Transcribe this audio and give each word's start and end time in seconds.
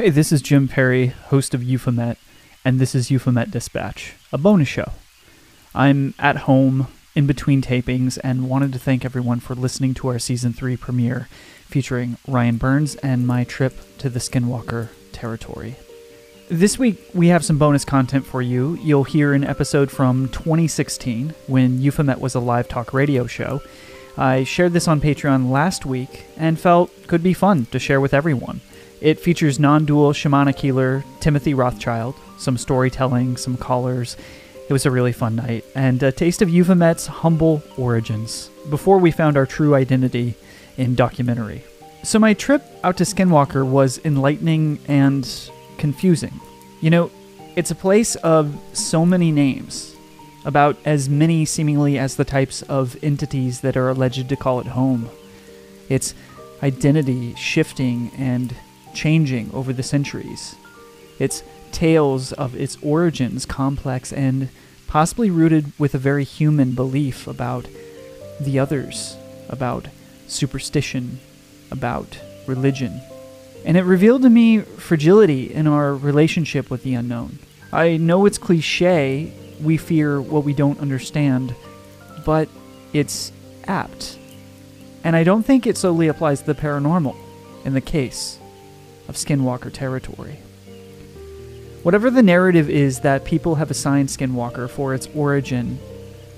Hey, 0.00 0.08
this 0.08 0.32
is 0.32 0.40
Jim 0.40 0.66
Perry, 0.66 1.08
host 1.08 1.52
of 1.52 1.62
Euphomet, 1.62 2.16
and 2.64 2.80
this 2.80 2.94
is 2.94 3.10
Euphomet 3.10 3.50
Dispatch, 3.50 4.14
a 4.32 4.38
bonus 4.38 4.66
show. 4.66 4.92
I'm 5.74 6.14
at 6.18 6.48
home 6.48 6.86
in 7.14 7.26
between 7.26 7.60
tapings 7.60 8.18
and 8.24 8.48
wanted 8.48 8.72
to 8.72 8.78
thank 8.78 9.04
everyone 9.04 9.40
for 9.40 9.54
listening 9.54 9.92
to 9.92 10.08
our 10.08 10.18
season 10.18 10.54
3 10.54 10.78
premiere 10.78 11.28
featuring 11.66 12.16
Ryan 12.26 12.56
Burns 12.56 12.94
and 12.96 13.26
my 13.26 13.44
trip 13.44 13.74
to 13.98 14.08
the 14.08 14.20
Skinwalker 14.20 14.88
territory. 15.12 15.76
This 16.48 16.78
week, 16.78 16.98
we 17.12 17.28
have 17.28 17.44
some 17.44 17.58
bonus 17.58 17.84
content 17.84 18.24
for 18.24 18.40
you. 18.40 18.78
You'll 18.82 19.04
hear 19.04 19.34
an 19.34 19.44
episode 19.44 19.90
from 19.90 20.30
2016 20.30 21.34
when 21.46 21.82
Euphomet 21.82 22.22
was 22.22 22.34
a 22.34 22.40
live 22.40 22.68
talk 22.68 22.94
radio 22.94 23.26
show. 23.26 23.60
I 24.16 24.44
shared 24.44 24.72
this 24.72 24.88
on 24.88 25.02
Patreon 25.02 25.50
last 25.50 25.84
week 25.84 26.24
and 26.38 26.58
felt 26.58 26.90
could 27.06 27.22
be 27.22 27.34
fun 27.34 27.66
to 27.66 27.78
share 27.78 28.00
with 28.00 28.14
everyone. 28.14 28.62
It 29.00 29.18
features 29.18 29.58
non 29.58 29.86
dual 29.86 30.12
shamanic 30.12 30.58
healer 30.58 31.04
Timothy 31.20 31.54
Rothschild, 31.54 32.14
some 32.38 32.58
storytelling, 32.58 33.36
some 33.36 33.56
callers. 33.56 34.16
It 34.68 34.72
was 34.72 34.86
a 34.86 34.90
really 34.90 35.12
fun 35.12 35.36
night, 35.36 35.64
and 35.74 36.02
a 36.02 36.12
taste 36.12 36.42
of 36.42 36.50
Euphomet's 36.50 37.06
humble 37.06 37.62
origins 37.76 38.50
before 38.68 38.98
we 38.98 39.10
found 39.10 39.36
our 39.36 39.46
true 39.46 39.74
identity 39.74 40.34
in 40.76 40.94
documentary. 40.94 41.62
So, 42.02 42.18
my 42.18 42.34
trip 42.34 42.62
out 42.84 42.96
to 42.98 43.04
Skinwalker 43.04 43.66
was 43.66 44.00
enlightening 44.04 44.78
and 44.86 45.28
confusing. 45.78 46.38
You 46.80 46.90
know, 46.90 47.10
it's 47.56 47.70
a 47.70 47.74
place 47.74 48.16
of 48.16 48.54
so 48.74 49.04
many 49.04 49.32
names, 49.32 49.96
about 50.44 50.76
as 50.84 51.08
many 51.08 51.44
seemingly 51.44 51.98
as 51.98 52.16
the 52.16 52.24
types 52.24 52.62
of 52.62 52.96
entities 53.02 53.60
that 53.62 53.76
are 53.76 53.88
alleged 53.88 54.28
to 54.28 54.36
call 54.36 54.60
it 54.60 54.66
home. 54.66 55.08
Its 55.88 56.14
identity 56.62 57.34
shifting 57.34 58.10
and 58.16 58.54
changing 58.94 59.50
over 59.52 59.72
the 59.72 59.82
centuries. 59.82 60.54
Its 61.18 61.42
tales 61.72 62.32
of 62.32 62.54
its 62.54 62.76
origins 62.82 63.46
complex 63.46 64.12
and 64.12 64.48
possibly 64.86 65.30
rooted 65.30 65.72
with 65.78 65.94
a 65.94 65.98
very 65.98 66.24
human 66.24 66.74
belief 66.74 67.26
about 67.26 67.68
the 68.40 68.58
others, 68.58 69.16
about 69.48 69.86
superstition, 70.26 71.20
about 71.70 72.18
religion. 72.46 73.00
And 73.64 73.76
it 73.76 73.84
revealed 73.84 74.22
to 74.22 74.30
me 74.30 74.60
fragility 74.60 75.52
in 75.52 75.66
our 75.66 75.94
relationship 75.94 76.70
with 76.70 76.82
the 76.82 76.94
unknown. 76.94 77.38
I 77.72 77.98
know 77.98 78.26
it's 78.26 78.38
cliche, 78.38 79.32
we 79.62 79.76
fear 79.76 80.20
what 80.20 80.44
we 80.44 80.54
don't 80.54 80.80
understand, 80.80 81.54
but 82.24 82.48
it's 82.92 83.30
apt. 83.64 84.18
And 85.04 85.14
I 85.14 85.22
don't 85.22 85.44
think 85.44 85.66
it 85.66 85.76
solely 85.76 86.08
applies 86.08 86.40
to 86.40 86.46
the 86.46 86.60
paranormal 86.60 87.14
in 87.64 87.74
the 87.74 87.80
case 87.80 88.39
of 89.10 89.16
Skinwalker 89.16 89.72
territory. 89.72 90.36
Whatever 91.82 92.10
the 92.10 92.22
narrative 92.22 92.70
is 92.70 93.00
that 93.00 93.24
people 93.24 93.56
have 93.56 93.68
assigned 93.68 94.08
Skinwalker 94.08 94.70
for 94.70 94.94
its 94.94 95.08
origin, 95.16 95.80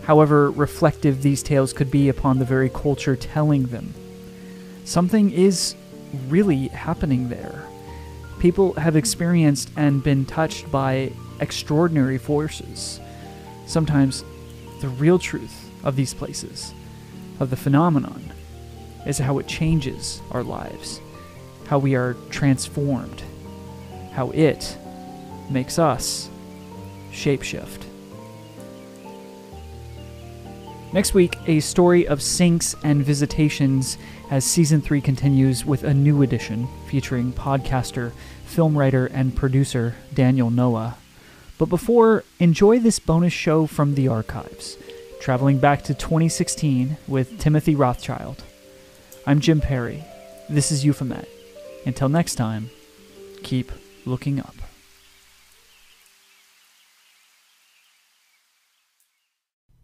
however 0.04 0.50
reflective 0.50 1.20
these 1.20 1.42
tales 1.42 1.74
could 1.74 1.90
be 1.90 2.08
upon 2.08 2.38
the 2.38 2.46
very 2.46 2.70
culture 2.70 3.14
telling 3.14 3.64
them, 3.66 3.92
something 4.86 5.30
is 5.30 5.74
really 6.28 6.68
happening 6.68 7.28
there. 7.28 7.62
People 8.38 8.72
have 8.74 8.96
experienced 8.96 9.70
and 9.76 10.02
been 10.02 10.24
touched 10.24 10.70
by 10.72 11.12
extraordinary 11.40 12.16
forces. 12.16 13.00
Sometimes 13.66 14.24
the 14.80 14.88
real 14.88 15.18
truth 15.18 15.70
of 15.84 15.94
these 15.94 16.14
places, 16.14 16.72
of 17.38 17.50
the 17.50 17.56
phenomenon, 17.56 18.32
is 19.06 19.18
how 19.18 19.38
it 19.38 19.46
changes 19.46 20.22
our 20.30 20.42
lives 20.42 21.02
how 21.72 21.78
we 21.78 21.94
are 21.94 22.14
transformed, 22.28 23.22
how 24.12 24.28
it 24.32 24.76
makes 25.48 25.78
us 25.78 26.28
shapeshift. 27.10 27.86
Next 30.92 31.14
week, 31.14 31.38
a 31.46 31.60
story 31.60 32.06
of 32.06 32.20
sinks 32.20 32.76
and 32.84 33.02
visitations 33.02 33.96
as 34.30 34.44
season 34.44 34.82
3 34.82 35.00
continues 35.00 35.64
with 35.64 35.82
a 35.82 35.94
new 35.94 36.20
edition 36.20 36.68
featuring 36.88 37.32
podcaster, 37.32 38.12
film 38.44 38.76
writer, 38.76 39.06
and 39.06 39.34
producer 39.34 39.94
Daniel 40.12 40.50
Noah. 40.50 40.98
But 41.56 41.70
before, 41.70 42.22
enjoy 42.38 42.80
this 42.80 42.98
bonus 42.98 43.32
show 43.32 43.66
from 43.66 43.94
the 43.94 44.08
archives, 44.08 44.76
traveling 45.22 45.58
back 45.58 45.84
to 45.84 45.94
2016 45.94 46.98
with 47.08 47.38
Timothy 47.38 47.74
Rothschild. 47.74 48.44
I'm 49.26 49.40
Jim 49.40 49.62
Perry. 49.62 50.04
This 50.50 50.70
is 50.70 50.84
Euphomet. 50.84 51.26
Until 51.84 52.08
next 52.08 52.36
time, 52.36 52.70
keep 53.42 53.72
looking 54.06 54.38
up. 54.38 54.54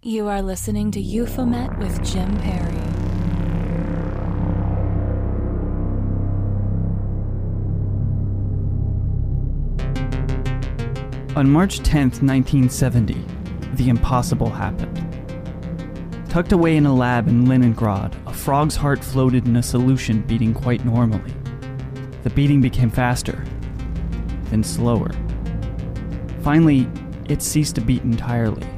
You 0.01 0.29
are 0.29 0.41
listening 0.41 0.93
to 0.93 1.01
Euphomet 1.01 1.77
with 1.79 2.05
Jim 2.05 2.39
Perry. 2.39 2.79
On 11.35 11.51
March 11.51 11.81
10th, 11.81 12.23
1970, 12.23 13.15
the 13.75 13.89
impossible 13.89 14.51
happened. 14.51 15.05
Tucked 16.29 16.53
away 16.53 16.77
in 16.77 16.87
a 16.87 16.95
lab 16.95 17.27
in 17.27 17.47
Leningrad, 17.47 18.17
a 18.27 18.33
frog's 18.33 18.77
heart 18.77 19.03
floated 19.03 19.47
in 19.47 19.57
a 19.57 19.63
solution 19.63 20.23
beating 20.23 20.55
quite 20.55 20.85
normally. 20.85 21.33
The 22.29 22.35
beating 22.35 22.61
became 22.61 22.91
faster, 22.91 23.43
then 24.51 24.63
slower. 24.63 25.11
Finally, 26.43 26.87
it 27.27 27.41
ceased 27.41 27.77
to 27.77 27.81
beat 27.81 28.03
entirely. 28.03 28.69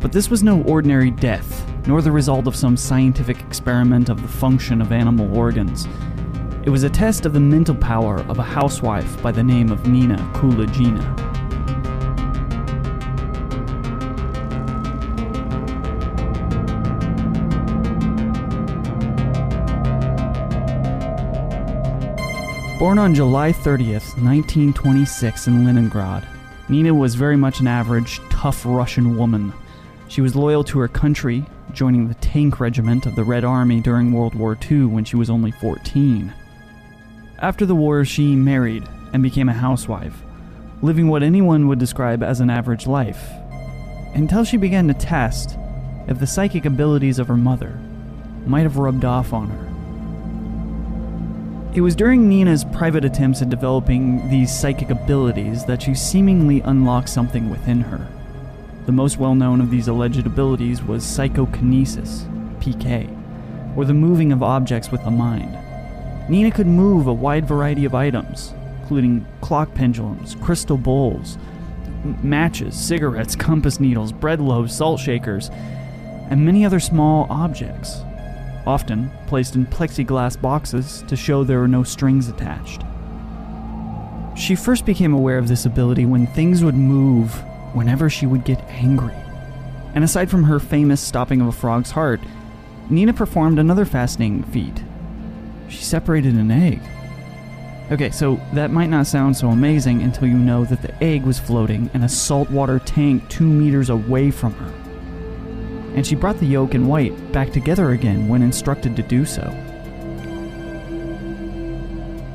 But 0.00 0.10
this 0.10 0.30
was 0.30 0.42
no 0.42 0.62
ordinary 0.62 1.10
death, 1.10 1.62
nor 1.86 2.00
the 2.00 2.10
result 2.10 2.46
of 2.46 2.56
some 2.56 2.74
scientific 2.74 3.38
experiment 3.42 4.08
of 4.08 4.22
the 4.22 4.28
function 4.28 4.80
of 4.80 4.92
animal 4.92 5.36
organs. 5.36 5.86
It 6.64 6.70
was 6.70 6.84
a 6.84 6.88
test 6.88 7.26
of 7.26 7.34
the 7.34 7.40
mental 7.40 7.74
power 7.74 8.20
of 8.20 8.38
a 8.38 8.44
housewife 8.44 9.22
by 9.22 9.30
the 9.30 9.42
name 9.42 9.70
of 9.70 9.86
Nina 9.86 10.16
Kulagina. 10.32 11.29
Born 22.80 22.98
on 22.98 23.14
July 23.14 23.52
30th, 23.52 24.16
1926, 24.22 25.48
in 25.48 25.66
Leningrad, 25.66 26.26
Nina 26.70 26.94
was 26.94 27.14
very 27.14 27.36
much 27.36 27.60
an 27.60 27.66
average, 27.66 28.22
tough 28.30 28.62
Russian 28.64 29.18
woman. 29.18 29.52
She 30.08 30.22
was 30.22 30.34
loyal 30.34 30.64
to 30.64 30.78
her 30.78 30.88
country, 30.88 31.44
joining 31.74 32.08
the 32.08 32.14
tank 32.14 32.58
regiment 32.58 33.04
of 33.04 33.16
the 33.16 33.22
Red 33.22 33.44
Army 33.44 33.82
during 33.82 34.14
World 34.14 34.34
War 34.34 34.56
II 34.70 34.86
when 34.86 35.04
she 35.04 35.16
was 35.16 35.28
only 35.28 35.50
14. 35.50 36.32
After 37.40 37.66
the 37.66 37.74
war, 37.74 38.02
she 38.06 38.34
married 38.34 38.88
and 39.12 39.22
became 39.22 39.50
a 39.50 39.52
housewife, 39.52 40.16
living 40.80 41.08
what 41.08 41.22
anyone 41.22 41.68
would 41.68 41.78
describe 41.78 42.22
as 42.22 42.40
an 42.40 42.48
average 42.48 42.86
life, 42.86 43.28
until 44.14 44.42
she 44.42 44.56
began 44.56 44.88
to 44.88 44.94
test 44.94 45.58
if 46.08 46.18
the 46.18 46.26
psychic 46.26 46.64
abilities 46.64 47.18
of 47.18 47.28
her 47.28 47.36
mother 47.36 47.78
might 48.46 48.62
have 48.62 48.78
rubbed 48.78 49.04
off 49.04 49.34
on 49.34 49.50
her. 49.50 49.69
It 51.72 51.82
was 51.82 51.94
during 51.94 52.28
Nina's 52.28 52.64
private 52.64 53.04
attempts 53.04 53.42
at 53.42 53.48
developing 53.48 54.28
these 54.28 54.52
psychic 54.52 54.90
abilities 54.90 55.64
that 55.66 55.82
she 55.82 55.94
seemingly 55.94 56.60
unlocked 56.62 57.08
something 57.08 57.48
within 57.48 57.82
her. 57.82 58.08
The 58.86 58.92
most 58.92 59.18
well 59.18 59.36
known 59.36 59.60
of 59.60 59.70
these 59.70 59.86
alleged 59.86 60.26
abilities 60.26 60.82
was 60.82 61.04
psychokinesis, 61.04 62.24
PK, 62.58 63.76
or 63.76 63.84
the 63.84 63.94
moving 63.94 64.32
of 64.32 64.42
objects 64.42 64.90
with 64.90 65.04
the 65.04 65.12
mind. 65.12 65.56
Nina 66.28 66.50
could 66.50 66.66
move 66.66 67.06
a 67.06 67.12
wide 67.12 67.46
variety 67.46 67.84
of 67.84 67.94
items, 67.94 68.52
including 68.80 69.24
clock 69.40 69.72
pendulums, 69.72 70.34
crystal 70.42 70.76
bowls, 70.76 71.38
matches, 72.24 72.74
cigarettes, 72.74 73.36
compass 73.36 73.78
needles, 73.78 74.10
bread 74.10 74.40
loaves, 74.40 74.74
salt 74.74 74.98
shakers, 74.98 75.50
and 76.30 76.44
many 76.44 76.64
other 76.64 76.80
small 76.80 77.28
objects, 77.30 78.02
often 78.66 79.10
placed 79.26 79.56
in 79.56 79.66
plexiglass 79.66 80.40
boxes 80.40 81.04
to 81.08 81.16
show 81.16 81.44
there 81.44 81.60
were 81.60 81.68
no 81.68 81.82
strings 81.82 82.28
attached. 82.28 82.82
She 84.36 84.54
first 84.54 84.86
became 84.86 85.12
aware 85.12 85.38
of 85.38 85.48
this 85.48 85.66
ability 85.66 86.06
when 86.06 86.26
things 86.28 86.64
would 86.64 86.74
move 86.74 87.34
whenever 87.74 88.08
she 88.08 88.26
would 88.26 88.44
get 88.44 88.60
angry. 88.68 89.14
And 89.94 90.04
aside 90.04 90.30
from 90.30 90.44
her 90.44 90.60
famous 90.60 91.00
stopping 91.00 91.40
of 91.40 91.48
a 91.48 91.52
frog's 91.52 91.90
heart, 91.90 92.20
Nina 92.88 93.12
performed 93.12 93.58
another 93.58 93.84
fascinating 93.84 94.44
feat. 94.44 94.82
She 95.68 95.82
separated 95.82 96.34
an 96.34 96.50
egg. 96.50 96.80
Okay, 97.92 98.10
so 98.10 98.40
that 98.52 98.70
might 98.70 98.88
not 98.88 99.06
sound 99.06 99.36
so 99.36 99.48
amazing 99.48 100.02
until 100.02 100.28
you 100.28 100.38
know 100.38 100.64
that 100.64 100.80
the 100.80 100.94
egg 101.02 101.24
was 101.24 101.40
floating 101.40 101.90
in 101.92 102.04
a 102.04 102.08
saltwater 102.08 102.78
tank 102.78 103.28
two 103.28 103.44
meters 103.46 103.90
away 103.90 104.30
from 104.30 104.54
her. 104.54 104.79
And 105.94 106.06
she 106.06 106.14
brought 106.14 106.38
the 106.38 106.46
yolk 106.46 106.74
and 106.74 106.88
white 106.88 107.32
back 107.32 107.50
together 107.50 107.90
again 107.90 108.28
when 108.28 108.42
instructed 108.42 108.96
to 108.96 109.02
do 109.02 109.24
so. 109.24 109.42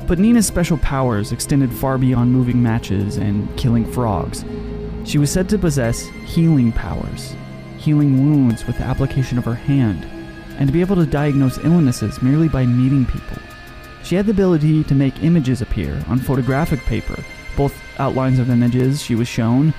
But 0.06 0.20
Nina's 0.20 0.46
special 0.46 0.78
powers 0.78 1.32
extended 1.32 1.72
far 1.72 1.98
beyond 1.98 2.32
moving 2.32 2.62
matches 2.62 3.16
and 3.16 3.54
killing 3.56 3.90
frogs. 3.90 4.44
She 5.04 5.18
was 5.18 5.32
said 5.32 5.48
to 5.48 5.58
possess 5.58 6.06
healing 6.26 6.70
powers, 6.70 7.34
healing 7.78 8.20
wounds 8.20 8.66
with 8.66 8.78
the 8.78 8.84
application 8.84 9.36
of 9.36 9.44
her 9.44 9.54
hand, 9.54 10.04
and 10.58 10.68
to 10.68 10.72
be 10.72 10.80
able 10.80 10.96
to 10.96 11.06
diagnose 11.06 11.58
illnesses 11.58 12.22
merely 12.22 12.48
by 12.48 12.66
meeting 12.66 13.04
people. 13.06 13.38
She 14.04 14.14
had 14.14 14.26
the 14.26 14.32
ability 14.32 14.84
to 14.84 14.94
make 14.94 15.24
images 15.24 15.60
appear 15.60 16.00
on 16.06 16.18
photographic 16.18 16.80
paper, 16.84 17.24
both 17.56 17.76
outlines 17.98 18.38
of 18.38 18.50
images 18.50 19.02
she 19.02 19.16
was 19.16 19.26
shown 19.26 19.74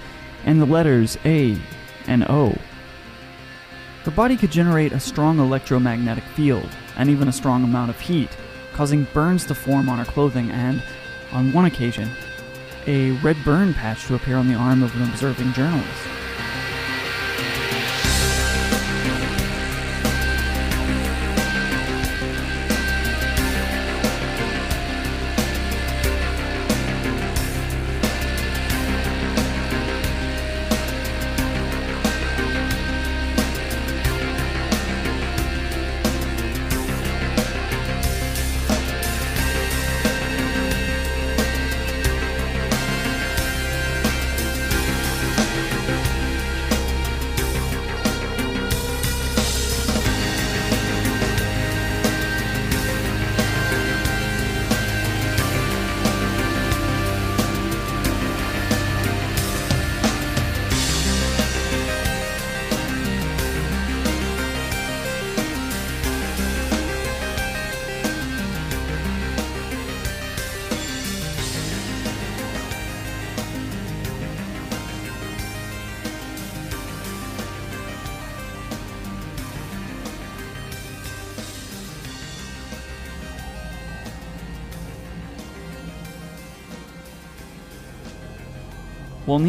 and 0.46 0.62
the 0.62 0.66
letters 0.66 1.18
A 1.24 1.58
and 2.08 2.26
O. 2.30 2.58
Her 4.08 4.12
body 4.12 4.38
could 4.38 4.52
generate 4.52 4.94
a 4.94 5.02
strong 5.02 5.38
electromagnetic 5.38 6.24
field 6.24 6.70
and 6.96 7.10
even 7.10 7.28
a 7.28 7.34
strong 7.34 7.66
amount 7.66 7.90
of 7.90 8.00
heat, 8.00 8.30
causing 8.72 9.06
burns 9.14 9.46
to 9.48 9.54
form 9.54 9.90
on 9.90 9.98
her 9.98 10.06
clothing 10.06 10.50
and, 10.50 10.82
on 11.34 11.52
one 11.52 11.66
occasion, 11.66 12.10
a 12.88 13.12
red 13.20 13.36
burn 13.44 13.74
patch 13.74 14.06
to 14.06 14.16
appear 14.16 14.38
on 14.38 14.48
the 14.48 14.54
arm 14.54 14.82
of 14.82 14.96
an 14.96 15.10
observing 15.10 15.52
journalist. 15.52 16.08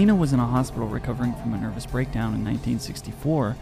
Nina 0.09 0.19
was 0.19 0.33
in 0.33 0.41
a 0.41 0.47
hospital 0.47 0.89
recovering 0.89 1.35
from 1.35 1.53
a 1.53 1.59
nervous 1.59 1.85
breakdown 1.85 2.33
in 2.33 2.43
1964, 2.43 3.59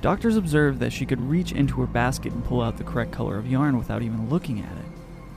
doctors 0.00 0.36
observed 0.36 0.78
that 0.78 0.92
she 0.92 1.04
could 1.04 1.20
reach 1.20 1.50
into 1.50 1.80
her 1.80 1.88
basket 1.88 2.32
and 2.32 2.44
pull 2.44 2.62
out 2.62 2.76
the 2.76 2.84
correct 2.84 3.10
color 3.10 3.36
of 3.36 3.48
yarn 3.48 3.76
without 3.76 4.00
even 4.00 4.30
looking 4.30 4.60
at 4.60 4.76
it. 4.76 4.84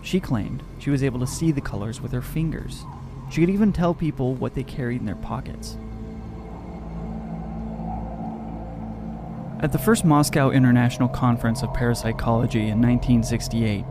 She 0.04 0.20
claimed 0.20 0.62
she 0.78 0.92
was 0.92 1.02
able 1.02 1.20
to 1.20 1.26
see 1.26 1.52
the 1.52 1.62
colors 1.62 2.00
with 2.00 2.12
her 2.12 2.22
fingers. 2.22 2.84
She 3.32 3.42
could 3.42 3.50
even 3.50 3.74
tell 3.74 3.96
people 3.96 4.36
what 4.36 4.54
they 4.54 4.62
carried 4.62 5.00
in 5.00 5.08
their 5.08 5.16
pockets. 5.16 5.78
At 9.64 9.72
the 9.72 9.80
first 9.80 10.06
Moscow 10.06 10.52
International 10.52 11.10
Conference 11.10 11.64
of 11.64 11.74
Parapsychology 11.74 12.68
in 12.68 12.80
1968, 12.84 13.84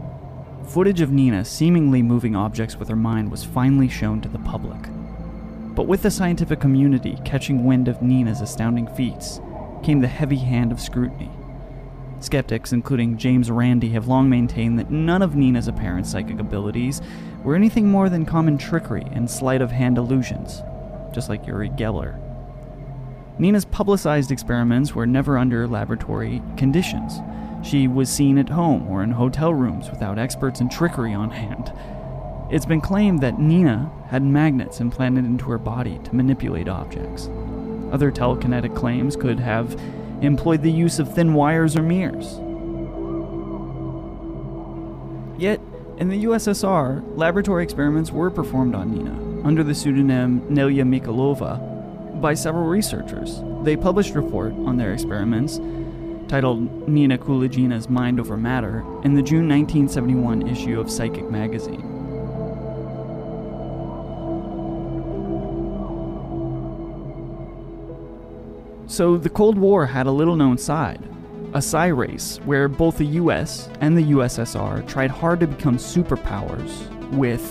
footage 0.69 1.01
of 1.01 1.11
Nina 1.11 1.45
seemingly 1.45 2.01
moving 2.01 2.37
objects 2.37 2.77
with 2.77 2.89
her 2.89 2.95
mind 2.95 3.33
was 3.33 3.43
finally 3.43 3.89
shown 3.89 4.21
to 4.21 4.29
the 4.29 4.39
public. 4.39 4.79
But 5.75 5.87
with 5.87 6.03
the 6.03 6.11
scientific 6.11 6.61
community 6.61 7.19
catching 7.25 7.65
wind 7.65 7.89
of 7.89 8.01
Nina's 8.01 8.41
astounding 8.41 8.87
feats, 8.87 9.41
came 9.83 10.01
the 10.01 10.09
heavy 10.09 10.37
hand 10.37 10.71
of 10.73 10.81
scrutiny. 10.81 11.31
Skeptics, 12.21 12.73
including 12.73 13.19
James 13.19 13.51
Randi, 13.51 13.91
have 13.91 14.09
long 14.09 14.31
maintained 14.31 14.79
that 14.79 14.91
none 14.91 15.21
of 15.21 15.37
Nina's 15.37 15.69
apparent 15.69 16.07
psychic 16.07 16.39
abilities 16.39 17.03
were 17.43 17.55
anything 17.55 17.89
more 17.89 18.09
than 18.09 18.25
common 18.25 18.57
trickery 18.57 19.07
and 19.13 19.31
sleight 19.31 19.61
of 19.61 19.73
hand 19.73 19.99
illusions, 19.99 20.63
just 21.13 21.29
like 21.29 21.47
Uri 21.47 21.69
Geller. 21.71 22.19
Nina's 23.39 23.65
publicized 23.65 24.31
experiments 24.31 24.95
were 24.95 25.07
never 25.07 25.37
under 25.37 25.67
laboratory 25.67 26.41
conditions. 26.57 27.21
She 27.63 27.89
was 27.89 28.09
seen 28.09 28.39
at 28.39 28.49
home 28.49 28.87
or 28.89 29.03
in 29.03 29.11
hotel 29.11 29.53
rooms 29.53 29.91
without 29.91 30.19
experts 30.19 30.61
in 30.61 30.69
trickery 30.69 31.13
on 31.13 31.31
hand. 31.31 31.73
It's 32.51 32.67
been 32.67 32.83
claimed 32.83 33.21
that 33.21 33.41
Nina 33.41 33.91
had 34.09 34.23
magnets 34.23 34.79
implanted 34.79 35.25
into 35.25 35.47
her 35.47 35.59
body 35.59 35.99
to 36.05 36.15
manipulate 36.15 36.69
objects. 36.69 37.31
Other 37.91 38.13
telekinetic 38.13 38.77
claims 38.77 39.17
could 39.17 39.41
have 39.41 39.81
employed 40.21 40.63
the 40.63 40.71
use 40.71 40.99
of 40.99 41.15
thin 41.15 41.33
wires 41.33 41.75
or 41.75 41.83
mirrors. 41.83 42.39
Yet, 45.41 45.61
in 45.97 46.09
the 46.09 46.25
USSR, 46.25 47.17
laboratory 47.17 47.65
experiments 47.65 48.11
were 48.11 48.31
performed 48.31 48.75
on 48.75 48.91
Nina 48.91 49.47
under 49.47 49.65
the 49.65 49.75
pseudonym 49.75 50.41
Nelia 50.43 50.85
Mikalova 50.85 52.21
by 52.21 52.35
several 52.35 52.67
researchers. 52.67 53.41
They 53.63 53.77
published 53.77 54.15
a 54.15 54.21
report 54.21 54.53
on 54.53 54.77
their 54.77 54.93
experiments 54.93 55.61
titled 56.29 56.89
Nina 56.89 57.17
Kulagina's 57.19 57.89
Mind 57.89 58.21
Over 58.21 58.37
Matter 58.37 58.85
in 59.03 59.15
the 59.15 59.23
June 59.23 59.49
1971 59.49 60.47
issue 60.49 60.79
of 60.79 60.91
Psychic 60.91 61.31
magazine. 61.31 61.94
So 68.95 69.17
the 69.17 69.29
Cold 69.29 69.59
War 69.59 69.87
had 69.87 70.07
a 70.07 70.13
little 70.13 70.37
known 70.37 70.57
side, 70.57 71.03
a 71.53 71.61
psi 71.61 71.87
race 71.89 72.39
where 72.45 72.69
both 72.69 72.97
the 72.97 73.19
US 73.19 73.69
and 73.81 73.99
the 73.99 74.13
USSR 74.13 74.87
tried 74.87 75.11
hard 75.11 75.41
to 75.41 75.49
become 75.49 75.79
superpowers 75.79 76.71
with 77.11 77.43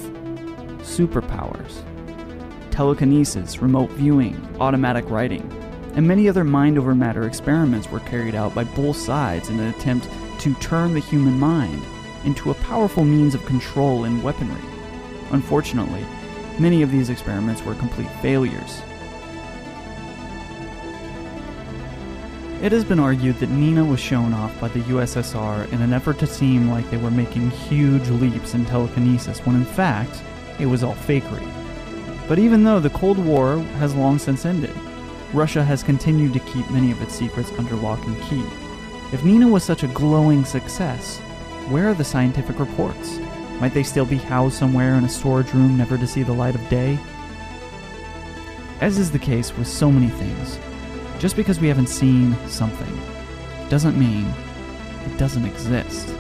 superpowers. 0.84 1.84
telekinesis, 2.72 3.62
remote 3.62 3.90
viewing, 3.90 4.38
automatic 4.62 5.10
writing, 5.10 5.44
and 5.96 6.08
many 6.08 6.30
other 6.30 6.46
mind 6.46 6.78
over 6.78 6.96
matter 6.96 7.28
experiments 7.28 7.92
were 7.92 8.00
carried 8.00 8.36
out 8.36 8.56
by 8.56 8.64
both 8.64 8.96
sides 8.96 9.50
in 9.50 9.60
an 9.60 9.74
attempt 9.74 10.08
to 10.40 10.54
turn 10.62 10.94
the 10.94 11.02
human 11.02 11.38
mind 11.38 11.84
into 12.24 12.52
a 12.52 12.62
powerful 12.70 13.04
means 13.04 13.36
of 13.36 13.46
control 13.46 14.06
and 14.06 14.24
weaponry. 14.24 14.64
Unfortunately, 15.32 16.06
many 16.58 16.84
of 16.84 16.90
these 16.90 17.10
experiments 17.10 17.62
were 17.64 17.76
complete 17.76 18.10
failures. 18.22 18.82
It 22.64 22.72
has 22.72 22.86
been 22.86 22.98
argued 22.98 23.40
that 23.40 23.50
Nina 23.50 23.84
was 23.84 24.00
shown 24.00 24.34
off 24.34 24.58
by 24.62 24.70
the 24.70 24.80
USSR 24.84 25.70
in 25.74 25.82
an 25.82 25.92
effort 25.92 26.18
to 26.20 26.26
seem 26.26 26.70
like 26.70 26.90
they 26.90 26.96
were 26.96 27.12
making 27.12 27.50
huge 27.50 28.08
leaps 28.08 28.54
in 28.54 28.64
telekinesis 28.64 29.40
when 29.40 29.58
in 29.58 29.66
fact, 29.66 30.24
it 30.60 30.68
was 30.68 30.82
all 30.82 30.96
fakery. 30.96 31.46
But 32.26 32.40
even 32.40 32.64
though 32.64 32.80
the 32.80 32.90
Cold 32.92 33.18
War 33.18 33.58
has 33.80 33.94
long 33.96 34.18
since 34.18 34.46
ended, 34.46 34.74
Russia 35.34 35.62
has 35.62 35.84
continued 35.84 36.32
to 36.32 36.40
keep 36.40 36.72
many 36.72 36.90
of 36.90 37.02
its 37.02 37.14
secrets 37.14 37.52
under 37.58 37.76
lock 37.76 38.02
and 38.06 38.22
key. 38.22 38.46
If 39.12 39.26
Nina 39.26 39.50
was 39.50 39.66
such 39.66 39.84
a 39.84 39.90
glowing 39.90 40.46
success, 40.46 41.18
where 41.68 41.90
are 41.90 41.94
the 41.94 42.06
scientific 42.06 42.60
reports? 42.60 43.20
Might 43.60 43.74
they 43.74 43.84
still 43.84 44.06
be 44.06 44.16
housed 44.16 44.56
somewhere 44.56 44.96
in 44.96 45.04
a 45.04 45.10
storage 45.10 45.54
room 45.54 45.76
never 45.76 45.98
to 45.98 46.08
see 46.08 46.24
the 46.24 46.32
light 46.32 46.56
of 46.56 46.70
day? 46.70 46.98
As 48.80 48.98
is 49.00 49.12
the 49.12 49.20
case 49.20 49.54
with 49.58 49.68
so 49.68 49.92
many 49.92 50.08
things, 50.08 50.58
just 51.20 51.36
because 51.36 51.60
we 51.60 51.68
haven't 51.68 51.88
seen 51.88 52.36
something 52.48 53.00
doesn't 53.70 53.98
mean 53.98 54.26
it 55.06 55.18
doesn't 55.18 55.46
exist. 55.46 56.14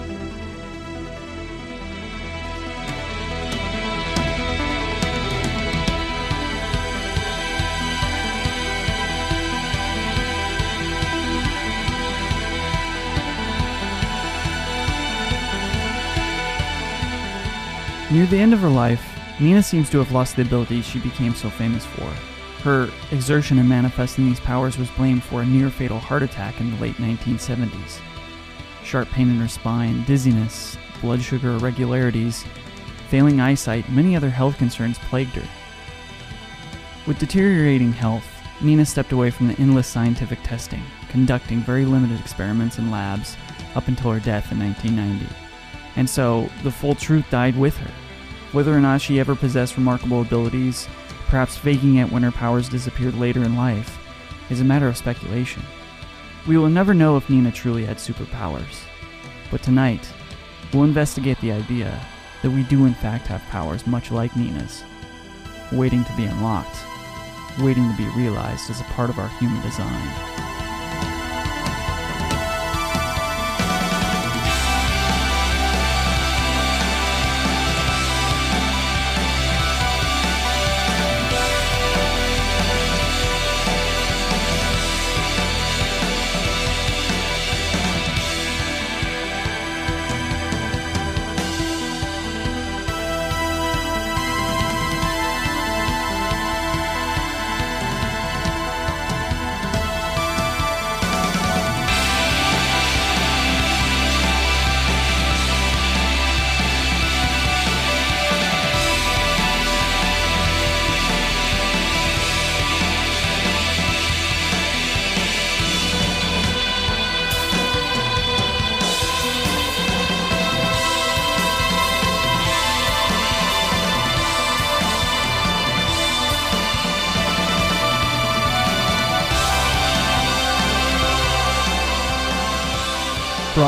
Near 18.14 18.28
the 18.28 18.38
end 18.38 18.54
of 18.54 18.60
her 18.60 18.70
life, 18.70 19.04
Nina 19.40 19.64
seems 19.64 19.90
to 19.90 19.98
have 19.98 20.12
lost 20.12 20.36
the 20.36 20.44
abilities 20.44 20.86
she 20.86 21.00
became 21.00 21.34
so 21.34 21.50
famous 21.50 21.84
for. 21.84 22.33
Her 22.64 22.90
exertion 23.12 23.60
in 23.60 23.68
manifesting 23.68 24.26
these 24.26 24.40
powers 24.40 24.78
was 24.78 24.90
blamed 24.92 25.22
for 25.22 25.42
a 25.42 25.46
near 25.46 25.70
fatal 25.70 26.00
heart 26.00 26.24
attack 26.24 26.62
in 26.62 26.72
the 26.72 26.82
late 26.82 26.96
1970s. 26.96 28.00
Sharp 28.86 29.10
pain 29.10 29.30
in 29.30 29.36
her 29.36 29.50
spine, 29.50 30.06
dizziness, 30.06 30.78
blood 31.02 31.22
sugar 31.22 31.58
irregularities, 31.58 32.46
failing 33.10 33.42
eyesight, 33.42 33.90
many 33.90 34.16
other 34.16 34.30
health 34.30 34.58
concerns 34.58 34.98
plagued 34.98 35.36
her. 35.36 35.48
With 37.06 37.20
deteriorating 37.20 37.92
health, 37.92 38.26
Nina 38.62 38.86
stepped 38.86 39.12
away 39.12 39.30
from 39.30 39.50
the 39.50 39.60
endless 39.60 39.88
scientific 39.88 40.40
testing, 40.44 40.84
conducting 41.10 41.60
very 41.60 41.84
limited 41.84 42.18
experiments 42.22 42.78
in 42.78 42.90
labs 42.90 43.36
up 43.76 43.90
until 43.90 44.12
her 44.12 44.22
death 44.22 44.54
in 44.54 44.60
1990. 44.60 45.36
And 45.98 46.10
so, 46.10 46.50
the 46.64 46.72
full 46.72 46.96
truth 46.96 47.26
died 47.30 47.58
with 47.58 47.76
her. 47.76 47.92
Whether 48.54 48.74
or 48.74 48.80
not 48.80 49.02
she 49.02 49.20
ever 49.20 49.36
possessed 49.36 49.76
remarkable 49.76 50.22
abilities, 50.22 50.88
perhaps 51.34 51.58
faking 51.58 51.96
it 51.96 52.12
when 52.12 52.22
her 52.22 52.32
powers 52.32 52.70
disappeared 52.70 53.16
later 53.16 53.44
in 53.44 53.56
life, 53.56 53.98
is 54.52 54.62
a 54.62 54.64
matter 54.64 54.88
of 54.88 54.96
speculation. 54.96 55.64
We 56.48 56.60
will 56.60 56.70
never 56.70 56.94
know 56.94 57.18
if 57.18 57.28
Nina 57.28 57.52
truly 57.52 57.84
had 57.84 57.98
superpowers. 57.98 58.84
But 59.50 59.64
tonight, 59.64 60.08
we'll 60.72 60.84
investigate 60.84 61.42
the 61.42 61.52
idea 61.52 62.00
that 62.44 62.52
we 62.52 62.62
do 62.62 62.86
in 62.86 62.94
fact 62.94 63.26
have 63.26 63.42
powers 63.50 63.88
much 63.88 64.12
like 64.12 64.38
Nina's, 64.38 64.84
waiting 65.72 66.04
to 66.04 66.16
be 66.16 66.26
unlocked, 66.26 66.78
waiting 67.62 67.90
to 67.90 67.98
be 67.98 68.16
realized 68.16 68.70
as 68.70 68.82
a 68.82 68.94
part 68.94 69.10
of 69.10 69.18
our 69.18 69.30
human 69.40 69.60
design. 69.64 70.43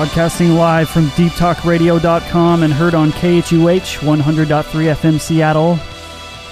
Broadcasting 0.06 0.52
live 0.52 0.88
from 0.88 1.08
deeptalkradio.com 1.08 2.62
and 2.62 2.72
heard 2.72 2.94
on 2.94 3.10
KHUH 3.14 3.98
100.3 4.02 4.64
FM 4.94 5.20
Seattle. 5.20 5.80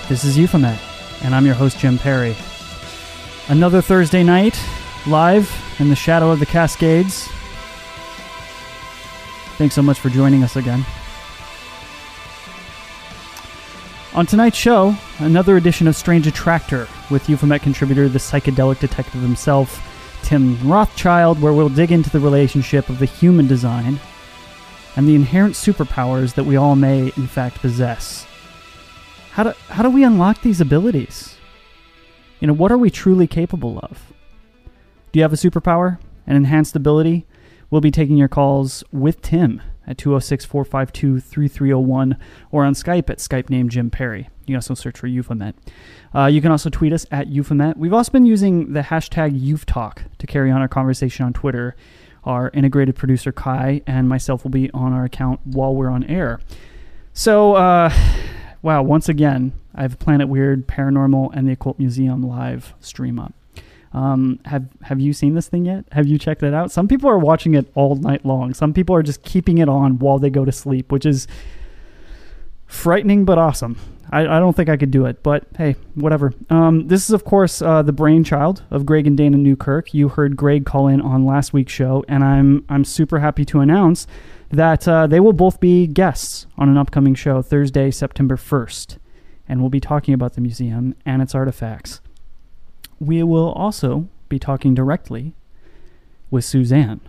This 0.10 0.24
is 0.24 0.36
Euphomet, 0.40 0.80
and 1.22 1.36
I'm 1.36 1.46
your 1.46 1.54
host, 1.54 1.78
Jim 1.78 2.00
Perry. 2.00 2.36
Another 3.50 3.80
Thursday 3.80 4.24
night, 4.24 4.60
live 5.06 5.54
in 5.78 5.90
the 5.90 5.96
shadow 5.96 6.32
of 6.32 6.40
the 6.40 6.48
Cascades. 6.48 7.28
Thanks 9.60 9.76
so 9.76 9.84
much 9.84 10.00
for 10.00 10.10
joining 10.10 10.42
us 10.42 10.56
again. 10.56 10.84
On 14.16 14.26
tonight's 14.26 14.58
show, 14.58 14.96
another 15.20 15.58
edition 15.58 15.88
of 15.88 15.96
Strange 15.96 16.26
Attractor 16.26 16.88
with 17.12 17.30
Euphomet 17.30 17.62
contributor, 17.62 18.10
the 18.10 18.18
psychedelic 18.18 18.80
detective 18.80 19.22
himself. 19.22 19.93
Tim 20.24 20.58
Rothschild, 20.68 21.42
where 21.42 21.54
we'll 21.54 21.70
dig 21.70 21.92
into 21.92 22.10
the 22.10 22.20
relationship 22.20 22.90
of 22.90 23.00
the 23.00 23.06
human 23.06 23.48
design 23.48 24.00
and 24.96 25.08
the 25.08 25.16
inherent 25.16 25.56
superpowers 25.56 26.36
that 26.36 26.46
we 26.46 26.56
all 26.56 26.76
may, 26.76 27.12
in 27.18 27.28
fact, 27.28 27.60
possess. 27.60 28.26
How 29.32 29.44
do, 29.44 29.54
how 29.70 29.84
do 29.84 29.90
we 29.90 30.04
unlock 30.04 30.42
these 30.42 30.62
abilities? 30.62 31.38
You 32.40 32.48
know, 32.48 32.54
what 32.54 32.72
are 32.72 32.78
we 32.78 32.90
truly 32.90 33.28
capable 33.28 33.80
of? 33.80 34.14
Do 35.12 35.20
you 35.20 35.24
have 35.24 35.34
a 35.34 35.38
superpower, 35.38 36.00
an 36.26 36.36
enhanced 36.36 36.76
ability? 36.76 37.26
We'll 37.70 37.82
be 37.82 37.92
taking 37.92 38.18
your 38.18 38.28
calls 38.28 38.84
with 38.92 39.22
Tim 39.22 39.62
at 39.88 39.98
206 39.98 40.46
452 40.46 41.20
3301 41.20 42.18
or 42.52 42.64
on 42.64 42.74
Skype 42.74 43.10
at 43.10 43.18
Skype 43.18 43.50
name 43.50 43.70
Jim 43.70 43.90
Perry. 43.90 44.30
You 44.46 44.54
can 44.54 44.56
also 44.56 44.74
search 44.74 44.98
for 44.98 45.08
Euphomet. 45.08 45.56
Uh, 46.14 46.26
you 46.26 46.42
can 46.42 46.52
also 46.52 46.70
tweet 46.70 46.92
us 46.94 47.06
at 47.12 47.28
Euphomet. 47.28 47.78
We've 47.78 47.94
also 47.94 48.12
been 48.12 48.26
using 48.26 48.74
the 48.74 48.82
hashtag 48.82 49.40
YouthTalk 49.40 50.00
to 50.18 50.28
carry 50.28 50.52
on 50.52 50.62
our 50.62 50.68
conversation 50.68 51.26
on 51.26 51.34
Twitter. 51.34 51.76
Our 52.26 52.52
integrated 52.54 52.96
producer 52.96 53.32
Kai 53.32 53.82
and 53.88 54.08
myself 54.08 54.44
will 54.44 54.52
be 54.52 54.70
on 54.72 54.94
our 54.94 55.06
account 55.06 55.40
while 55.46 55.74
we're 55.74 55.90
on 55.90 56.04
air. 56.06 56.40
So, 57.14 57.56
uh, 57.56 57.94
wow, 58.62 58.84
once 58.84 59.08
again, 59.08 59.54
I 59.76 59.84
have 59.84 59.98
Planet 60.00 60.28
Weird, 60.28 60.68
Paranormal, 60.68 61.32
and 61.34 61.48
the 61.48 61.54
Occult 61.54 61.80
Museum 61.80 62.22
live 62.22 62.74
stream 62.80 63.20
up. 63.20 63.34
Um, 63.94 64.40
have 64.46 64.68
Have 64.84 65.00
you 65.00 65.14
seen 65.14 65.36
this 65.36 65.48
thing 65.48 65.66
yet? 65.66 65.86
Have 65.92 66.08
you 66.08 66.18
checked 66.18 66.44
it 66.44 66.54
out? 66.54 66.72
Some 66.72 66.88
people 66.88 67.10
are 67.10 67.20
watching 67.20 67.54
it 67.54 67.72
all 67.76 67.96
night 67.96 68.26
long. 68.26 68.54
Some 68.54 68.74
people 68.74 68.96
are 68.96 69.04
just 69.04 69.24
keeping 69.24 69.60
it 69.60 69.70
on 69.70 70.00
while 70.00 70.18
they 70.18 70.30
go 70.30 70.44
to 70.44 70.52
sleep, 70.52 70.92
which 70.92 71.06
is 71.06 71.28
frightening 72.66 73.24
but 73.24 73.38
awesome. 73.38 73.78
I, 74.14 74.38
I 74.38 74.40
don't 74.40 74.56
think 74.56 74.70
I 74.70 74.78
could 74.78 74.92
do 74.92 75.06
it, 75.06 75.24
but 75.24 75.46
hey, 75.58 75.76
whatever. 75.96 76.34
Um, 76.52 76.88
this 76.88 77.06
is, 77.06 77.12
of 77.12 77.26
course, 77.26 77.64
uh, 77.64 77.82
the 77.82 77.92
brainchild 77.92 78.62
of 78.70 78.86
Greg 78.86 79.08
and 79.08 79.18
Dana 79.18 79.38
Newkirk. 79.38 79.92
You 79.92 80.10
heard 80.10 80.38
Greg 80.38 80.68
call 80.68 80.88
in 80.88 81.02
on 81.02 81.26
last 81.26 81.52
week's 81.52 81.74
show, 81.74 82.06
and 82.08 82.24
I'm 82.24 82.64
I'm 82.70 82.86
super 82.86 83.20
happy 83.20 83.44
to 83.46 83.60
announce 83.60 84.06
that 84.52 84.88
uh, 84.88 85.08
they 85.08 85.20
will 85.20 85.34
both 85.34 85.60
be 85.60 85.88
guests 85.88 86.46
on 86.60 86.70
an 86.70 86.78
upcoming 86.78 87.16
show 87.16 87.42
Thursday, 87.42 87.90
September 87.90 88.38
1st, 88.38 89.00
and 89.50 89.62
we'll 89.62 89.72
be 89.72 89.80
talking 89.80 90.14
about 90.14 90.34
the 90.34 90.42
museum 90.42 90.94
and 91.08 91.24
its 91.24 91.34
artifacts. 91.34 92.00
We 93.00 93.24
will 93.24 93.52
also 93.54 94.08
be 94.30 94.38
talking 94.38 94.76
directly 94.76 95.34
with 96.30 96.46
Suzanne. 96.46 97.02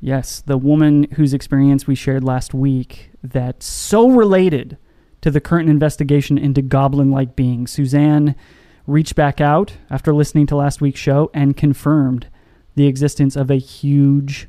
Yes, 0.00 0.40
the 0.40 0.58
woman 0.58 1.04
whose 1.12 1.32
experience 1.32 1.86
we 1.86 1.94
shared 1.94 2.24
last 2.24 2.52
week 2.52 3.10
that's 3.22 3.66
so 3.66 4.10
related 4.10 4.76
to 5.24 5.30
the 5.30 5.40
current 5.40 5.70
investigation 5.70 6.36
into 6.36 6.60
goblin 6.60 7.10
like 7.10 7.34
beings. 7.34 7.70
Suzanne 7.70 8.34
reached 8.86 9.14
back 9.14 9.40
out 9.40 9.72
after 9.88 10.12
listening 10.12 10.46
to 10.46 10.54
last 10.54 10.82
week's 10.82 11.00
show 11.00 11.30
and 11.32 11.56
confirmed 11.56 12.26
the 12.74 12.86
existence 12.86 13.34
of 13.34 13.50
a 13.50 13.54
huge 13.54 14.48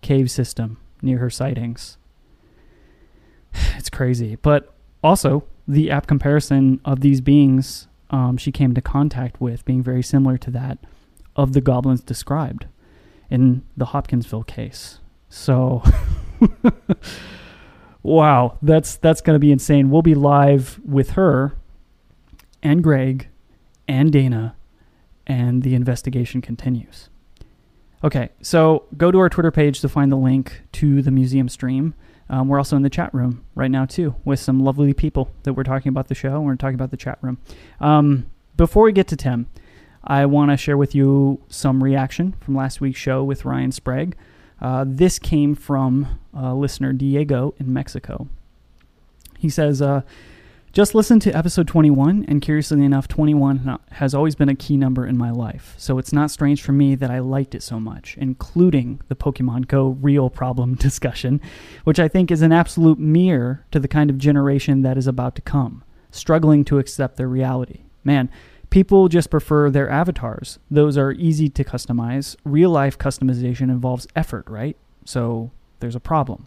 cave 0.00 0.30
system 0.30 0.78
near 1.02 1.18
her 1.18 1.28
sightings. 1.28 1.98
It's 3.76 3.90
crazy. 3.90 4.36
But 4.36 4.72
also, 5.02 5.42
the 5.66 5.90
app 5.90 6.06
comparison 6.06 6.80
of 6.84 7.00
these 7.00 7.20
beings 7.20 7.88
um, 8.10 8.36
she 8.36 8.52
came 8.52 8.70
into 8.70 8.80
contact 8.80 9.40
with 9.40 9.64
being 9.64 9.82
very 9.82 10.04
similar 10.04 10.38
to 10.38 10.52
that 10.52 10.78
of 11.34 11.52
the 11.52 11.60
goblins 11.60 12.00
described 12.00 12.66
in 13.28 13.64
the 13.76 13.86
Hopkinsville 13.86 14.44
case. 14.44 15.00
So, 15.28 15.82
wow, 18.02 18.58
that's 18.62 18.96
that's 18.96 19.20
going 19.20 19.34
to 19.34 19.40
be 19.40 19.52
insane. 19.52 19.90
We'll 19.90 20.02
be 20.02 20.14
live 20.14 20.80
with 20.84 21.10
her 21.10 21.54
and 22.62 22.82
Greg 22.82 23.28
and 23.88 24.12
Dana, 24.12 24.56
and 25.26 25.62
the 25.62 25.74
investigation 25.74 26.40
continues. 26.40 27.08
Okay, 28.04 28.30
so 28.40 28.84
go 28.96 29.10
to 29.10 29.18
our 29.18 29.28
Twitter 29.28 29.50
page 29.50 29.80
to 29.80 29.88
find 29.88 30.10
the 30.10 30.16
link 30.16 30.62
to 30.72 31.02
the 31.02 31.10
museum 31.10 31.48
stream. 31.48 31.94
Um, 32.28 32.48
we're 32.48 32.58
also 32.58 32.76
in 32.76 32.82
the 32.82 32.90
chat 32.90 33.12
room 33.14 33.44
right 33.54 33.70
now 33.70 33.84
too, 33.84 34.16
with 34.24 34.40
some 34.40 34.60
lovely 34.60 34.92
people 34.92 35.30
that 35.42 35.52
we're 35.52 35.62
talking 35.62 35.90
about 35.90 36.08
the 36.08 36.14
show. 36.14 36.40
We're 36.40 36.56
talking 36.56 36.74
about 36.74 36.90
the 36.90 36.96
chat 36.96 37.18
room. 37.20 37.38
Um, 37.80 38.26
before 38.56 38.84
we 38.84 38.92
get 38.92 39.06
to 39.08 39.16
Tim, 39.16 39.46
I 40.02 40.26
want 40.26 40.50
to 40.50 40.56
share 40.56 40.76
with 40.76 40.94
you 40.94 41.42
some 41.48 41.82
reaction 41.82 42.34
from 42.40 42.56
last 42.56 42.80
week's 42.80 42.98
show 42.98 43.22
with 43.22 43.44
Ryan 43.44 43.70
Sprague. 43.70 44.16
Uh, 44.62 44.84
this 44.86 45.18
came 45.18 45.56
from 45.56 46.20
uh, 46.34 46.54
listener 46.54 46.92
Diego 46.92 47.52
in 47.58 47.72
Mexico. 47.72 48.28
He 49.36 49.50
says, 49.50 49.82
uh, 49.82 50.02
just 50.72 50.94
listen 50.94 51.18
to 51.20 51.36
episode 51.36 51.66
21, 51.66 52.24
and 52.28 52.40
curiously 52.40 52.82
enough, 52.84 53.08
21 53.08 53.78
has 53.90 54.14
always 54.14 54.36
been 54.36 54.48
a 54.48 54.54
key 54.54 54.76
number 54.76 55.04
in 55.04 55.18
my 55.18 55.30
life, 55.32 55.74
so 55.76 55.98
it's 55.98 56.12
not 56.12 56.30
strange 56.30 56.62
for 56.62 56.70
me 56.70 56.94
that 56.94 57.10
I 57.10 57.18
liked 57.18 57.56
it 57.56 57.62
so 57.62 57.80
much, 57.80 58.16
including 58.16 59.00
the 59.08 59.16
Pokemon 59.16 59.66
Go 59.66 59.98
real 60.00 60.30
problem 60.30 60.74
discussion, 60.76 61.40
which 61.82 61.98
I 61.98 62.06
think 62.06 62.30
is 62.30 62.40
an 62.40 62.52
absolute 62.52 63.00
mirror 63.00 63.66
to 63.72 63.80
the 63.80 63.88
kind 63.88 64.10
of 64.10 64.16
generation 64.16 64.82
that 64.82 64.96
is 64.96 65.08
about 65.08 65.34
to 65.34 65.42
come, 65.42 65.82
struggling 66.12 66.64
to 66.66 66.78
accept 66.78 67.16
their 67.16 67.28
reality. 67.28 67.80
Man, 68.04 68.30
people 68.72 69.08
just 69.08 69.28
prefer 69.28 69.68
their 69.68 69.88
avatars. 69.88 70.58
Those 70.70 70.96
are 70.96 71.12
easy 71.12 71.50
to 71.50 71.62
customize. 71.62 72.36
Real 72.42 72.70
life 72.70 72.96
customization 72.96 73.64
involves 73.64 74.08
effort, 74.16 74.48
right? 74.48 74.78
So 75.04 75.50
there's 75.80 75.94
a 75.94 76.00
problem. 76.00 76.46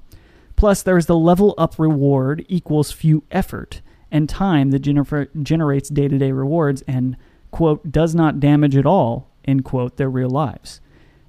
Plus, 0.55 0.81
there's 0.81 1.05
the 1.05 1.17
level 1.17 1.53
up 1.55 1.77
reward 1.77 2.43
equals 2.49 2.91
few 2.91 3.23
effort 3.29 3.81
and 4.11 4.27
time 4.27 4.71
that 4.71 4.81
gener- 4.81 5.29
generates 5.43 5.89
day 5.89 6.07
to 6.07 6.17
day 6.17 6.31
rewards 6.31 6.81
and, 6.87 7.15
quote, 7.51 7.91
does 7.91 8.15
not 8.15 8.39
damage 8.39 8.75
at 8.75 8.87
all, 8.87 9.29
end 9.45 9.63
quote, 9.63 9.97
their 9.97 10.09
real 10.09 10.29
lives. 10.29 10.81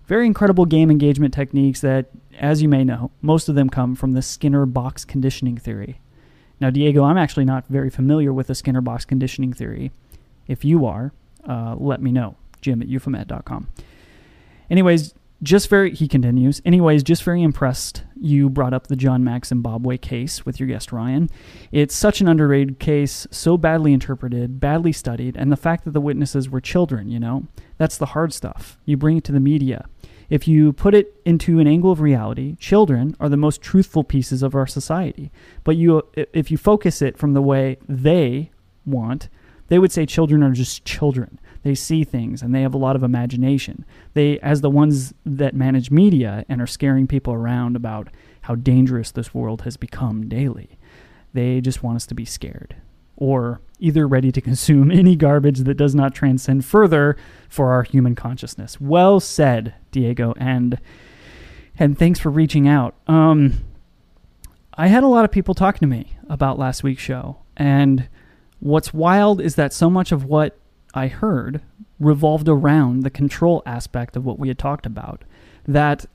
Very 0.06 0.24
incredible 0.24 0.64
game 0.64 0.90
engagement 0.90 1.34
techniques 1.34 1.82
that, 1.82 2.06
as 2.38 2.62
you 2.62 2.70
may 2.70 2.84
know, 2.84 3.10
most 3.20 3.50
of 3.50 3.54
them 3.54 3.68
come 3.68 3.96
from 3.96 4.12
the 4.12 4.22
Skinner 4.22 4.64
box 4.64 5.04
conditioning 5.04 5.58
theory. 5.58 6.00
Now, 6.58 6.70
Diego, 6.70 7.04
I'm 7.04 7.18
actually 7.18 7.44
not 7.44 7.66
very 7.68 7.90
familiar 7.90 8.32
with 8.32 8.46
the 8.46 8.54
Skinner 8.54 8.80
box 8.80 9.04
conditioning 9.04 9.52
theory. 9.52 9.92
If 10.48 10.64
you 10.64 10.86
are, 10.86 11.12
uh, 11.48 11.76
let 11.78 12.00
me 12.02 12.12
know. 12.12 12.36
Jim 12.60 12.82
at 12.82 12.88
euphomet.com. 12.88 13.68
Anyways, 14.70 15.14
just 15.42 15.68
very, 15.68 15.94
he 15.94 16.08
continues, 16.08 16.62
anyways, 16.64 17.02
just 17.02 17.22
very 17.22 17.42
impressed 17.42 18.04
you 18.18 18.48
brought 18.48 18.72
up 18.72 18.86
the 18.86 18.96
John 18.96 19.22
Mack 19.22 19.44
Zimbabwe 19.44 19.98
case 19.98 20.46
with 20.46 20.58
your 20.58 20.66
guest 20.66 20.92
Ryan. 20.92 21.28
It's 21.70 21.94
such 21.94 22.20
an 22.20 22.28
underrated 22.28 22.78
case, 22.78 23.26
so 23.30 23.58
badly 23.58 23.92
interpreted, 23.92 24.58
badly 24.58 24.92
studied, 24.92 25.36
and 25.36 25.52
the 25.52 25.56
fact 25.56 25.84
that 25.84 25.90
the 25.92 26.00
witnesses 26.00 26.48
were 26.48 26.60
children, 26.60 27.10
you 27.10 27.20
know, 27.20 27.46
that's 27.76 27.98
the 27.98 28.06
hard 28.06 28.32
stuff. 28.32 28.78
You 28.86 28.96
bring 28.96 29.18
it 29.18 29.24
to 29.24 29.32
the 29.32 29.40
media. 29.40 29.86
If 30.30 30.48
you 30.48 30.72
put 30.72 30.94
it 30.94 31.20
into 31.24 31.60
an 31.60 31.68
angle 31.68 31.92
of 31.92 32.00
reality, 32.00 32.56
children 32.56 33.14
are 33.20 33.28
the 33.28 33.36
most 33.36 33.60
truthful 33.60 34.02
pieces 34.02 34.42
of 34.42 34.54
our 34.54 34.66
society. 34.66 35.30
But 35.62 35.76
you, 35.76 36.02
if 36.14 36.50
you 36.50 36.58
focus 36.58 37.00
it 37.00 37.16
from 37.16 37.34
the 37.34 37.42
way 37.42 37.76
they 37.88 38.50
want, 38.84 39.28
they 39.68 39.78
would 39.78 39.92
say 39.92 40.06
children 40.06 40.42
are 40.42 40.52
just 40.52 40.84
children. 40.84 41.40
They 41.62 41.74
see 41.74 42.04
things 42.04 42.42
and 42.42 42.54
they 42.54 42.62
have 42.62 42.74
a 42.74 42.78
lot 42.78 42.96
of 42.96 43.02
imagination. 43.02 43.84
They, 44.14 44.38
as 44.40 44.60
the 44.60 44.70
ones 44.70 45.14
that 45.24 45.54
manage 45.54 45.90
media 45.90 46.44
and 46.48 46.60
are 46.60 46.66
scaring 46.66 47.06
people 47.06 47.32
around 47.32 47.76
about 47.76 48.08
how 48.42 48.54
dangerous 48.54 49.10
this 49.10 49.34
world 49.34 49.62
has 49.62 49.76
become 49.76 50.28
daily, 50.28 50.78
they 51.32 51.60
just 51.60 51.82
want 51.82 51.96
us 51.96 52.06
to 52.06 52.14
be 52.14 52.24
scared 52.24 52.76
or 53.16 53.60
either 53.78 54.06
ready 54.06 54.30
to 54.30 54.40
consume 54.42 54.90
any 54.90 55.16
garbage 55.16 55.60
that 55.60 55.74
does 55.74 55.94
not 55.94 56.14
transcend 56.14 56.64
further 56.64 57.16
for 57.48 57.72
our 57.72 57.82
human 57.82 58.14
consciousness. 58.14 58.80
Well 58.80 59.20
said, 59.20 59.74
Diego, 59.90 60.34
and 60.38 60.78
and 61.78 61.98
thanks 61.98 62.18
for 62.18 62.30
reaching 62.30 62.66
out. 62.66 62.94
Um, 63.06 63.64
I 64.72 64.86
had 64.86 65.02
a 65.02 65.08
lot 65.08 65.26
of 65.26 65.30
people 65.30 65.52
talking 65.52 65.80
to 65.80 65.86
me 65.86 66.16
about 66.28 66.58
last 66.58 66.82
week's 66.82 67.02
show, 67.02 67.38
and 67.56 68.08
what's 68.60 68.94
wild 68.94 69.40
is 69.40 69.56
that 69.56 69.72
so 69.72 69.90
much 69.90 70.12
of 70.12 70.24
what 70.24 70.56
I 70.94 71.08
heard 71.08 71.60
revolved 72.00 72.48
around 72.48 73.02
the 73.02 73.10
control 73.10 73.62
aspect 73.66 74.16
of 74.16 74.24
what 74.24 74.38
we 74.38 74.48
had 74.48 74.58
talked 74.58 74.86
about. 74.86 75.22
That 75.66 76.06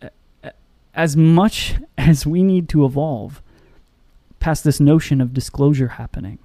as 0.93 1.15
much 1.15 1.75
as 1.97 2.25
we 2.25 2.43
need 2.43 2.69
to 2.69 2.85
evolve 2.85 3.41
past 4.39 4.63
this 4.63 4.79
notion 4.79 5.21
of 5.21 5.33
disclosure 5.33 5.89
happening, 5.89 6.39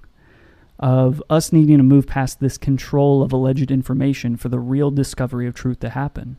of 0.79 1.23
us 1.29 1.51
needing 1.51 1.77
to 1.77 1.83
move 1.83 2.05
past 2.05 2.39
this 2.39 2.57
control 2.57 3.23
of 3.23 3.33
alleged 3.33 3.71
information 3.71 4.37
for 4.37 4.49
the 4.49 4.59
real 4.59 4.91
discovery 4.91 5.47
of 5.47 5.55
truth 5.55 5.79
to 5.79 5.89
happen. 5.89 6.37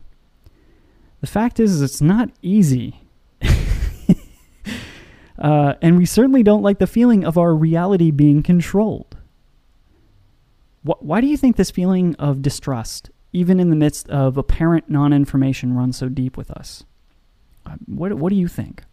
The 1.19 1.27
fact 1.27 1.59
is, 1.59 1.73
is 1.73 1.81
it's 1.81 2.01
not 2.01 2.29
easy. 2.41 3.01
uh, 5.37 5.73
and 5.81 5.97
we 5.97 6.05
certainly 6.05 6.43
don't 6.43 6.63
like 6.63 6.79
the 6.79 6.87
feeling 6.87 7.25
of 7.25 7.37
our 7.37 7.53
reality 7.53 8.11
being 8.11 8.41
controlled. 8.41 9.08
Why 10.83 11.19
do 11.21 11.27
you 11.27 11.37
think 11.37 11.55
this 11.55 11.71
feeling 11.71 12.15
of 12.15 12.41
distrust, 12.41 13.09
even 13.33 13.59
in 13.59 13.69
the 13.69 13.75
midst 13.75 14.09
of 14.09 14.37
apparent 14.37 14.89
non 14.89 15.11
information, 15.11 15.73
runs 15.73 15.97
so 15.97 16.07
deep 16.09 16.37
with 16.37 16.49
us? 16.51 16.85
Uh, 17.65 17.75
what, 17.85 18.13
what 18.13 18.29
do 18.29 18.35
you 18.35 18.47
think? 18.47 18.83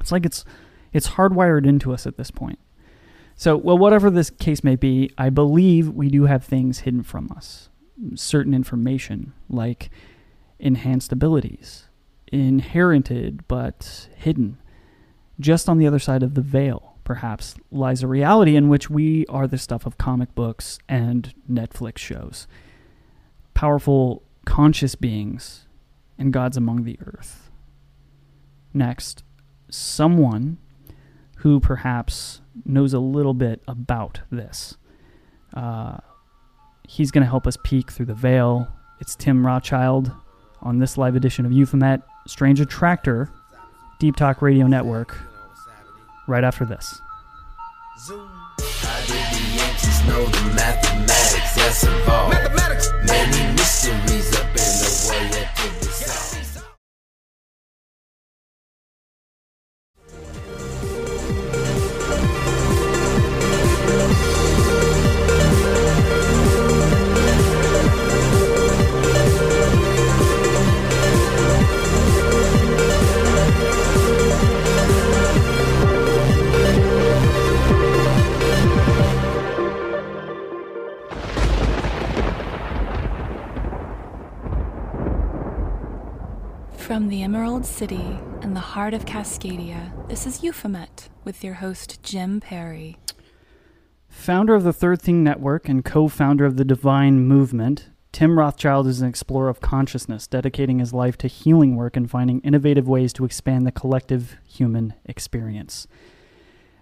It's 0.00 0.10
like 0.10 0.26
it's, 0.26 0.44
it's 0.92 1.10
hardwired 1.10 1.66
into 1.66 1.92
us 1.92 2.06
at 2.06 2.16
this 2.16 2.30
point. 2.30 2.58
So, 3.36 3.56
well, 3.56 3.78
whatever 3.78 4.10
this 4.10 4.30
case 4.30 4.64
may 4.64 4.76
be, 4.76 5.10
I 5.18 5.28
believe 5.28 5.90
we 5.90 6.08
do 6.08 6.24
have 6.24 6.42
things 6.42 6.80
hidden 6.80 7.02
from 7.02 7.30
us. 7.36 7.68
Certain 8.14 8.54
information, 8.54 9.34
like 9.48 9.90
enhanced 10.58 11.12
abilities, 11.12 11.88
inherited 12.32 13.46
but 13.46 14.08
hidden. 14.16 14.58
Just 15.38 15.68
on 15.68 15.76
the 15.76 15.86
other 15.86 15.98
side 15.98 16.22
of 16.22 16.34
the 16.34 16.40
veil, 16.40 16.95
perhaps, 17.06 17.54
lies 17.70 18.02
a 18.02 18.06
reality 18.06 18.56
in 18.56 18.68
which 18.68 18.90
we 18.90 19.24
are 19.26 19.46
the 19.46 19.56
stuff 19.56 19.86
of 19.86 19.96
comic 19.96 20.34
books 20.34 20.78
and 20.88 21.32
Netflix 21.50 21.96
shows. 21.96 22.46
Powerful, 23.54 24.22
conscious 24.44 24.94
beings 24.94 25.66
and 26.18 26.32
gods 26.32 26.58
among 26.58 26.84
the 26.84 26.98
earth. 27.06 27.50
Next, 28.74 29.22
someone 29.70 30.58
who 31.38 31.60
perhaps 31.60 32.42
knows 32.66 32.92
a 32.92 32.98
little 32.98 33.34
bit 33.34 33.62
about 33.66 34.20
this. 34.30 34.76
Uh, 35.54 35.98
he's 36.86 37.10
going 37.10 37.24
to 37.24 37.30
help 37.30 37.46
us 37.46 37.56
peek 37.64 37.90
through 37.90 38.06
the 38.06 38.14
veil. 38.14 38.68
It's 39.00 39.16
Tim 39.16 39.46
Rothschild 39.46 40.12
on 40.60 40.78
this 40.78 40.98
live 40.98 41.16
edition 41.16 41.46
of 41.46 41.52
Euphomet, 41.52 42.02
Strange 42.26 42.60
Attractor, 42.60 43.30
Deep 43.98 44.16
Talk 44.16 44.42
Radio 44.42 44.66
Network 44.66 45.16
right 46.26 46.44
after 46.44 46.64
this. 46.64 47.00
Zoom. 47.98 48.28
How 48.28 49.00
did 49.06 49.24
the 49.32 49.62
ancients 49.62 50.04
know 50.06 50.24
the 50.26 50.54
mathematics 50.54 51.54
that's 51.56 51.84
involved? 51.84 52.34
Mathematics. 52.34 52.92
Many 53.06 53.52
mysteries 53.52 54.34
up 54.36 54.46
in 54.46 54.54
the 54.54 55.08
way 55.10 55.45
From 86.86 87.08
the 87.08 87.24
Emerald 87.24 87.66
City 87.66 88.20
and 88.42 88.54
the 88.54 88.60
heart 88.60 88.94
of 88.94 89.06
Cascadia, 89.06 89.90
this 90.08 90.24
is 90.24 90.44
Euphomet 90.44 91.08
with 91.24 91.42
your 91.42 91.54
host 91.54 92.00
Jim 92.04 92.38
Perry. 92.38 92.96
Founder 94.08 94.54
of 94.54 94.62
the 94.62 94.72
Third 94.72 95.02
Thing 95.02 95.24
Network 95.24 95.68
and 95.68 95.84
co 95.84 96.06
founder 96.06 96.44
of 96.44 96.56
the 96.56 96.64
Divine 96.64 97.26
Movement, 97.26 97.88
Tim 98.12 98.38
Rothschild 98.38 98.86
is 98.86 99.00
an 99.00 99.08
explorer 99.08 99.48
of 99.48 99.60
consciousness, 99.60 100.28
dedicating 100.28 100.78
his 100.78 100.92
life 100.92 101.18
to 101.18 101.26
healing 101.26 101.74
work 101.74 101.96
and 101.96 102.08
finding 102.08 102.40
innovative 102.42 102.86
ways 102.86 103.12
to 103.14 103.24
expand 103.24 103.66
the 103.66 103.72
collective 103.72 104.36
human 104.44 104.94
experience. 105.06 105.88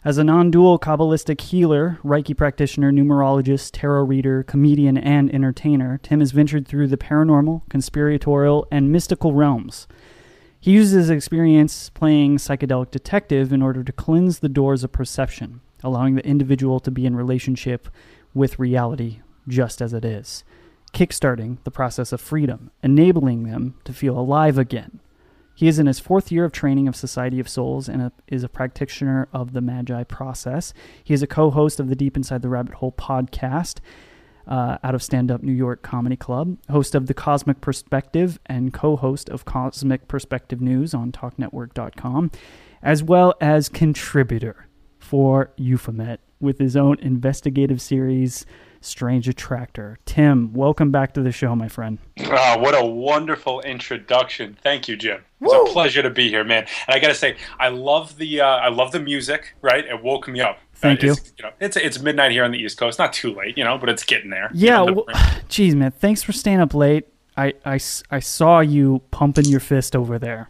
As 0.05 0.19
a 0.19 0.25
non 0.25 0.51
dual 0.51 0.79
Kabbalistic 0.79 1.41
healer, 1.41 1.99
Reiki 2.05 2.37
practitioner, 2.37 2.93
numerologist, 2.93 3.71
tarot 3.73 4.05
reader, 4.05 4.43
comedian, 4.43 4.99
and 4.99 5.35
entertainer, 5.35 5.99
Tim 6.03 6.21
has 6.21 6.31
ventured 6.31 6.69
through 6.69 6.89
the 6.89 6.99
paranormal, 6.99 7.63
conspiratorial, 7.71 8.69
and 8.71 8.93
mystical 8.93 9.33
realms. 9.33 9.89
He 10.61 10.73
uses 10.73 10.93
his 10.93 11.11
experience 11.11 11.89
playing 11.89 12.37
psychedelic 12.37 12.91
detective 12.91 13.51
in 13.51 13.63
order 13.63 13.83
to 13.83 13.93
cleanse 13.93 14.41
the 14.41 14.49
doors 14.51 14.85
of 14.85 14.93
perception, 14.93 15.63
allowing 15.83 16.17
the 16.17 16.27
individual 16.27 16.81
to 16.81 16.91
be 16.91 17.07
in 17.07 17.17
relationship 17.17 17.89
with 18.35 18.59
reality 18.59 19.21
just 19.49 19.81
as 19.81 19.95
it 19.95 20.05
is, 20.05 20.45
kickstarting 20.93 21.57
the 21.65 21.71
process 21.71 22.13
of 22.13 22.21
freedom, 22.21 22.71
enabling 22.83 23.45
them 23.45 23.75
to 23.85 23.93
feel 23.95 24.19
alive 24.19 24.59
again. 24.59 25.01
He 25.55 25.69
is 25.69 25.79
in 25.79 25.87
his 25.87 26.01
fourth 26.01 26.33
year 26.33 26.45
of 26.45 26.53
training 26.53 26.89
of 26.89 26.97
Society 26.97 27.39
of 27.39 27.49
Souls 27.49 27.89
and 27.89 28.03
a, 28.03 28.13
is 28.27 28.43
a 28.43 28.49
practitioner 28.49 29.29
of 29.33 29.53
the 29.53 29.61
Magi 29.61 30.03
process. 30.05 30.75
He 31.03 31.15
is 31.15 31.23
a 31.23 31.27
co 31.27 31.51
host 31.51 31.79
of 31.79 31.89
the 31.89 31.97
Deep 31.97 32.17
Inside 32.17 32.43
the 32.43 32.49
Rabbit 32.49 32.75
Hole 32.75 32.93
podcast 32.93 33.79
uh, 34.47 34.79
out 34.83 34.95
of 34.95 35.03
Stand 35.03 35.31
Up 35.31 35.43
New 35.43 35.53
York 35.53 35.83
Comedy 35.83 36.17
Club, 36.17 36.59
host 36.71 36.95
of 36.95 37.07
The 37.07 37.15
Cosmic 37.15 37.61
Perspective, 37.61 38.39
and 38.47 38.73
co 38.73 38.97
host 38.97 39.29
of 39.31 39.45
Cosmic 39.45 40.09
Perspective 40.09 40.61
News 40.61 40.93
on 40.93 41.13
TalkNetwork.com, 41.13 42.31
as 42.83 43.03
well 43.03 43.35
as 43.41 43.69
contributor 43.69 44.69
for 44.99 45.53
Euphomet 45.57 46.21
with 46.41 46.59
his 46.59 46.77
own 46.77 46.99
investigative 47.01 47.81
series 47.81 48.45
Strange 48.85 49.29
Attractor. 49.29 49.99
Tim, 50.05 50.53
welcome 50.53 50.91
back 50.91 51.15
to 51.15 51.23
the 51.23 51.33
show, 51.33 51.57
my 51.57 51.69
friend. 51.69 51.99
Oh, 52.21 52.59
what 52.59 52.75
a 52.75 52.85
wonderful 52.85 53.61
introduction! 53.63 54.57
Thank 54.63 54.89
you, 54.89 54.97
Jim. 54.97 55.23
It's 55.41 55.53
Woo! 55.53 55.63
a 55.63 55.73
pleasure 55.73 56.03
to 56.03 56.11
be 56.11 56.29
here, 56.29 56.45
man. 56.45 56.67
And 56.87 56.95
I 56.95 56.99
got 56.99 57.09
to 57.09 57.15
say, 57.15 57.37
I 57.59 57.69
love 57.69 58.17
the 58.19 58.41
uh, 58.41 58.47
I 58.47 58.69
love 58.69 58.93
the 58.93 59.01
music. 59.01 59.55
Right, 59.63 59.85
it 59.85 60.03
woke 60.03 60.29
me 60.29 60.41
up. 60.41 60.59
Thank 60.75 61.03
uh, 61.03 61.07
you. 61.07 61.13
It's, 61.13 61.33
you 61.39 61.45
know, 61.45 61.51
it's 61.61 61.77
it's 61.77 62.01
midnight 62.01 62.33
here 62.33 62.45
on 62.45 62.53
the 62.53 62.59
East 62.59 62.79
Coast. 62.79 62.99
Not 62.99 63.13
too 63.13 63.35
late, 63.35 63.57
you 63.57 63.65
know, 63.65 63.79
but 63.79 63.89
it's 63.89 64.05
getting 64.05 64.31
there. 64.31 64.51
Yeah. 64.53 64.81
You 64.81 64.87
know, 64.87 65.05
well, 65.07 65.41
geez, 65.49 65.75
man. 65.75 65.91
Thanks 65.91 66.23
for 66.23 66.33
staying 66.33 66.61
up 66.61 66.75
late. 66.75 67.09
I, 67.37 67.55
I, 67.65 67.81
I 68.11 68.21
saw 68.21 68.61
you 68.61 69.03
pumping 69.11 69.47
your 69.47 69.61
fist 69.61 69.97
over 69.97 70.19
there. 70.19 70.49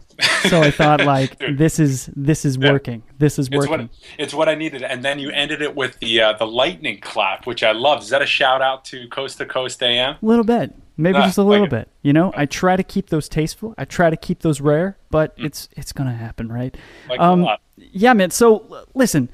So 0.49 0.61
I 0.61 0.71
thought 0.71 1.03
like 1.05 1.39
Dude, 1.39 1.57
this 1.57 1.79
is 1.79 2.09
this 2.15 2.45
is 2.45 2.57
working. 2.57 3.03
Yeah. 3.05 3.13
This 3.17 3.39
is 3.39 3.49
working. 3.49 3.73
It's 3.73 3.91
what, 3.91 4.19
it's 4.19 4.33
what, 4.33 4.49
I 4.49 4.55
needed. 4.55 4.83
And 4.83 5.03
then 5.03 5.19
you 5.19 5.29
ended 5.31 5.61
it 5.61 5.75
with 5.75 5.97
the 5.99 6.21
uh, 6.21 6.33
the 6.33 6.45
lightning 6.45 6.99
clap, 7.01 7.47
which 7.47 7.63
I 7.63 7.71
love. 7.71 8.03
Is 8.03 8.09
that 8.09 8.21
a 8.21 8.25
shout 8.25 8.61
out 8.61 8.85
to 8.85 9.07
Coast 9.09 9.37
to 9.39 9.45
Coast 9.45 9.81
AM? 9.81 10.15
A 10.21 10.25
little 10.25 10.45
bit. 10.45 10.73
Maybe 10.97 11.19
just 11.19 11.37
a 11.37 11.43
little 11.43 11.63
like 11.63 11.71
bit. 11.71 11.89
You 12.03 12.13
know, 12.13 12.31
I 12.37 12.45
try 12.45 12.77
to 12.77 12.83
keep 12.83 13.09
those 13.09 13.27
tasteful. 13.27 13.75
I 13.77 13.83
try 13.83 14.09
to 14.09 14.15
keep 14.15 14.39
those 14.39 14.61
rare, 14.61 14.97
but 15.09 15.37
mm. 15.37 15.45
it's 15.45 15.67
it's 15.75 15.91
going 15.91 16.09
to 16.09 16.15
happen, 16.15 16.49
right? 16.49 16.75
Like 17.09 17.19
um, 17.19 17.47
yeah, 17.77 18.13
man. 18.13 18.31
So 18.31 18.85
listen, 18.93 19.29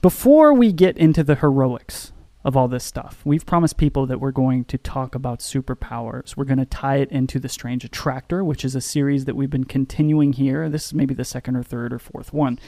before 0.00 0.54
we 0.54 0.72
get 0.72 0.96
into 0.96 1.22
the 1.22 1.34
heroics 1.34 2.12
of 2.44 2.56
all 2.56 2.68
this 2.68 2.84
stuff. 2.84 3.20
We've 3.24 3.46
promised 3.46 3.76
people 3.76 4.06
that 4.06 4.20
we're 4.20 4.32
going 4.32 4.64
to 4.66 4.78
talk 4.78 5.14
about 5.14 5.38
superpowers. 5.38 6.36
We're 6.36 6.44
going 6.44 6.58
to 6.58 6.66
tie 6.66 6.96
it 6.96 7.10
into 7.10 7.38
The 7.38 7.48
Strange 7.48 7.84
Attractor, 7.84 8.44
which 8.44 8.64
is 8.64 8.74
a 8.74 8.80
series 8.80 9.26
that 9.26 9.36
we've 9.36 9.50
been 9.50 9.64
continuing 9.64 10.32
here. 10.32 10.68
This 10.68 10.86
is 10.86 10.94
maybe 10.94 11.14
the 11.14 11.24
second 11.24 11.56
or 11.56 11.62
third 11.62 11.92
or 11.92 12.00
fourth 12.00 12.32
one, 12.32 12.58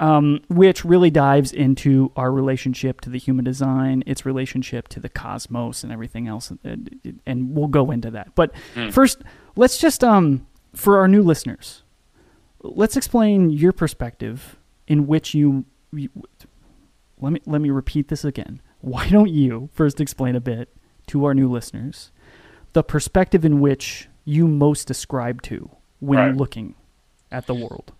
um, 0.00 0.40
which 0.48 0.84
really 0.84 1.10
dives 1.10 1.52
into 1.52 2.10
our 2.16 2.32
relationship 2.32 3.02
to 3.02 3.10
the 3.10 3.18
human 3.18 3.44
design, 3.44 4.02
its 4.06 4.24
relationship 4.24 4.88
to 4.88 5.00
the 5.00 5.10
cosmos, 5.10 5.84
and 5.84 5.92
everything 5.92 6.26
else. 6.26 6.50
And, 6.64 7.20
and 7.26 7.54
we'll 7.54 7.68
go 7.68 7.90
into 7.90 8.10
that. 8.12 8.34
But 8.34 8.54
mm. 8.74 8.92
first, 8.92 9.22
let's 9.56 9.76
just, 9.76 10.02
um, 10.02 10.46
for 10.74 10.98
our 10.98 11.08
new 11.08 11.22
listeners, 11.22 11.82
let's 12.62 12.96
explain 12.96 13.50
your 13.50 13.72
perspective 13.72 14.56
in 14.88 15.06
which 15.06 15.34
you, 15.34 15.66
you 15.92 16.08
let 17.20 17.32
me 17.32 17.40
let 17.46 17.60
me 17.60 17.70
repeat 17.70 18.08
this 18.08 18.24
again 18.24 18.60
why 18.82 19.08
don't 19.08 19.30
you 19.30 19.70
first 19.72 20.00
explain 20.00 20.36
a 20.36 20.40
bit 20.40 20.68
to 21.06 21.24
our 21.24 21.34
new 21.34 21.50
listeners 21.50 22.10
the 22.72 22.82
perspective 22.82 23.44
in 23.44 23.60
which 23.60 24.08
you 24.24 24.48
most 24.48 24.90
ascribe 24.90 25.42
to 25.42 25.70
when 26.00 26.18
right. 26.18 26.36
looking 26.36 26.74
at 27.30 27.46
the 27.46 27.54
world? 27.54 27.92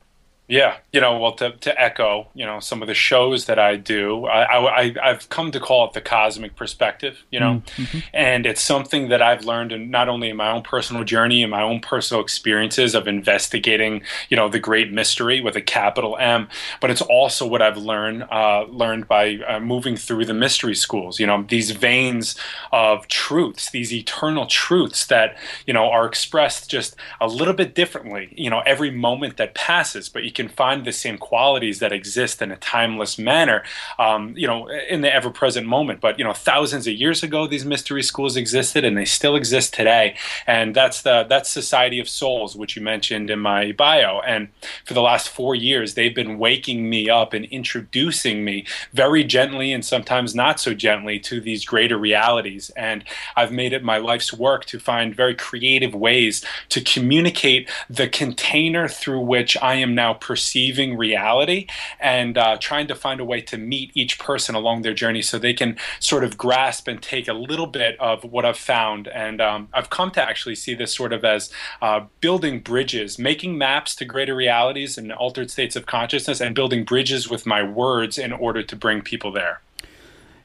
Yeah, 0.48 0.78
you 0.92 1.00
know, 1.00 1.18
well, 1.18 1.33
to, 1.37 1.52
to 1.52 1.81
echo, 1.81 2.26
you 2.35 2.44
know, 2.44 2.59
some 2.59 2.83
of 2.83 2.88
the 2.88 2.94
shows 2.94 3.46
that 3.46 3.61
I 3.61 3.76
do, 3.76 4.26
I, 4.26 4.83
I, 4.83 4.94
have 5.02 5.28
come 5.28 5.52
to 5.52 5.61
call 5.61 5.87
it 5.87 5.92
the 5.92 6.00
cosmic 6.00 6.57
perspective, 6.57 7.24
you 7.31 7.38
know, 7.38 7.62
mm-hmm. 7.76 8.00
and 8.12 8.44
it's 8.44 8.61
something 8.61 9.09
that 9.09 9.22
I've 9.22 9.44
learned 9.44 9.70
in 9.70 9.90
not 9.90 10.09
only 10.09 10.31
in 10.31 10.37
my 10.37 10.50
own 10.50 10.62
personal 10.62 11.05
journey 11.05 11.42
and 11.42 11.50
my 11.50 11.62
own 11.62 11.81
personal 11.81 12.20
experiences 12.20 12.94
of 12.96 13.07
investigating, 13.07 14.02
you 14.28 14.37
know, 14.37 14.48
the 14.48 14.59
great 14.59 14.92
mystery 14.92 15.40
with 15.40 15.55
a 15.55 15.62
capital 15.62 16.18
M, 16.18 16.48
but 16.81 16.90
it's 16.90 17.02
also 17.02 17.46
what 17.46 17.62
I've 17.62 17.78
learned 17.78 18.24
uh, 18.24 18.64
learned 18.68 19.07
by 19.07 19.37
uh, 19.48 19.61
moving 19.61 19.96
through 19.96 20.24
the 20.24 20.35
mystery 20.35 20.74
schools, 20.74 21.20
you 21.20 21.26
know, 21.26 21.46
these 21.48 21.70
veins 21.70 22.37
of 22.72 23.07
truths, 23.07 23.70
these 23.70 23.92
eternal 23.92 24.46
truths 24.46 25.07
that, 25.07 25.37
you 25.66 25.72
know, 25.72 25.88
are 25.88 26.05
expressed 26.05 26.68
just 26.68 26.96
a 27.20 27.28
little 27.28 27.55
bit 27.55 27.76
differently, 27.76 28.35
you 28.37 28.50
know, 28.50 28.61
every 28.66 28.90
moment 28.90 29.37
that 29.37 29.55
passes, 29.55 30.09
but 30.09 30.24
you 30.24 30.32
can 30.33 30.49
find 30.49 30.85
the 30.85 30.92
same 30.92 31.18
qualities 31.18 31.79
that 31.79 31.92
exist 31.92 32.42
in 32.42 32.51
a 32.51 32.57
timeless 32.57 33.18
manner, 33.18 33.62
um, 33.99 34.35
you 34.37 34.47
know, 34.47 34.68
in 34.68 35.03
the 35.03 35.14
ever-present 35.14 35.66
moment. 35.66 36.01
But 36.01 36.18
you 36.18 36.25
know, 36.25 36.33
thousands 36.33 36.87
of 36.87 36.95
years 36.95 37.23
ago, 37.23 37.47
these 37.47 37.64
mystery 37.64 38.03
schools 38.03 38.37
existed, 38.37 38.85
and 38.85 38.97
they 38.97 39.05
still 39.05 39.37
exist 39.37 39.75
today. 39.75 40.16
And 40.47 40.75
that's 40.75 41.03
the 41.03 41.25
that's 41.29 41.51
Society 41.51 42.01
of 42.01 42.09
Souls, 42.09 42.57
which 42.57 42.77
you 42.77 42.83
mentioned 42.83 43.31
in 43.31 43.38
my 43.38 43.73
bio. 43.73 44.21
And 44.21 44.49
for 44.85 44.95
the 44.95 45.03
last 45.03 45.29
four 45.29 45.55
years, 45.55 45.95
they've 45.95 46.14
been 46.14 46.38
waking 46.38 46.88
me 46.88 47.11
up 47.11 47.33
and 47.33 47.45
introducing 47.47 48.45
me 48.45 48.66
very 48.92 49.25
gently 49.25 49.73
and 49.73 49.85
sometimes 49.85 50.35
not 50.35 50.61
so 50.61 50.75
gently 50.75 51.18
to 51.21 51.40
these 51.40 51.64
greater 51.64 51.99
realities. 51.99 52.71
And 52.77 53.05
I've 53.37 53.53
made 53.53 53.73
it 53.73 53.85
my 53.85 53.99
life's 53.99 54.33
work 54.33 54.64
to 54.66 54.79
find 54.79 55.14
very 55.14 55.35
creative 55.35 55.95
ways 55.95 56.45
to 56.71 56.81
communicate 56.81 57.68
the 57.90 58.09
container 58.09 58.88
through 58.88 59.21
which 59.21 59.57
I 59.62 59.75
am 59.75 59.95
now 59.95 60.14
perceiving 60.22 60.96
reality 60.96 61.66
and 61.98 62.38
uh, 62.38 62.56
trying 62.58 62.87
to 62.87 62.94
find 62.94 63.20
a 63.20 63.24
way 63.24 63.40
to 63.40 63.58
meet 63.58 63.90
each 63.94 64.20
person 64.20 64.54
along 64.54 64.82
their 64.82 64.94
journey 64.94 65.20
so 65.20 65.37
they 65.37 65.52
can 65.52 65.76
sort 65.98 66.22
of 66.22 66.38
grasp 66.38 66.87
and 66.87 67.02
take 67.02 67.26
a 67.26 67.32
little 67.32 67.66
bit 67.66 67.98
of 67.98 68.22
what 68.22 68.44
I've 68.44 68.56
found. 68.56 69.08
And 69.08 69.40
um, 69.40 69.68
I've 69.74 69.90
come 69.90 70.12
to 70.12 70.22
actually 70.22 70.54
see 70.54 70.74
this 70.74 70.94
sort 70.94 71.12
of 71.12 71.24
as 71.24 71.52
uh, 71.82 72.04
building 72.20 72.61
bridges, 72.61 73.18
making 73.18 73.58
maps 73.58 73.96
to 73.96 74.04
greater 74.04 74.37
realities 74.37 74.96
and 74.96 75.12
altered 75.12 75.50
states 75.50 75.74
of 75.74 75.87
consciousness, 75.87 76.40
and 76.40 76.54
building 76.54 76.85
bridges 76.85 77.28
with 77.28 77.44
my 77.44 77.64
words 77.64 78.16
in 78.16 78.32
order 78.32 78.62
to 78.62 78.76
bring 78.76 79.02
people 79.02 79.32
there. 79.32 79.61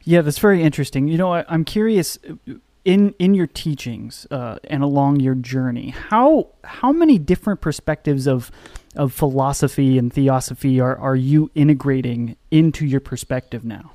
Yeah, 0.04 0.22
that's 0.22 0.40
very 0.40 0.64
interesting. 0.64 1.08
You 1.08 1.18
know, 1.18 1.34
I, 1.34 1.54
am 1.54 1.66
curious 1.66 2.18
in 2.88 3.14
in 3.20 3.34
your 3.34 3.48
teachings 3.48 4.26
uh, 4.32 4.58
and 4.64 4.82
along 4.82 5.20
your 5.20 5.36
journey, 5.36 5.90
how 5.90 6.48
how 6.64 6.94
many 6.94 7.20
different 7.20 7.60
perspectives 7.60 8.26
of 8.26 8.50
of 8.98 9.14
philosophy 9.14 9.98
and 9.98 10.12
theosophy 10.12 10.80
are, 10.80 10.98
are 10.98 11.16
you 11.16 11.50
integrating 11.56 12.36
into 12.52 12.86
your 12.86 13.00
perspective 13.00 13.64
now? 13.64 13.92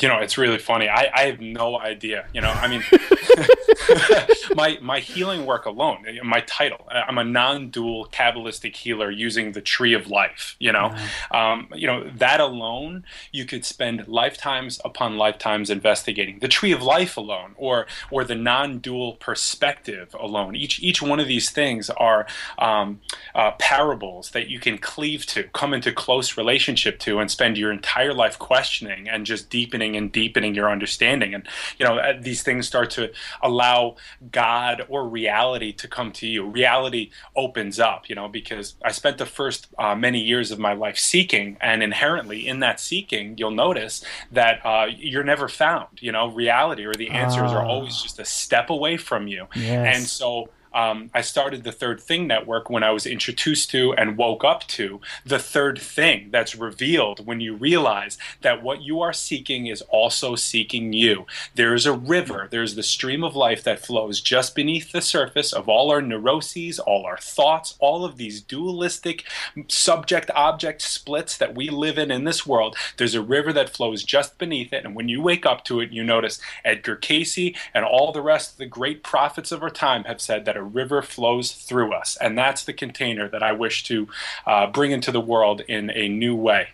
You 0.00 0.08
know, 0.08 0.18
it's 0.18 0.36
really 0.36 0.58
funny. 0.58 0.88
I, 0.88 1.10
I 1.14 1.22
have 1.26 1.40
no 1.40 1.78
idea. 1.78 2.26
You 2.32 2.40
know, 2.40 2.50
I 2.50 2.68
mean, 2.68 2.82
my 4.54 4.78
my 4.80 5.00
healing 5.00 5.46
work 5.46 5.66
alone, 5.66 6.06
my 6.24 6.40
title, 6.40 6.86
I'm 6.90 7.18
a 7.18 7.24
non-dual 7.24 8.08
Kabbalistic 8.12 8.76
healer 8.76 9.10
using 9.10 9.52
the 9.52 9.60
Tree 9.60 9.92
of 9.92 10.08
Life. 10.08 10.56
You 10.58 10.72
know, 10.72 10.94
um, 11.30 11.68
you 11.74 11.86
know 11.86 12.08
that 12.16 12.40
alone, 12.40 13.04
you 13.32 13.44
could 13.44 13.64
spend 13.64 14.06
lifetimes 14.08 14.80
upon 14.84 15.16
lifetimes 15.16 15.70
investigating 15.70 16.38
the 16.40 16.48
Tree 16.48 16.72
of 16.72 16.82
Life 16.82 17.16
alone, 17.16 17.54
or 17.56 17.86
or 18.10 18.24
the 18.24 18.34
non-dual 18.34 19.14
perspective 19.14 20.14
alone. 20.18 20.56
Each 20.56 20.80
each 20.80 21.02
one 21.02 21.20
of 21.20 21.28
these 21.28 21.50
things 21.50 21.90
are 21.90 22.26
um, 22.58 23.00
uh, 23.34 23.52
parables 23.52 24.30
that 24.30 24.48
you 24.48 24.58
can 24.58 24.78
cleave 24.78 25.26
to, 25.26 25.44
come 25.44 25.74
into 25.74 25.92
close 25.92 26.36
relationship 26.36 26.98
to, 27.00 27.18
and 27.18 27.30
spend 27.30 27.56
your 27.58 27.72
entire 27.72 28.14
life 28.14 28.38
questioning 28.38 29.08
and 29.08 29.26
just 29.26 29.50
deepening 29.50 29.85
and 29.94 30.10
deepening 30.10 30.54
your 30.54 30.70
understanding. 30.70 31.34
And, 31.34 31.46
you 31.78 31.84
know, 31.84 31.98
uh, 31.98 32.14
these 32.18 32.42
things 32.42 32.66
start 32.66 32.88
to 32.92 33.12
allow 33.42 33.96
God 34.32 34.86
or 34.88 35.06
reality 35.06 35.72
to 35.74 35.86
come 35.86 36.12
to 36.12 36.26
you. 36.26 36.46
Reality 36.46 37.10
opens 37.36 37.78
up, 37.78 38.08
you 38.08 38.14
know, 38.14 38.26
because 38.26 38.74
I 38.82 38.90
spent 38.92 39.18
the 39.18 39.26
first 39.26 39.68
uh, 39.78 39.94
many 39.94 40.20
years 40.20 40.50
of 40.50 40.58
my 40.58 40.72
life 40.72 40.96
seeking, 40.96 41.58
and 41.60 41.82
inherently 41.82 42.48
in 42.48 42.60
that 42.60 42.80
seeking, 42.80 43.36
you'll 43.36 43.50
notice 43.50 44.02
that 44.32 44.64
uh, 44.64 44.86
you're 44.96 45.24
never 45.24 45.48
found, 45.48 45.88
you 46.00 46.12
know, 46.12 46.28
reality 46.28 46.86
or 46.86 46.94
the 46.94 47.10
answers 47.10 47.52
are 47.52 47.64
always 47.64 47.98
ah. 48.00 48.02
just 48.04 48.18
a 48.18 48.24
step 48.24 48.70
away 48.70 48.96
from 48.96 49.28
you. 49.28 49.46
Yes. 49.54 49.96
And 49.96 50.06
so, 50.06 50.48
um, 50.76 51.10
I 51.14 51.22
started 51.22 51.64
the 51.64 51.72
Third 51.72 52.02
Thing 52.02 52.26
Network 52.26 52.68
when 52.68 52.82
I 52.82 52.90
was 52.90 53.06
introduced 53.06 53.70
to 53.70 53.94
and 53.94 54.18
woke 54.18 54.44
up 54.44 54.66
to 54.68 55.00
the 55.24 55.38
third 55.38 55.80
thing 55.80 56.28
that's 56.30 56.54
revealed 56.54 57.24
when 57.24 57.40
you 57.40 57.54
realize 57.54 58.18
that 58.42 58.62
what 58.62 58.82
you 58.82 59.00
are 59.00 59.14
seeking 59.14 59.68
is 59.68 59.80
also 59.88 60.34
seeking 60.36 60.92
you. 60.92 61.24
There 61.54 61.72
is 61.72 61.86
a 61.86 61.94
river, 61.94 62.46
there's 62.50 62.74
the 62.74 62.82
stream 62.82 63.24
of 63.24 63.34
life 63.34 63.64
that 63.64 63.86
flows 63.86 64.20
just 64.20 64.54
beneath 64.54 64.92
the 64.92 65.00
surface 65.00 65.54
of 65.54 65.66
all 65.66 65.90
our 65.90 66.02
neuroses, 66.02 66.78
all 66.78 67.06
our 67.06 67.16
thoughts, 67.16 67.76
all 67.78 68.04
of 68.04 68.18
these 68.18 68.42
dualistic 68.42 69.24
subject 69.68 70.30
object 70.34 70.82
splits 70.82 71.38
that 71.38 71.54
we 71.54 71.70
live 71.70 71.96
in 71.96 72.10
in 72.10 72.24
this 72.24 72.46
world. 72.46 72.76
There's 72.98 73.14
a 73.14 73.22
river 73.22 73.50
that 73.54 73.70
flows 73.70 74.04
just 74.04 74.36
beneath 74.36 74.74
it, 74.74 74.84
and 74.84 74.94
when 74.94 75.08
you 75.08 75.22
wake 75.22 75.46
up 75.46 75.64
to 75.64 75.80
it, 75.80 75.90
you 75.90 76.04
notice 76.04 76.38
Edgar 76.66 76.96
Cayce 76.96 77.56
and 77.72 77.86
all 77.86 78.12
the 78.12 78.20
rest 78.20 78.52
of 78.52 78.58
the 78.58 78.66
great 78.66 79.02
prophets 79.02 79.50
of 79.50 79.62
our 79.62 79.70
time 79.70 80.04
have 80.04 80.20
said 80.20 80.44
that 80.44 80.56
a 80.58 80.65
river 80.66 81.02
flows 81.02 81.52
through 81.52 81.92
us, 81.92 82.16
and 82.20 82.36
that's 82.36 82.64
the 82.64 82.72
container 82.72 83.28
that 83.28 83.42
I 83.42 83.52
wish 83.52 83.84
to 83.84 84.08
uh, 84.46 84.66
bring 84.66 84.90
into 84.90 85.10
the 85.10 85.20
world 85.20 85.62
in 85.68 85.90
a 85.94 86.08
new 86.08 86.36
way. 86.36 86.68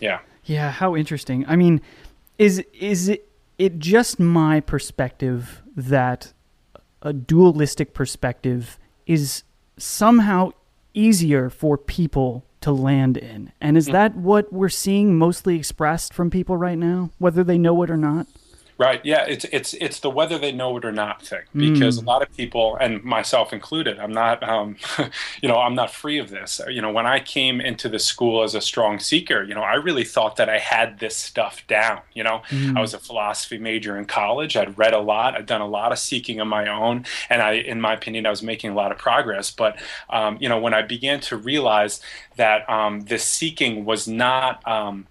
Yeah. 0.00 0.20
Yeah. 0.44 0.70
How 0.70 0.96
interesting. 0.96 1.44
I 1.46 1.56
mean, 1.56 1.80
is 2.38 2.62
is 2.72 3.08
it 3.08 3.28
it 3.58 3.78
just 3.78 4.18
my 4.18 4.60
perspective 4.60 5.62
that 5.76 6.32
a 7.02 7.12
dualistic 7.12 7.94
perspective 7.94 8.78
is 9.06 9.44
somehow 9.76 10.50
easier 10.94 11.50
for 11.50 11.76
people 11.76 12.44
to 12.60 12.72
land 12.72 13.16
in. 13.18 13.52
And 13.60 13.76
is 13.76 13.88
mm. 13.88 13.92
that 13.92 14.16
what 14.16 14.52
we're 14.52 14.68
seeing 14.70 15.18
mostly 15.18 15.56
expressed 15.56 16.14
from 16.14 16.30
people 16.30 16.56
right 16.56 16.78
now, 16.78 17.10
whether 17.18 17.44
they 17.44 17.58
know 17.58 17.82
it 17.82 17.90
or 17.90 17.96
not? 17.96 18.26
Right. 18.76 19.00
Yeah. 19.04 19.24
It's 19.26 19.44
it's 19.46 19.74
it's 19.74 20.00
the 20.00 20.10
whether 20.10 20.36
they 20.36 20.50
know 20.50 20.76
it 20.76 20.84
or 20.84 20.90
not 20.90 21.22
thing 21.22 21.42
because 21.54 21.98
mm. 21.98 22.02
a 22.02 22.06
lot 22.06 22.22
of 22.22 22.36
people 22.36 22.76
and 22.80 23.02
myself 23.04 23.52
included, 23.52 24.00
I'm 24.00 24.12
not, 24.12 24.42
um, 24.42 24.76
you 25.42 25.48
know, 25.48 25.58
I'm 25.58 25.76
not 25.76 25.92
free 25.92 26.18
of 26.18 26.30
this. 26.30 26.60
You 26.68 26.82
know, 26.82 26.90
when 26.90 27.06
I 27.06 27.20
came 27.20 27.60
into 27.60 27.88
the 27.88 28.00
school 28.00 28.42
as 28.42 28.54
a 28.56 28.60
strong 28.60 28.98
seeker, 28.98 29.44
you 29.44 29.54
know, 29.54 29.62
I 29.62 29.74
really 29.74 30.04
thought 30.04 30.36
that 30.36 30.48
I 30.48 30.58
had 30.58 30.98
this 30.98 31.16
stuff 31.16 31.64
down. 31.68 32.00
You 32.14 32.24
know, 32.24 32.42
mm. 32.48 32.76
I 32.76 32.80
was 32.80 32.94
a 32.94 32.98
philosophy 32.98 33.58
major 33.58 33.96
in 33.96 34.06
college. 34.06 34.56
I'd 34.56 34.76
read 34.76 34.92
a 34.92 35.00
lot. 35.00 35.36
I'd 35.36 35.46
done 35.46 35.60
a 35.60 35.68
lot 35.68 35.92
of 35.92 35.98
seeking 35.98 36.40
on 36.40 36.48
my 36.48 36.68
own, 36.68 37.04
and 37.30 37.42
I, 37.42 37.52
in 37.52 37.80
my 37.80 37.94
opinion, 37.94 38.26
I 38.26 38.30
was 38.30 38.42
making 38.42 38.70
a 38.70 38.74
lot 38.74 38.90
of 38.90 38.98
progress. 38.98 39.52
But 39.52 39.78
um, 40.10 40.36
you 40.40 40.48
know, 40.48 40.58
when 40.58 40.74
I 40.74 40.82
began 40.82 41.20
to 41.20 41.36
realize 41.36 42.00
that 42.36 42.68
um, 42.68 43.02
this 43.02 43.24
seeking 43.24 43.84
was 43.84 44.08
not 44.08 44.66
um, 44.66 45.06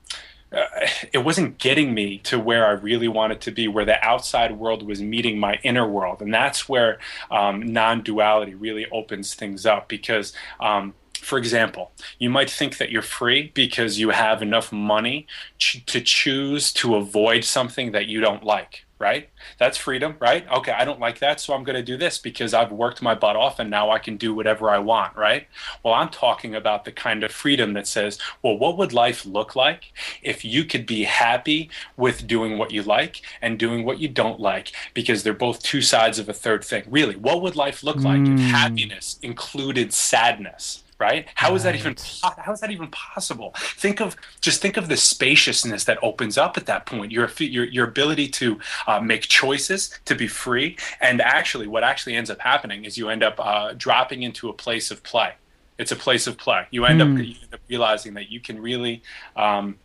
uh, 0.54 0.88
it 1.12 1.20
wasn't 1.20 1.58
getting 1.58 1.94
me 1.94 2.20
to 2.20 2.40
where 2.40 2.66
I 2.66 2.72
really 2.72 3.08
wanted 3.08 3.42
to 3.42 3.52
be, 3.52 3.68
where 3.68 3.86
the 3.86 4.04
outside 4.06 4.58
world 4.58 4.84
was 4.86 5.02
meeting 5.02 5.40
my 5.40 5.60
inner 5.64 5.88
world. 5.88 6.22
And 6.22 6.34
that's 6.34 6.70
where 6.70 7.00
um, 7.32 7.62
non 7.62 8.04
duality 8.04 8.54
really 8.54 8.88
opens 8.92 9.34
things 9.34 9.66
up 9.66 9.88
because. 9.88 10.34
Um, 10.60 10.94
for 11.22 11.38
example, 11.38 11.94
you 12.20 12.30
might 12.30 12.50
think 12.50 12.80
that 12.80 12.92
you're 12.92 13.02
free 13.02 13.50
because 13.54 13.98
you 13.98 14.10
have 14.10 14.42
enough 14.42 14.74
money 14.74 15.26
ch- 15.58 15.82
to 15.86 16.02
choose 16.02 16.74
to 16.74 16.98
avoid 16.98 17.46
something 17.46 17.94
that 17.94 18.08
you 18.08 18.20
don't 18.20 18.44
like 18.44 18.83
right? 19.00 19.30
That's 19.58 19.78
freedom, 19.78 20.16
right? 20.20 20.50
Okay, 20.50 20.72
I 20.72 20.86
don't 20.86 21.00
like 21.00 21.20
that, 21.20 21.40
so 21.40 21.54
I'm 21.54 21.64
going 21.64 21.76
to 21.76 21.84
do 21.84 21.98
this 21.98 22.18
because 22.18 22.54
I've 22.54 22.72
worked 22.72 23.02
my 23.02 23.16
butt 23.16 23.36
off 23.36 23.60
and 23.60 23.70
now 23.70 23.90
I 23.90 24.00
can 24.00 24.18
do 24.18 24.34
whatever 24.34 24.70
I 24.70 24.80
want, 24.80 25.16
right? 25.18 25.48
Well, 25.84 25.94
I'm 25.94 26.10
talking 26.10 26.56
about 26.56 26.86
the 26.86 26.92
kind 26.92 27.24
of 27.24 27.32
freedom 27.32 27.74
that 27.74 27.88
says, 27.88 28.18
well, 28.42 28.58
what 28.58 28.78
would 28.78 28.94
life 28.94 29.26
look 29.26 29.56
like 29.56 29.94
if 30.22 30.46
you 30.46 30.64
could 30.64 30.86
be 30.86 31.04
happy 31.04 31.70
with 31.98 32.28
doing 32.28 32.58
what 32.58 32.72
you 32.72 32.84
like 32.84 33.22
and 33.42 33.60
doing 33.60 33.84
what 33.84 34.00
you 34.00 34.08
don't 34.08 34.40
like? 34.40 34.72
Because 34.94 35.24
they're 35.24 35.34
both 35.34 35.62
two 35.64 35.82
sides 35.82 36.20
of 36.20 36.30
a 36.30 36.34
third 36.34 36.64
thing. 36.64 36.84
Really, 36.88 37.16
what 37.16 37.42
would 37.42 37.56
life 37.56 37.84
look 37.84 37.98
like 37.98 38.22
mm. 38.22 38.36
if 38.36 38.40
happiness 38.40 39.20
included 39.22 39.94
sadness? 39.94 40.84
Right? 41.04 41.28
How 41.36 41.54
is 41.54 41.64
that 41.64 41.76
even 41.76 41.96
how 42.22 42.54
is 42.54 42.62
that 42.62 42.72
even 42.72 42.88
possible? 42.88 43.54
Think 43.58 44.00
of 44.00 44.16
just 44.40 44.62
think 44.62 44.78
of 44.78 44.88
the 44.88 44.96
spaciousness 44.96 45.84
that 45.84 45.98
opens 46.02 46.38
up 46.38 46.58
at 46.58 46.66
that 46.68 46.86
point. 46.86 47.12
Your 47.12 47.30
your 47.40 47.66
your 47.66 47.86
ability 47.86 48.30
to 48.40 48.60
uh, 48.88 49.02
make 49.02 49.24
choices, 49.24 50.00
to 50.06 50.16
be 50.16 50.28
free, 50.28 50.78
and 51.02 51.22
actually, 51.22 51.68
what 51.68 51.84
actually 51.84 52.16
ends 52.16 52.30
up 52.30 52.40
happening 52.40 52.86
is 52.86 52.98
you 52.98 53.10
end 53.10 53.24
up 53.24 53.36
uh, 53.40 53.74
dropping 53.86 54.24
into 54.24 54.50
a 54.50 54.54
place 54.54 54.92
of 54.92 55.04
play. 55.04 55.34
It's 55.78 55.92
a 55.92 55.96
place 55.96 56.26
of 56.28 56.38
play. 56.38 56.68
You 56.72 56.86
end, 56.86 57.02
mm. 57.02 57.04
up, 57.04 57.10
hmm. 57.10 57.18
you 57.18 57.36
end 57.44 57.54
up 57.54 57.60
realizing 57.68 58.14
that 58.14 58.32
you 58.32 58.40
can 58.40 58.62
really 58.62 59.04
um, 59.36 59.76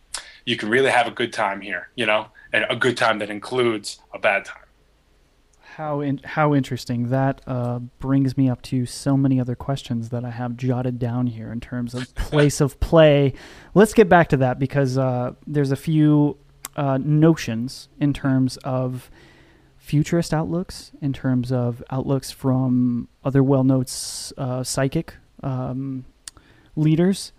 you 0.45 0.55
can 0.55 0.69
really 0.69 0.91
have 0.91 1.07
a 1.07 1.11
good 1.11 1.33
time 1.33 1.59
here. 1.59 1.89
You 1.95 2.05
know, 2.05 2.27
and 2.53 2.65
a 2.69 2.77
good 2.77 2.95
time 2.95 3.19
that 3.19 3.29
includes 3.29 3.99
a 4.13 4.19
bad 4.19 4.45
time. 4.45 4.68
How 5.79 6.01
in, 6.01 6.19
how 6.25 6.53
interesting. 6.53 7.07
That 7.07 7.39
uh, 7.47 7.79
brings 7.79 8.37
me 8.37 8.49
up 8.49 8.61
to 8.63 8.85
so 8.85 9.15
many 9.15 9.39
other 9.39 9.55
questions 9.55 10.09
that 10.09 10.25
I 10.25 10.29
have 10.29 10.57
jotted 10.57 10.99
down 10.99 11.27
here 11.27 11.53
in 11.53 11.61
terms 11.61 11.93
of 11.93 12.13
place 12.15 12.59
of 12.59 12.77
play. 12.81 13.31
Let's 13.73 13.93
get 13.93 14.09
back 14.09 14.27
to 14.27 14.37
that 14.37 14.59
because 14.59 14.97
uh, 14.97 15.35
there's 15.47 15.71
a 15.71 15.77
few 15.77 16.35
uh, 16.75 16.97
notions 17.01 17.87
in 17.97 18.11
terms 18.11 18.57
of 18.57 19.09
futurist 19.77 20.33
outlooks, 20.33 20.91
in 21.01 21.13
terms 21.13 21.49
of 21.49 21.81
outlooks 21.91 22.29
from 22.29 23.07
other 23.23 23.41
well-known 23.41 23.85
uh, 24.37 24.63
psychic 24.65 25.13
um, 25.43 26.03
leaders 26.75 27.31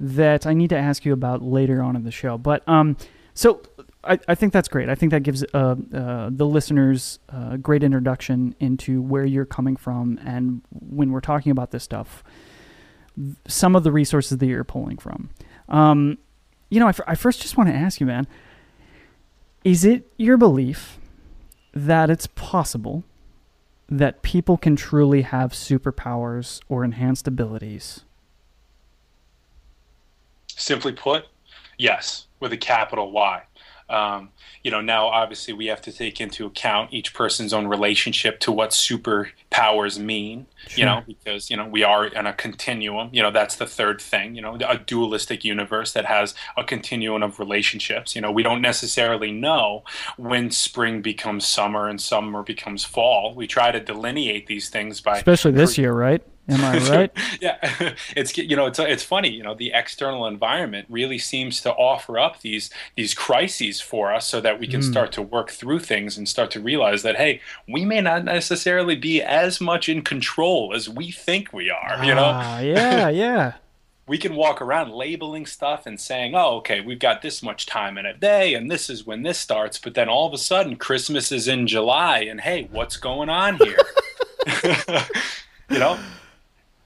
that 0.00 0.46
I 0.46 0.54
need 0.54 0.70
to 0.70 0.78
ask 0.78 1.04
you 1.04 1.12
about 1.12 1.42
later 1.42 1.82
on 1.82 1.94
in 1.96 2.04
the 2.04 2.10
show. 2.10 2.38
But 2.38 2.66
um, 2.66 2.96
so 3.34 3.60
I, 4.04 4.18
I 4.26 4.34
think 4.34 4.52
that's 4.52 4.68
great. 4.68 4.88
I 4.88 4.94
think 4.94 5.10
that 5.12 5.22
gives 5.22 5.44
uh, 5.54 5.76
uh, 5.94 6.30
the 6.30 6.46
listeners 6.46 7.20
a 7.28 7.56
great 7.56 7.82
introduction 7.82 8.54
into 8.58 9.00
where 9.00 9.24
you're 9.24 9.44
coming 9.46 9.76
from 9.76 10.18
and 10.24 10.62
when 10.70 11.12
we're 11.12 11.20
talking 11.20 11.52
about 11.52 11.70
this 11.70 11.84
stuff, 11.84 12.24
some 13.46 13.76
of 13.76 13.84
the 13.84 13.92
resources 13.92 14.38
that 14.38 14.46
you're 14.46 14.64
pulling 14.64 14.98
from. 14.98 15.30
Um, 15.68 16.18
you 16.68 16.80
know, 16.80 16.86
I, 16.86 16.90
f- 16.90 17.00
I 17.06 17.14
first 17.14 17.42
just 17.42 17.56
want 17.56 17.68
to 17.68 17.74
ask 17.74 18.00
you, 18.00 18.06
man, 18.06 18.26
is 19.62 19.84
it 19.84 20.10
your 20.16 20.36
belief 20.36 20.98
that 21.72 22.10
it's 22.10 22.26
possible 22.26 23.04
that 23.88 24.22
people 24.22 24.56
can 24.56 24.74
truly 24.74 25.22
have 25.22 25.52
superpowers 25.52 26.60
or 26.68 26.82
enhanced 26.82 27.28
abilities? 27.28 28.04
Simply 30.48 30.92
put, 30.92 31.26
yes, 31.78 32.26
with 32.40 32.52
a 32.52 32.56
capital 32.56 33.12
Y. 33.12 33.42
Um, 33.92 34.30
you 34.62 34.70
know, 34.70 34.80
now 34.80 35.06
obviously 35.06 35.52
we 35.52 35.66
have 35.66 35.82
to 35.82 35.92
take 35.92 36.20
into 36.20 36.46
account 36.46 36.92
each 36.92 37.12
person's 37.12 37.52
own 37.52 37.66
relationship 37.66 38.40
to 38.40 38.52
what 38.52 38.70
superpowers 38.70 39.98
mean, 39.98 40.46
sure. 40.66 40.78
you 40.78 40.84
know, 40.86 41.02
because, 41.06 41.50
you 41.50 41.56
know, 41.56 41.66
we 41.66 41.82
are 41.82 42.06
in 42.06 42.26
a 42.26 42.32
continuum. 42.32 43.10
You 43.12 43.22
know, 43.22 43.30
that's 43.30 43.56
the 43.56 43.66
third 43.66 44.00
thing, 44.00 44.34
you 44.34 44.40
know, 44.40 44.56
a 44.66 44.78
dualistic 44.78 45.44
universe 45.44 45.92
that 45.92 46.06
has 46.06 46.34
a 46.56 46.64
continuum 46.64 47.22
of 47.22 47.38
relationships. 47.38 48.14
You 48.14 48.22
know, 48.22 48.32
we 48.32 48.42
don't 48.42 48.62
necessarily 48.62 49.30
know 49.30 49.82
when 50.16 50.50
spring 50.50 51.02
becomes 51.02 51.46
summer 51.46 51.88
and 51.88 52.00
summer 52.00 52.42
becomes 52.42 52.84
fall. 52.84 53.34
We 53.34 53.46
try 53.46 53.72
to 53.72 53.80
delineate 53.80 54.46
these 54.46 54.70
things 54.70 55.00
by. 55.00 55.18
Especially 55.18 55.52
this 55.52 55.76
year, 55.76 55.92
right? 55.92 56.22
Am 56.48 56.64
I 56.64 56.78
right? 56.90 57.12
yeah, 57.40 57.58
it's 58.16 58.36
you 58.36 58.56
know 58.56 58.66
it's 58.66 58.78
it's 58.78 59.04
funny 59.04 59.28
you 59.28 59.42
know 59.42 59.54
the 59.54 59.72
external 59.72 60.26
environment 60.26 60.86
really 60.90 61.18
seems 61.18 61.60
to 61.60 61.72
offer 61.72 62.18
up 62.18 62.40
these 62.40 62.70
these 62.96 63.14
crises 63.14 63.80
for 63.80 64.12
us 64.12 64.26
so 64.26 64.40
that 64.40 64.58
we 64.58 64.66
can 64.66 64.80
mm. 64.80 64.90
start 64.90 65.12
to 65.12 65.22
work 65.22 65.50
through 65.50 65.78
things 65.78 66.18
and 66.18 66.28
start 66.28 66.50
to 66.50 66.60
realize 66.60 67.02
that 67.02 67.16
hey 67.16 67.40
we 67.68 67.84
may 67.84 68.00
not 68.00 68.24
necessarily 68.24 68.96
be 68.96 69.22
as 69.22 69.60
much 69.60 69.88
in 69.88 70.02
control 70.02 70.72
as 70.74 70.88
we 70.88 71.10
think 71.10 71.52
we 71.52 71.70
are. 71.70 72.04
You 72.04 72.14
know? 72.14 72.32
Ah, 72.34 72.60
yeah, 72.60 73.08
yeah. 73.08 73.52
we 74.06 74.18
can 74.18 74.34
walk 74.34 74.60
around 74.60 74.90
labeling 74.90 75.46
stuff 75.46 75.86
and 75.86 76.00
saying, 76.00 76.34
"Oh, 76.34 76.56
okay, 76.56 76.80
we've 76.80 76.98
got 76.98 77.22
this 77.22 77.42
much 77.42 77.66
time 77.66 77.96
in 77.96 78.06
a 78.06 78.14
day, 78.14 78.54
and 78.54 78.70
this 78.70 78.90
is 78.90 79.06
when 79.06 79.22
this 79.22 79.38
starts." 79.38 79.78
But 79.78 79.94
then 79.94 80.08
all 80.08 80.26
of 80.26 80.34
a 80.34 80.38
sudden, 80.38 80.76
Christmas 80.76 81.30
is 81.30 81.46
in 81.46 81.66
July, 81.66 82.20
and 82.20 82.40
hey, 82.40 82.68
what's 82.72 82.96
going 82.96 83.28
on 83.28 83.58
here? 83.58 83.78
you 85.70 85.78
know, 85.78 85.98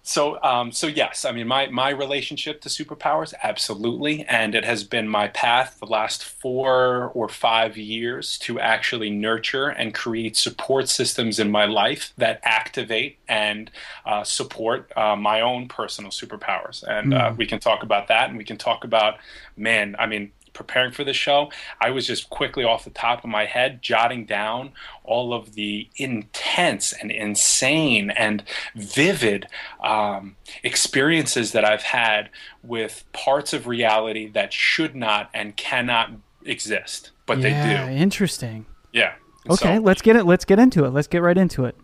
so, 0.09 0.41
um, 0.45 0.71
so 0.71 0.87
yes, 0.87 1.25
I 1.25 1.33
mean, 1.33 1.49
my 1.49 1.67
my 1.67 1.91
relationship 1.91 2.61
to 2.61 2.69
superpowers, 2.69 3.35
absolutely, 3.43 4.25
and 4.27 4.55
it 4.55 4.65
has 4.65 4.85
been 4.85 5.09
my 5.09 5.27
path 5.27 5.79
the 5.81 5.87
last 5.87 6.23
four 6.25 7.11
or 7.13 7.29
five 7.29 7.77
years 7.77 8.39
to 8.39 8.61
actually 8.61 9.11
nurture 9.11 9.67
and 9.67 9.93
create 9.93 10.37
support 10.37 10.89
systems 10.89 11.41
in 11.41 11.51
my 11.51 11.65
life 11.65 12.13
that 12.19 12.39
activate 12.45 13.19
and 13.29 13.69
uh, 14.05 14.23
support 14.23 14.93
uh, 14.97 15.17
my 15.17 15.41
own 15.41 15.67
personal 15.67 16.13
superpowers. 16.13 16.85
And 16.85 17.13
mm. 17.13 17.21
uh, 17.21 17.35
we 17.37 17.45
can 17.45 17.59
talk 17.59 17.83
about 17.83 18.07
that, 18.07 18.29
and 18.29 18.39
we 18.39 18.45
can 18.45 18.59
talk 18.59 18.85
about, 18.85 19.17
man, 19.57 19.97
I 19.99 20.07
mean, 20.07 20.31
preparing 20.57 20.91
for 20.91 21.05
the 21.05 21.13
show, 21.13 21.51
I 21.81 21.91
was 21.91 22.07
just 22.07 22.31
quickly 22.31 22.65
off 22.65 22.85
the 22.85 22.91
top 22.91 23.23
of 23.23 23.31
my 23.31 23.45
head 23.45 23.83
jotting 23.83 24.25
down 24.25 24.73
all 25.05 25.33
of 25.33 25.55
the 25.55 25.89
intense 25.97 26.93
and 26.93 27.11
insane 27.11 28.11
and 28.11 28.43
vivid 28.75 29.47
um, 29.83 30.37
experiences 30.63 31.53
that 31.53 31.65
I've 31.65 31.83
had 31.83 32.31
with 32.63 33.05
parts 33.13 33.53
of 33.53 33.67
reality 33.67 34.29
that 34.31 34.53
should 34.53 34.97
not 34.97 35.31
and 35.33 35.57
cannot 35.57 36.11
exist, 36.45 37.11
but 37.27 37.39
yeah, 37.39 37.87
they 37.87 37.93
do. 37.95 37.99
Interesting. 37.99 38.67
Yeah. 38.93 39.15
Okay, 39.49 39.77
so, 39.77 39.83
let's 39.83 40.03
get 40.03 40.17
it. 40.17 40.25
Let's 40.25 40.45
get 40.45 40.59
into 40.59 40.85
it. 40.85 40.91
Let's 40.91 41.07
get 41.07 41.23
right 41.23 41.37
into 41.39 41.67
it. 41.67 41.77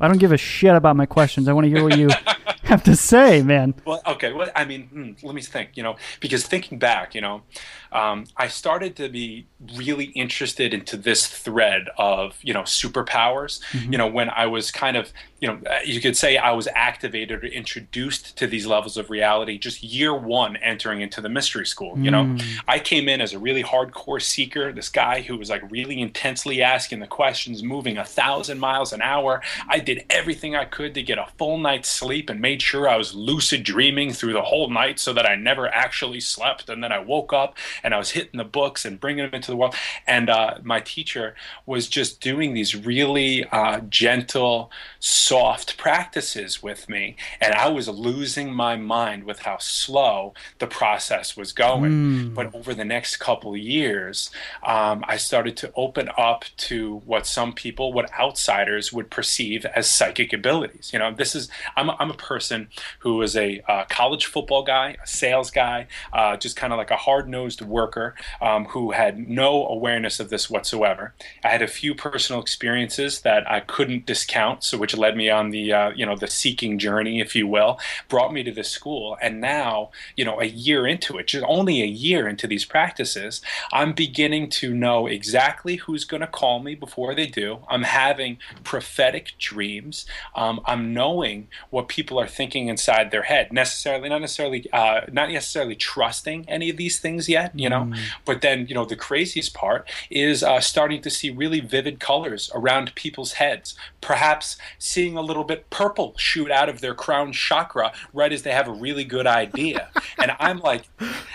I 0.00 0.08
don't 0.08 0.18
give 0.18 0.32
a 0.32 0.38
shit 0.38 0.74
about 0.74 0.96
my 0.96 1.06
questions. 1.06 1.46
I 1.46 1.52
want 1.52 1.66
to 1.66 1.70
hear 1.70 1.84
what 1.84 1.98
you 1.98 2.08
have 2.62 2.82
to 2.84 2.96
say, 2.96 3.42
man. 3.42 3.74
Well, 3.84 4.00
okay. 4.06 4.32
Well, 4.32 4.48
I 4.56 4.64
mean, 4.64 4.88
hmm, 4.88 5.26
let 5.26 5.34
me 5.34 5.42
think. 5.42 5.70
You 5.74 5.82
know, 5.82 5.96
because 6.20 6.46
thinking 6.46 6.78
back, 6.78 7.14
you 7.14 7.20
know, 7.20 7.42
um, 7.92 8.26
I 8.36 8.48
started 8.48 8.96
to 8.96 9.08
be 9.08 9.46
really 9.76 10.06
interested 10.06 10.72
into 10.72 10.96
this 10.96 11.26
thread 11.26 11.88
of 11.98 12.38
you 12.42 12.54
know 12.54 12.62
superpowers. 12.62 13.60
Mm-hmm. 13.72 13.92
You 13.92 13.98
know, 13.98 14.06
when 14.06 14.30
I 14.30 14.46
was 14.46 14.70
kind 14.70 14.96
of 14.96 15.12
you 15.40 15.48
know 15.48 15.60
you 15.84 16.00
could 16.00 16.16
say 16.16 16.36
I 16.36 16.52
was 16.52 16.68
activated 16.74 17.44
or 17.44 17.46
introduced 17.46 18.36
to 18.38 18.46
these 18.46 18.66
levels 18.66 18.96
of 18.96 19.10
reality 19.10 19.58
just 19.58 19.82
year 19.82 20.14
one 20.14 20.56
entering 20.56 21.00
into 21.00 21.20
the 21.20 21.28
mystery 21.28 21.66
school. 21.66 21.98
You 21.98 22.10
know, 22.10 22.24
mm. 22.24 22.42
I 22.68 22.78
came 22.78 23.08
in 23.08 23.20
as 23.20 23.32
a 23.32 23.38
really 23.38 23.62
hardcore 23.62 24.22
seeker. 24.22 24.72
This 24.72 24.88
guy 24.88 25.22
who 25.22 25.36
was 25.36 25.50
like 25.50 25.68
really 25.70 26.00
intensely 26.00 26.62
asking 26.62 27.00
the 27.00 27.06
questions, 27.06 27.62
moving 27.62 27.98
a 27.98 28.04
thousand 28.04 28.58
miles 28.58 28.92
an 28.92 29.02
hour. 29.02 29.42
I 29.68 29.78
did 29.78 30.04
everything 30.10 30.54
I 30.54 30.64
could 30.64 30.94
to 30.94 31.02
get 31.02 31.18
a 31.18 31.26
full 31.38 31.58
night's 31.58 31.88
sleep 31.88 32.30
and 32.30 32.40
made 32.40 32.62
sure 32.62 32.88
I 32.88 32.96
was 32.96 33.14
lucid 33.14 33.62
dreaming 33.62 34.12
through 34.12 34.32
the 34.32 34.42
whole 34.42 34.70
night 34.70 34.98
so 34.98 35.12
that 35.12 35.26
I 35.26 35.34
never 35.34 35.68
actually 35.68 36.20
slept. 36.20 36.68
And 36.68 36.82
then 36.82 36.92
I 36.92 36.98
woke 36.98 37.32
up 37.32 37.56
and 37.82 37.94
I 37.94 37.98
was 37.98 38.10
hitting 38.10 38.38
the 38.38 38.44
books 38.44 38.84
and 38.84 39.00
bringing 39.00 39.24
them 39.24 39.34
into 39.34 39.50
the 39.50 39.56
world. 39.56 39.74
And 40.06 40.28
uh, 40.30 40.58
my 40.62 40.80
teacher 40.80 41.34
was 41.66 41.88
just 41.88 42.20
doing 42.20 42.54
these 42.54 42.74
really 42.74 43.44
uh, 43.46 43.80
gentle, 43.80 44.70
soft 44.98 45.76
practices 45.76 46.62
with 46.62 46.88
me, 46.88 47.16
and 47.40 47.54
I 47.54 47.68
was 47.68 47.88
losing 47.88 48.52
my 48.52 48.76
mind 48.76 49.24
with 49.24 49.40
how 49.40 49.58
slow 49.58 50.34
the 50.58 50.66
process 50.66 51.36
was 51.36 51.52
going. 51.52 51.90
Mm. 51.90 52.34
But 52.34 52.54
over 52.54 52.74
the 52.74 52.84
next 52.84 53.16
couple 53.16 53.56
years, 53.56 54.30
um, 54.62 55.04
I 55.06 55.16
started 55.16 55.56
to 55.58 55.72
open 55.74 56.10
up 56.16 56.44
to 56.56 57.02
what 57.06 57.26
some 57.26 57.52
people, 57.52 57.92
what 57.92 58.12
outsiders 58.18 58.92
would 58.92 59.10
perceive 59.10 59.64
as 59.66 59.90
psychic 59.90 60.32
abilities. 60.32 60.90
You 60.92 60.98
know, 60.98 61.12
this 61.12 61.34
is 61.34 61.48
I'm 61.76 61.88
a, 61.88 61.96
I'm 61.98 62.10
a 62.10 62.14
person 62.14 62.68
who 63.00 63.16
was 63.16 63.36
a 63.36 63.62
uh, 63.68 63.84
college 63.88 64.26
football 64.26 64.62
guy, 64.62 64.96
a 65.02 65.06
sales 65.06 65.50
guy, 65.50 65.86
uh, 66.12 66.36
just 66.36 66.56
kind 66.56 66.72
of 66.72 66.78
like 66.78 66.90
a 66.90 66.96
hard 66.96 67.28
nosed 67.28 67.60
worker 67.70 68.14
um, 68.40 68.66
who 68.66 68.90
had 68.90 69.28
no 69.28 69.66
awareness 69.66 70.20
of 70.20 70.30
this 70.30 70.50
whatsoever. 70.50 71.14
I 71.44 71.48
had 71.48 71.62
a 71.62 71.66
few 71.66 71.94
personal 71.94 72.40
experiences 72.40 73.20
that 73.22 73.50
I 73.50 73.60
couldn't 73.60 74.06
discount, 74.06 74.64
so 74.64 74.78
which 74.78 74.96
led 74.96 75.16
me 75.16 75.30
on 75.30 75.50
the 75.50 75.72
uh, 75.72 75.90
you 75.90 76.04
know 76.04 76.16
the 76.16 76.26
seeking 76.26 76.78
journey, 76.78 77.20
if 77.20 77.34
you 77.34 77.46
will, 77.46 77.78
brought 78.08 78.32
me 78.32 78.42
to 78.42 78.52
this 78.52 78.70
school, 78.70 79.16
and 79.22 79.40
now 79.40 79.90
you 80.16 80.24
know 80.24 80.40
a 80.40 80.46
year 80.46 80.86
into 80.86 81.18
it, 81.18 81.28
just 81.28 81.44
only 81.48 81.82
a 81.82 81.86
year 81.86 82.28
into 82.28 82.46
these 82.46 82.64
practices, 82.64 83.40
I'm 83.72 83.92
beginning 83.92 84.50
to 84.50 84.74
know 84.74 85.06
exactly 85.06 85.76
who's 85.76 86.04
going 86.04 86.20
to 86.20 86.26
call 86.26 86.60
me 86.60 86.74
before 86.74 87.14
they 87.14 87.26
do. 87.26 87.60
I'm 87.68 87.84
having 87.84 88.38
prophetic 88.64 89.32
dreams. 89.38 90.06
Um, 90.34 90.60
I'm 90.66 90.92
knowing 90.92 91.48
what 91.70 91.88
people 91.88 92.18
are 92.18 92.26
thinking 92.26 92.68
inside 92.68 93.10
their 93.10 93.22
head. 93.22 93.52
Necessarily, 93.52 94.08
not 94.08 94.20
necessarily, 94.20 94.66
uh, 94.72 95.02
not 95.12 95.30
necessarily 95.30 95.76
trusting 95.76 96.48
any 96.48 96.70
of 96.70 96.76
these 96.76 96.98
things 96.98 97.28
yet. 97.28 97.52
You 97.60 97.68
know, 97.68 97.90
Mm. 97.90 97.98
But 98.24 98.40
then, 98.40 98.66
you 98.66 98.74
know, 98.74 98.84
the 98.84 98.96
craziest 98.96 99.54
part 99.54 99.88
is 100.10 100.42
uh, 100.42 100.60
starting 100.60 101.02
to 101.02 101.10
see 101.10 101.30
really 101.30 101.60
vivid 101.60 102.00
colors 102.00 102.50
around 102.54 102.94
people's 102.94 103.34
heads. 103.34 103.74
Perhaps 104.00 104.56
seeing 104.78 105.16
a 105.16 105.22
little 105.22 105.44
bit 105.44 105.68
purple 105.70 106.14
shoot 106.16 106.50
out 106.50 106.68
of 106.68 106.80
their 106.80 106.94
crown 106.94 107.32
chakra 107.32 107.92
right 108.12 108.32
as 108.32 108.42
they 108.42 108.52
have 108.52 108.68
a 108.68 108.72
really 108.72 109.04
good 109.04 109.26
idea. 109.26 109.88
and 110.18 110.32
I'm 110.38 110.60
like, 110.60 110.88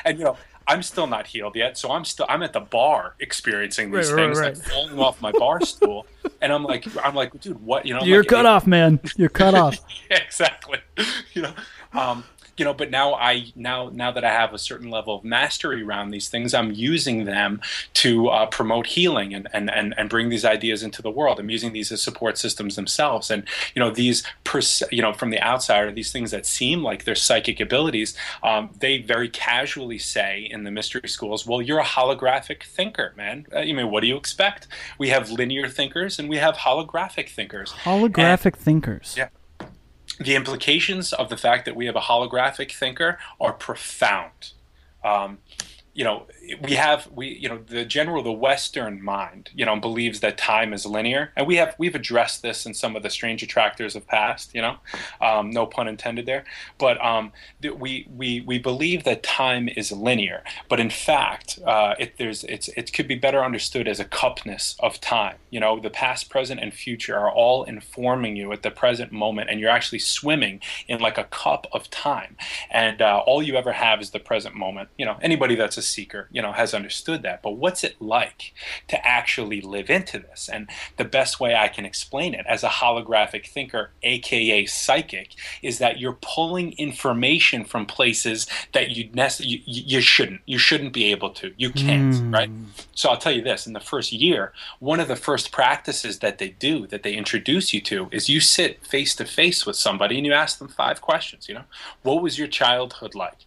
and 0.03 0.17
you 0.17 0.25
know, 0.25 0.37
I'm 0.67 0.81
still 0.81 1.07
not 1.07 1.27
healed 1.27 1.55
yet, 1.55 1.77
so 1.77 1.91
I'm 1.91 2.03
still 2.05 2.25
I'm 2.27 2.41
at 2.41 2.53
the 2.53 2.59
bar 2.59 3.15
experiencing 3.19 3.91
these 3.91 4.11
right, 4.11 4.23
things, 4.23 4.39
right, 4.39 4.47
right. 4.47 4.57
like 4.57 4.67
falling 4.67 4.99
off 4.99 5.21
my 5.21 5.31
bar 5.31 5.61
stool, 5.61 6.07
and 6.41 6.51
I'm 6.51 6.63
like 6.63 6.87
I'm 7.05 7.13
like, 7.13 7.39
dude, 7.39 7.63
what 7.63 7.85
you 7.85 7.93
know? 7.93 8.01
You're 8.01 8.23
like, 8.23 8.29
cut 8.29 8.45
off, 8.47 8.65
man. 8.65 8.99
You're 9.15 9.29
cut 9.29 9.53
off. 9.53 9.77
yeah, 10.09 10.17
exactly. 10.23 10.79
You 11.33 11.41
know, 11.41 11.53
um, 11.91 12.23
you 12.57 12.65
know 12.65 12.73
but 12.73 12.89
now 12.89 13.13
i 13.15 13.45
now 13.55 13.89
now 13.93 14.11
that 14.11 14.23
i 14.23 14.31
have 14.31 14.53
a 14.53 14.57
certain 14.57 14.89
level 14.89 15.15
of 15.15 15.23
mastery 15.23 15.83
around 15.83 16.09
these 16.09 16.29
things 16.29 16.53
i'm 16.53 16.71
using 16.71 17.25
them 17.25 17.61
to 17.93 18.27
uh, 18.27 18.45
promote 18.45 18.87
healing 18.87 19.33
and, 19.33 19.47
and 19.53 19.69
and 19.69 19.93
and 19.97 20.09
bring 20.09 20.29
these 20.29 20.45
ideas 20.45 20.83
into 20.83 21.01
the 21.01 21.11
world. 21.11 21.39
I'm 21.39 21.49
using 21.49 21.73
these 21.73 21.91
as 21.91 22.01
support 22.01 22.37
systems 22.37 22.75
themselves. 22.75 23.31
And 23.31 23.43
you 23.73 23.79
know 23.79 23.89
these 23.89 24.23
pers- 24.43 24.83
you 24.91 25.01
know 25.01 25.13
from 25.13 25.29
the 25.29 25.41
outsider 25.41 25.91
these 25.91 26.11
things 26.11 26.31
that 26.31 26.45
seem 26.45 26.83
like 26.83 27.03
they're 27.03 27.15
psychic 27.15 27.59
abilities. 27.59 28.15
Um, 28.43 28.69
they 28.79 28.99
very 28.99 29.29
casually 29.29 29.97
say 29.97 30.47
in 30.49 30.63
the 30.63 30.71
mystery 30.71 31.09
schools 31.09 31.45
well 31.45 31.61
you're 31.61 31.79
a 31.79 31.85
holographic 31.85 32.63
thinker 32.63 33.13
man. 33.15 33.47
Uh, 33.53 33.59
you 33.61 33.73
mean 33.73 33.89
what 33.91 34.01
do 34.01 34.07
you 34.07 34.17
expect? 34.17 34.67
We 34.97 35.09
have 35.09 35.31
linear 35.31 35.67
thinkers 35.67 36.19
and 36.19 36.29
we 36.29 36.37
have 36.37 36.55
holographic 36.57 37.29
thinkers. 37.29 37.71
Holographic 37.83 38.45
and, 38.45 38.57
thinkers. 38.57 39.15
Yeah 39.17 39.29
the 40.19 40.35
implications 40.35 41.13
of 41.13 41.29
the 41.29 41.37
fact 41.37 41.65
that 41.65 41.75
we 41.75 41.85
have 41.85 41.95
a 41.95 42.01
holographic 42.01 42.71
thinker 42.71 43.19
are 43.39 43.53
profound. 43.53 44.51
Um, 45.03 45.39
you 45.93 46.03
know, 46.03 46.25
we 46.61 46.73
have 46.73 47.07
we 47.11 47.27
you 47.27 47.49
know 47.49 47.59
the 47.67 47.85
general 47.85 48.23
the 48.23 48.31
Western 48.31 49.03
mind 49.03 49.49
you 49.55 49.65
know 49.65 49.75
believes 49.75 50.19
that 50.19 50.37
time 50.37 50.73
is 50.73 50.85
linear, 50.85 51.31
and 51.35 51.47
we 51.47 51.55
have 51.55 51.75
we've 51.77 51.95
addressed 51.95 52.41
this 52.41 52.65
in 52.65 52.73
some 52.73 52.95
of 52.95 53.03
the 53.03 53.09
strange 53.09 53.43
attractors 53.43 53.95
of 53.95 54.07
past. 54.07 54.53
You 54.53 54.61
know, 54.61 54.77
um, 55.21 55.49
no 55.49 55.65
pun 55.65 55.87
intended 55.87 56.25
there. 56.25 56.45
But 56.77 57.03
um, 57.03 57.31
we 57.61 58.07
we 58.09 58.41
we 58.41 58.59
believe 58.59 59.03
that 59.03 59.23
time 59.23 59.69
is 59.69 59.91
linear, 59.91 60.43
but 60.69 60.79
in 60.79 60.89
fact, 60.89 61.59
uh, 61.65 61.95
it 61.99 62.17
there's 62.17 62.43
it's 62.45 62.67
it 62.69 62.93
could 62.93 63.07
be 63.07 63.15
better 63.15 63.43
understood 63.43 63.87
as 63.87 63.99
a 63.99 64.05
cupness 64.05 64.75
of 64.79 64.99
time. 65.01 65.37
You 65.49 65.59
know, 65.59 65.79
the 65.79 65.89
past, 65.89 66.29
present, 66.29 66.59
and 66.59 66.73
future 66.73 67.17
are 67.17 67.31
all 67.31 67.63
informing 67.63 68.35
you 68.35 68.51
at 68.51 68.63
the 68.63 68.71
present 68.71 69.11
moment, 69.11 69.49
and 69.49 69.59
you're 69.59 69.69
actually 69.69 69.99
swimming 69.99 70.61
in 70.87 70.99
like 70.99 71.17
a 71.17 71.25
cup 71.25 71.67
of 71.71 71.89
time, 71.89 72.35
and 72.69 73.01
uh, 73.01 73.21
all 73.25 73.41
you 73.41 73.55
ever 73.55 73.71
have 73.71 74.01
is 74.01 74.11
the 74.11 74.19
present 74.19 74.55
moment. 74.55 74.89
You 74.97 75.05
know, 75.05 75.17
anybody 75.21 75.55
that's 75.55 75.77
a 75.77 75.81
seeker, 75.81 76.27
you 76.35 76.41
know, 76.41 76.51
has 76.51 76.73
understood 76.73 77.21
that. 77.21 77.41
But 77.41 77.51
what's 77.51 77.81
it 77.85 77.95
like 78.01 78.53
to 78.89 79.07
actually 79.07 79.61
live 79.61 79.89
into 79.89 80.19
this? 80.19 80.49
And 80.51 80.69
the 80.97 81.05
best 81.05 81.39
way 81.39 81.55
I 81.55 81.69
can 81.69 81.85
explain 81.85 82.33
it 82.33 82.45
as 82.45 82.61
a 82.61 82.67
holographic 82.67 83.47
thinker, 83.47 83.91
aka 84.03 84.65
psychic, 84.65 85.29
is 85.63 85.79
that 85.79 85.97
you're 85.97 86.17
pulling 86.21 86.73
information 86.73 87.63
from 87.63 87.85
places 87.85 88.47
that 88.73 88.91
you 88.91 89.09
you, 89.39 89.59
you 89.65 90.01
shouldn't. 90.01 90.41
You 90.45 90.57
shouldn't 90.57 90.91
be 90.91 91.05
able 91.05 91.29
to. 91.29 91.53
You 91.55 91.69
can't, 91.69 92.13
mm. 92.13 92.33
right? 92.33 92.49
So 92.95 93.09
I'll 93.09 93.17
tell 93.17 93.31
you 93.31 93.41
this: 93.41 93.65
in 93.65 93.71
the 93.71 93.79
first 93.79 94.11
year, 94.11 94.51
one 94.79 94.99
of 94.99 95.07
the 95.07 95.15
first 95.15 95.53
practices 95.53 96.19
that 96.19 96.37
they 96.37 96.49
do, 96.49 96.85
that 96.87 97.03
they 97.03 97.13
introduce 97.13 97.73
you 97.73 97.79
to, 97.81 98.09
is 98.11 98.27
you 98.27 98.41
sit 98.41 98.85
face 98.85 99.15
to 99.15 99.25
face 99.25 99.65
with 99.65 99.77
somebody 99.77 100.17
and 100.17 100.25
you 100.25 100.33
ask 100.33 100.59
them 100.59 100.67
five 100.67 100.99
questions. 100.99 101.47
You 101.47 101.55
know, 101.55 101.65
what 102.03 102.21
was 102.21 102.37
your 102.37 102.49
childhood 102.49 103.15
like? 103.15 103.45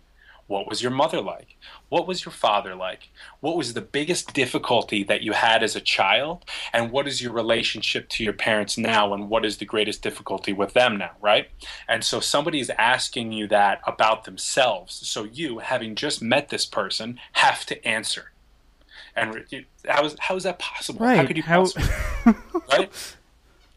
What 0.49 0.67
was 0.67 0.81
your 0.81 0.91
mother 0.91 1.21
like? 1.21 1.57
What 1.89 2.07
was 2.07 2.25
your 2.25 2.33
father 2.33 2.75
like? 2.75 3.09
What 3.41 3.57
was 3.57 3.73
the 3.73 3.81
biggest 3.81 4.35
difficulty 4.35 5.03
that 5.05 5.23
you 5.23 5.33
had 5.33 5.63
as 5.63 5.75
a 5.75 5.81
child? 5.81 6.45
And 6.73 6.91
what 6.91 7.09
is 7.09 7.23
your 7.23 7.33
relationship 7.33 8.09
to 8.11 8.25
your 8.25 8.35
parents 8.35 8.77
now? 8.77 9.15
And 9.15 9.31
what 9.31 9.45
is 9.45 9.57
the 9.57 9.65
greatest 9.65 10.03
difficulty 10.03 10.53
with 10.53 10.75
them 10.75 10.99
now, 10.99 11.13
right? 11.21 11.49
And 11.89 12.05
so 12.05 12.21
somebody 12.21 12.61
is 12.61 12.71
asking 12.79 13.33
you 13.33 13.47
that 13.49 13.81
about 13.87 14.25
themselves. 14.25 14.95
So 14.95 15.25
you, 15.25 15.61
having 15.61 15.95
just 15.95 16.21
met 16.21 16.51
this 16.51 16.67
person, 16.67 17.19
have 17.33 17.65
to 17.67 17.87
answer. 17.87 18.33
And 19.17 19.45
how 19.87 20.05
is, 20.05 20.17
how 20.19 20.37
is 20.37 20.45
that 20.45 20.59
possible? 20.59 21.05
Right. 21.05 21.17
How 21.17 21.27
could 21.27 21.37
you 21.37 21.43
possibly? 21.43 21.89
right? 22.71 23.17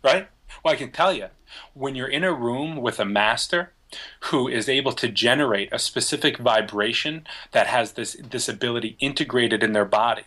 Right? 0.04 0.28
Well, 0.64 0.74
I 0.74 0.78
can 0.78 0.92
tell 0.92 1.14
you, 1.14 1.28
when 1.74 1.96
you're 1.96 2.08
in 2.08 2.24
a 2.24 2.34
room 2.34 2.78
with 2.78 3.00
a 3.00 3.06
master, 3.06 3.74
who 4.22 4.48
is 4.48 4.70
able 4.70 4.92
to 4.94 5.08
generate 5.08 5.70
a 5.72 5.80
specific 5.80 6.38
vibration 6.38 7.26
that 7.52 7.68
has 7.68 7.94
this, 7.94 8.16
this 8.30 8.48
ability 8.48 8.96
integrated 9.00 9.64
in 9.64 9.74
their 9.74 9.86
body. 9.86 10.24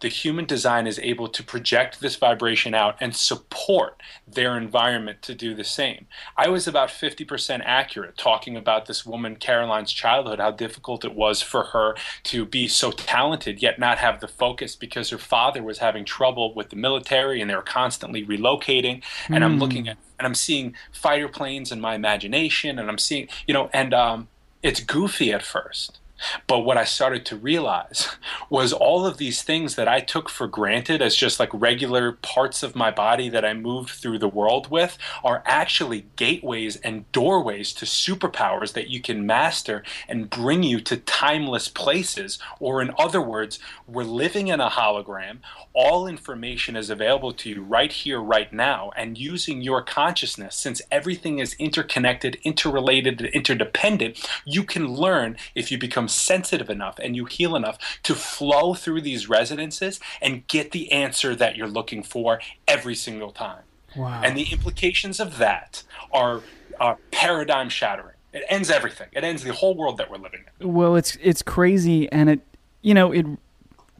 The 0.00 0.08
human 0.08 0.44
design 0.44 0.86
is 0.86 1.00
able 1.00 1.28
to 1.28 1.42
project 1.42 2.00
this 2.00 2.16
vibration 2.16 2.74
out 2.74 2.96
and 3.00 3.16
support 3.16 4.00
their 4.26 4.56
environment 4.56 5.22
to 5.22 5.34
do 5.34 5.54
the 5.54 5.64
same. 5.64 6.06
I 6.36 6.48
was 6.48 6.68
about 6.68 6.88
50% 6.88 7.62
accurate 7.64 8.16
talking 8.16 8.56
about 8.56 8.86
this 8.86 9.04
woman, 9.04 9.36
Caroline's 9.36 9.92
childhood, 9.92 10.38
how 10.38 10.52
difficult 10.52 11.04
it 11.04 11.14
was 11.14 11.42
for 11.42 11.64
her 11.64 11.96
to 12.24 12.44
be 12.44 12.68
so 12.68 12.92
talented 12.92 13.60
yet 13.60 13.78
not 13.78 13.98
have 13.98 14.20
the 14.20 14.28
focus 14.28 14.76
because 14.76 15.10
her 15.10 15.18
father 15.18 15.62
was 15.62 15.78
having 15.78 16.04
trouble 16.04 16.54
with 16.54 16.70
the 16.70 16.76
military 16.76 17.40
and 17.40 17.50
they 17.50 17.54
were 17.56 17.62
constantly 17.62 18.24
relocating. 18.24 19.02
And 19.28 19.42
mm. 19.42 19.44
I'm 19.44 19.58
looking 19.58 19.84
hmm. 19.84 19.90
at 19.90 19.98
and 20.18 20.26
I'm 20.26 20.34
seeing 20.34 20.74
fighter 20.92 21.28
planes 21.28 21.72
in 21.72 21.80
my 21.80 21.94
imagination, 21.94 22.78
and 22.78 22.88
I'm 22.88 22.98
seeing, 22.98 23.28
you 23.46 23.54
know, 23.54 23.70
and 23.72 23.92
um, 23.94 24.28
it's 24.62 24.80
goofy 24.80 25.32
at 25.32 25.42
first. 25.42 25.98
But 26.46 26.60
what 26.60 26.76
I 26.76 26.84
started 26.84 27.24
to 27.26 27.36
realize 27.36 28.16
was 28.50 28.72
all 28.72 29.06
of 29.06 29.18
these 29.18 29.42
things 29.42 29.74
that 29.76 29.88
I 29.88 30.00
took 30.00 30.28
for 30.28 30.46
granted 30.46 31.02
as 31.02 31.16
just 31.16 31.38
like 31.38 31.50
regular 31.52 32.12
parts 32.12 32.62
of 32.62 32.76
my 32.76 32.90
body 32.90 33.28
that 33.28 33.44
I 33.44 33.52
moved 33.54 33.90
through 33.90 34.18
the 34.18 34.28
world 34.28 34.70
with 34.70 34.98
are 35.22 35.42
actually 35.46 36.06
gateways 36.16 36.76
and 36.76 37.10
doorways 37.12 37.72
to 37.74 37.84
superpowers 37.84 38.72
that 38.72 38.88
you 38.88 39.00
can 39.00 39.26
master 39.26 39.82
and 40.08 40.30
bring 40.30 40.62
you 40.62 40.80
to 40.80 40.96
timeless 40.96 41.68
places. 41.68 42.38
Or, 42.60 42.80
in 42.80 42.92
other 42.98 43.20
words, 43.20 43.58
we're 43.86 44.04
living 44.04 44.48
in 44.48 44.60
a 44.60 44.70
hologram. 44.70 45.38
All 45.72 46.06
information 46.06 46.76
is 46.76 46.90
available 46.90 47.32
to 47.34 47.50
you 47.50 47.62
right 47.62 47.92
here, 47.92 48.20
right 48.20 48.52
now. 48.52 48.90
And 48.96 49.18
using 49.18 49.60
your 49.60 49.82
consciousness, 49.82 50.56
since 50.56 50.80
everything 50.90 51.38
is 51.38 51.54
interconnected, 51.58 52.38
interrelated, 52.44 53.20
and 53.20 53.30
interdependent, 53.30 54.26
you 54.44 54.62
can 54.64 54.94
learn 54.94 55.36
if 55.54 55.70
you 55.70 55.78
become 55.78 56.05
sensitive 56.08 56.70
enough 56.70 56.98
and 56.98 57.16
you 57.16 57.24
heal 57.24 57.56
enough 57.56 57.78
to 58.02 58.14
flow 58.14 58.74
through 58.74 59.00
these 59.00 59.28
resonances 59.28 60.00
and 60.20 60.46
get 60.48 60.72
the 60.72 60.92
answer 60.92 61.34
that 61.34 61.56
you're 61.56 61.68
looking 61.68 62.02
for 62.02 62.40
every 62.66 62.94
single 62.94 63.32
time. 63.32 63.62
Wow. 63.96 64.22
And 64.22 64.36
the 64.36 64.52
implications 64.52 65.20
of 65.20 65.38
that 65.38 65.82
are, 66.12 66.42
are 66.78 66.98
paradigm 67.10 67.68
shattering. 67.68 68.16
It 68.32 68.44
ends 68.50 68.70
everything. 68.70 69.08
It 69.12 69.24
ends 69.24 69.42
the 69.42 69.54
whole 69.54 69.74
world 69.74 69.96
that 69.96 70.10
we're 70.10 70.18
living 70.18 70.44
in. 70.60 70.74
Well, 70.74 70.94
it's 70.94 71.16
it's 71.22 71.40
crazy, 71.40 72.10
and 72.12 72.28
it 72.28 72.40
you 72.82 72.92
know 72.92 73.10
it 73.10 73.24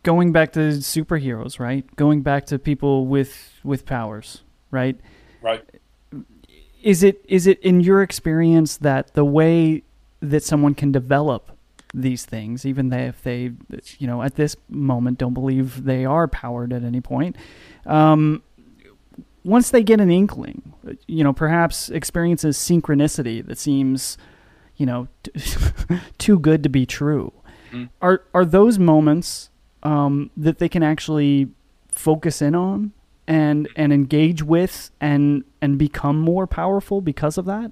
going 0.02 0.30
back 0.30 0.52
to 0.52 0.59
superheroes, 0.59 1.59
right? 1.59 1.84
Going 1.96 2.20
back 2.20 2.44
to 2.46 2.59
people 2.59 3.07
with 3.07 3.54
with 3.64 3.86
powers, 3.86 4.42
right? 4.70 5.00
Right. 5.40 5.64
Is 6.82 7.02
it 7.02 7.24
is 7.28 7.46
it 7.46 7.59
in 7.61 7.80
your 7.80 8.02
experience 8.02 8.76
that 8.76 9.14
the 9.14 9.24
way 9.24 9.84
that 10.20 10.44
someone 10.44 10.74
can 10.74 10.92
develop 10.92 11.55
these 11.95 12.24
things, 12.24 12.66
even 12.66 12.93
if 12.93 13.22
they, 13.22 13.53
you 13.99 14.07
know, 14.07 14.22
at 14.22 14.34
this 14.34 14.57
moment 14.68 15.18
don't 15.18 15.34
believe 15.34 15.84
they 15.84 16.05
are 16.05 16.28
powered 16.28 16.72
at 16.72 16.84
any 16.84 17.01
point, 17.01 17.37
um, 17.87 18.43
once 19.45 19.70
they 19.70 19.82
get 19.82 20.01
an 20.01 20.11
inkling, 20.11 20.74
you 21.07 21.22
know, 21.22 21.32
perhaps 21.32 21.89
experiences 21.89 22.59
synchronicity 22.59 23.47
that 23.47 23.59
seems, 23.59 24.18
you 24.76 24.84
know, 24.84 25.07
t- 25.22 25.30
too 26.18 26.39
good 26.39 26.62
to 26.64 26.68
be 26.68 26.84
true. 26.84 27.32
Mm-hmm. 27.68 27.84
Are 28.03 28.22
are 28.34 28.45
those 28.45 28.78
moments 28.78 29.51
um, 29.82 30.30
that 30.37 30.59
they 30.59 30.68
can 30.68 30.82
actually 30.82 31.49
focus 31.89 32.43
in 32.43 32.55
on 32.55 32.93
and 33.28 33.68
and 33.76 33.93
engage 33.93 34.43
with 34.43 34.91
and 35.01 35.45
and 35.61 35.78
become 35.78 36.18
more 36.18 36.47
powerful 36.47 37.01
because 37.01 37.39
of 37.39 37.45
that? 37.47 37.70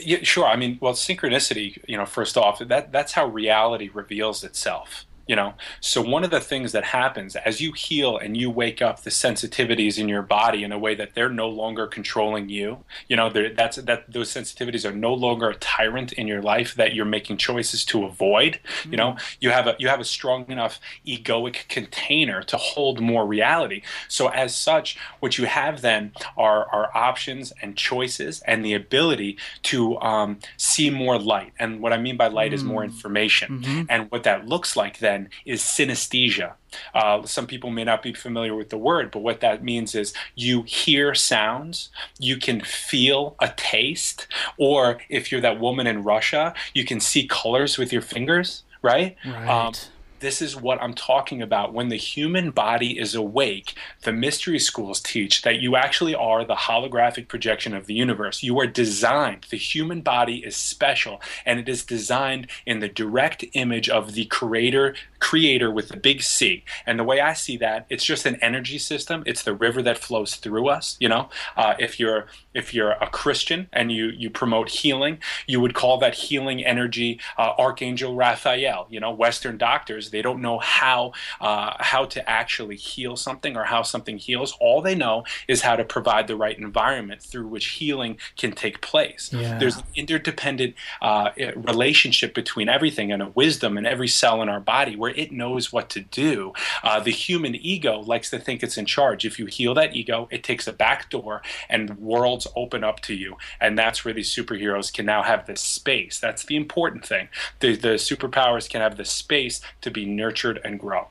Yeah, 0.00 0.18
sure. 0.22 0.46
I 0.46 0.56
mean, 0.56 0.78
well, 0.80 0.92
synchronicity. 0.94 1.78
You 1.88 1.96
know, 1.96 2.06
first 2.06 2.36
off, 2.36 2.58
that 2.60 2.92
that's 2.92 3.12
how 3.12 3.26
reality 3.26 3.90
reveals 3.92 4.44
itself 4.44 5.06
you 5.28 5.36
know 5.36 5.54
so 5.80 6.02
one 6.02 6.24
of 6.24 6.30
the 6.30 6.40
things 6.40 6.72
that 6.72 6.84
happens 6.84 7.36
as 7.36 7.60
you 7.60 7.72
heal 7.72 8.16
and 8.16 8.36
you 8.36 8.50
wake 8.50 8.82
up 8.82 9.02
the 9.02 9.10
sensitivities 9.10 9.98
in 9.98 10.08
your 10.08 10.22
body 10.22 10.64
in 10.64 10.72
a 10.72 10.78
way 10.78 10.94
that 10.94 11.14
they're 11.14 11.28
no 11.28 11.48
longer 11.48 11.86
controlling 11.86 12.48
you 12.48 12.78
you 13.08 13.14
know 13.14 13.30
that's 13.30 13.76
that 13.76 14.10
those 14.10 14.32
sensitivities 14.32 14.84
are 14.84 14.94
no 14.94 15.12
longer 15.12 15.50
a 15.50 15.54
tyrant 15.56 16.12
in 16.14 16.26
your 16.26 16.42
life 16.42 16.74
that 16.74 16.94
you're 16.94 17.04
making 17.04 17.36
choices 17.36 17.84
to 17.84 18.04
avoid 18.04 18.58
mm-hmm. 18.64 18.90
you 18.90 18.96
know 18.96 19.12
mm. 19.12 19.36
you 19.40 19.50
have 19.50 19.66
a 19.66 19.76
you 19.78 19.86
have 19.86 20.00
a 20.00 20.04
strong 20.04 20.50
enough 20.50 20.80
egoic 21.06 21.68
container 21.68 22.42
to 22.42 22.56
hold 22.56 23.00
more 23.00 23.26
reality 23.26 23.82
so 24.08 24.28
as 24.28 24.56
such 24.56 24.98
what 25.20 25.36
you 25.36 25.44
have 25.44 25.82
then 25.82 26.10
are 26.36 26.66
are 26.72 26.90
options 26.96 27.52
and 27.60 27.76
choices 27.76 28.40
and 28.46 28.64
the 28.64 28.72
ability 28.72 29.36
to 29.62 30.00
um, 30.00 30.38
see 30.56 30.88
more 30.88 31.18
light 31.18 31.52
and 31.58 31.80
what 31.82 31.92
i 31.92 31.98
mean 31.98 32.16
by 32.16 32.28
light 32.28 32.48
mm-hmm. 32.48 32.54
is 32.54 32.64
more 32.64 32.80
mm. 32.80 32.86
information 32.86 33.60
mm-hmm. 33.60 33.82
and 33.90 34.10
what 34.10 34.22
that 34.22 34.46
looks 34.46 34.74
like 34.74 34.98
then 35.00 35.17
is 35.44 35.62
synesthesia. 35.62 36.52
Uh, 36.94 37.24
some 37.24 37.46
people 37.46 37.70
may 37.70 37.84
not 37.84 38.02
be 38.02 38.12
familiar 38.12 38.54
with 38.54 38.68
the 38.68 38.78
word, 38.78 39.10
but 39.10 39.20
what 39.20 39.40
that 39.40 39.64
means 39.64 39.94
is 39.94 40.12
you 40.34 40.62
hear 40.62 41.14
sounds, 41.14 41.90
you 42.18 42.36
can 42.36 42.60
feel 42.60 43.34
a 43.40 43.48
taste, 43.56 44.26
or 44.56 44.98
if 45.08 45.30
you're 45.30 45.40
that 45.40 45.58
woman 45.60 45.86
in 45.86 46.02
Russia, 46.02 46.54
you 46.74 46.84
can 46.84 47.00
see 47.00 47.26
colors 47.26 47.78
with 47.78 47.92
your 47.92 48.02
fingers, 48.02 48.62
right? 48.82 49.16
Right. 49.24 49.48
Um, 49.48 49.72
this 50.20 50.42
is 50.42 50.56
what 50.56 50.80
I'm 50.82 50.94
talking 50.94 51.42
about. 51.42 51.72
When 51.72 51.88
the 51.88 51.96
human 51.96 52.50
body 52.50 52.98
is 52.98 53.14
awake, 53.14 53.74
the 54.02 54.12
mystery 54.12 54.58
schools 54.58 55.00
teach 55.00 55.42
that 55.42 55.60
you 55.60 55.76
actually 55.76 56.14
are 56.14 56.44
the 56.44 56.54
holographic 56.54 57.28
projection 57.28 57.74
of 57.74 57.86
the 57.86 57.94
universe. 57.94 58.42
You 58.42 58.58
are 58.60 58.66
designed, 58.66 59.46
the 59.50 59.56
human 59.56 60.00
body 60.00 60.38
is 60.38 60.56
special, 60.56 61.20
and 61.44 61.60
it 61.60 61.68
is 61.68 61.84
designed 61.84 62.48
in 62.66 62.80
the 62.80 62.88
direct 62.88 63.44
image 63.52 63.88
of 63.88 64.14
the 64.14 64.24
creator, 64.26 64.94
creator 65.18 65.70
with 65.70 65.88
the 65.88 65.96
big 65.96 66.22
C. 66.22 66.64
And 66.86 66.98
the 66.98 67.04
way 67.04 67.20
I 67.20 67.32
see 67.32 67.56
that, 67.58 67.86
it's 67.88 68.04
just 68.04 68.26
an 68.26 68.36
energy 68.36 68.78
system. 68.78 69.22
It's 69.26 69.42
the 69.42 69.54
river 69.54 69.82
that 69.82 69.98
flows 69.98 70.36
through 70.36 70.68
us. 70.68 70.96
You 71.00 71.08
know, 71.08 71.28
uh, 71.56 71.74
if 71.78 72.00
you're 72.00 72.26
if 72.54 72.74
you're 72.74 72.92
a 72.92 73.08
Christian 73.08 73.68
and 73.72 73.92
you 73.92 74.06
you 74.06 74.30
promote 74.30 74.68
healing, 74.70 75.18
you 75.46 75.60
would 75.60 75.74
call 75.74 75.98
that 75.98 76.14
healing 76.14 76.64
energy 76.64 77.20
uh, 77.36 77.52
Archangel 77.58 78.14
Raphael. 78.14 78.86
You 78.90 79.00
know, 79.00 79.12
Western 79.12 79.58
doctors 79.58 80.07
they 80.10 80.22
don't 80.22 80.40
know 80.40 80.58
how 80.58 81.12
uh, 81.40 81.74
how 81.78 82.04
to 82.06 82.28
actually 82.28 82.76
heal 82.76 83.16
something 83.16 83.56
or 83.56 83.64
how 83.64 83.82
something 83.82 84.18
heals. 84.18 84.56
All 84.60 84.82
they 84.82 84.94
know 84.94 85.24
is 85.46 85.62
how 85.62 85.76
to 85.76 85.84
provide 85.84 86.26
the 86.28 86.36
right 86.36 86.58
environment 86.58 87.22
through 87.22 87.48
which 87.48 87.66
healing 87.66 88.18
can 88.36 88.52
take 88.52 88.80
place. 88.80 89.30
Yeah. 89.32 89.58
There's 89.58 89.76
an 89.76 89.84
interdependent 89.94 90.74
uh, 91.02 91.30
relationship 91.56 92.34
between 92.34 92.68
everything 92.68 93.12
and 93.12 93.22
a 93.22 93.28
wisdom 93.28 93.78
in 93.78 93.86
every 93.86 94.08
cell 94.08 94.42
in 94.42 94.48
our 94.48 94.60
body 94.60 94.96
where 94.96 95.12
it 95.12 95.32
knows 95.32 95.72
what 95.72 95.88
to 95.90 96.00
do. 96.00 96.52
Uh, 96.82 97.00
the 97.00 97.10
human 97.10 97.54
ego 97.54 98.00
likes 98.00 98.30
to 98.30 98.38
think 98.38 98.62
it's 98.62 98.76
in 98.76 98.86
charge. 98.86 99.24
If 99.24 99.38
you 99.38 99.46
heal 99.46 99.74
that 99.74 99.94
ego, 99.94 100.28
it 100.30 100.42
takes 100.42 100.66
a 100.66 100.72
back 100.72 101.10
door 101.10 101.42
and 101.68 101.98
worlds 101.98 102.46
open 102.56 102.84
up 102.84 103.00
to 103.00 103.14
you. 103.14 103.36
And 103.60 103.78
that's 103.78 104.04
where 104.04 104.14
these 104.14 104.34
superheroes 104.34 104.92
can 104.92 105.06
now 105.06 105.22
have 105.22 105.46
this 105.46 105.60
space. 105.60 106.18
That's 106.20 106.44
the 106.44 106.56
important 106.56 107.04
thing. 107.06 107.28
The, 107.60 107.76
the 107.76 107.94
superpowers 107.94 108.68
can 108.68 108.80
have 108.80 108.96
the 108.96 109.04
space 109.04 109.60
to 109.80 109.90
be 109.90 109.97
nurtured 110.04 110.60
and 110.64 110.78
grow. 110.78 111.08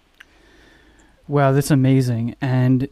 Wow, 1.27 1.51
that's 1.51 1.71
amazing. 1.71 2.35
And 2.39 2.87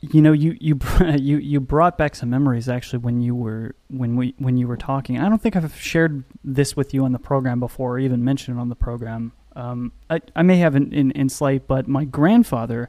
you 0.00 0.22
know, 0.22 0.32
you 0.32 0.56
you 0.60 0.78
you 1.16 1.38
you 1.38 1.60
brought 1.60 1.98
back 1.98 2.14
some 2.14 2.30
memories 2.30 2.68
actually 2.68 3.00
when 3.00 3.20
you 3.20 3.34
were 3.34 3.74
when 3.88 4.16
we 4.16 4.34
when 4.38 4.56
you 4.56 4.66
were 4.66 4.76
talking. 4.76 5.18
I 5.18 5.28
don't 5.28 5.42
think 5.42 5.56
I've 5.56 5.76
shared 5.76 6.24
this 6.42 6.76
with 6.76 6.94
you 6.94 7.04
on 7.04 7.12
the 7.12 7.18
program 7.18 7.60
before, 7.60 7.94
or 7.94 7.98
even 7.98 8.24
mentioned 8.24 8.58
it 8.58 8.60
on 8.60 8.68
the 8.68 8.76
program. 8.76 9.32
Um, 9.56 9.92
I 10.08 10.20
I 10.34 10.42
may 10.42 10.58
have 10.58 10.76
in, 10.76 10.92
in 10.92 11.10
in 11.12 11.28
slight, 11.28 11.66
but 11.66 11.88
my 11.88 12.04
grandfather 12.04 12.88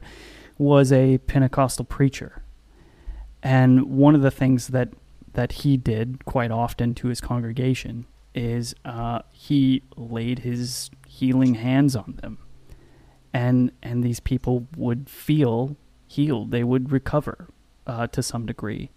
was 0.56 0.92
a 0.92 1.18
Pentecostal 1.18 1.84
preacher, 1.84 2.42
and 3.42 3.84
one 3.84 4.14
of 4.14 4.22
the 4.22 4.30
things 4.30 4.68
that 4.68 4.90
that 5.34 5.52
he 5.52 5.76
did 5.76 6.24
quite 6.24 6.50
often 6.50 6.94
to 6.94 7.08
his 7.08 7.20
congregation 7.20 8.06
is 8.34 8.74
uh, 8.84 9.20
he 9.30 9.82
laid 9.96 10.40
his 10.40 10.90
healing 11.06 11.54
hands 11.54 11.96
on 11.96 12.18
them 12.22 12.38
and 13.32 13.72
and 13.82 14.02
these 14.02 14.20
people 14.20 14.66
would 14.76 15.08
feel 15.08 15.76
healed. 16.06 16.50
They 16.50 16.64
would 16.64 16.92
recover 16.92 17.48
uh, 17.86 18.06
to 18.08 18.22
some 18.22 18.46
degree. 18.46 18.90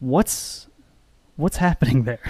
What's 0.00 0.68
what's 1.36 1.58
happening 1.58 2.04
there? 2.04 2.20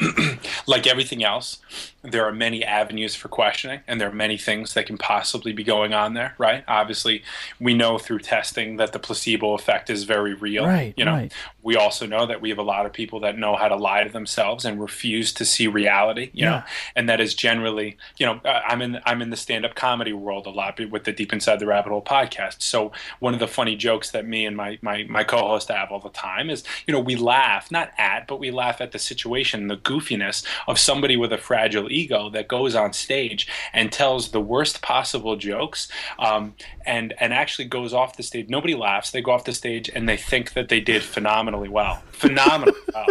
Like 0.66 0.86
everything 0.86 1.22
else, 1.22 1.58
there 2.02 2.24
are 2.24 2.32
many 2.32 2.64
avenues 2.64 3.14
for 3.14 3.28
questioning, 3.28 3.80
and 3.86 4.00
there 4.00 4.08
are 4.08 4.14
many 4.14 4.36
things 4.36 4.74
that 4.74 4.86
can 4.86 4.98
possibly 4.98 5.52
be 5.52 5.62
going 5.62 5.94
on 5.94 6.14
there, 6.14 6.34
right? 6.38 6.64
Obviously, 6.66 7.22
we 7.60 7.72
know 7.72 7.98
through 7.98 8.18
testing 8.18 8.76
that 8.76 8.92
the 8.92 8.98
placebo 8.98 9.54
effect 9.54 9.90
is 9.90 10.02
very 10.04 10.34
real. 10.34 10.66
Right. 10.66 10.92
You 10.96 11.04
know, 11.04 11.12
right. 11.12 11.32
we 11.62 11.76
also 11.76 12.04
know 12.04 12.26
that 12.26 12.40
we 12.40 12.48
have 12.48 12.58
a 12.58 12.64
lot 12.64 12.84
of 12.84 12.92
people 12.92 13.20
that 13.20 13.38
know 13.38 13.54
how 13.54 13.68
to 13.68 13.76
lie 13.76 14.02
to 14.02 14.10
themselves 14.10 14.64
and 14.64 14.80
refuse 14.80 15.32
to 15.34 15.44
see 15.44 15.68
reality. 15.68 16.30
You 16.32 16.44
yeah. 16.44 16.50
know, 16.50 16.62
and 16.96 17.08
that 17.08 17.20
is 17.20 17.34
generally, 17.34 17.96
you 18.18 18.26
know, 18.26 18.40
uh, 18.44 18.62
I'm 18.66 18.82
in 18.82 19.00
I'm 19.04 19.22
in 19.22 19.30
the 19.30 19.36
stand 19.36 19.64
up 19.64 19.76
comedy 19.76 20.12
world 20.12 20.46
a 20.46 20.50
lot 20.50 20.80
with 20.90 21.04
the 21.04 21.12
Deep 21.12 21.32
Inside 21.32 21.60
the 21.60 21.66
Rabbit 21.66 21.90
Hole 21.90 22.02
podcast. 22.02 22.60
So 22.60 22.90
one 23.20 23.34
of 23.34 23.40
the 23.40 23.48
funny 23.48 23.76
jokes 23.76 24.10
that 24.10 24.26
me 24.26 24.46
and 24.46 24.56
my 24.56 24.78
my 24.82 25.04
my 25.08 25.22
co-host 25.22 25.68
have 25.68 25.92
all 25.92 26.00
the 26.00 26.10
time 26.10 26.50
is, 26.50 26.64
you 26.88 26.92
know, 26.92 27.00
we 27.00 27.14
laugh 27.14 27.70
not 27.70 27.92
at, 27.98 28.26
but 28.26 28.40
we 28.40 28.50
laugh 28.50 28.80
at 28.80 28.90
the 28.90 28.98
situation, 28.98 29.45
the 29.54 29.76
goofiness 29.76 30.44
of 30.66 30.78
somebody 30.78 31.16
with 31.16 31.32
a 31.32 31.38
fragile 31.38 31.90
ego 31.90 32.30
that 32.30 32.48
goes 32.48 32.74
on 32.74 32.92
stage 32.92 33.46
and 33.72 33.92
tells 33.92 34.30
the 34.30 34.40
worst 34.40 34.82
possible 34.82 35.36
jokes 35.36 35.88
um, 36.18 36.54
and 36.84 37.14
and 37.20 37.32
actually 37.32 37.66
goes 37.66 37.92
off 37.92 38.16
the 38.16 38.22
stage. 38.22 38.48
Nobody 38.48 38.74
laughs. 38.74 39.10
They 39.10 39.22
go 39.22 39.32
off 39.32 39.44
the 39.44 39.54
stage 39.54 39.90
and 39.94 40.08
they 40.08 40.16
think 40.16 40.52
that 40.54 40.68
they 40.68 40.80
did 40.80 41.02
phenomenally 41.02 41.68
well. 41.68 42.02
Phenomenally 42.12 42.78
well. 42.94 43.06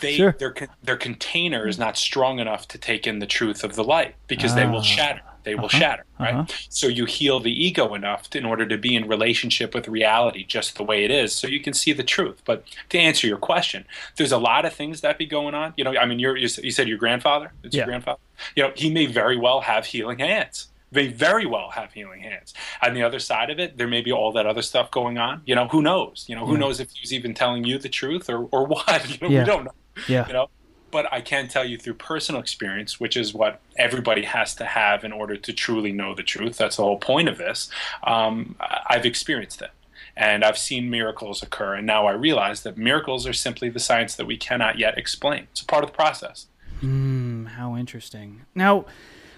They 0.00 0.16
sure. 0.16 0.36
their 0.38 0.54
their 0.82 0.96
container 0.96 1.68
is 1.68 1.78
not 1.78 1.96
strong 1.96 2.40
enough 2.40 2.66
to 2.68 2.78
take 2.78 3.06
in 3.06 3.20
the 3.20 3.26
truth 3.26 3.62
of 3.62 3.76
the 3.76 3.84
light 3.84 4.16
because 4.26 4.54
they 4.54 4.66
will 4.66 4.78
ah. 4.78 4.82
shatter 4.82 5.22
They 5.42 5.54
will 5.54 5.68
shatter, 5.68 6.04
right? 6.18 6.34
uh-huh. 6.34 6.46
So 6.68 6.86
you 6.86 7.04
heal 7.06 7.40
the 7.40 7.50
ego 7.52 7.94
enough 7.94 8.28
to, 8.30 8.38
in 8.38 8.44
order 8.44 8.66
to 8.66 8.76
be 8.76 8.94
in 8.94 9.08
relationship 9.08 9.74
with 9.74 9.88
reality 9.88 10.44
just 10.44 10.76
the 10.76 10.82
way 10.84 11.04
it 11.04 11.10
is, 11.10 11.32
so 11.34 11.46
you 11.48 11.60
can 11.60 11.72
see 11.74 11.92
the 11.92 12.02
truth. 12.04 12.42
But 12.44 12.64
to 12.90 12.98
answer 12.98 13.26
your 13.26 13.38
question, 13.38 13.84
there's 14.16 14.32
a 14.32 14.38
lot 14.38 14.64
of 14.64 14.72
things 14.72 15.00
that 15.00 15.18
be 15.18 15.26
going 15.26 15.54
on. 15.54 15.72
You 15.76 15.84
know, 15.84 15.96
I 15.96 16.04
mean, 16.06 16.18
you're, 16.18 16.36
you 16.36 16.48
you 16.62 16.70
said 16.70 16.88
your 16.88 16.98
grandfather. 16.98 17.52
It's 17.64 17.74
Yeah. 17.74 17.80
your 17.80 17.86
grandfather. 17.86 18.20
You 18.56 18.64
know, 18.64 18.72
he 18.76 18.90
may 18.90 19.06
very 19.06 19.36
well 19.36 19.60
have 19.62 19.86
healing 19.86 20.18
hands. 20.18 20.66
They 20.92 21.06
very 21.06 21.46
well 21.46 21.70
have 21.70 21.92
healing 21.92 22.20
hands. 22.20 22.52
On 22.82 22.94
the 22.94 23.02
other 23.04 23.20
side 23.20 23.48
of 23.50 23.60
it, 23.60 23.78
there 23.78 23.86
may 23.86 24.00
be 24.00 24.10
all 24.10 24.32
that 24.32 24.44
other 24.46 24.62
stuff 24.62 24.90
going 24.90 25.18
on. 25.18 25.42
You 25.46 25.54
know, 25.54 25.68
who 25.68 25.82
knows? 25.82 26.24
You 26.28 26.34
know, 26.34 26.44
who 26.44 26.54
Yeah. 26.54 26.58
knows 26.60 26.80
if 26.80 26.90
he's 26.90 27.12
even 27.12 27.32
telling 27.32 27.62
you 27.64 27.78
the 27.78 27.88
truth 27.88 28.28
or, 28.28 28.46
or 28.50 28.66
what? 28.74 29.08
You 29.08 29.16
know, 29.22 29.32
Yeah. 29.32 29.40
we 29.40 29.46
don't 29.46 29.64
know 29.64 29.74
Yeah. 30.08 30.26
you 30.26 30.32
know 30.32 30.48
but 30.90 31.10
i 31.12 31.20
can 31.20 31.48
tell 31.48 31.64
you 31.64 31.76
through 31.78 31.94
personal 31.94 32.40
experience 32.40 32.98
which 33.00 33.16
is 33.16 33.32
what 33.34 33.60
everybody 33.76 34.22
has 34.22 34.54
to 34.54 34.64
have 34.64 35.04
in 35.04 35.12
order 35.12 35.36
to 35.36 35.52
truly 35.52 35.92
know 35.92 36.14
the 36.14 36.22
truth 36.22 36.56
that's 36.56 36.76
the 36.76 36.82
whole 36.82 36.98
point 36.98 37.28
of 37.28 37.38
this 37.38 37.70
um, 38.04 38.56
i've 38.88 39.06
experienced 39.06 39.62
it 39.62 39.70
and 40.16 40.44
i've 40.44 40.58
seen 40.58 40.90
miracles 40.90 41.42
occur 41.42 41.74
and 41.74 41.86
now 41.86 42.06
i 42.06 42.12
realize 42.12 42.62
that 42.62 42.76
miracles 42.76 43.26
are 43.26 43.32
simply 43.32 43.68
the 43.68 43.80
science 43.80 44.14
that 44.14 44.26
we 44.26 44.36
cannot 44.36 44.78
yet 44.78 44.96
explain 44.98 45.46
it's 45.50 45.62
a 45.62 45.66
part 45.66 45.84
of 45.84 45.90
the 45.90 45.96
process 45.96 46.46
Hmm, 46.80 47.44
how 47.44 47.76
interesting. 47.76 48.46
Now, 48.54 48.86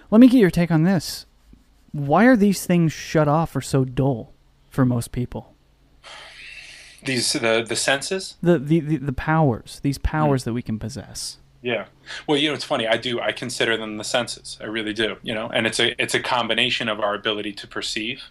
let 0.09 0.21
me 0.21 0.29
get 0.29 0.39
your 0.39 0.49
take 0.49 0.71
on 0.71 0.83
this. 0.83 1.25
Why 1.91 2.23
are 2.23 2.37
these 2.37 2.65
things 2.65 2.93
shut 2.93 3.27
off 3.27 3.53
or 3.53 3.59
so 3.59 3.83
dull 3.83 4.31
for 4.69 4.85
most 4.85 5.11
people? 5.11 5.53
these 7.05 7.33
the 7.33 7.65
the 7.67 7.75
senses 7.75 8.37
The 8.41 8.57
the 8.57 8.79
the, 8.79 8.97
the 8.97 9.13
powers, 9.13 9.81
these 9.83 9.97
powers 9.97 10.45
that 10.45 10.53
we 10.53 10.61
can 10.61 10.79
possess. 10.79 11.37
Yeah. 11.63 11.85
Well, 12.27 12.37
you 12.37 12.49
know, 12.49 12.55
it's 12.55 12.63
funny. 12.63 12.87
I 12.87 12.97
do. 12.97 13.19
I 13.19 13.31
consider 13.31 13.77
them 13.77 13.97
the 13.97 14.03
senses. 14.03 14.57
I 14.61 14.65
really 14.65 14.93
do. 14.93 15.17
You 15.21 15.33
know, 15.33 15.49
and 15.49 15.67
it's 15.67 15.79
a 15.79 16.01
it's 16.01 16.13
a 16.13 16.19
combination 16.19 16.89
of 16.89 16.99
our 16.99 17.15
ability 17.15 17.53
to 17.53 17.67
perceive, 17.67 18.23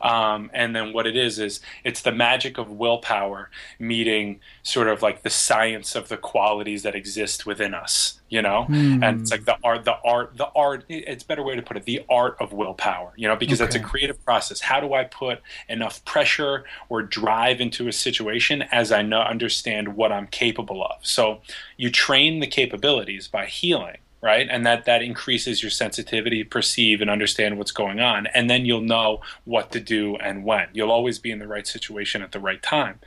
um, 0.00 0.50
and 0.52 0.74
then 0.74 0.92
what 0.92 1.06
it 1.06 1.16
is 1.16 1.38
is 1.38 1.60
it's 1.84 2.02
the 2.02 2.12
magic 2.12 2.58
of 2.58 2.70
willpower 2.70 3.50
meeting 3.78 4.40
sort 4.62 4.88
of 4.88 5.02
like 5.02 5.22
the 5.22 5.30
science 5.30 5.94
of 5.94 6.08
the 6.08 6.16
qualities 6.16 6.82
that 6.82 6.94
exist 6.94 7.46
within 7.46 7.74
us. 7.74 8.16
You 8.28 8.42
know, 8.42 8.66
and 8.68 9.22
it's 9.22 9.32
like 9.32 9.44
the 9.44 9.56
art, 9.64 9.84
the 9.84 9.96
art, 10.04 10.36
the 10.36 10.46
art. 10.54 10.84
It's 10.88 11.24
a 11.24 11.26
better 11.26 11.42
way 11.42 11.56
to 11.56 11.62
put 11.62 11.76
it. 11.76 11.82
The 11.82 12.04
art 12.08 12.36
of 12.38 12.52
willpower. 12.52 13.12
You 13.16 13.26
know, 13.26 13.34
because 13.34 13.58
that's 13.58 13.74
a 13.74 13.80
creative 13.80 14.24
process. 14.24 14.60
How 14.60 14.78
do 14.78 14.94
I 14.94 15.02
put 15.02 15.40
enough 15.68 16.04
pressure 16.04 16.64
or 16.88 17.02
drive 17.02 17.60
into 17.60 17.88
a 17.88 17.92
situation 17.92 18.62
as 18.70 18.92
I 18.92 19.02
know 19.02 19.20
understand 19.20 19.96
what 19.96 20.12
I'm 20.12 20.28
capable 20.28 20.84
of? 20.84 21.04
So 21.04 21.40
you 21.76 21.90
train 21.90 22.38
the 22.38 22.46
capabilities 22.46 23.19
by 23.28 23.46
healing, 23.46 23.98
right? 24.22 24.46
And 24.50 24.66
that 24.66 24.84
that 24.84 25.02
increases 25.02 25.62
your 25.62 25.70
sensitivity, 25.70 26.44
perceive 26.44 27.00
and 27.00 27.10
understand 27.10 27.58
what's 27.58 27.72
going 27.72 28.00
on, 28.00 28.26
and 28.28 28.48
then 28.50 28.64
you'll 28.64 28.80
know 28.80 29.20
what 29.44 29.72
to 29.72 29.80
do 29.80 30.16
and 30.16 30.44
when. 30.44 30.68
You'll 30.72 30.92
always 30.92 31.18
be 31.18 31.30
in 31.30 31.38
the 31.38 31.48
right 31.48 31.66
situation 31.66 32.22
at 32.22 32.32
the 32.32 32.40
right 32.40 32.62
time. 32.62 33.00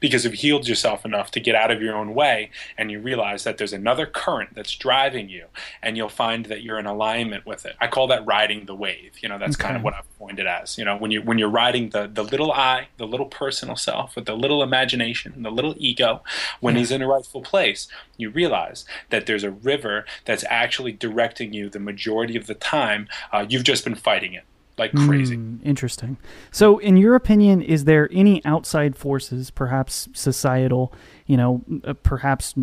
Because 0.00 0.24
you've 0.24 0.34
healed 0.34 0.68
yourself 0.68 1.04
enough 1.04 1.30
to 1.32 1.40
get 1.40 1.54
out 1.54 1.70
of 1.70 1.82
your 1.82 1.96
own 1.96 2.14
way 2.14 2.50
and 2.76 2.90
you 2.90 3.00
realize 3.00 3.44
that 3.44 3.58
there's 3.58 3.72
another 3.72 4.06
current 4.06 4.54
that's 4.54 4.74
driving 4.74 5.28
you 5.28 5.46
and 5.82 5.96
you'll 5.96 6.08
find 6.08 6.46
that 6.46 6.62
you're 6.62 6.78
in 6.78 6.86
alignment 6.86 7.46
with 7.46 7.64
it. 7.66 7.76
I 7.80 7.86
call 7.86 8.06
that 8.08 8.26
riding 8.26 8.66
the 8.66 8.74
wave. 8.74 9.12
You 9.22 9.28
know, 9.28 9.38
that's 9.38 9.56
kind 9.56 9.76
of 9.76 9.82
what 9.82 9.94
I've 9.94 10.18
coined 10.18 10.38
it 10.38 10.46
as. 10.46 10.78
You 10.78 10.84
know, 10.84 10.96
when 10.96 11.10
you 11.10 11.22
when 11.22 11.38
you're 11.38 11.48
riding 11.48 11.90
the 11.90 12.10
the 12.12 12.22
little 12.22 12.52
I, 12.52 12.88
the 12.96 13.06
little 13.06 13.26
personal 13.26 13.76
self 13.76 14.16
with 14.16 14.26
the 14.26 14.36
little 14.36 14.62
imagination, 14.62 15.42
the 15.42 15.50
little 15.50 15.74
ego, 15.78 16.22
when 16.60 16.76
he's 16.76 16.90
in 16.90 17.02
a 17.02 17.08
rightful 17.08 17.42
place, 17.42 17.88
you 18.16 18.30
realize 18.30 18.84
that 19.10 19.26
there's 19.26 19.44
a 19.44 19.50
river 19.50 20.04
that's 20.24 20.44
actually 20.48 20.92
directing 20.92 21.52
you 21.52 21.68
the 21.68 21.80
majority 21.80 22.36
of 22.36 22.46
the 22.46 22.54
time. 22.54 23.08
Uh, 23.32 23.46
you've 23.48 23.64
just 23.64 23.84
been 23.84 23.94
fighting 23.94 24.34
it 24.34 24.44
like 24.78 24.92
crazy. 24.92 25.36
Hmm, 25.36 25.56
interesting. 25.64 26.18
So, 26.50 26.78
in 26.78 26.96
your 26.96 27.14
opinion, 27.14 27.62
is 27.62 27.84
there 27.84 28.08
any 28.12 28.44
outside 28.44 28.96
forces, 28.96 29.50
perhaps 29.50 30.08
societal, 30.12 30.92
you 31.26 31.36
know, 31.36 31.62
uh, 31.84 31.94
perhaps 31.94 32.54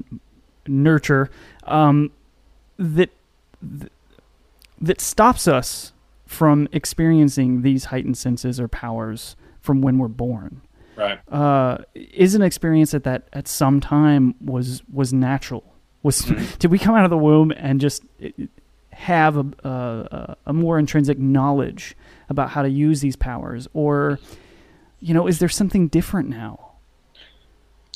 nurture, 0.68 1.30
um, 1.64 2.12
that 2.78 3.10
that 4.80 5.02
stops 5.02 5.48
us 5.48 5.94
from 6.26 6.68
experiencing 6.72 7.62
these 7.62 7.86
heightened 7.86 8.18
senses 8.18 8.60
or 8.60 8.68
powers 8.68 9.36
from 9.60 9.82
when 9.82 9.98
we're 9.98 10.08
born? 10.08 10.62
Right. 10.96 11.20
uh, 11.32 11.80
is 11.96 12.36
an 12.36 12.44
experience 12.44 12.92
that 12.92 13.04
that 13.06 13.28
at 13.34 13.48
some 13.48 13.80
time 13.80 14.36
was 14.40 14.84
was 14.92 15.12
natural. 15.12 15.64
Was 16.04 16.20
did 16.60 16.70
we 16.70 16.78
come 16.78 16.94
out 16.94 17.04
of 17.04 17.10
the 17.10 17.18
womb 17.18 17.52
and 17.52 17.82
just 17.82 18.04
uh, 18.24 18.30
have 18.92 19.38
a, 19.38 19.46
a 19.64 20.38
a 20.46 20.54
more 20.54 20.78
intrinsic 20.78 21.18
knowledge 21.18 21.96
about 22.30 22.52
how 22.52 22.62
to 22.62 22.70
use 22.70 23.02
these 23.02 23.16
powers, 23.16 23.68
or 23.74 24.20
you 25.00 25.14
know, 25.14 25.28
is 25.28 25.40
there 25.40 25.50
something 25.50 25.88
different 25.88 26.30
now? 26.30 26.72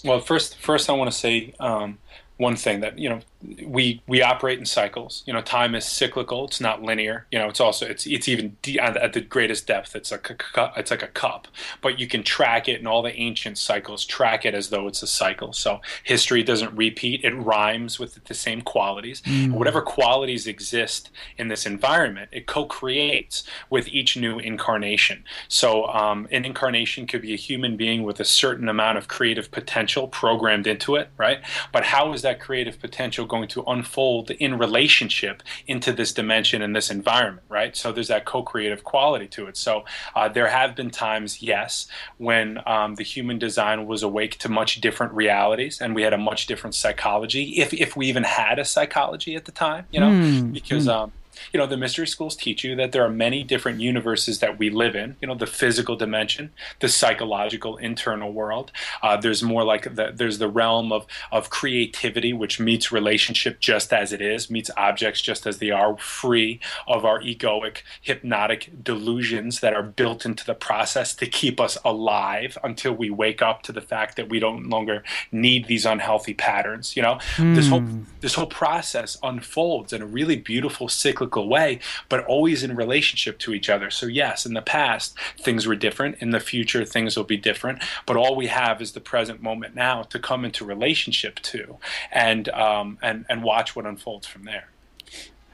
Well, 0.04 0.20
first, 0.20 0.58
first 0.58 0.90
I 0.90 0.94
want 0.94 1.12
to 1.12 1.18
say 1.18 1.54
um, 1.60 1.98
one 2.38 2.56
thing 2.56 2.82
that 2.82 3.00
you 3.00 3.10
know 3.10 3.20
we 3.66 4.02
we 4.08 4.22
operate 4.22 4.58
in 4.58 4.66
cycles. 4.66 5.24
You 5.26 5.34
know, 5.34 5.42
time 5.42 5.76
is 5.76 5.86
cyclical; 5.86 6.46
it's 6.46 6.60
not 6.60 6.82
linear. 6.82 7.28
You 7.32 7.40
know, 7.40 7.48
it's 7.48 7.60
also 7.60 7.86
it's 7.86 8.08
it's 8.08 8.28
even 8.28 8.58
de- 8.62 8.80
at 8.80 9.14
the 9.14 9.22
greatest 9.22 9.68
depth. 9.68 9.96
It's 9.96 10.12
like 10.12 10.30
a 10.30 10.36
cu- 10.36 10.80
it's 10.80 10.90
like 10.90 11.04
a 11.04 11.08
cup, 11.08 11.48
but 11.82 12.00
you 12.00 12.08
can 12.08 12.24
track 12.24 12.68
it, 12.68 12.80
and 12.80 12.88
all 12.88 13.04
the 13.04 13.16
ancient 13.16 13.58
cycles 13.58 14.06
track 14.06 14.46
it 14.46 14.56
as 14.56 14.70
though 14.70 14.88
it's 14.88 15.04
a 15.04 15.08
cycle. 15.08 15.54
So 15.54 15.82
history 16.04 16.42
doesn't 16.42 16.76
repeat; 16.76 17.24
it 17.24 17.36
rhymes 17.36 18.00
with 18.00 18.24
the 18.26 18.34
same 18.34 18.62
qualities. 18.62 19.22
And 19.26 19.54
whatever 19.54 19.82
qualities 19.82 20.48
exist 20.48 21.12
in 21.38 21.48
this 21.48 21.66
environment, 21.66 22.30
it 22.32 22.48
co-creates 22.48 23.44
with 23.70 23.88
each 23.88 24.18
new 24.18 24.40
incarnation. 24.40 25.24
So 25.48 25.86
um, 25.88 26.28
an 26.32 26.44
incarnation 26.44 27.06
could 27.06 27.22
be 27.22 27.34
a 27.34 27.38
human 27.38 27.78
being 27.78 28.04
with 28.04 28.20
a 28.20 28.26
certain 28.26 28.68
amount 28.68 28.98
of 28.98 29.08
creative 29.08 29.52
potential 29.52 30.08
programmed 30.08 30.66
into 30.66 30.96
it, 30.96 31.10
right? 31.18 31.40
But 31.72 31.84
how 31.84 32.14
is 32.14 32.24
that 32.24 32.40
creative 32.40 32.80
potential 32.80 33.27
going 33.28 33.48
to 33.50 33.64
unfold 33.68 34.32
in 34.32 34.58
relationship 34.58 35.44
into 35.68 35.92
this 35.92 36.14
dimension 36.14 36.62
and 36.62 36.76
this 36.76 36.90
environment, 36.90 37.46
right? 37.50 37.76
So 37.76 37.92
there's 37.92 38.08
that 38.08 38.26
co-creative 38.26 38.84
quality 38.84 39.28
to 39.28 39.48
it. 39.48 39.58
So 39.58 39.86
uh, 40.16 40.30
there 40.30 40.48
have 40.48 40.76
been 40.76 40.90
times, 40.90 41.42
yes, 41.42 41.88
when 42.18 42.60
um, 42.66 42.96
the 42.96 43.04
human 43.04 43.38
design 43.38 43.86
was 43.86 44.04
awake 44.04 44.38
to 44.40 44.50
much 44.50 44.82
different 44.82 45.14
realities, 45.14 45.82
and 45.82 45.94
we 45.94 46.02
had 46.04 46.14
a 46.14 46.18
much 46.18 46.48
different 46.48 46.76
psychology, 46.76 47.44
if 47.58 47.74
if 47.74 47.96
we 47.96 48.08
even 48.08 48.24
had 48.24 48.60
a 48.60 48.66
psychology 48.66 49.36
at 49.36 49.46
the 49.46 49.52
time, 49.52 49.86
you 49.92 50.00
know, 50.00 50.10
because. 50.52 50.88
Um, 50.88 51.12
you 51.54 51.58
know 51.58 51.66
the 51.66 51.78
mystery 51.78 52.08
schools 52.08 52.36
teach 52.36 52.64
you 52.64 52.76
that 52.76 52.92
there 52.92 53.04
are 53.04 53.10
many 53.10 53.44
different 53.44 53.80
universes 53.80 54.40
that 54.40 54.60
we 54.60 54.70
live 54.70 54.96
in 54.96 55.16
you 55.22 55.28
know 55.28 55.36
the 55.36 55.48
physical 55.48 55.96
dimension 55.96 56.52
the 56.80 56.90
psychological 56.90 57.78
internal 57.78 58.32
world. 58.32 58.72
Uh, 59.02 59.18
there's 59.18 59.44
more 59.44 59.64
like 59.64 59.96
the, 59.96 60.12
there's 60.14 60.40
the 60.40 60.50
realm 60.50 60.92
of 60.92 61.06
of 61.32 61.50
creativity 61.50 62.34
which 62.34 62.60
meets 62.60 62.92
relationship 62.92 63.60
just 63.60 63.94
as 63.94 64.12
it 64.12 64.22
is 64.22 64.50
meets 64.50 64.70
objects 64.76 65.22
just 65.22 65.46
as 65.46 65.60
they 65.60 65.72
are 65.72 65.98
free 65.98 66.60
of 66.88 67.06
our 67.06 67.22
egoic 67.22 67.78
hypnotic 68.02 68.72
delusions 68.84 69.60
that 69.60 69.74
are 69.74 69.84
built 69.84 70.26
into 70.26 70.46
the 70.46 70.54
process 70.54 71.16
to 71.16 71.26
keep 71.26 71.60
us 71.60 71.78
alive 71.86 72.58
until 72.64 72.94
we 72.94 73.10
wake 73.10 73.42
up 73.42 73.62
to 73.62 73.72
the 73.72 73.82
fact 73.82 74.16
that 74.16 74.30
we 74.30 74.40
don't 74.40 74.70
longer 74.70 75.04
need 75.32 75.68
these 75.68 75.86
unhealthy 75.86 76.34
patterns 76.34 76.96
you 76.96 77.04
know? 77.04 77.20
This 77.38 77.70
whole 77.70 77.84
this 78.22 78.34
whole 78.34 78.48
process 78.48 79.18
unfolds 79.22 79.94
in 79.94 80.02
a 80.02 80.06
really 80.06 80.36
beautiful 80.36 80.90
cyclical 80.90 81.27
way 81.36 81.80
but 82.10 82.24
always 82.26 82.64
in 82.64 82.76
relationship 82.76 83.38
to 83.40 83.54
each 83.54 83.70
other 83.70 83.90
so 83.90 84.06
yes 84.06 84.46
in 84.46 84.54
the 84.54 84.62
past 84.62 85.18
things 85.38 85.68
were 85.68 85.76
different 85.76 86.16
in 86.22 86.30
the 86.30 86.40
future 86.40 86.86
things 86.86 87.18
will 87.18 87.24
be 87.24 87.38
different 87.38 87.84
but 88.06 88.16
all 88.16 88.36
we 88.36 88.48
have 88.48 88.82
is 88.82 88.94
the 88.94 89.00
present 89.00 89.42
moment 89.42 89.76
now 89.76 90.04
to 90.04 90.20
come 90.20 90.46
into 90.46 90.64
relationship 90.64 91.40
to 91.40 91.78
and 92.12 92.50
um, 92.50 92.98
and 93.02 93.26
and 93.30 93.44
watch 93.44 93.76
what 93.76 93.86
unfolds 93.86 94.28
from 94.28 94.44
there 94.44 94.70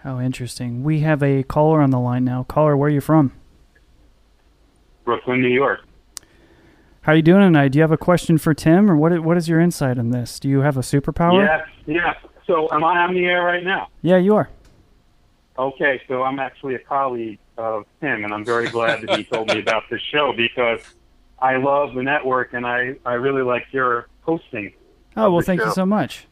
How 0.04 0.20
interesting. 0.20 0.84
We 0.84 1.00
have 1.00 1.24
a 1.24 1.44
caller 1.44 1.82
on 1.82 1.90
the 1.92 2.00
line 2.00 2.26
now. 2.26 2.44
Caller, 2.44 2.76
where 2.76 2.88
are 2.90 2.94
you 2.94 3.02
from? 3.02 3.32
Brooklyn, 5.06 5.42
New 5.42 5.48
York. 5.50 5.80
How 7.02 7.12
are 7.12 7.16
you 7.16 7.22
doing 7.22 7.42
tonight? 7.42 7.70
Do 7.70 7.80
you 7.80 7.84
have 7.84 7.92
a 7.92 7.98
question 7.98 8.38
for 8.38 8.54
Tim, 8.54 8.90
or 8.90 8.96
what? 8.96 9.18
What 9.24 9.36
is 9.38 9.50
your 9.50 9.60
insight 9.60 9.98
on 9.98 10.12
this? 10.12 10.40
Do 10.40 10.48
you 10.48 10.60
have 10.62 10.78
a 10.78 10.82
superpower? 10.82 11.46
Yes, 11.46 11.68
yes. 11.86 12.16
So 12.48 12.70
am 12.72 12.84
I 12.84 13.00
on 13.00 13.14
the 13.14 13.26
air 13.26 13.44
right 13.44 13.64
now? 13.64 13.88
Yeah, 14.02 14.18
you 14.18 14.36
are. 14.36 14.50
Okay, 15.58 16.02
so 16.08 16.24
I'm 16.24 16.40
actually 16.40 16.76
a 16.76 16.80
colleague 16.80 17.40
of 17.58 17.86
Tim, 18.02 18.24
and 18.24 18.34
I'm 18.34 18.44
very 18.44 18.70
glad 18.70 19.02
that 19.02 19.18
he 19.18 19.24
told 19.32 19.50
me 19.50 19.60
about 19.60 19.84
this 19.90 20.02
show 20.02 20.34
because 20.36 20.82
I 21.40 21.58
love 21.58 21.94
the 21.94 22.02
network 22.02 22.54
and 22.54 22.66
I, 22.66 22.96
I 23.06 23.14
really 23.14 23.44
like 23.44 23.66
your 23.72 24.08
hosting. 24.22 24.74
Oh 25.16 25.30
well, 25.30 25.40
the 25.42 25.46
thank 25.46 25.62
you 25.62 25.72
so 25.72 25.86
much. 25.86 26.26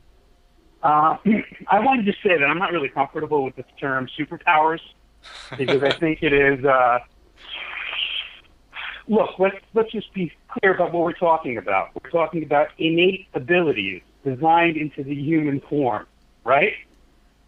Uh, 0.81 1.17
I 1.67 1.79
wanted 1.79 2.05
to 2.05 2.13
say 2.23 2.37
that 2.37 2.45
I'm 2.45 2.57
not 2.57 2.71
really 2.71 2.89
comfortable 2.89 3.43
with 3.43 3.55
the 3.55 3.65
term 3.79 4.07
superpowers 4.17 4.79
because 5.57 5.83
I 5.83 5.91
think 5.91 6.23
it 6.23 6.33
is. 6.33 6.65
Uh, 6.65 6.99
look, 9.07 9.37
let's 9.37 9.57
let's 9.75 9.91
just 9.91 10.11
be 10.13 10.31
clear 10.47 10.73
about 10.73 10.93
what 10.93 11.03
we're 11.03 11.13
talking 11.13 11.57
about. 11.57 11.89
We're 12.01 12.09
talking 12.09 12.43
about 12.43 12.69
innate 12.79 13.27
abilities 13.35 14.01
designed 14.23 14.77
into 14.77 15.03
the 15.03 15.15
human 15.15 15.59
form, 15.61 16.07
right? 16.43 16.73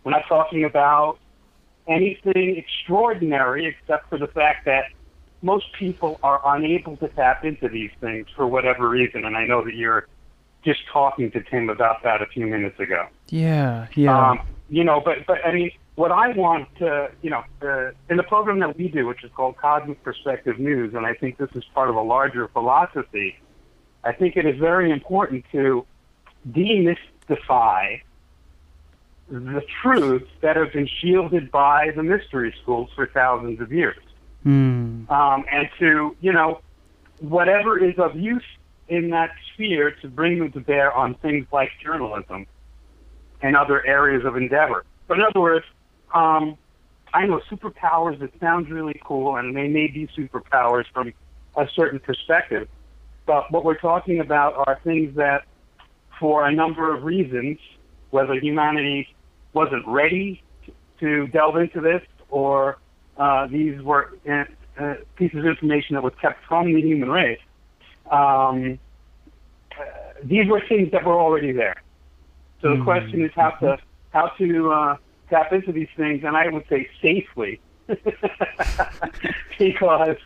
We're 0.03 0.11
not 0.11 0.27
talking 0.27 0.65
about 0.65 1.17
anything 1.87 2.57
extraordinary 2.57 3.65
except 3.65 4.09
for 4.09 4.17
the 4.17 4.27
fact 4.27 4.65
that 4.65 4.85
most 5.41 5.65
people 5.77 6.19
are 6.23 6.41
unable 6.55 6.95
to 6.97 7.07
tap 7.09 7.43
into 7.43 7.67
these 7.67 7.91
things 7.99 8.27
for 8.35 8.47
whatever 8.47 8.87
reason. 8.87 9.25
And 9.25 9.35
I 9.35 9.45
know 9.45 9.63
that 9.63 9.75
you're 9.75 10.07
just 10.63 10.79
talking 10.91 11.29
to 11.31 11.43
Tim 11.43 11.69
about 11.69 12.03
that 12.03 12.21
a 12.21 12.25
few 12.25 12.47
minutes 12.47 12.79
ago. 12.79 13.07
Yeah, 13.29 13.87
yeah. 13.95 14.29
Um, 14.29 14.39
you 14.69 14.83
know, 14.83 15.01
but 15.03 15.25
but 15.27 15.45
I 15.45 15.53
mean, 15.53 15.71
what 15.95 16.11
I 16.11 16.29
want 16.29 16.73
to, 16.77 17.11
you 17.21 17.29
know, 17.29 17.43
uh, 17.61 17.91
in 18.09 18.17
the 18.17 18.23
program 18.23 18.59
that 18.59 18.77
we 18.77 18.87
do, 18.87 19.05
which 19.05 19.23
is 19.23 19.31
called 19.35 19.57
Cosmic 19.57 20.01
Perspective 20.03 20.59
News, 20.59 20.93
and 20.95 21.05
I 21.05 21.13
think 21.13 21.37
this 21.37 21.51
is 21.55 21.63
part 21.75 21.89
of 21.89 21.95
a 21.95 22.01
larger 22.01 22.47
philosophy. 22.47 23.37
I 24.03 24.13
think 24.13 24.35
it 24.35 24.45
is 24.45 24.57
very 24.57 24.91
important 24.91 25.45
to 25.51 25.85
demystify 26.49 28.01
the 29.29 29.63
truths 29.81 30.29
that 30.41 30.55
have 30.55 30.73
been 30.73 30.87
shielded 31.01 31.51
by 31.51 31.91
the 31.95 32.03
mystery 32.03 32.53
schools 32.61 32.89
for 32.95 33.07
thousands 33.07 33.61
of 33.61 33.71
years. 33.71 33.97
Hmm. 34.43 35.09
Um, 35.09 35.45
and 35.51 35.69
to, 35.79 36.15
you 36.19 36.33
know, 36.33 36.61
whatever 37.19 37.83
is 37.83 37.97
of 37.97 38.15
use 38.15 38.43
in 38.89 39.09
that 39.11 39.31
sphere 39.53 39.91
to 40.01 40.07
bring 40.07 40.39
them 40.39 40.51
to 40.51 40.59
bear 40.59 40.91
on 40.93 41.15
things 41.15 41.47
like 41.51 41.71
journalism 41.81 42.45
and 43.41 43.55
other 43.55 43.85
areas 43.85 44.25
of 44.25 44.35
endeavor. 44.35 44.85
But 45.07 45.19
in 45.19 45.25
other 45.25 45.39
words, 45.39 45.65
um, 46.13 46.57
I 47.13 47.25
know 47.25 47.41
superpowers 47.49 48.19
that 48.19 48.31
sounds 48.39 48.69
really 48.69 48.99
cool, 49.03 49.37
and 49.37 49.55
they 49.55 49.67
may 49.67 49.87
be 49.87 50.07
superpowers 50.17 50.85
from 50.93 51.13
a 51.55 51.67
certain 51.75 51.99
perspective. 51.99 52.67
But 53.25 53.51
what 53.51 53.63
we're 53.63 53.77
talking 53.77 54.19
about 54.19 54.55
are 54.55 54.79
things 54.83 55.15
that, 55.15 55.45
for 56.19 56.45
a 56.45 56.51
number 56.51 56.93
of 56.93 57.03
reasons, 57.03 57.59
whether 58.13 58.35
humanity 58.35 59.07
wasn't 59.53 59.85
ready 59.87 60.43
to 60.99 61.27
delve 61.27 61.57
into 61.57 61.81
this 61.81 62.01
or 62.29 62.77
uh, 63.17 63.47
these 63.47 63.81
were 63.81 64.15
uh, 64.29 64.43
uh, 64.79 64.95
pieces 65.15 65.39
of 65.39 65.45
information 65.45 65.95
that 65.95 66.03
was 66.03 66.13
kept 66.21 66.45
from 66.47 66.71
the 66.71 66.79
human 66.79 67.09
race, 67.09 67.39
um, 68.11 68.77
uh, 69.71 69.83
these 70.23 70.47
were 70.47 70.61
things 70.69 70.91
that 70.91 71.03
were 71.03 71.19
already 71.19 71.51
there. 71.51 71.81
So 72.61 72.77
the 72.77 72.83
question 72.83 73.25
is 73.25 73.31
how 73.35 73.49
to 73.61 73.77
how 74.11 74.27
to 74.37 74.71
uh, 74.71 74.97
tap 75.29 75.51
into 75.51 75.71
these 75.71 75.89
things, 75.97 76.23
and 76.23 76.37
I 76.37 76.47
would 76.49 76.65
say 76.69 76.87
safely, 77.01 77.59
because 79.59 80.17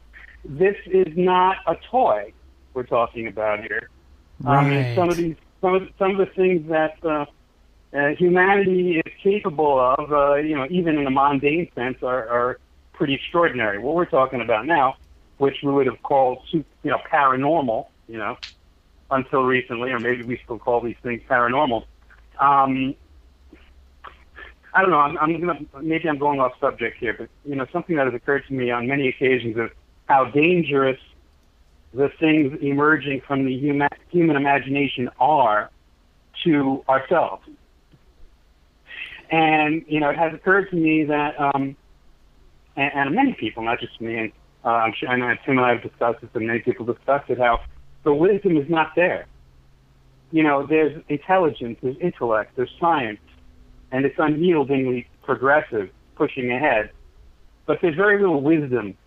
this 0.44 0.76
is 0.86 1.08
not 1.16 1.58
a 1.66 1.76
toy 1.90 2.34
we're 2.74 2.84
talking 2.84 3.28
about 3.28 3.62
here. 3.62 3.90
I 4.46 4.70
mean, 4.70 4.96
some 4.96 5.10
of 5.10 5.16
these 5.18 5.36
some 5.62 5.74
of 5.74 5.90
some 5.98 6.12
of 6.12 6.18
the 6.18 6.34
things 6.36 6.70
that 6.70 7.28
uh, 7.98 8.10
humanity 8.16 9.02
is 9.06 9.14
capable 9.24 9.80
of, 9.80 10.12
uh, 10.12 10.36
you 10.36 10.56
know, 10.56 10.68
even 10.70 10.98
in 10.98 11.08
a 11.08 11.12
mundane 11.12 11.70
sense, 11.74 11.98
are, 12.04 12.28
are 12.30 12.60
pretty 12.94 13.16
extraordinary. 13.16 13.80
What 13.80 13.96
we're 13.96 14.06
talking 14.06 14.42
about 14.42 14.66
now, 14.66 14.98
which 15.38 15.56
we 15.64 15.72
would 15.72 15.88
have 15.88 16.02
called, 16.04 16.40
you 16.52 16.64
know, 16.84 17.00
paranormal, 17.12 17.88
you 18.08 18.18
know, 18.18 18.38
until 19.10 19.44
recently, 19.44 19.92
or 19.92 20.00
maybe 20.00 20.24
we 20.24 20.40
still 20.44 20.60
call 20.60 20.82
these 20.82 20.96
things 21.02 21.22
paranormal. 21.30 21.86
Um, 22.40 22.96
I 24.74 24.82
don't 24.82 24.92
know. 24.92 25.00
I'm, 25.00 25.18
I'm 25.18 25.40
gonna 25.40 25.60
maybe 25.82 26.08
I'm 26.08 26.20
going 26.20 26.40
off 26.40 26.52
subject 26.60 26.98
here, 27.00 27.16
but 27.18 27.30
you 27.46 27.56
know, 27.56 27.66
something 27.74 27.96
that 27.96 28.06
has 28.06 28.14
occurred 28.14 28.44
to 28.48 28.54
me 28.54 28.70
on 28.70 28.88
many 28.88 29.08
occasions 29.08 29.58
is 29.58 29.72
how 30.06 30.26
dangerous 30.26 31.00
the 31.94 32.10
things 32.20 32.60
emerging 32.62 33.22
from 33.26 33.46
the 33.46 33.54
human 33.56 33.88
human 34.10 34.36
imagination 34.36 35.10
are 35.20 35.72
to 36.44 36.84
ourselves. 36.88 37.44
And 39.30 39.84
you 39.88 40.00
know, 40.00 40.10
it 40.10 40.18
has 40.18 40.34
occurred 40.34 40.70
to 40.70 40.76
me 40.76 41.04
that, 41.06 41.40
um, 41.40 41.76
and, 42.76 42.92
and 42.94 43.16
many 43.16 43.34
people, 43.34 43.64
not 43.64 43.80
just 43.80 44.00
me, 44.00 44.18
and 44.18 44.32
uh, 44.64 44.70
I'm 44.70 44.94
sure 44.98 45.10
I 45.10 45.18
know 45.18 45.34
Tim 45.46 45.58
and 45.58 45.66
I 45.66 45.74
have 45.74 45.84
discussed 45.84 46.22
this, 46.22 46.30
and 46.34 46.48
many 46.48 46.60
people 46.60 46.86
discussed 46.86 47.30
it, 47.30 47.38
how 47.38 47.62
the 48.04 48.14
wisdom 48.14 48.58
is 48.58 48.70
not 48.70 48.94
there. 48.96 49.26
You 50.32 50.44
know, 50.44 50.66
there's 50.66 51.02
intelligence, 51.08 51.78
there's 51.82 51.98
intellect, 52.02 52.56
there's 52.56 52.72
science, 52.80 53.20
and 53.92 54.06
it's 54.06 54.18
unyieldingly 54.18 55.08
progressive, 55.24 55.90
pushing 56.16 56.52
ahead. 56.52 56.92
But 57.66 57.80
there's 57.82 57.96
very 57.96 58.20
little 58.20 58.42
wisdom, 58.42 58.98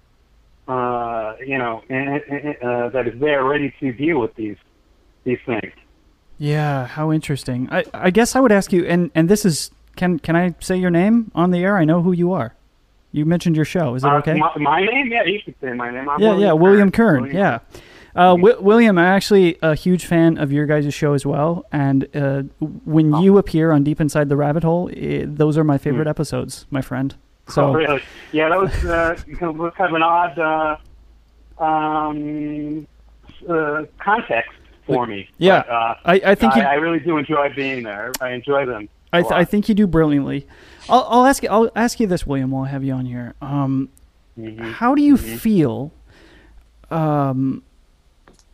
uh, 0.68 1.34
you 1.44 1.58
know, 1.58 1.82
and, 1.88 2.22
and, 2.22 2.56
uh, 2.62 2.88
that 2.90 3.08
is 3.08 3.18
there 3.20 3.44
ready 3.44 3.74
to 3.80 3.92
deal 3.92 4.20
with 4.20 4.34
these 4.34 4.56
these 5.24 5.38
things. 5.44 5.72
Yeah, 6.38 6.86
how 6.86 7.12
interesting. 7.12 7.68
I, 7.70 7.84
I 7.92 8.10
guess 8.10 8.34
I 8.34 8.40
would 8.40 8.52
ask 8.52 8.72
you, 8.72 8.86
and, 8.86 9.10
and 9.14 9.28
this 9.28 9.44
is 9.44 9.70
can 9.96 10.18
can 10.18 10.36
I 10.36 10.54
say 10.60 10.76
your 10.76 10.90
name 10.90 11.30
on 11.34 11.50
the 11.50 11.58
air? 11.58 11.76
I 11.76 11.84
know 11.84 12.02
who 12.02 12.12
you 12.12 12.32
are. 12.32 12.54
You 13.12 13.24
mentioned 13.26 13.56
your 13.56 13.64
show. 13.64 13.94
Is 13.96 14.04
it 14.04 14.08
Uh, 14.08 14.18
okay? 14.18 14.34
my, 14.34 14.52
my 14.58 14.80
name? 14.84 15.08
Yeah, 15.10 15.24
you 15.24 15.40
can 15.42 15.54
say 15.60 15.72
my 15.72 15.90
name. 15.90 16.08
I'm 16.08 16.20
yeah, 16.20 16.36
yeah, 16.36 16.52
William 16.52 16.90
Kern. 16.90 17.22
William 17.22 17.36
Yeah. 17.36 17.58
Uh, 18.14 18.34
Wi- 18.34 18.58
William, 18.60 18.98
I'm 18.98 19.04
actually 19.04 19.56
a 19.62 19.74
huge 19.74 20.04
fan 20.04 20.36
of 20.36 20.50
your 20.50 20.66
guys' 20.66 20.92
show 20.92 21.12
as 21.14 21.24
well. 21.24 21.64
And 21.70 22.08
uh, 22.14 22.42
when 22.84 23.14
Oh. 23.14 23.20
you 23.20 23.38
appear 23.38 23.70
on 23.70 23.84
Deep 23.84 24.00
Inside 24.00 24.28
the 24.28 24.36
Rabbit 24.36 24.64
Hole, 24.64 24.90
i 24.96 25.24
those 25.26 25.56
are 25.56 25.62
my 25.64 25.78
favorite 25.78 26.08
episodes, 26.08 26.66
my 26.70 26.82
friend. 26.82 27.14
So 27.48 27.62
Hmm. 27.62 27.70
oh, 27.70 27.74
really? 27.74 28.02
Yeah, 28.32 28.48
that 28.48 28.60
was, 28.60 28.84
uh, 28.84 29.16
kind 29.38 29.60
of- 29.60 29.74
kind 29.74 29.88
of 29.90 29.94
an 29.94 30.02
odd 30.02 30.38
uh, 30.38 30.76
um, 31.64 32.86
uh, 33.48 33.84
context 33.98 34.52
for 34.86 35.06
me. 35.06 35.28
Yeah, 35.38 35.62
But, 35.66 35.68
uh, 35.72 35.94
I- 36.04 36.22
I 36.26 36.34
think 36.36 36.54
I, 36.54 36.60
you- 36.60 36.66
I 36.66 36.74
really 36.74 37.00
do 37.00 37.16
enjoy 37.18 37.52
being 37.54 37.82
there. 37.82 38.12
I 38.20 38.30
enjoy 38.30 38.66
them. 38.66 38.88
I, 39.12 39.22
th- 39.22 39.32
I 39.32 39.44
think 39.44 39.68
you 39.68 39.74
do 39.74 39.86
brilliantly. 39.86 40.46
I'll, 40.88 41.06
I'll 41.08 41.26
ask 41.26 41.42
you. 41.42 41.48
I'll 41.48 41.70
ask 41.74 41.98
you 42.00 42.06
this, 42.06 42.26
William, 42.26 42.50
while 42.50 42.64
I 42.64 42.68
have 42.68 42.84
you 42.84 42.92
on 42.92 43.06
here. 43.06 43.34
Um, 43.42 43.88
Mm-hmm. 44.38 44.62
How 44.62 44.94
do 44.94 45.02
you 45.02 45.16
feel? 45.16 45.92
Um, 46.90 47.62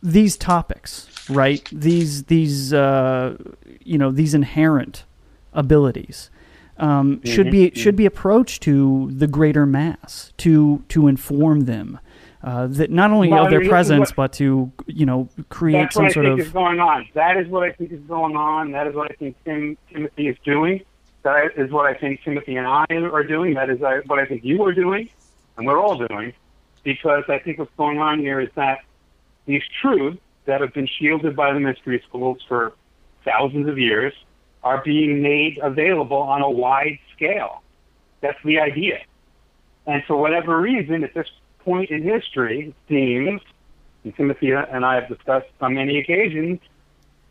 these 0.03 0.37
topics, 0.37 1.07
right? 1.29 1.67
These 1.71 2.25
these 2.25 2.73
uh, 2.73 3.37
you 3.83 3.97
know 3.97 4.11
these 4.11 4.33
inherent 4.33 5.05
abilities 5.53 6.29
um, 6.77 7.21
should 7.23 7.49
be 7.51 7.71
should 7.75 7.95
be 7.95 8.05
approached 8.05 8.61
to 8.63 9.09
the 9.11 9.27
greater 9.27 9.65
mass 9.65 10.33
to 10.37 10.83
to 10.89 11.07
inform 11.07 11.61
them. 11.61 11.99
Uh, 12.43 12.67
that 12.67 12.91
not 12.91 13.09
only 13.11 13.29
Well, 13.29 13.45
of 13.45 13.49
their 13.49 13.67
presence, 13.67 14.11
what- 14.11 14.15
but 14.15 14.33
to 14.33 14.71
you 14.85 15.05
know 15.05 15.27
create 15.49 15.91
some 15.91 16.09
sort 16.09 16.25
of. 16.27 16.37
That's 16.37 16.53
what 16.53 16.65
I 16.67 16.75
think 16.75 16.77
is 16.77 16.77
going 16.77 16.79
on. 16.79 17.07
That 17.13 17.37
is 17.37 17.47
what 17.47 17.63
I 17.63 17.71
think 17.71 17.91
is 17.91 17.99
going 18.01 18.35
on. 18.35 18.71
That 18.71 18.87
is 18.87 18.95
what 18.95 19.11
I 19.11 19.15
think 19.15 19.35
Tim, 19.43 19.77
Timothy 19.91 20.27
is 20.27 20.37
doing. 20.45 20.81
That 21.23 21.57
is 21.57 21.71
what 21.71 21.85
I 21.87 21.93
think 21.95 22.21
Timothy 22.23 22.55
and 22.55 22.67
I 22.67 22.85
are 22.91 23.23
doing. 23.23 23.55
That 23.55 23.69
is 23.69 23.81
uh, 23.81 24.01
what 24.05 24.19
I 24.19 24.25
think 24.25 24.43
you 24.45 24.63
are 24.65 24.71
doing, 24.73 25.09
and 25.57 25.65
we're 25.65 25.79
all 25.79 25.97
doing. 25.97 26.33
Because 26.83 27.23
I 27.27 27.39
think 27.39 27.57
what's 27.59 27.73
going 27.75 27.99
on 27.99 28.19
here 28.19 28.39
is 28.39 28.49
that 28.55 28.79
these 29.45 29.63
truths 29.81 30.19
that 30.45 30.61
have 30.61 30.73
been 30.73 30.87
shielded 30.87 31.35
by 31.35 31.51
the 31.53 31.59
mystery 31.59 32.01
schools 32.07 32.41
for 32.47 32.73
thousands 33.25 33.67
of 33.67 33.77
years 33.77 34.13
are 34.63 34.81
being 34.83 35.21
made 35.21 35.59
available 35.61 36.17
on 36.17 36.41
a 36.41 36.49
wide 36.49 36.99
scale. 37.15 37.61
That's 38.21 38.41
the 38.45 38.59
idea. 38.59 38.99
And 39.85 40.03
for 40.05 40.15
whatever 40.15 40.59
reason, 40.61 41.03
at 41.03 41.13
this 41.13 41.27
point 41.67 41.89
in 41.91 42.01
history, 42.01 42.73
seems, 42.87 43.41
and 44.05 44.15
Timothy 44.15 44.51
and 44.51 44.85
I 44.85 44.95
have 44.95 45.09
discussed 45.09 45.47
on 45.59 45.73
many 45.73 45.99
occasions, 45.99 46.61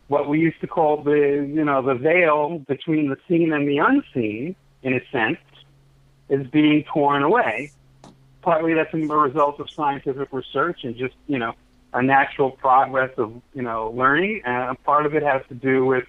what 0.08 0.28
we 0.28 0.38
used 0.38 0.60
to 0.60 0.66
call 0.66 1.02
the, 1.02 1.20
you 1.58 1.64
know, 1.64 1.80
the 1.80 1.94
veil 1.94 2.58
between 2.58 3.08
the 3.08 3.16
seen 3.26 3.54
and 3.54 3.66
the 3.66 3.78
unseen, 3.78 4.54
in 4.82 4.92
a 4.92 5.00
sense, 5.10 5.38
is 6.28 6.46
being 6.48 6.84
torn 6.92 7.22
away. 7.22 7.72
Partly 8.42 8.74
that's 8.74 8.92
a 8.92 8.98
result 8.98 9.58
of 9.58 9.70
scientific 9.70 10.28
research 10.32 10.80
and 10.84 10.94
just, 10.96 11.14
you 11.26 11.38
know, 11.38 11.54
a 11.94 12.02
natural 12.02 12.50
progress 12.50 13.12
of, 13.16 13.32
you 13.54 13.62
know, 13.62 13.90
learning. 13.96 14.42
And 14.44 14.80
part 14.84 15.06
of 15.06 15.14
it 15.14 15.22
has 15.22 15.40
to 15.48 15.54
do 15.54 15.86
with 15.86 16.04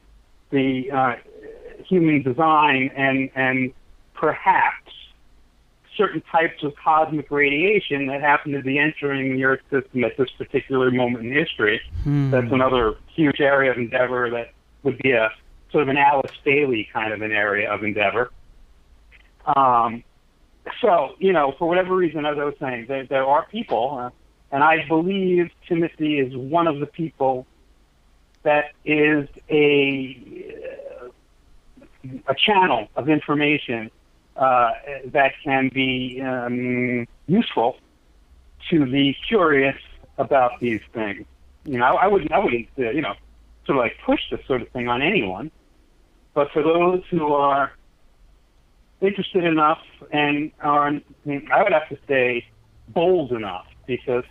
the 0.49 0.91
uh, 0.91 1.15
human 1.87 2.23
design 2.23 2.91
and, 2.93 3.29
and 3.35 3.73
perhaps 4.13 4.91
certain 5.97 6.21
types 6.31 6.63
of 6.63 6.73
cosmic 6.75 7.29
radiation 7.31 8.07
that 8.07 8.21
happen 8.21 8.51
to 8.53 8.61
be 8.61 8.77
entering 8.77 9.35
the 9.35 9.43
Earth 9.43 9.61
system 9.69 10.03
at 10.03 10.15
this 10.17 10.29
particular 10.37 10.91
moment 10.91 11.25
in 11.25 11.33
history. 11.33 11.81
That's 12.31 12.51
another 12.51 12.95
huge 13.13 13.41
area 13.41 13.71
of 13.71 13.77
endeavor 13.77 14.29
that 14.29 14.51
would 14.83 14.97
be 14.99 15.11
a 15.11 15.31
sort 15.71 15.83
of 15.83 15.89
an 15.89 15.97
Alice 15.97 16.31
Bailey 16.45 16.87
kind 16.93 17.11
of 17.11 17.21
an 17.21 17.31
area 17.31 17.69
of 17.71 17.83
endeavor. 17.83 18.31
Um, 19.45 20.03
so, 20.81 21.15
you 21.19 21.33
know, 21.33 21.55
for 21.57 21.67
whatever 21.67 21.95
reason, 21.95 22.25
as 22.25 22.37
I 22.37 22.43
was 22.43 22.55
saying, 22.59 22.85
there, 22.87 23.05
there 23.05 23.25
are 23.25 23.45
people, 23.47 23.97
uh, 23.99 24.09
and 24.51 24.63
I 24.63 24.85
believe 24.87 25.49
Timothy 25.67 26.19
is 26.19 26.35
one 26.35 26.67
of 26.67 26.79
the 26.79 26.85
people 26.85 27.45
that 28.43 28.71
is 28.85 29.27
a 29.49 30.63
a 32.27 32.35
channel 32.35 32.87
of 32.95 33.09
information 33.09 33.91
uh, 34.37 34.71
that 35.07 35.33
can 35.43 35.69
be 35.73 36.21
um, 36.21 37.07
useful 37.27 37.77
to 38.69 38.85
the 38.85 39.15
curious 39.27 39.77
about 40.17 40.59
these 40.59 40.81
things. 40.93 41.25
You 41.65 41.79
know, 41.79 41.85
I 41.85 42.07
wouldn't, 42.07 42.31
I 42.31 42.39
wouldn't, 42.39 42.67
uh, 42.77 42.89
you 42.91 43.01
know, 43.01 43.13
sort 43.65 43.77
of 43.77 43.83
like 43.83 43.97
push 44.05 44.21
this 44.31 44.39
sort 44.47 44.61
of 44.61 44.69
thing 44.69 44.87
on 44.87 45.01
anyone. 45.01 45.51
But 46.33 46.51
for 46.51 46.61
those 46.61 47.03
who 47.09 47.33
are 47.33 47.71
interested 49.01 49.43
enough 49.43 49.81
and 50.11 50.51
are, 50.61 50.87
I 50.87 51.63
would 51.63 51.73
have 51.73 51.89
to 51.89 51.97
say, 52.07 52.45
bold 52.89 53.31
enough 53.31 53.65
because 53.85 54.23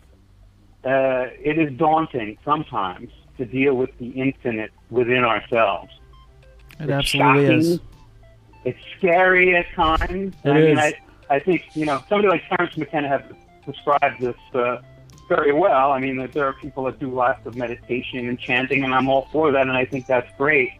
uh, 0.85 1.27
it 1.41 1.59
is 1.59 1.77
daunting 1.77 2.39
sometimes 2.45 3.11
to 3.39 3.45
deal 3.45 3.75
with 3.75 3.91
the 3.99 4.09
infinite 4.11 4.71
within 4.91 5.25
ourselves. 5.25 5.93
It 6.79 6.85
it's 6.85 6.93
absolutely 6.93 7.47
shocking. 7.47 7.59
is. 7.59 7.81
It's 8.67 8.79
scary 8.99 9.57
at 9.57 9.67
times. 9.75 10.35
It 10.45 10.51
I 10.51 10.53
mean, 10.55 10.71
is. 10.73 10.79
I, 10.79 10.95
I 11.31 11.39
think 11.39 11.65
you 11.75 11.87
know 11.87 12.03
somebody 12.09 12.29
like 12.29 12.43
Terence 12.49 12.77
McKenna 12.77 13.09
has 13.09 13.23
described 13.65 14.21
this 14.21 14.37
uh, 14.55 14.79
very 15.29 15.53
well. 15.53 15.93
I 15.93 16.01
mean, 16.01 16.17
that 16.17 16.33
there 16.33 16.47
are 16.47 16.53
people 16.55 16.85
that 16.85 16.99
do 16.99 17.09
lots 17.09 17.47
of 17.47 17.57
meditation 17.57 18.29
and 18.29 18.39
chanting, 18.39 18.85
and 18.85 18.93
I'm 18.93 19.09
all 19.09 19.29
for 19.31 19.53
that, 19.53 19.63
and 19.63 19.77
I 19.77 19.85
think 19.85 20.07
that's 20.07 20.29
great. 20.37 20.73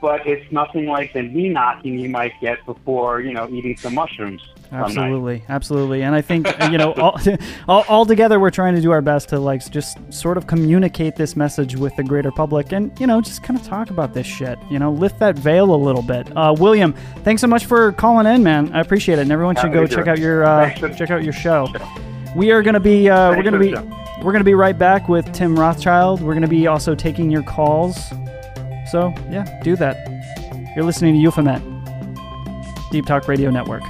But 0.00 0.26
it's 0.26 0.50
nothing 0.50 0.86
like 0.86 1.12
the 1.12 1.22
knee 1.22 1.48
knocking 1.48 1.98
you 1.98 2.08
might 2.08 2.32
get 2.40 2.64
before 2.66 3.20
you 3.20 3.32
know 3.32 3.48
eating 3.48 3.76
some 3.76 3.94
mushrooms. 3.94 4.42
Absolutely, 4.72 5.42
absolutely, 5.48 6.02
and 6.02 6.14
I 6.14 6.20
think 6.20 6.46
you 6.70 6.78
know, 6.78 6.92
all, 6.92 7.18
all, 7.68 7.84
all 7.88 8.06
together, 8.06 8.38
we're 8.38 8.50
trying 8.50 8.76
to 8.76 8.80
do 8.80 8.92
our 8.92 9.02
best 9.02 9.28
to 9.30 9.40
like 9.40 9.68
just 9.70 9.98
sort 10.12 10.36
of 10.36 10.46
communicate 10.46 11.16
this 11.16 11.34
message 11.34 11.74
with 11.74 11.94
the 11.96 12.04
greater 12.04 12.30
public, 12.30 12.72
and 12.72 12.98
you 13.00 13.06
know, 13.06 13.20
just 13.20 13.42
kind 13.42 13.58
of 13.58 13.66
talk 13.66 13.90
about 13.90 14.14
this 14.14 14.26
shit. 14.26 14.58
You 14.70 14.78
know, 14.78 14.92
lift 14.92 15.18
that 15.18 15.36
veil 15.36 15.74
a 15.74 15.76
little 15.76 16.02
bit. 16.02 16.34
Uh, 16.36 16.54
William, 16.56 16.92
thanks 17.24 17.40
so 17.40 17.48
much 17.48 17.66
for 17.66 17.92
calling 17.92 18.32
in, 18.32 18.44
man. 18.44 18.72
I 18.72 18.80
appreciate 18.80 19.18
it, 19.18 19.22
and 19.22 19.32
everyone 19.32 19.56
should 19.56 19.72
go 19.72 19.86
check 19.86 20.06
out 20.06 20.18
your 20.18 20.44
uh, 20.44 20.72
check 20.94 21.10
out 21.10 21.24
your 21.24 21.32
show. 21.32 21.68
We 22.36 22.52
are 22.52 22.62
gonna 22.62 22.78
be 22.78 23.10
uh, 23.10 23.30
we're 23.36 23.42
gonna 23.42 23.58
be 23.58 23.74
we're 24.22 24.32
gonna 24.32 24.44
be 24.44 24.54
right 24.54 24.78
back 24.78 25.08
with 25.08 25.32
Tim 25.32 25.58
Rothschild. 25.58 26.22
We're 26.22 26.34
gonna 26.34 26.46
be 26.46 26.68
also 26.68 26.94
taking 26.94 27.28
your 27.28 27.42
calls. 27.42 27.98
So 28.90 29.14
yeah, 29.30 29.44
do 29.62 29.76
that. 29.76 29.96
You're 30.74 30.84
listening 30.84 31.14
to 31.14 31.20
Euphomet, 31.20 31.62
Deep 32.90 33.06
Talk 33.06 33.28
Radio 33.28 33.50
Network. 33.50 33.82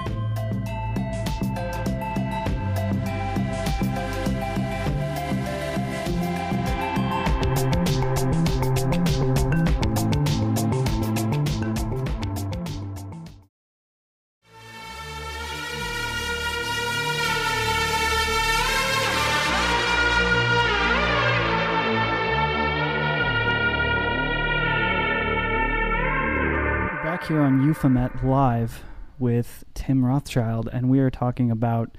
On 27.85 28.20
Live 28.22 28.85
with 29.18 29.64
Tim 29.74 30.05
Rothschild, 30.05 30.68
and 30.70 30.91
we 30.91 30.99
are 30.99 31.11
talking 31.11 31.51
about. 31.51 31.97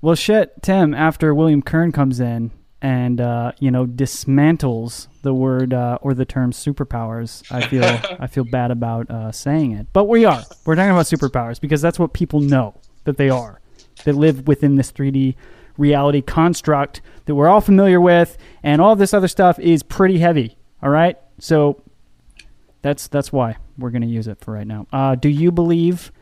Well, 0.00 0.14
shit, 0.14 0.62
Tim. 0.62 0.94
After 0.94 1.34
William 1.34 1.60
Kern 1.60 1.92
comes 1.92 2.18
in 2.18 2.50
and 2.80 3.20
uh, 3.20 3.52
you 3.58 3.70
know 3.70 3.86
dismantles 3.86 5.08
the 5.22 5.34
word 5.34 5.74
uh, 5.74 5.98
or 6.00 6.14
the 6.14 6.24
term 6.24 6.52
superpowers, 6.52 7.44
I 7.50 7.66
feel 7.66 7.84
I 8.20 8.26
feel 8.26 8.44
bad 8.44 8.70
about 8.70 9.10
uh, 9.10 9.32
saying 9.32 9.72
it, 9.72 9.88
but 9.92 10.04
we 10.04 10.24
are. 10.24 10.42
We're 10.64 10.76
talking 10.76 10.92
about 10.92 11.06
superpowers 11.06 11.60
because 11.60 11.82
that's 11.82 11.98
what 11.98 12.14
people 12.14 12.40
know 12.40 12.80
that 13.04 13.18
they 13.18 13.28
are. 13.28 13.60
That 14.04 14.14
live 14.14 14.46
within 14.46 14.76
this 14.76 14.92
3D 14.92 15.34
reality 15.76 16.22
construct 16.22 17.02
that 17.26 17.34
we're 17.34 17.48
all 17.48 17.60
familiar 17.60 18.00
with, 18.00 18.38
and 18.62 18.80
all 18.80 18.96
this 18.96 19.12
other 19.12 19.28
stuff 19.28 19.58
is 19.58 19.82
pretty 19.82 20.18
heavy. 20.18 20.56
All 20.82 20.90
right, 20.90 21.18
so 21.38 21.82
that's 22.80 23.08
that's 23.08 23.30
why 23.30 23.56
we're 23.78 23.90
going 23.90 24.02
to 24.02 24.08
use 24.08 24.26
it 24.26 24.40
for 24.40 24.52
right 24.52 24.66
now. 24.66 24.86
Uh, 24.92 25.14
do 25.14 25.28
you 25.28 25.50
believe 25.50 26.12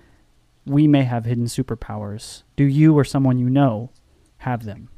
we 0.66 0.86
may 0.86 1.04
have 1.04 1.24
hidden 1.24 1.46
superpowers? 1.46 2.42
Do 2.56 2.64
you 2.64 2.96
or 2.96 3.04
someone 3.04 3.38
you 3.38 3.50
know 3.50 3.90
have 4.38 4.64
them? 4.64 4.88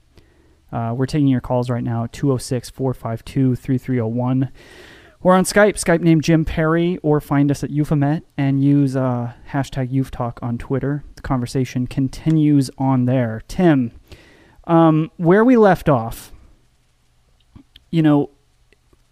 Uh, 0.72 0.92
we're 0.96 1.06
taking 1.06 1.28
your 1.28 1.40
calls 1.40 1.70
right 1.70 1.84
now 1.84 2.04
at 2.04 2.12
206 2.12 2.70
452 2.70 3.56
3301. 3.56 4.50
We're 5.22 5.34
on 5.34 5.44
Skype, 5.44 5.74
Skype 5.74 6.00
name 6.00 6.20
Jim 6.20 6.44
Perry, 6.44 6.98
or 7.02 7.20
find 7.20 7.50
us 7.50 7.64
at 7.64 7.70
Euphomet 7.70 8.24
and 8.36 8.62
use 8.62 8.94
uh, 8.94 9.32
hashtag 9.50 9.90
YouthTalk 9.90 10.38
on 10.42 10.58
Twitter. 10.58 11.04
The 11.16 11.22
conversation 11.22 11.86
continues 11.86 12.70
on 12.78 13.06
there. 13.06 13.42
Tim, 13.48 13.92
um, 14.64 15.10
where 15.16 15.44
we 15.44 15.56
left 15.56 15.88
off, 15.88 16.32
you 17.90 18.02
know, 18.02 18.30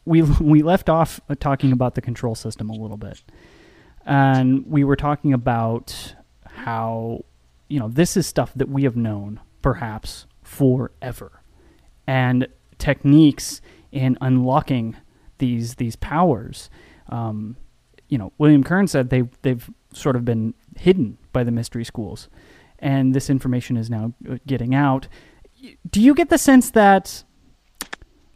we 0.05 0.23
we 0.41 0.63
left 0.63 0.89
off 0.89 1.21
talking 1.41 1.73
about 1.73 1.95
the 1.95 2.01
control 2.01 2.35
system 2.35 2.71
a 2.71 2.75
little 2.75 2.97
bit, 2.97 3.23
and 4.05 4.67
we 4.67 4.85
were 4.85 4.97
talking 4.97 5.33
about 5.33 6.15
how 6.47 7.25
you 7.69 7.79
know 7.79 7.89
this 7.89 8.17
is 8.17 8.27
stuff 8.27 8.53
that 8.55 8.69
we 8.69 8.85
have 8.85 8.97
known 8.97 9.41
perhaps 9.63 10.27
forever, 10.43 11.43
and 12.07 12.47
techniques 12.79 13.61
in 13.93 14.19
unlocking 14.21 14.97
these 15.39 15.77
these 15.77 15.97
powers. 15.97 16.71
Um, 17.09 17.57
you 18.09 18.19
know, 18.19 18.33
William 18.39 18.63
Kern 18.63 18.87
said 18.87 19.11
they 19.11 19.23
they've 19.43 19.69
sort 19.93 20.17
of 20.17 20.25
been 20.25 20.55
hidden 20.77 21.19
by 21.33 21.45
the 21.45 21.51
mystery 21.51 21.85
schools, 21.85 22.29
and 22.79 23.15
this 23.15 23.31
information 23.31 23.77
is 23.77 23.89
now 23.89 24.13
uh, 24.31 24.37
getting 24.47 24.75
out. 24.75 25.09
Do 25.89 26.03
you 26.03 26.15
get 26.15 26.29
the 26.29 26.39
sense 26.39 26.71
that 26.73 27.25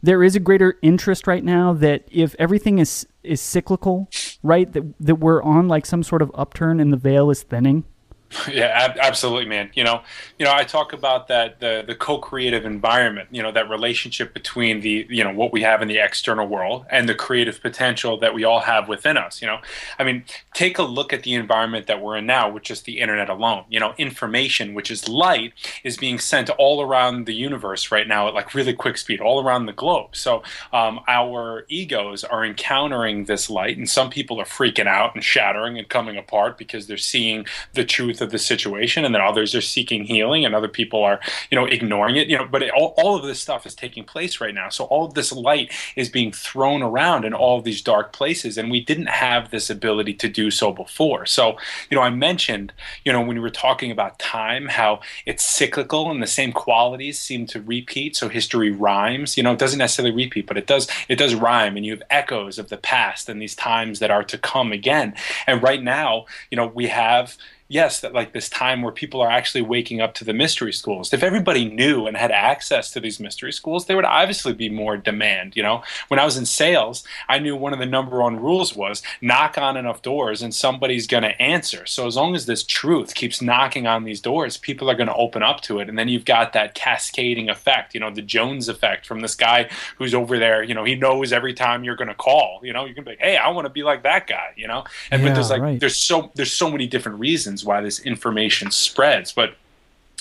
there 0.01 0.23
is 0.23 0.35
a 0.35 0.39
greater 0.39 0.77
interest 0.81 1.27
right 1.27 1.43
now 1.43 1.73
that 1.73 2.05
if 2.11 2.35
everything 2.39 2.79
is 2.79 3.07
is 3.23 3.41
cyclical, 3.41 4.09
right, 4.43 4.71
that 4.71 4.83
that 4.99 5.15
we're 5.15 5.41
on 5.43 5.67
like 5.67 5.85
some 5.85 6.03
sort 6.03 6.21
of 6.21 6.31
upturn 6.33 6.79
and 6.79 6.93
the 6.93 6.97
veil 6.97 7.29
is 7.29 7.43
thinning? 7.43 7.83
Yeah, 8.49 8.65
ab- 8.65 8.97
absolutely, 8.99 9.45
man. 9.45 9.69
You 9.73 9.83
know, 9.83 10.01
you 10.37 10.45
know, 10.45 10.53
I 10.53 10.63
talk 10.63 10.93
about 10.93 11.27
that 11.27 11.59
the 11.59 11.83
the 11.85 11.95
co-creative 11.95 12.65
environment. 12.65 13.29
You 13.31 13.41
know, 13.43 13.51
that 13.51 13.69
relationship 13.69 14.33
between 14.33 14.81
the 14.81 15.05
you 15.09 15.23
know 15.23 15.33
what 15.33 15.51
we 15.51 15.61
have 15.61 15.81
in 15.81 15.87
the 15.87 15.97
external 15.97 16.47
world 16.47 16.85
and 16.89 17.07
the 17.07 17.15
creative 17.15 17.61
potential 17.61 18.17
that 18.19 18.33
we 18.33 18.43
all 18.43 18.61
have 18.61 18.87
within 18.87 19.17
us. 19.17 19.41
You 19.41 19.47
know, 19.47 19.59
I 19.97 20.03
mean, 20.03 20.23
take 20.53 20.77
a 20.77 20.83
look 20.83 21.11
at 21.13 21.23
the 21.23 21.33
environment 21.35 21.87
that 21.87 22.01
we're 22.01 22.17
in 22.17 22.25
now, 22.25 22.49
which 22.49 22.69
is 22.71 22.81
the 22.83 22.99
internet 22.99 23.29
alone. 23.29 23.65
You 23.69 23.79
know, 23.79 23.93
information, 23.97 24.73
which 24.73 24.91
is 24.91 25.07
light, 25.07 25.53
is 25.83 25.97
being 25.97 26.19
sent 26.19 26.49
all 26.51 26.81
around 26.81 27.25
the 27.25 27.35
universe 27.35 27.91
right 27.91 28.07
now 28.07 28.27
at 28.27 28.33
like 28.33 28.53
really 28.53 28.73
quick 28.73 28.97
speed, 28.97 29.21
all 29.21 29.43
around 29.43 29.65
the 29.65 29.73
globe. 29.73 30.15
So 30.15 30.43
um, 30.71 30.99
our 31.07 31.65
egos 31.67 32.23
are 32.23 32.45
encountering 32.45 33.25
this 33.25 33.49
light, 33.49 33.77
and 33.77 33.89
some 33.89 34.09
people 34.09 34.39
are 34.39 34.45
freaking 34.45 34.87
out 34.87 35.15
and 35.15 35.23
shattering 35.23 35.77
and 35.77 35.87
coming 35.89 36.17
apart 36.17 36.57
because 36.57 36.87
they're 36.87 36.97
seeing 36.97 37.45
the 37.73 37.85
truth 37.85 38.18
of 38.21 38.31
the 38.31 38.39
situation 38.39 39.05
and 39.05 39.13
then 39.13 39.21
others 39.21 39.55
are 39.55 39.61
seeking 39.61 40.03
healing 40.03 40.45
and 40.45 40.55
other 40.55 40.67
people 40.67 41.03
are 41.03 41.19
you 41.49 41.55
know 41.55 41.65
ignoring 41.65 42.15
it 42.15 42.27
you 42.27 42.37
know 42.37 42.45
but 42.45 42.63
it, 42.63 42.71
all, 42.71 42.93
all 42.97 43.15
of 43.15 43.23
this 43.23 43.41
stuff 43.41 43.65
is 43.65 43.75
taking 43.75 44.03
place 44.03 44.41
right 44.41 44.53
now. 44.53 44.69
So 44.69 44.85
all 44.85 45.05
of 45.05 45.13
this 45.13 45.31
light 45.31 45.71
is 45.95 46.09
being 46.09 46.31
thrown 46.31 46.81
around 46.81 47.25
in 47.25 47.33
all 47.33 47.57
of 47.57 47.63
these 47.63 47.81
dark 47.81 48.13
places 48.13 48.57
and 48.57 48.71
we 48.71 48.81
didn't 48.81 49.09
have 49.09 49.51
this 49.51 49.69
ability 49.69 50.13
to 50.15 50.29
do 50.29 50.51
so 50.51 50.71
before. 50.71 51.25
So 51.25 51.57
you 51.89 51.95
know 51.95 52.01
i 52.01 52.09
mentioned 52.09 52.73
you 53.05 53.11
know 53.11 53.21
when 53.21 53.35
we 53.35 53.39
were 53.39 53.49
talking 53.49 53.91
about 53.91 54.19
time 54.19 54.67
how 54.67 55.01
it's 55.25 55.45
cyclical 55.45 56.11
and 56.11 56.21
the 56.21 56.27
same 56.27 56.51
qualities 56.51 57.19
seem 57.19 57.45
to 57.47 57.61
repeat. 57.61 58.15
So 58.15 58.29
history 58.29 58.71
rhymes 58.71 59.37
you 59.37 59.43
know 59.43 59.53
it 59.53 59.59
doesn't 59.59 59.79
necessarily 59.79 60.15
repeat 60.15 60.47
but 60.47 60.57
it 60.57 60.67
does 60.67 60.87
it 61.07 61.15
does 61.15 61.35
rhyme 61.35 61.77
and 61.77 61.85
you 61.85 61.91
have 61.91 62.03
echoes 62.09 62.59
of 62.59 62.69
the 62.69 62.77
past 62.77 63.29
and 63.29 63.41
these 63.41 63.55
times 63.55 63.99
that 63.99 64.11
are 64.11 64.23
to 64.23 64.37
come 64.37 64.71
again. 64.71 65.13
And 65.47 65.61
right 65.63 65.81
now 65.81 66.25
you 66.51 66.55
know 66.55 66.67
we 66.67 66.87
have 66.87 67.37
yes, 67.69 67.99
that 68.01 68.13
like 68.13 68.33
this 68.33 68.49
time 68.49 68.81
where 68.81 68.91
people 68.91 69.21
are 69.21 69.29
actually 69.29 69.61
waking 69.61 70.01
up 70.01 70.15
to 70.15 70.25
the 70.25 70.33
mystery 70.33 70.73
schools. 70.73 71.13
If 71.13 71.21
everybody 71.21 71.65
knew 71.65 72.07
and 72.07 72.17
had 72.17 72.31
access 72.31 72.89
to 72.91 72.99
these 72.99 73.19
mystery 73.19 73.53
schools, 73.53 73.85
there 73.85 73.95
would 73.95 74.05
obviously 74.05 74.53
be 74.53 74.69
more 74.69 74.97
demand. 74.97 75.55
You 75.55 75.63
know, 75.63 75.83
when 76.07 76.19
I 76.19 76.25
was 76.25 76.35
in 76.35 76.47
sales, 76.47 77.03
I 77.29 77.37
knew 77.37 77.55
one 77.55 77.71
of 77.71 77.79
the 77.79 77.85
number 77.85 78.19
one 78.19 78.39
rules 78.39 78.75
was 78.75 79.03
knock 79.21 79.57
on 79.59 79.77
enough 79.77 80.01
doors 80.01 80.41
and 80.41 80.53
somebody's 80.53 81.05
going 81.05 81.23
to 81.23 81.39
answer. 81.39 81.85
So 81.85 82.07
as 82.07 82.15
long 82.15 82.35
as 82.35 82.47
this 82.47 82.63
truth 82.63 83.13
keeps 83.13 83.41
knocking 83.41 83.85
on 83.85 84.03
these 84.03 84.19
doors, 84.19 84.57
people 84.57 84.89
are 84.89 84.95
going 84.95 85.07
to 85.07 85.15
open 85.15 85.43
up 85.43 85.61
to 85.61 85.79
it. 85.79 85.89
And 85.89 85.97
then 85.97 86.09
you've 86.09 86.25
got 86.25 86.53
that 86.53 86.73
cascading 86.73 87.49
effect, 87.49 87.93
you 87.93 87.99
know, 87.99 88.09
the 88.09 88.23
Jones 88.23 88.67
effect 88.67 89.05
from 89.05 89.19
this 89.19 89.35
guy 89.35 89.69
who's 89.97 90.15
over 90.15 90.39
there, 90.39 90.63
you 90.63 90.73
know, 90.73 90.83
he 90.83 90.95
knows 90.95 91.31
every 91.31 91.53
time 91.53 91.83
you're 91.83 91.95
going 91.95 92.07
to 92.07 92.15
call, 92.15 92.61
you 92.63 92.73
know, 92.73 92.85
you're 92.85 92.95
going 92.95 93.05
to 93.05 93.11
be 93.11 93.11
like, 93.11 93.19
hey, 93.19 93.37
I 93.37 93.49
want 93.49 93.65
to 93.65 93.69
be 93.69 93.83
like 93.83 94.01
that 94.03 94.25
guy, 94.25 94.53
you 94.55 94.67
know? 94.67 94.85
And 95.11 95.21
Yeah, 95.21 95.29
but 95.29 95.35
there's 95.35 95.51
like, 95.51 95.61
right. 95.61 95.79
there's 95.79 95.97
so, 95.97 96.31
there's 96.33 96.51
so 96.51 96.71
many 96.71 96.87
different 96.87 97.19
reasons 97.19 97.58
why 97.65 97.81
this 97.81 97.99
information 97.99 98.71
spreads. 98.71 99.31
But 99.31 99.55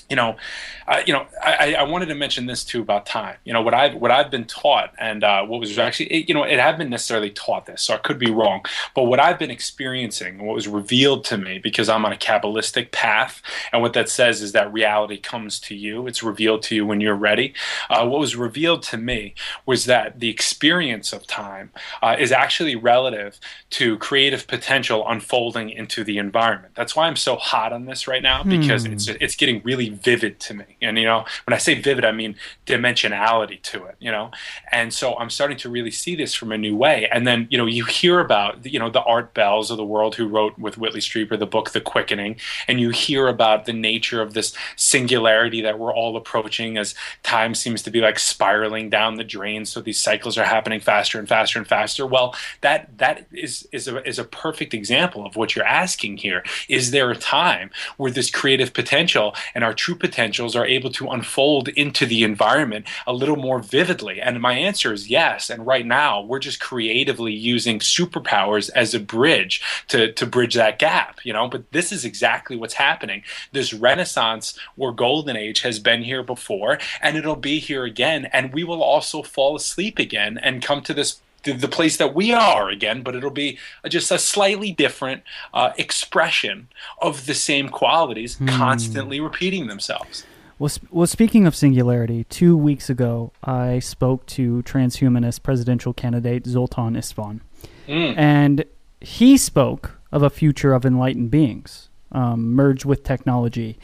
you 0.09 0.17
know, 0.17 0.37
uh, 0.87 1.03
you 1.07 1.13
know, 1.13 1.27
I, 1.43 1.75
I, 1.75 1.83
wanted 1.83 2.07
to 2.07 2.15
mention 2.15 2.47
this 2.47 2.65
too 2.65 2.81
about 2.81 3.05
time. 3.05 3.37
You 3.45 3.53
know, 3.53 3.61
what 3.61 3.75
I've 3.75 3.95
what 3.95 4.11
I've 4.11 4.31
been 4.31 4.47
taught, 4.47 4.95
and 4.99 5.23
uh, 5.23 5.45
what 5.45 5.61
was 5.61 5.79
actually, 5.79 6.07
it, 6.07 6.29
you 6.29 6.35
know, 6.35 6.45
it 6.45 6.59
hadn't 6.59 6.79
been 6.79 6.89
necessarily 6.89 7.29
taught 7.29 7.67
this, 7.67 7.83
so 7.83 7.95
I 7.95 7.99
could 7.99 8.19
be 8.19 8.31
wrong. 8.31 8.65
But 8.95 9.05
what 9.05 9.21
I've 9.21 9.39
been 9.39 9.51
experiencing, 9.51 10.39
what 10.39 10.55
was 10.55 10.67
revealed 10.67 11.25
to 11.27 11.37
me, 11.37 11.59
because 11.59 11.91
I'm 11.91 12.07
on 12.07 12.13
a 12.13 12.17
kabbalistic 12.17 12.91
path, 12.91 13.43
and 13.71 13.83
what 13.83 13.93
that 13.93 14.09
says 14.09 14.41
is 14.41 14.53
that 14.53 14.73
reality 14.73 15.19
comes 15.19 15.61
to 15.61 15.75
you. 15.75 16.07
It's 16.07 16.23
revealed 16.23 16.63
to 16.65 16.75
you 16.75 16.87
when 16.87 17.03
you're 17.03 17.15
ready. 17.15 17.53
Uh, 17.91 18.07
what 18.07 18.21
was 18.21 18.35
revealed 18.35 18.83
to 18.85 18.97
me 18.97 19.35
was 19.67 19.85
that 19.85 20.21
the 20.21 20.31
experience 20.31 21.13
of 21.13 21.27
time 21.27 21.71
uh, 22.01 22.17
is 22.19 22.33
actually 22.33 22.77
relative 22.77 23.39
to 23.71 23.99
creative 23.99 24.47
potential 24.47 25.07
unfolding 25.07 25.69
into 25.69 26.03
the 26.03 26.17
environment. 26.17 26.75
That's 26.75 26.97
why 26.97 27.09
I'm 27.09 27.17
so 27.17 27.37
hot 27.37 27.75
on 27.75 27.85
this 27.85 28.09
right 28.09 28.23
now 28.23 28.43
because 28.43 28.87
hmm. 28.87 28.95
it's 28.95 29.09
it's 29.09 29.37
getting 29.37 29.61
really 29.65 29.98
vivid 30.03 30.41
to 30.41 30.55
me. 30.55 30.77
And, 30.83 30.99
you 30.99 31.05
know, 31.05 31.25
when 31.47 31.55
I 31.55 31.59
say 31.59 31.81
vivid, 31.81 32.05
I 32.05 32.13
mean 32.13 32.37
dimensionality 32.67 33.63
to 33.63 33.85
it, 33.85 33.97
you 33.99 34.11
know? 34.11 34.31
And 34.71 34.93
so 34.93 35.17
I'm 35.19 35.31
starting 35.31 35.57
to 35.59 35.71
really 35.71 35.91
see 35.91 36.15
this 36.15 36.35
from 36.35 36.53
a 36.53 36.59
new 36.59 36.77
way. 36.77 37.09
And 37.11 37.27
then, 37.27 37.47
you 37.51 37.59
know, 37.59 37.67
you 37.67 37.85
hear 37.85 38.21
about, 38.21 38.65
you 38.67 38.79
know, 38.79 38.91
the 38.91 39.03
Art 39.03 39.35
Bells 39.35 39.71
of 39.71 39.77
the 39.77 39.85
world 39.85 40.15
who 40.17 40.29
wrote 40.29 40.59
with 40.59 40.79
Whitley 40.79 41.01
Strieber 41.01 41.39
the 41.39 41.47
book 41.47 41.71
The 41.71 41.81
Quickening, 41.81 42.37
and 42.67 42.81
you 42.81 42.91
hear 42.91 43.29
about 43.29 43.65
the 43.65 43.73
nature 43.73 44.21
of 44.21 44.35
this 44.35 44.55
singularity 44.77 45.61
that 45.63 45.79
we're 45.79 45.95
all 45.95 46.17
approaching 46.17 46.77
as 46.77 46.95
time 47.23 47.55
seems 47.55 47.83
to 47.83 47.91
be 47.91 48.01
like 48.01 48.19
spiraling 48.19 48.91
down 48.91 49.17
the 49.17 49.25
drain. 49.25 49.65
So 49.65 49.81
these 49.81 49.99
cycles 49.99 50.37
are 50.39 50.45
happening 50.45 50.81
faster 50.81 51.19
and 51.19 51.29
faster 51.29 51.59
and 51.59 51.69
faster. 51.69 52.07
Well, 52.07 52.35
that 52.61 52.99
that 52.99 53.27
is 53.33 53.69
is 53.73 53.89
a 53.89 54.07
is 54.07 54.19
a 54.19 54.25
perfect 54.25 54.75
example 54.75 55.25
of 55.27 55.37
what 55.37 55.55
you're 55.55 55.65
asking 55.65 56.19
here. 56.19 56.43
Is 56.69 56.91
there 56.91 57.11
a 57.11 57.17
time 57.17 57.71
where 57.97 58.11
this 58.11 58.31
creative 58.31 58.73
potential 58.73 59.35
and 59.55 59.65
our 59.65 59.75
true 59.89 59.97
potentials 59.97 60.55
are 60.55 60.67
able 60.67 60.91
to 60.91 61.09
unfold 61.09 61.69
into 61.69 62.05
the 62.05 62.23
environment 62.23 62.85
a 63.07 63.13
little 63.15 63.37
more 63.37 63.59
vividly? 63.59 64.21
And 64.21 64.39
my 64.39 64.53
answer 64.53 64.93
is 64.93 65.09
yes. 65.09 65.49
And 65.49 65.67
right 65.67 65.87
now, 65.87 66.21
we're 66.21 66.41
just 66.41 66.61
creatively 66.61 67.33
using 67.33 67.79
superpowers 67.79 68.69
as 68.75 68.93
a 68.93 69.01
bridge 69.01 69.63
to, 69.89 70.13
to 70.13 70.27
bridge 70.27 70.57
that 70.57 70.79
gap, 70.79 71.25
you 71.25 71.33
know? 71.33 71.49
But 71.49 71.73
this 71.73 71.91
is 71.91 72.05
exactly 72.05 72.55
what's 72.55 72.75
happening. 72.75 73.23
This 73.53 73.73
renaissance 73.73 74.59
or 74.77 74.93
golden 74.93 75.39
age 75.39 75.63
has 75.63 75.79
been 75.79 76.03
here 76.03 76.23
before, 76.23 76.79
and 77.01 77.17
it'll 77.17 77.35
be 77.35 77.59
here 77.59 77.85
again. 77.85 78.27
And 78.27 78.53
we 78.53 78.65
will 78.65 78.83
also 78.83 79.23
fall 79.23 79.57
asleep 79.57 79.99
again 79.99 80.37
and 80.37 80.63
come 80.63 80.83
to 80.83 80.93
this 80.93 81.23
the 81.45 81.69
place 81.69 81.97
that 81.97 82.15
we 82.15 82.33
are 82.33 82.69
again, 82.69 83.03
but 83.03 83.15
it'll 83.15 83.31
be 83.31 83.59
just 83.89 84.11
a 84.11 84.19
slightly 84.19 84.73
different 84.73 85.23
uh, 85.55 85.73
expression 85.79 86.69
of 87.01 87.27
the 87.27 87.35
same 87.35 87.69
qualities 87.69 88.37
hmm. 88.37 88.47
constantly 88.47 89.21
repeating 89.21 89.67
themselves. 89.67 90.25
Well, 90.59 90.69
sp- 90.75 90.91
well, 90.91 91.07
speaking 91.07 91.47
of 91.47 91.55
singularity, 91.55 92.25
two 92.25 92.57
weeks 92.57 92.91
ago 92.91 93.33
I 93.45 93.79
spoke 93.79 94.27
to 94.27 94.63
transhumanist 94.65 95.43
presidential 95.43 95.93
candidate 95.93 96.47
Zoltan 96.47 96.95
Istvan, 96.95 97.41
mm. 97.87 98.17
and 98.17 98.65
he 99.01 99.37
spoke 99.37 100.01
of 100.11 100.23
a 100.23 100.31
future 100.31 100.73
of 100.73 100.85
enlightened 100.85 101.31
beings 101.31 101.89
um, 102.11 102.55
merged 102.55 102.85
with 102.85 103.05
technology. 103.05 103.79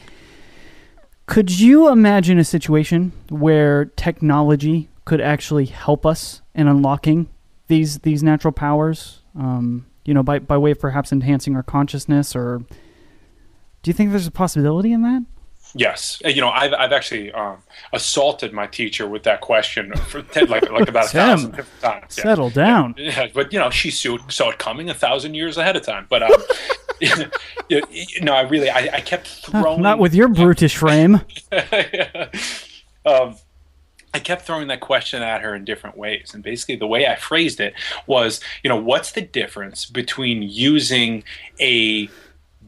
Could 1.27 1.59
you 1.59 1.89
imagine 1.89 2.37
a 2.37 2.43
situation 2.43 3.13
where 3.29 3.85
technology 3.85 4.89
could 5.05 5.21
actually 5.21 5.65
help 5.65 6.05
us 6.05 6.41
in 6.53 6.67
unlocking 6.67 7.29
these 7.67 7.99
these 7.99 8.23
natural 8.23 8.51
powers? 8.51 9.21
Um, 9.37 9.85
you 10.05 10.13
know, 10.13 10.23
by 10.23 10.39
by 10.39 10.57
way 10.57 10.71
of 10.71 10.79
perhaps 10.79 11.11
enhancing 11.11 11.55
our 11.55 11.63
consciousness, 11.63 12.35
or 12.35 12.59
do 12.59 13.89
you 13.89 13.93
think 13.93 14.11
there's 14.11 14.27
a 14.27 14.31
possibility 14.31 14.91
in 14.91 15.01
that? 15.01 15.23
Yes, 15.77 16.21
uh, 16.23 16.29
you 16.29 16.39
know, 16.39 16.49
I've 16.49 16.73
I've 16.73 16.93
actually 16.93 17.33
um, 17.33 17.57
assaulted 17.91 18.53
my 18.53 18.65
teacher 18.65 19.07
with 19.07 19.23
that 19.23 19.41
question 19.41 19.93
for 19.93 20.21
ten, 20.21 20.47
like 20.47 20.69
like 20.71 20.87
about 20.87 21.05
a 21.05 21.09
thousand 21.09 21.51
different 21.51 21.81
times. 21.81 22.17
Yeah. 22.17 22.23
Settle 22.23 22.49
down. 22.49 22.95
Yeah, 22.97 23.27
but 23.33 23.51
you 23.51 23.59
know, 23.59 23.69
she 23.69 23.91
saw 23.91 24.15
it 24.49 24.57
coming 24.57 24.89
a 24.89 24.93
thousand 24.93 25.33
years 25.33 25.57
ahead 25.57 25.75
of 25.75 25.83
time. 25.83 26.07
But 26.09 26.23
um, 26.23 26.31
you 27.67 28.21
know, 28.21 28.33
I 28.33 28.41
really 28.41 28.69
I, 28.69 28.89
I 28.93 29.01
kept 29.01 29.27
throwing 29.27 29.81
not 29.81 29.99
with 29.99 30.15
your 30.15 30.29
brutish 30.29 30.77
frame. 30.77 31.15
um, 33.05 33.35
I 34.15 34.19
kept 34.19 34.43
throwing 34.43 34.69
that 34.69 34.79
question 34.79 35.21
at 35.21 35.41
her 35.41 35.53
in 35.53 35.65
different 35.65 35.97
ways. 35.97 36.33
And 36.33 36.41
basically, 36.41 36.77
the 36.77 36.87
way 36.87 37.05
I 37.05 37.17
phrased 37.17 37.59
it 37.59 37.73
was, 38.07 38.39
you 38.63 38.69
know, 38.69 38.77
what's 38.77 39.11
the 39.11 39.21
difference 39.21 39.85
between 39.85 40.41
using 40.41 41.25
a 41.59 42.09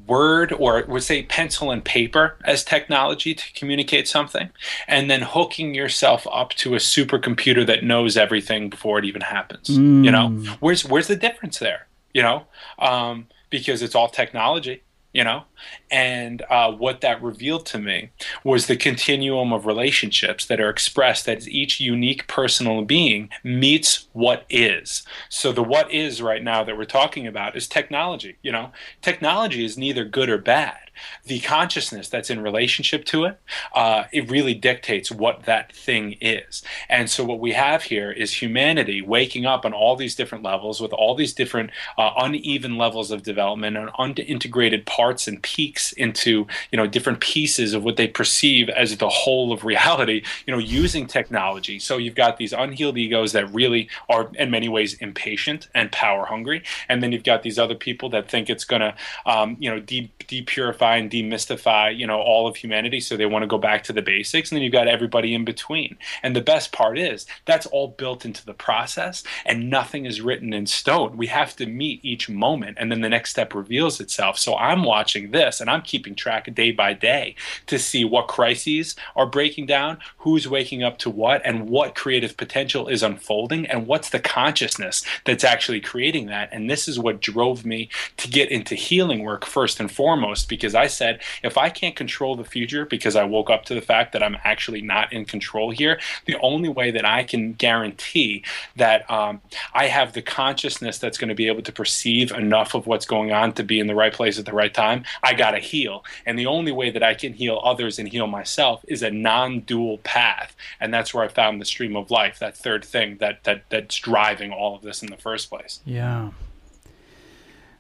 word 0.08 0.52
or 0.52 0.84
would 0.90 1.04
say 1.04 1.24
pencil 1.24 1.72
and 1.72 1.86
paper 1.86 2.36
as 2.44 2.66
technology 2.66 3.34
to 3.34 3.54
communicate 3.54 4.10
something 4.10 4.50
and 4.90 5.10
then 5.10 5.22
hooking 5.22 5.74
yourself 5.74 6.28
up 6.32 6.50
to 6.52 6.76
a 6.76 6.78
supercomputer 6.78 7.66
that 7.66 7.84
knows 7.84 8.18
everything 8.18 8.70
before 8.70 9.00
it 9.00 9.06
even 9.06 9.22
happens 9.22 9.68
mm. 9.68 10.06
you 10.06 10.12
know 10.12 10.30
mm. 10.30 10.48
where's 10.62 10.86
where's 10.86 11.08
the 11.08 11.16
difference 11.16 11.60
there 11.60 11.88
you 12.14 12.22
know 12.22 12.46
um, 12.80 13.28
because 13.50 13.82
it's 13.82 13.96
all 13.96 14.08
technology 14.08 14.82
you 15.18 15.24
know? 15.24 15.46
And 15.90 16.44
uh, 16.48 16.72
what 16.72 17.02
that 17.02 17.24
revealed 17.24 17.66
to 17.68 17.80
me 17.80 18.12
was 18.44 18.68
the 18.68 18.78
continuum 18.78 19.52
of 19.52 19.66
relationships 19.66 20.46
that 20.46 20.62
are 20.62 20.70
expressed 20.70 21.28
as 21.28 21.50
each 21.50 21.80
unique 21.80 22.28
personal 22.28 22.84
being 22.84 23.30
meets 23.44 24.08
what 24.14 24.46
is. 24.48 25.02
So 25.28 25.52
the 25.52 25.64
what 25.64 25.92
is 25.92 26.22
right 26.22 26.44
now 26.44 26.64
that 26.64 26.78
we're 26.78 26.86
talking 26.86 27.26
about 27.26 27.56
is 27.58 27.68
technology 27.68 28.38
you 28.44 28.52
know? 28.52 28.72
Technology 29.02 29.66
is 29.66 29.76
neither 29.76 30.06
good 30.06 30.30
or 30.30 30.38
bad 30.38 30.87
the 31.26 31.40
consciousness 31.40 32.10
that's 32.10 32.30
in 32.30 32.42
relationship 32.42 33.06
to 33.06 33.26
it, 33.26 33.40
uh, 33.74 34.06
it 34.12 34.30
really 34.30 34.54
dictates 34.54 35.12
what 35.12 35.44
that 35.44 35.74
thing 35.74 36.18
is. 36.22 36.64
And 36.90 37.10
so 37.10 37.24
what 37.24 37.40
we 37.40 37.54
have 37.54 37.84
here 37.84 38.12
is 38.12 38.34
humanity 38.42 39.02
waking 39.02 39.46
up 39.46 39.66
on 39.66 39.74
all 39.74 39.96
these 39.96 40.16
different 40.16 40.44
levels 40.44 40.82
with 40.82 40.94
all 40.94 41.16
these 41.16 41.34
different 41.34 41.72
uh, 41.98 42.12
uneven 42.18 42.78
levels 42.78 43.12
of 43.12 43.24
development 43.24 43.78
and 43.78 43.90
unintegrated 43.94 44.86
parts 44.86 45.28
and 45.28 45.42
peaks 45.44 45.92
into 45.94 46.48
you 46.72 46.78
know 46.78 46.88
different 46.88 47.20
pieces 47.20 47.74
of 47.74 47.84
what 47.84 47.98
they 47.98 48.08
perceive 48.08 48.70
as 48.70 48.98
the 48.98 49.10
whole 49.10 49.52
of 49.52 49.64
reality. 49.64 50.24
You 50.46 50.54
know, 50.54 50.60
using 50.60 51.08
technology. 51.08 51.80
So 51.80 51.98
you've 51.98 52.16
got 52.16 52.38
these 52.38 52.54
unhealed 52.54 52.98
egos 52.98 53.32
that 53.34 53.54
really 53.54 53.90
are 54.10 54.30
in 54.36 54.52
many 54.52 54.70
ways 54.70 54.94
impatient 54.96 55.68
and 55.74 55.92
power 55.92 56.26
hungry, 56.26 56.64
and 56.90 57.02
then 57.02 57.12
you've 57.12 57.24
got 57.24 57.44
these 57.44 57.60
other 57.60 57.76
people 57.76 58.10
that 58.10 58.30
think 58.30 58.50
it's 58.50 58.66
going 58.66 58.82
to 58.82 58.96
um, 59.26 59.58
you 59.60 59.70
know 59.70 59.80
de- 59.80 60.12
depurify 60.20 60.87
and 60.96 61.12
demystify, 61.12 61.96
you 61.96 62.08
know, 62.08 62.20
all 62.20 62.48
of 62.48 62.56
humanity. 62.56 63.00
So 63.00 63.18
they 63.18 63.26
want 63.26 63.44
to 63.44 63.48
go 63.48 63.58
back 63.58 63.84
to 63.84 63.94
the 63.94 64.02
basics. 64.02 64.50
And 64.50 64.56
then 64.56 64.64
you've 64.64 64.72
got 64.72 64.88
everybody 64.88 65.34
in 65.34 65.44
between. 65.44 65.98
And 66.24 66.36
the 66.36 66.42
best 66.42 66.72
part 66.72 66.98
is 66.98 67.26
that's 67.46 67.66
all 67.66 67.90
built 67.90 68.26
into 68.26 68.46
the 68.46 68.54
process 68.54 69.24
and 69.46 69.70
nothing 69.70 70.06
is 70.06 70.22
written 70.22 70.54
in 70.54 70.66
stone. 70.66 71.18
We 71.18 71.28
have 71.28 71.56
to 71.58 71.66
meet 71.66 72.04
each 72.04 72.30
moment 72.30 72.78
and 72.80 72.92
then 72.92 73.02
the 73.02 73.10
next 73.10 73.32
step 73.32 73.54
reveals 73.54 74.00
itself. 74.00 74.40
So 74.40 74.56
I'm 74.56 74.84
watching 74.84 75.32
this 75.32 75.60
and 75.60 75.70
I'm 75.70 75.82
keeping 75.82 76.16
track 76.16 76.54
day 76.54 76.72
by 76.72 76.94
day 76.94 77.36
to 77.66 77.78
see 77.78 78.06
what 78.06 78.28
crises 78.28 78.96
are 79.16 79.26
breaking 79.26 79.66
down, 79.66 79.98
who's 80.20 80.48
waking 80.48 80.84
up 80.84 80.98
to 81.00 81.10
what, 81.10 81.42
and 81.44 81.70
what 81.70 81.96
creative 81.96 82.38
potential 82.38 82.88
is 82.88 83.04
unfolding, 83.04 83.66
and 83.66 83.88
what's 83.88 84.10
the 84.10 84.20
consciousness 84.20 85.04
that's 85.26 85.44
actually 85.44 85.82
creating 85.82 86.28
that. 86.28 86.50
And 86.52 86.70
this 86.70 86.88
is 86.88 87.00
what 87.00 87.22
drove 87.22 87.66
me 87.66 87.90
to 88.18 88.28
get 88.30 88.52
into 88.52 88.76
healing 88.76 89.24
work 89.24 89.46
first 89.46 89.80
and 89.80 89.92
foremost 89.92 90.50
because 90.50 90.76
I 90.78 90.88
said, 90.88 91.22
if 91.44 91.58
I 91.58 91.70
can't 91.70 91.96
control 91.96 92.36
the 92.36 92.44
future 92.44 92.86
because 92.86 93.16
I 93.16 93.24
woke 93.24 93.50
up 93.50 93.66
to 93.66 93.76
the 93.76 93.82
fact 93.82 94.14
that 94.14 94.24
I'm 94.24 94.38
actually 94.44 94.82
not 94.82 95.12
in 95.12 95.26
control 95.26 95.72
here, 95.72 96.00
the 96.26 96.38
only 96.40 96.70
way 96.70 96.92
that 96.92 97.06
I 97.06 97.24
can 97.24 97.54
guarantee 97.54 98.44
that 98.76 99.10
um, 99.10 99.42
I 99.74 99.88
have 99.88 100.14
the 100.14 100.22
consciousness 100.22 100.98
that's 100.98 101.18
going 101.18 101.30
to 101.30 101.36
be 101.36 101.48
able 101.48 101.64
to 101.64 101.72
perceive 101.72 102.32
enough 102.32 102.74
of 102.74 102.88
what's 102.88 103.06
going 103.06 103.32
on 103.32 103.54
to 103.54 103.64
be 103.64 103.80
in 103.80 103.88
the 103.88 103.96
right 103.96 104.14
place 104.14 104.40
at 104.40 104.46
the 104.46 104.54
right 104.54 104.74
time, 104.74 105.04
I 105.24 105.34
got 105.34 105.52
to 105.52 105.60
heal. 105.60 106.04
And 106.26 106.38
the 106.38 106.46
only 106.46 106.72
way 106.72 106.90
that 106.92 107.04
I 107.04 107.14
can 107.14 107.34
heal 107.34 107.60
others 107.64 108.00
and 108.00 108.08
heal 108.08 108.28
myself 108.28 108.84
is 108.88 109.02
a 109.02 109.12
non 109.12 109.62
dual 109.62 109.98
path. 110.00 110.56
And 110.80 110.94
that's 110.94 111.14
where 111.14 111.24
I 111.24 111.28
found 111.28 111.60
the 111.60 111.66
stream 111.66 111.96
of 111.96 112.12
life, 112.12 112.40
that 112.40 112.56
third 112.56 112.86
thing 112.86 113.18
that, 113.18 113.44
that 113.44 113.64
that's 113.70 113.96
driving 113.98 114.52
all 114.52 114.76
of 114.76 114.82
this 114.82 115.02
in 115.02 115.10
the 115.10 115.18
first 115.18 115.50
place. 115.50 115.82
Yeah. 115.86 116.32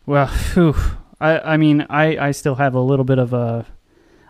Well, 0.05 0.27
whew, 0.27 0.75
I 1.19 1.39
I 1.39 1.57
mean 1.57 1.85
I 1.89 2.17
I 2.27 2.31
still 2.31 2.55
have 2.55 2.75
a 2.75 2.79
little 2.79 3.05
bit 3.05 3.19
of 3.19 3.33
a 3.33 3.65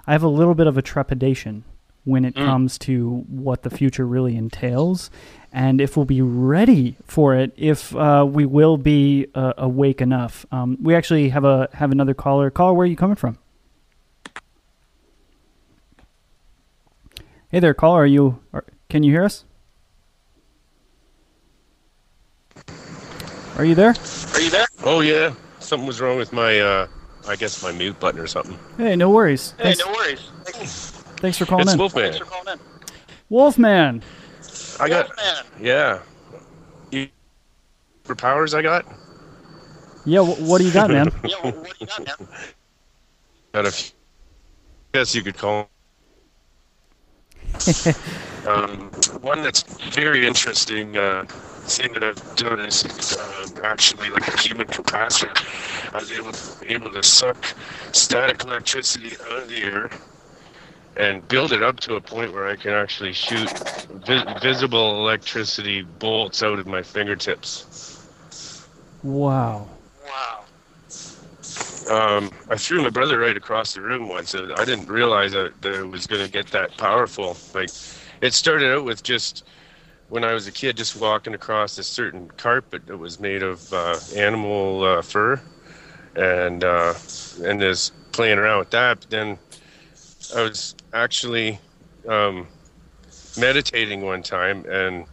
I 0.05 0.13
have 0.13 0.23
a 0.23 0.29
little 0.29 0.55
bit 0.55 0.67
of 0.67 0.77
a 0.77 0.81
trepidation 0.81 1.63
when 2.05 2.23
it 2.23 2.35
mm. 2.35 2.45
comes 2.45 2.77
to 2.77 3.25
what 3.27 3.63
the 3.63 3.69
future 3.69 4.05
really 4.05 4.37
entails. 4.37 5.11
And 5.51 5.81
if 5.81 5.97
we'll 5.97 6.05
be 6.05 6.21
ready 6.21 6.95
for 7.03 7.35
it 7.35 7.53
if 7.57 7.95
uh, 7.95 8.25
we 8.27 8.45
will 8.45 8.77
be 8.77 9.27
uh, 9.33 9.53
awake 9.57 10.01
enough 10.01 10.45
um, 10.51 10.77
we 10.81 10.95
actually 10.95 11.29
have 11.29 11.43
a 11.43 11.69
have 11.73 11.91
another 11.91 12.13
caller. 12.13 12.49
Caller 12.49 12.73
where 12.73 12.83
are 12.83 12.89
you 12.89 12.95
coming 12.95 13.15
from? 13.15 13.37
Hey 17.49 17.59
there 17.59 17.73
caller 17.73 18.03
are 18.03 18.05
you 18.05 18.39
are, 18.53 18.65
can 18.89 19.03
you 19.03 19.11
hear 19.11 19.23
us? 19.23 19.43
Are 23.57 23.65
you 23.65 23.73
there? 23.73 23.95
Are 24.35 24.41
you 24.41 24.49
there? 24.51 24.67
Oh 24.83 24.99
yeah 24.99 25.33
something 25.67 25.85
was 25.85 25.99
wrong 26.01 26.17
with 26.17 26.31
my, 26.31 26.59
uh, 26.59 26.87
I 27.27 27.35
guess 27.35 27.61
my 27.61 27.71
mute 27.71 27.99
button 27.99 28.19
or 28.19 28.27
something. 28.27 28.57
Hey, 28.77 28.95
no 28.95 29.09
worries. 29.09 29.53
Hey, 29.57 29.73
Thanks. 29.73 29.79
no 29.79 29.91
worries. 29.91 30.31
Thanks 31.17 31.37
for 31.37 31.45
calling 31.45 31.63
it's 31.63 31.73
in. 31.73 31.79
Wolfman. 31.79 32.13
Wolfman. 33.29 34.03
I 34.79 34.87
got. 34.87 35.09
Yeah. 35.59 35.99
You, 36.91 37.09
for 38.03 38.15
powers, 38.15 38.53
I 38.53 38.61
got. 38.61 38.85
Yeah, 40.05 40.21
wh- 40.23 40.39
what 40.41 40.59
do 40.59 40.65
you 40.65 40.71
got, 40.71 40.89
man? 40.89 41.11
yeah 41.23 41.51
Got 43.53 43.65
a 43.65 43.71
few. 43.71 43.91
Guess 44.93 45.15
you 45.15 45.23
could 45.23 45.37
call. 45.37 45.69
um, 48.47 48.89
one 49.21 49.43
that's 49.43 49.63
very 49.93 50.25
interesting 50.25 50.95
uh, 50.95 51.25
thing 51.67 51.93
that 51.93 52.03
I've 52.03 52.35
done 52.35 52.59
is 52.59 52.85
uh, 53.19 53.47
actually 53.63 54.09
like 54.09 54.27
a 54.27 54.39
human 54.39 54.67
capacitor. 54.67 55.35
I 55.93 55.99
was 55.99 56.11
able, 56.11 56.31
able 56.67 56.91
to 56.91 57.03
suck 57.03 57.37
static 57.91 58.43
electricity 58.43 59.15
out 59.25 59.43
of 59.43 59.49
the 59.49 59.63
air 59.63 59.89
and 60.97 61.27
build 61.27 61.51
it 61.51 61.61
up 61.61 61.79
to 61.81 61.95
a 61.95 62.01
point 62.01 62.33
where 62.33 62.47
I 62.47 62.55
can 62.55 62.71
actually 62.71 63.13
shoot 63.13 63.51
vi- 64.05 64.39
visible 64.39 65.01
electricity 65.01 65.81
bolts 65.81 66.41
out 66.41 66.59
of 66.59 66.67
my 66.67 66.81
fingertips. 66.81 68.01
Wow. 69.03 69.67
Wow. 70.05 70.43
Um, 71.89 72.31
I 72.49 72.57
threw 72.57 72.81
my 72.81 72.89
brother 72.89 73.19
right 73.19 73.37
across 73.37 73.73
the 73.73 73.81
room 73.81 74.09
once. 74.09 74.35
I 74.35 74.65
didn't 74.65 74.89
realize 74.89 75.31
that, 75.33 75.61
that 75.61 75.79
it 75.79 75.87
was 75.87 76.07
going 76.07 76.25
to 76.25 76.31
get 76.31 76.47
that 76.47 76.75
powerful. 76.77 77.37
Like, 77.53 77.69
it 78.21 78.33
started 78.33 78.73
out 78.73 78.83
with 78.83 79.03
just 79.03 79.43
when 80.09 80.23
I 80.23 80.33
was 80.33 80.47
a 80.47 80.51
kid, 80.51 80.77
just 80.77 80.95
walking 80.95 81.33
across 81.33 81.77
a 81.77 81.83
certain 81.83 82.29
carpet 82.37 82.85
that 82.87 82.97
was 82.97 83.19
made 83.19 83.43
of 83.43 83.71
uh, 83.73 83.99
animal 84.15 84.83
uh, 84.83 85.01
fur, 85.01 85.41
and 86.15 86.63
uh, 86.63 86.93
and 87.43 87.59
just 87.59 87.93
playing 88.11 88.37
around 88.37 88.59
with 88.59 88.69
that. 88.71 89.01
But 89.01 89.09
then 89.09 89.37
I 90.35 90.43
was 90.43 90.75
actually 90.93 91.59
um, 92.07 92.47
meditating 93.37 94.01
one 94.01 94.23
time, 94.23 94.65
and 94.65 95.05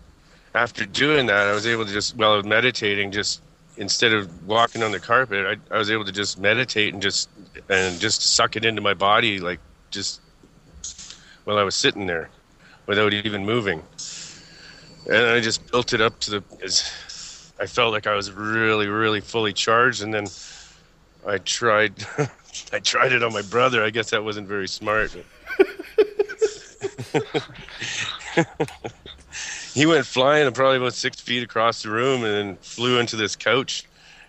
after 0.55 0.87
doing 0.87 1.27
that, 1.27 1.49
I 1.49 1.53
was 1.53 1.67
able 1.67 1.85
to 1.85 1.93
just 1.93 2.17
while 2.17 2.33
I 2.33 2.37
was 2.37 2.47
meditating, 2.47 3.11
just 3.11 3.43
instead 3.77 4.13
of 4.13 4.47
walking 4.47 4.85
on 4.85 4.93
the 4.93 5.01
carpet, 5.01 5.59
I, 5.71 5.75
I 5.75 5.79
was 5.79 5.91
able 5.91 6.05
to 6.05 6.13
just 6.13 6.39
meditate 6.39 6.93
and 6.95 7.03
just 7.03 7.29
and 7.69 7.99
just 7.99 8.23
suck 8.23 8.55
it 8.57 8.65
into 8.65 8.81
my 8.81 8.95
body, 8.95 9.41
like 9.41 9.59
just 9.91 10.21
while 11.45 11.59
I 11.59 11.65
was 11.65 11.75
sitting 11.75 12.07
there, 12.07 12.31
without 12.87 13.13
even 13.13 13.45
moving. 13.45 13.83
And 15.07 15.27
I 15.27 15.41
just 15.41 15.71
built 15.71 15.93
it 15.93 16.01
up 16.01 16.19
to 16.21 16.31
the. 16.31 16.45
As 16.63 17.53
I 17.61 17.67
felt 17.67 17.93
like 17.93 18.07
I 18.07 18.15
was 18.15 18.33
really, 18.33 18.89
really 18.89 19.21
fully 19.21 19.53
charged, 19.53 20.03
and 20.03 20.13
then 20.13 20.27
I 21.27 21.39
tried. 21.39 22.07
I 22.73 22.79
tried 22.79 23.13
it 23.13 23.23
on 23.23 23.33
my 23.33 23.43
brother. 23.43 23.85
I 23.85 23.91
guess 23.91 24.11
that 24.11 24.25
wasn't 24.25 24.49
very 24.49 24.69
smart. 24.69 25.13
he 29.75 29.87
went 29.87 30.07
flying 30.07 30.51
probably 30.53 30.79
about 30.79 30.95
six 30.95 31.21
feet 31.21 31.43
across 31.43 31.83
the 31.83 31.91
room 31.91 32.25
and 32.25 32.35
then 32.35 32.57
flew 32.57 32.99
into 32.99 33.17
this 33.17 33.37
couch. 33.37 33.85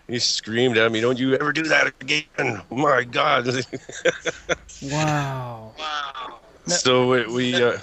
He 0.08 0.18
screamed 0.18 0.76
at 0.76 0.92
me, 0.92 1.00
"Don't 1.00 1.18
you 1.18 1.34
ever 1.34 1.52
do 1.52 1.62
that 1.64 1.92
again!" 2.00 2.62
Oh 2.70 2.76
my 2.76 3.04
God! 3.04 3.48
Wow! 4.82 5.72
Wow. 5.78 6.40
so 6.66 7.08
we 7.08 7.26
we, 7.26 7.62
uh, 7.62 7.78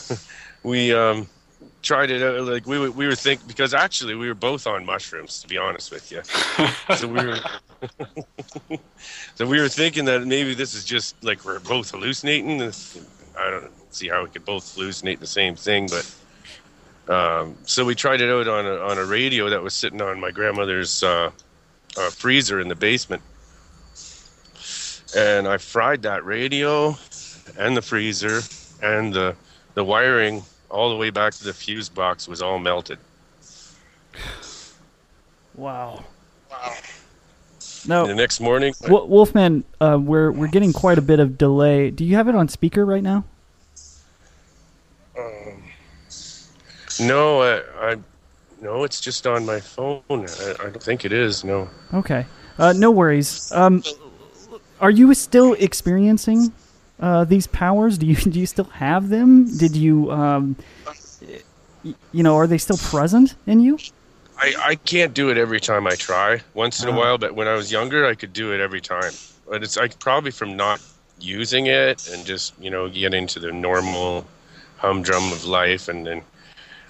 we 0.62 0.94
um, 0.94 1.28
tried 1.84 2.10
it 2.10 2.24
out. 2.24 2.42
Like 2.42 2.66
we 2.66 2.80
were, 2.80 2.90
we 2.90 3.06
were 3.06 3.16
thinking 3.16 3.48
because 3.48 3.74
actually 3.74 4.16
we 4.16 4.28
were 4.28 4.34
both 4.34 4.66
on 4.66 4.86
mushrooms. 4.86 5.42
To 5.42 5.48
be 5.48 5.58
honest 5.58 5.92
with 5.92 6.12
you, 6.12 6.22
so 6.96 7.08
we 7.08 7.26
were 7.26 7.40
so 9.36 9.46
we 9.46 9.60
were 9.60 9.70
thinking 9.70 10.06
that 10.06 10.26
maybe 10.26 10.56
this 10.56 10.74
is 10.74 10.86
just 10.86 11.22
like 11.24 11.46
we're 11.46 11.60
both 11.60 11.92
hallucinating. 11.92 12.62
I 13.38 13.50
don't 13.50 13.72
see 13.94 14.08
how 14.08 14.24
we 14.24 14.30
could 14.30 14.46
both 14.46 14.64
hallucinate 14.76 15.20
the 15.20 15.28
same 15.28 15.56
thing, 15.56 15.88
but 15.88 17.14
um, 17.14 17.56
so 17.66 17.86
we 17.86 17.96
tried 17.96 18.22
it 18.22 18.30
out 18.30 18.48
on 18.48 18.66
a, 18.66 18.78
on 18.78 18.98
a 18.98 19.06
radio 19.06 19.50
that 19.50 19.62
was 19.62 19.74
sitting 19.74 20.02
on 20.02 20.20
my 20.20 20.32
grandmother's 20.32 21.04
uh, 21.04 21.32
uh, 21.98 22.10
freezer 22.10 22.60
in 22.60 22.70
the 22.70 22.76
basement, 22.76 23.22
and 25.16 25.48
I 25.48 25.58
fried 25.58 26.04
that 26.04 26.26
radio 26.26 26.98
and 27.60 27.76
the 27.76 27.82
freezer 27.82 28.42
and 28.82 29.14
the 29.14 29.36
the 29.74 29.84
wiring 29.84 30.44
all 30.74 30.90
the 30.90 30.96
way 30.96 31.12
back 31.12 31.34
to 31.34 31.44
the 31.44 31.54
fuse 31.54 31.88
box 31.88 32.28
was 32.28 32.42
all 32.42 32.58
melted. 32.60 32.98
Wow. 35.56 36.04
Now, 37.88 38.06
The 38.08 38.16
next 38.16 38.40
morning, 38.40 38.74
Wo- 38.88 39.06
Wolfman, 39.06 39.64
uh, 39.82 40.00
we're 40.02 40.32
we're 40.32 40.48
getting 40.48 40.74
quite 40.74 40.98
a 40.98 41.02
bit 41.02 41.20
of 41.20 41.38
delay. 41.38 41.92
Do 41.92 42.06
you 42.06 42.16
have 42.16 42.28
it 42.28 42.36
on 42.36 42.48
speaker 42.48 42.86
right 42.86 43.04
now? 43.04 43.26
Um, 45.18 45.64
no, 47.02 47.42
I, 47.42 47.92
I 47.92 47.98
no, 48.62 48.84
it's 48.84 49.02
just 49.02 49.28
on 49.28 49.46
my 49.46 49.60
phone. 49.60 50.02
I, 50.10 50.56
I 50.60 50.70
don't 50.70 50.82
think 50.82 51.04
it 51.06 51.12
is. 51.12 51.44
No. 51.44 51.70
Okay. 51.94 52.26
Uh, 52.58 52.74
no 52.74 52.90
worries. 52.90 53.52
Um, 53.52 53.84
are 54.80 54.92
you 54.92 55.14
still 55.14 55.54
experiencing 55.54 56.54
uh, 57.04 57.24
these 57.26 57.48
powers? 57.48 57.98
Do 57.98 58.06
you 58.08 58.16
do 58.34 58.40
you 58.40 58.46
still 58.48 58.70
have 58.86 59.10
them? 59.10 59.46
Did 59.58 59.76
you 59.76 60.12
um, 60.12 60.56
you 62.14 62.24
know, 62.24 62.36
are 62.38 62.48
they 62.48 62.58
still 62.58 62.78
present 62.78 63.36
in 63.46 63.60
you? 63.60 63.78
I, 64.38 64.54
I 64.72 64.76
can't 64.76 65.14
do 65.14 65.30
it 65.30 65.38
every 65.38 65.60
time 65.60 65.86
I 65.86 65.96
try. 65.96 66.42
Once 66.54 66.82
in 66.82 66.90
a 66.90 66.92
Oh. 66.92 66.98
while, 66.98 67.18
but 67.18 67.36
when 67.36 67.48
I 67.48 67.54
was 67.54 67.72
younger, 67.72 68.06
I 68.08 68.16
could 68.16 68.34
do 68.34 68.52
it 68.54 68.60
every 68.60 68.82
time. 68.82 69.12
But 69.48 69.64
it's 69.64 69.78
like 69.78 70.00
probably 70.00 70.32
from 70.32 70.56
not 70.56 70.82
using 71.20 71.68
it 71.68 72.10
and 72.12 72.26
just 72.26 72.54
you 72.60 72.70
know 72.72 72.90
get 72.90 73.14
into 73.14 73.40
the 73.40 73.52
normal 73.52 74.26
humdrum 74.78 75.32
of 75.32 75.46
life, 75.46 75.88
and 75.88 76.06
then 76.08 76.22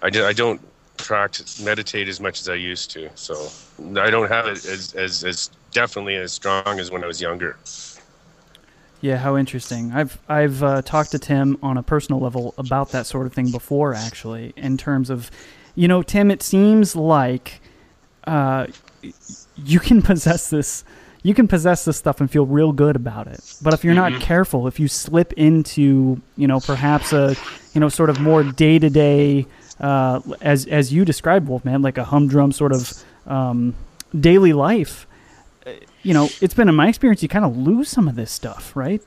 I, 0.02 0.10
do, 0.10 0.26
I 0.26 0.34
don't 0.34 0.62
practice 0.98 1.60
meditate 1.62 2.08
as 2.08 2.20
much 2.20 2.40
as 2.40 2.48
I 2.48 2.56
used 2.56 2.92
to. 2.92 3.10
So 3.16 3.50
I 4.00 4.10
don't 4.10 4.30
have 4.30 4.48
it 4.48 4.64
as 4.66 4.94
as, 4.96 5.24
as 5.24 5.50
definitely 5.72 6.16
as 6.16 6.32
strong 6.32 6.80
as 6.80 6.92
when 6.92 7.04
I 7.04 7.08
was 7.08 7.20
younger. 7.20 7.58
Yeah, 9.04 9.18
how 9.18 9.36
interesting. 9.36 9.92
I've 9.92 10.18
I've 10.30 10.64
uh, 10.64 10.82
talked 10.82 11.12
to 11.12 11.20
Tim 11.20 11.58
on 11.62 11.76
a 11.76 11.84
personal 11.84 12.22
level 12.22 12.54
about 12.58 12.92
that 12.92 13.06
sort 13.06 13.28
of 13.28 13.34
thing 13.34 13.52
before, 13.52 13.94
actually. 13.94 14.54
In 14.56 14.78
terms 14.78 15.10
of, 15.10 15.30
you 15.76 15.90
know, 15.90 16.02
Tim, 16.04 16.32
it 16.32 16.42
seems 16.42 16.96
like 16.96 17.60
uh, 18.26 18.68
you 19.58 19.82
can 19.82 20.02
possess 20.12 20.50
this, 20.50 20.86
you 21.22 21.34
can 21.34 21.50
possess 21.50 21.84
this 21.84 21.98
stuff 21.98 22.22
and 22.22 22.32
feel 22.32 22.46
real 22.46 22.72
good 22.72 22.96
about 22.96 23.28
it. 23.28 23.42
But 23.62 23.74
if 23.74 23.84
you're 23.84 23.94
not 23.94 24.22
careful, 24.22 24.68
if 24.68 24.80
you 24.80 24.88
slip 24.88 25.34
into, 25.34 26.22
you 26.38 26.48
know, 26.48 26.62
perhaps 26.62 27.12
a, 27.12 27.36
you 27.74 27.82
know, 27.82 27.90
sort 27.90 28.10
of 28.10 28.22
more 28.22 28.42
day 28.42 28.80
to 28.80 28.90
day, 28.90 29.46
as 29.82 30.66
as 30.68 30.94
you 30.94 31.04
described, 31.04 31.50
Wolfman, 31.50 31.82
like 31.82 31.98
a 31.98 32.06
humdrum 32.06 32.54
sort 32.54 32.72
of 32.72 33.04
um, 33.28 33.76
daily 34.18 34.54
life 34.54 35.08
you 36.04 36.14
know, 36.14 36.30
it's 36.42 36.54
been 36.54 36.70
in 36.70 36.76
my 36.76 36.88
experience, 36.88 37.24
you 37.24 37.30
kind 37.30 37.46
of 37.46 37.58
lose 37.58 37.90
some 37.90 38.08
of 38.08 38.16
this 38.16 38.32
stuff, 38.32 38.76
right? 38.76 39.02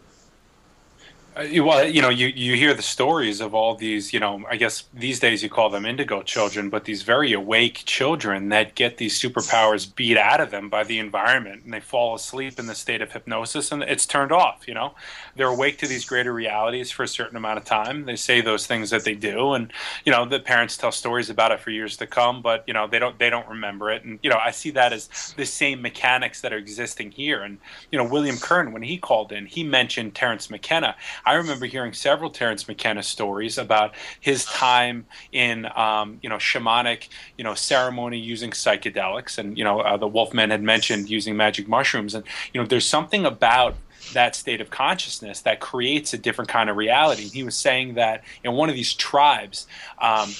Uh, 1.37 1.63
well, 1.63 1.87
you 1.87 2.01
know, 2.01 2.09
you, 2.09 2.29
you 2.29 2.57
hear 2.57 2.73
the 2.73 2.81
stories 2.81 3.43
of 3.43 3.55
all 3.55 3.75
these, 3.75 4.15
you 4.15 4.19
know, 4.19 4.43
I 4.49 4.57
guess 4.57 4.85
these 4.95 5.21
days 5.21 5.43
you 5.43 5.51
call 5.51 5.69
them 5.69 5.85
indigo 5.85 6.23
children, 6.23 6.71
but 6.71 6.85
these 6.85 7.03
very 7.03 7.35
awake 7.35 7.83
children 7.85 8.49
that 8.49 8.75
get 8.75 8.97
these 8.97 9.21
superpowers 9.21 9.95
beat 9.95 10.17
out 10.17 10.41
of 10.41 10.51
them 10.51 10.71
by 10.71 10.83
the 10.83 10.99
environment 10.99 11.65
and 11.65 11.75
they 11.75 11.81
fall 11.81 12.15
asleep 12.15 12.59
in 12.59 12.67
the 12.67 12.75
state 12.75 13.03
of 13.03 13.13
hypnosis 13.13 13.71
and 13.71 13.83
it's 13.83 14.07
turned 14.07 14.33
off, 14.33 14.67
you 14.67 14.73
know. 14.73 14.95
They're 15.37 15.49
awake 15.49 15.77
to 15.79 15.87
these 15.87 16.07
greater 16.07 16.33
realities 16.33 16.91
for 16.91 17.03
a 17.03 17.09
certain 17.09 17.37
amount 17.37 17.59
of 17.59 17.67
time. 17.67 18.07
They 18.07 18.17
say 18.17 18.41
those 18.41 18.67
things 18.67 18.89
that 18.89 19.05
they 19.05 19.15
do 19.15 19.53
and, 19.53 19.71
you 20.07 20.13
know, 20.13 20.25
the 20.25 20.41
parents 20.41 20.79
tell 20.79 20.91
stories 20.91 21.29
about 21.29 21.53
it 21.53 21.61
for 21.61 21.71
years 21.71 21.99
to 21.99 22.07
come, 22.07 22.41
but, 22.41 22.65
you 22.67 22.73
know, 22.73 22.87
they 22.87 22.99
don't 22.99 23.19
they 23.19 23.29
don't 23.29 23.47
remember 23.47 23.91
it. 23.91 24.05
And, 24.05 24.19
you 24.23 24.31
know, 24.31 24.39
I 24.43 24.53
see 24.53 24.71
that 24.71 24.95
as 24.95 25.35
the 25.37 25.45
same 25.45 25.83
mechanics 25.83 26.41
that 26.41 26.55
are 26.55 26.57
existing 26.57 27.11
here. 27.11 27.43
And, 27.43 27.59
you 27.93 27.99
know, 27.99 28.09
William 28.09 28.39
Kern, 28.39 28.73
when 28.73 28.83
he 28.83 28.97
called 28.97 29.33
in, 29.33 29.45
he 29.45 29.63
mentioned 29.63 30.15
Terence 30.15 30.49
McKenna. 30.49 30.97
I 31.27 31.35
remember 31.35 31.67
hearing 31.67 31.93
several 31.93 32.31
Terence 32.31 32.69
McKenna 32.69 33.03
stories 33.03 33.59
about 33.59 33.95
his 34.21 34.45
time 34.45 35.07
in, 35.33 35.67
um, 35.77 36.21
you 36.23 36.29
know, 36.29 36.37
shamanic, 36.37 37.09
you 37.37 37.43
know, 37.43 37.55
ceremony 37.55 38.19
using 38.19 38.53
psychedelics. 38.53 39.37
And, 39.37 39.59
you 39.59 39.65
know, 39.65 39.81
uh, 39.81 39.97
the 39.97 40.07
Wolfman 40.07 40.51
had 40.51 40.63
mentioned 40.63 41.11
using 41.11 41.37
magic 41.37 41.67
mushrooms. 41.67 42.15
And, 42.15 42.25
you 42.55 42.61
know, 42.61 42.67
there's 42.67 42.87
something 42.87 43.27
about 43.27 43.75
that 44.13 44.37
state 44.37 44.61
of 44.61 44.71
consciousness 44.71 45.41
that 45.41 45.59
creates 45.59 46.15
a 46.15 46.19
different 46.19 46.49
kind 46.49 46.71
of 46.71 46.77
reality. 46.77 47.25
He 47.25 47.43
was 47.43 47.57
saying 47.57 47.95
that 47.95 48.23
in 48.45 48.53
one 48.53 48.69
of 48.69 48.77
these 48.77 48.95
tribes, 48.95 49.67
um, 49.99 50.33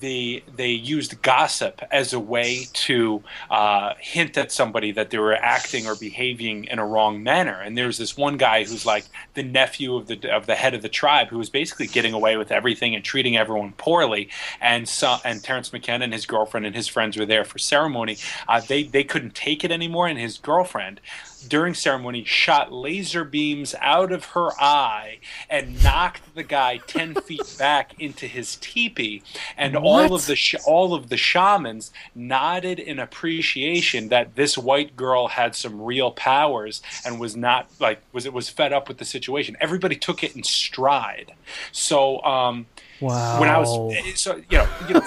they 0.00 0.42
they 0.56 0.70
used 0.70 1.20
gossip 1.22 1.82
as 1.90 2.12
a 2.12 2.20
way 2.20 2.66
to 2.72 3.22
uh, 3.50 3.94
hint 3.98 4.36
at 4.36 4.50
somebody 4.50 4.92
that 4.92 5.10
they 5.10 5.18
were 5.18 5.34
acting 5.34 5.86
or 5.86 5.94
behaving 5.94 6.64
in 6.64 6.78
a 6.78 6.86
wrong 6.86 7.22
manner. 7.22 7.60
And 7.60 7.76
there's 7.76 7.98
this 7.98 8.16
one 8.16 8.36
guy 8.36 8.64
who's 8.64 8.84
like 8.86 9.04
the 9.34 9.42
nephew 9.42 9.94
of 9.94 10.06
the 10.06 10.34
of 10.34 10.46
the 10.46 10.54
head 10.54 10.74
of 10.74 10.82
the 10.82 10.88
tribe 10.88 11.28
who 11.28 11.38
was 11.38 11.50
basically 11.50 11.86
getting 11.86 12.12
away 12.12 12.36
with 12.36 12.50
everything 12.50 12.94
and 12.94 13.04
treating 13.04 13.36
everyone 13.36 13.72
poorly. 13.72 14.28
And 14.60 14.88
so 14.88 15.18
and 15.24 15.42
Terence 15.42 15.72
McKenna 15.72 16.04
and 16.04 16.12
his 16.12 16.26
girlfriend 16.26 16.66
and 16.66 16.74
his 16.74 16.88
friends 16.88 17.16
were 17.16 17.26
there 17.26 17.44
for 17.44 17.58
ceremony. 17.58 18.16
Uh, 18.48 18.60
they 18.60 18.84
they 18.84 19.04
couldn't 19.04 19.34
take 19.34 19.64
it 19.64 19.70
anymore, 19.70 20.06
and 20.06 20.18
his 20.18 20.38
girlfriend 20.38 21.00
during 21.48 21.74
ceremony 21.74 22.24
shot 22.24 22.72
laser 22.72 23.24
beams 23.24 23.74
out 23.80 24.12
of 24.12 24.24
her 24.26 24.50
eye 24.60 25.18
and 25.48 25.82
knocked 25.82 26.34
the 26.34 26.42
guy 26.42 26.78
10 26.86 27.14
feet 27.26 27.56
back 27.58 28.00
into 28.00 28.26
his 28.26 28.56
teepee. 28.56 29.22
And 29.56 29.76
all 29.76 30.14
of 30.14 30.26
the 30.26 30.36
sh- 30.36 30.56
all 30.66 30.94
of 30.94 31.08
the 31.08 31.16
shamans 31.16 31.92
nodded 32.14 32.78
in 32.78 32.98
appreciation 32.98 34.08
that 34.08 34.36
this 34.36 34.56
white 34.58 34.96
girl 34.96 35.28
had 35.28 35.54
some 35.54 35.80
real 35.80 36.10
powers 36.10 36.82
and 37.04 37.18
was 37.20 37.36
not 37.36 37.68
like 37.80 38.02
was 38.12 38.26
it 38.26 38.32
was 38.32 38.48
fed 38.48 38.72
up 38.72 38.88
with 38.88 38.98
the 38.98 39.04
situation. 39.04 39.56
Everybody 39.60 39.96
took 39.96 40.22
it 40.22 40.36
in 40.36 40.42
stride. 40.42 41.32
So 41.72 42.22
um 42.22 42.66
Wow. 43.00 43.40
when 43.40 43.48
I 43.48 43.58
was 43.58 44.20
so 44.20 44.36
you 44.50 44.58
know 44.58 44.68
you 44.88 44.94
know, 44.94 45.02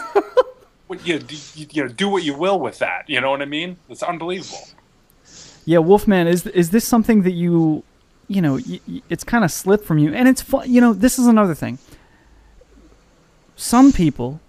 you, 1.04 1.20
you, 1.56 1.68
you 1.72 1.84
know 1.84 1.90
do 1.90 2.10
what 2.10 2.24
you 2.24 2.34
will 2.34 2.60
with 2.60 2.80
that. 2.80 3.08
You 3.08 3.22
know 3.22 3.30
what 3.32 3.42
I 3.42 3.46
mean? 3.46 3.78
It's 3.88 4.02
unbelievable 4.04 4.68
Yeah, 5.66 5.80
Wolfman, 5.80 6.28
is 6.28 6.46
is 6.48 6.70
this 6.72 6.86
something 6.88 7.24
that 7.24 7.32
you, 7.32 7.84
you 8.28 8.42
know, 8.42 8.60
y- 8.68 9.02
it's 9.10 9.24
kind 9.24 9.44
of 9.44 9.52
slipped 9.52 9.86
from 9.86 9.98
you, 9.98 10.14
and 10.14 10.28
it's 10.28 10.42
fun. 10.42 10.72
You 10.72 10.82
know, 10.82 10.94
this 10.94 11.18
is 11.18 11.28
another 11.28 11.56
thing. 11.56 11.78
Some 13.56 13.92
people 13.92 14.40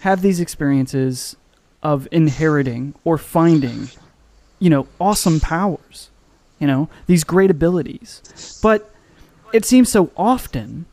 have 0.00 0.22
these 0.22 0.40
experiences 0.40 1.36
of 1.82 2.06
inheriting 2.12 2.94
or 3.04 3.18
finding, 3.18 3.88
you 4.58 4.70
know, 4.70 4.86
awesome 5.00 5.40
powers, 5.40 6.10
you 6.58 6.66
know, 6.66 6.88
these 7.06 7.24
great 7.24 7.50
abilities, 7.50 8.58
but 8.62 8.90
it 9.52 9.64
seems 9.64 9.88
so 9.88 10.10
often 10.16 10.86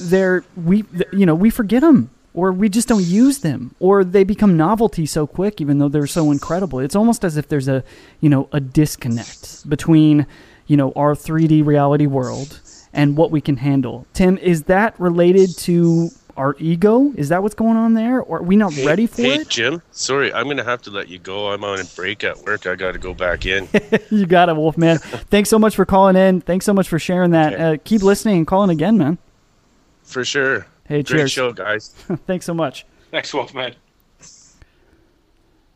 they're 0.00 0.44
we 0.56 0.84
you 1.12 1.24
know 1.24 1.36
we 1.36 1.50
forget 1.50 1.82
them 1.82 2.10
or 2.38 2.52
we 2.52 2.68
just 2.68 2.86
don't 2.86 3.04
use 3.04 3.38
them 3.38 3.74
or 3.80 4.04
they 4.04 4.22
become 4.22 4.56
novelty 4.56 5.04
so 5.04 5.26
quick 5.26 5.60
even 5.60 5.78
though 5.78 5.88
they're 5.88 6.06
so 6.06 6.30
incredible 6.30 6.78
it's 6.78 6.94
almost 6.94 7.24
as 7.24 7.36
if 7.36 7.48
there's 7.48 7.66
a 7.66 7.82
you 8.20 8.28
know 8.28 8.48
a 8.52 8.60
disconnect 8.60 9.68
between 9.68 10.24
you 10.68 10.76
know 10.76 10.92
our 10.94 11.14
3d 11.14 11.66
reality 11.66 12.06
world 12.06 12.60
and 12.92 13.16
what 13.16 13.32
we 13.32 13.40
can 13.40 13.56
handle 13.56 14.06
tim 14.12 14.38
is 14.38 14.62
that 14.64 14.98
related 15.00 15.50
to 15.58 16.08
our 16.36 16.54
ego 16.60 17.12
is 17.16 17.28
that 17.30 17.42
what's 17.42 17.56
going 17.56 17.76
on 17.76 17.94
there 17.94 18.20
or 18.20 18.38
are 18.38 18.42
we 18.44 18.54
not 18.54 18.72
ready 18.84 19.08
for 19.08 19.22
it? 19.22 19.38
hey, 19.38 19.44
Jim. 19.48 19.82
Sorry, 19.90 20.32
I'm 20.32 20.46
gonna 20.46 20.62
have 20.62 20.80
to 20.82 20.90
let 20.92 21.08
you 21.08 21.18
go. 21.18 21.48
I'm 21.52 21.64
on 21.64 21.80
a 21.80 21.84
break 21.96 22.22
at 22.22 22.38
work. 22.44 22.64
I 22.64 22.76
got 22.76 22.92
to 22.92 22.98
go 23.00 23.12
back 23.12 23.44
in. 23.44 23.68
you 24.10 24.24
got 24.24 24.48
it 24.48 24.54
wolfman 24.54 24.98
thanks 25.32 25.50
so 25.50 25.58
much 25.58 25.74
for 25.74 25.84
calling 25.84 26.14
in 26.14 26.40
thanks 26.40 26.64
so 26.64 26.72
much 26.72 26.88
for 26.88 27.00
sharing 27.00 27.32
that 27.32 27.60
uh, 27.60 27.76
keep 27.82 28.02
listening 28.04 28.36
and 28.36 28.46
calling 28.46 28.70
again 28.70 28.96
man 28.96 29.18
For 30.04 30.24
sure. 30.24 30.64
Hey, 30.88 31.02
Great 31.02 31.06
cheers. 31.18 31.32
show, 31.32 31.52
guys. 31.52 31.88
thanks 32.26 32.46
so 32.46 32.54
much 32.54 32.86
Thanks, 33.10 33.32
Wolfman. 33.32 33.74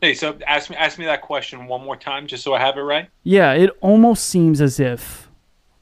Hey, 0.00 0.14
so 0.14 0.36
ask 0.46 0.68
me 0.68 0.76
ask 0.76 0.98
me 0.98 1.04
that 1.04 1.22
question 1.22 1.66
one 1.66 1.82
more 1.84 1.96
time, 1.96 2.26
just 2.26 2.42
so 2.42 2.54
I 2.54 2.58
have 2.60 2.76
it 2.76 2.80
right. 2.82 3.08
Yeah, 3.22 3.52
it 3.52 3.70
almost 3.80 4.24
seems 4.26 4.60
as 4.60 4.80
if 4.80 5.30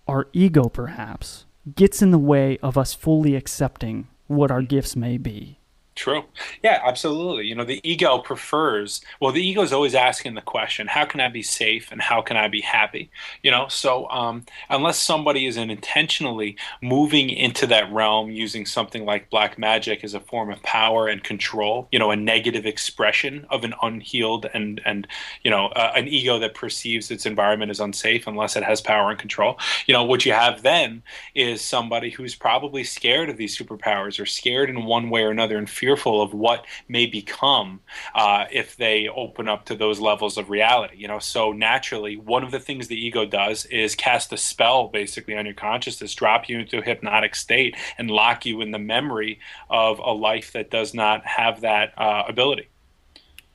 our 0.07 0.28
ego 0.33 0.64
perhaps 0.68 1.47
gets 1.74 2.03
in 2.03 2.11
the 2.11 2.18
way 2.18 2.59
of 2.59 2.76
us 2.76 2.93
fully 2.93 3.35
accepting 3.35 4.09
what 4.26 4.51
our 4.51 4.62
gifts 4.62 4.95
may 4.95 5.16
be. 5.16 5.59
True. 5.97 6.24
Yeah, 6.62 6.80
absolutely. 6.84 7.47
You 7.47 7.55
know, 7.55 7.64
the 7.64 7.80
ego 7.88 8.18
prefers, 8.18 9.03
well, 9.20 9.32
the 9.32 9.47
ego 9.47 9.61
is 9.61 9.72
always 9.72 9.95
asking 9.95 10.34
the 10.34 10.41
question, 10.41 10.86
how 10.86 11.05
can 11.05 11.20
I 11.20 11.28
be 11.28 11.43
safe 11.43 11.93
and 11.93 12.01
how 12.01 12.22
can 12.22 12.36
I 12.38 12.49
be 12.49 12.62
happy? 12.62 13.11
You 13.43 13.51
know, 13.51 13.68
so 13.68 14.09
um, 14.09 14.47
unless 14.70 14.99
somebody 14.99 15.47
is 15.47 15.59
intentionally 15.59 16.57
moving 16.80 17.28
into 17.28 17.66
that 17.66 17.93
realm 17.93 18.30
using 18.30 18.64
something 18.64 19.05
like 19.05 19.28
black 19.30 19.59
magic 19.59 20.03
as 20.03 20.14
a 20.14 20.20
form 20.20 20.51
of 20.51 20.62
power 20.62 21.09
and 21.09 21.22
control, 21.22 21.86
you 21.93 21.99
know, 21.99 22.11
a 22.12 22.16
negative 22.16 22.64
expression 22.64 23.47
of 23.51 23.64
an 23.64 23.74
unhealed 23.82 24.47
and, 24.55 24.80
and 24.86 25.07
you 25.43 25.51
know, 25.51 25.66
uh, 25.66 25.93
an 25.97 26.09
ego 26.09 26.38
that 26.38 26.55
perceives 26.55 27.11
its 27.11 27.26
environment 27.26 27.70
as 27.70 27.80
unsafe 27.80 28.26
unless 28.26 28.57
it 28.57 28.62
has 28.62 28.80
power 28.80 29.11
and 29.11 29.18
control, 29.18 29.59
you 29.86 29.93
know, 29.93 30.05
what 30.05 30.24
you 30.24 30.32
have 30.32 30.62
then 30.62 31.03
is 31.34 31.61
somebody 31.61 32.09
who's 32.11 32.34
probably 32.34 32.84
scared 32.84 33.28
of 33.28 33.36
these 33.36 33.59
superpowers 33.59 34.18
or 34.18 34.24
scared 34.24 34.70
in 34.70 34.84
one 34.84 35.11
way 35.11 35.22
or 35.22 35.30
another 35.30 35.59
and 35.59 35.68
fearful 35.81 36.20
of 36.20 36.35
what 36.35 36.66
may 36.89 37.07
become 37.07 37.81
uh, 38.14 38.45
if 38.53 38.76
they 38.76 39.09
open 39.09 39.49
up 39.49 39.64
to 39.64 39.74
those 39.74 39.99
levels 39.99 40.37
of 40.37 40.51
reality. 40.51 40.97
You 40.99 41.09
know, 41.09 41.18
so 41.18 41.53
naturally, 41.53 42.16
one 42.16 42.45
of 42.45 42.51
the 42.51 42.61
things 42.61 42.89
the 42.89 43.03
ego 43.07 43.24
does 43.24 43.64
is 43.66 43.95
cast 43.95 44.31
a 44.33 44.37
spell 44.37 44.89
basically 44.89 45.37
on 45.39 45.47
your 45.47 45.55
consciousness, 45.55 46.14
drop 46.14 46.49
you 46.51 46.59
into 46.59 46.78
a 46.78 46.83
hypnotic 46.83 47.35
state, 47.35 47.74
and 47.97 48.11
lock 48.11 48.45
you 48.45 48.61
in 48.61 48.72
the 48.72 48.78
memory 48.78 49.41
of 49.70 49.99
a 49.99 50.12
life 50.12 50.53
that 50.53 50.70
does 50.70 50.93
not 50.93 51.24
have 51.24 51.62
that 51.62 51.95
uh, 51.97 52.24
ability. 52.28 52.68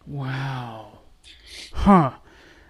Wow. 0.07 0.99
Huh. 1.73 2.13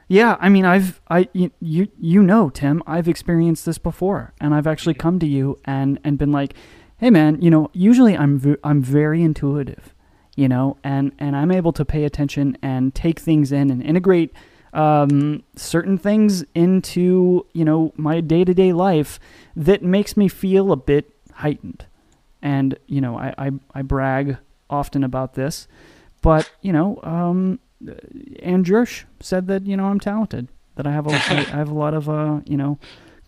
Yeah, 0.08 0.38
I 0.40 0.50
mean, 0.50 0.66
I've 0.66 1.02
I 1.10 1.30
you, 1.34 1.52
you 1.60 1.88
you 2.00 2.22
know, 2.22 2.50
Tim, 2.50 2.84
I've 2.86 3.08
experienced 3.08 3.66
this 3.66 3.80
before, 3.80 4.34
and 4.40 4.54
I've 4.54 4.68
actually 4.68 4.94
come 4.94 5.18
to 5.20 5.26
you 5.26 5.60
and 5.66 6.00
and 6.04 6.18
been 6.18 6.32
like, 6.32 6.54
"Hey, 6.98 7.10
man, 7.10 7.42
you 7.42 7.50
know, 7.50 7.70
usually 7.74 8.18
I'm 8.18 8.38
v- 8.40 8.58
I'm 8.64 8.82
very 8.82 9.22
intuitive, 9.22 9.94
you 10.36 10.48
know, 10.48 10.78
and 10.84 11.12
and 11.20 11.36
I'm 11.36 11.52
able 11.52 11.74
to 11.74 11.86
pay 11.86 12.04
attention 12.04 12.58
and 12.62 12.94
take 12.94 13.20
things 13.20 13.52
in 13.52 13.70
and 13.70 13.82
integrate 13.82 14.34
um, 14.74 15.44
certain 15.56 15.98
things 15.98 16.44
into 16.54 17.46
you 17.54 17.66
know 17.66 17.94
my 17.96 18.20
day 18.22 18.44
to 18.44 18.54
day 18.54 18.74
life 18.74 19.20
that 19.56 19.82
makes 19.82 20.18
me 20.18 20.28
feel 20.28 20.72
a 20.72 20.76
bit 20.76 21.12
heightened, 21.34 21.86
and 22.42 22.78
you 22.88 23.02
know, 23.02 23.18
I 23.18 23.34
I, 23.38 23.52
I 23.74 23.82
brag 23.82 24.38
often 24.70 25.04
about 25.04 25.36
this, 25.36 25.68
but 26.22 26.52
you 26.62 26.74
know, 26.74 27.00
um, 27.04 27.60
Andrush 27.84 29.04
said 29.20 29.48
that 29.48 29.66
you 29.66 29.78
know 29.78 29.86
I'm 29.86 30.00
talented, 30.00 30.50
that 30.76 30.86
I 30.86 30.92
have 30.92 31.08
a, 31.08 31.12
I 31.12 31.44
have 31.58 31.70
a 31.70 31.74
lot 31.74 31.94
of 31.94 32.10
uh, 32.10 32.42
you 32.46 32.58
know 32.58 32.78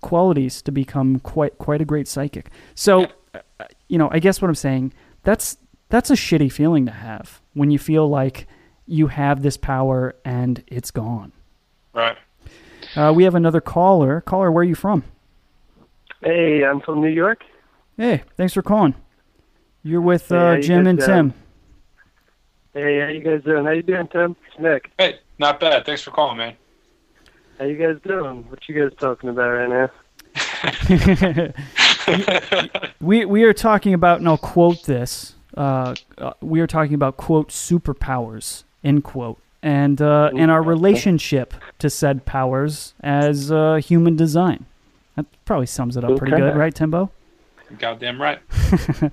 qualities 0.02 0.62
to 0.64 0.72
become 0.72 1.20
quite 1.20 1.58
quite 1.58 1.82
a 1.82 1.86
great 1.86 2.08
psychic. 2.08 2.50
So, 2.76 3.08
you 3.88 3.98
know, 3.98 4.10
I 4.12 4.20
guess 4.20 4.42
what 4.42 4.50
I'm 4.50 4.56
saying 4.56 4.94
that's 5.24 5.58
that's 5.90 6.10
a 6.10 6.14
shitty 6.14 6.52
feeling 6.52 6.86
to 6.86 6.92
have 6.92 7.42
when 7.54 7.72
you 7.72 7.80
feel 7.80 8.08
like 8.08 8.48
you 8.86 9.08
have 9.08 9.42
this 9.42 9.58
power 9.58 10.16
and 10.24 10.64
it's 10.68 10.92
gone. 10.92 11.34
Right. 11.94 12.18
Uh, 12.96 13.12
we 13.16 13.26
have 13.26 13.36
another 13.36 13.60
caller. 13.62 14.22
Caller, 14.22 14.52
where 14.52 14.62
are 14.62 14.66
you 14.66 14.76
from? 14.76 15.04
Hey, 16.22 16.64
I'm 16.64 16.80
from 16.80 17.02
New 17.02 17.10
York. 17.10 17.44
Hey, 17.98 18.24
thanks 18.38 18.54
for 18.54 18.62
calling. 18.62 18.96
You're 19.84 20.02
with 20.02 20.30
Hey, 20.30 20.38
uh, 20.38 20.54
you 20.54 20.62
Jim 20.62 20.84
guys 20.84 20.90
and 20.90 21.00
doing? 21.00 21.10
Tim. 21.10 21.34
Hey, 22.74 23.00
how 23.02 23.08
you 23.08 23.22
guys 23.22 23.44
doing? 23.44 23.66
How 23.66 23.72
you 23.72 23.82
doing, 23.82 24.08
Tim? 24.08 24.36
It's 24.48 24.60
Nick. 24.60 24.92
Hey, 24.98 25.20
not 25.40 25.60
bad. 25.60 25.86
Thanks 25.86 26.02
for 26.04 26.12
calling, 26.12 26.38
man. 26.38 26.56
How 27.60 27.66
you 27.66 27.76
guys 27.76 27.98
doing? 28.06 28.50
What 28.50 28.68
you 28.70 28.82
guys 28.82 28.98
talking 29.00 29.30
about 29.30 29.50
right 29.50 29.70
now? 29.70 31.54
we 33.02 33.26
we 33.26 33.44
are 33.44 33.54
talking 33.54 33.94
about, 33.94 34.20
and 34.20 34.28
I'll 34.28 34.38
quote 34.38 34.84
this. 34.84 35.36
Uh, 35.56 35.96
uh, 36.18 36.34
we 36.42 36.60
are 36.60 36.68
talking 36.68 36.94
about 36.94 37.18
quote 37.18 37.50
superpowers 37.50 38.64
end 38.84 39.04
quote, 39.04 39.40
and 39.62 40.02
uh, 40.02 40.30
and 40.36 40.52
our 40.52 40.62
relationship 40.62 41.54
to 41.80 41.90
said 41.90 42.26
powers 42.26 42.94
as 43.02 43.52
uh, 43.52 43.76
human 43.76 44.16
design. 44.16 44.66
That 45.16 45.26
probably 45.46 45.66
sums 45.66 45.98
it 45.98 46.04
up 46.04 46.18
pretty 46.18 46.34
Okay. 46.34 46.42
good, 46.44 46.56
right, 46.56 46.74
Timbo? 46.74 47.10
Goddamn 47.80 48.22
right. 48.22 48.40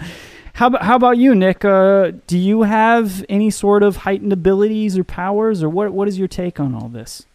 How 0.55 0.69
about 0.69 0.83
how 0.83 0.95
about 0.95 1.19
you, 1.19 1.35
Nick? 1.35 1.65
Uh, 1.65 2.13
do 2.29 2.39
you 2.39 2.63
have 2.63 3.25
any 3.29 3.51
sort 3.51 3.83
of 3.83 3.97
heightened 3.97 4.33
abilities 4.33 4.97
or 4.97 5.03
powers, 5.03 5.65
or 5.65 5.69
what? 5.69 5.93
What 5.93 6.07
is 6.07 6.17
your 6.17 6.29
take 6.29 6.61
on 6.61 6.77
all 6.77 6.89
this? 6.89 7.27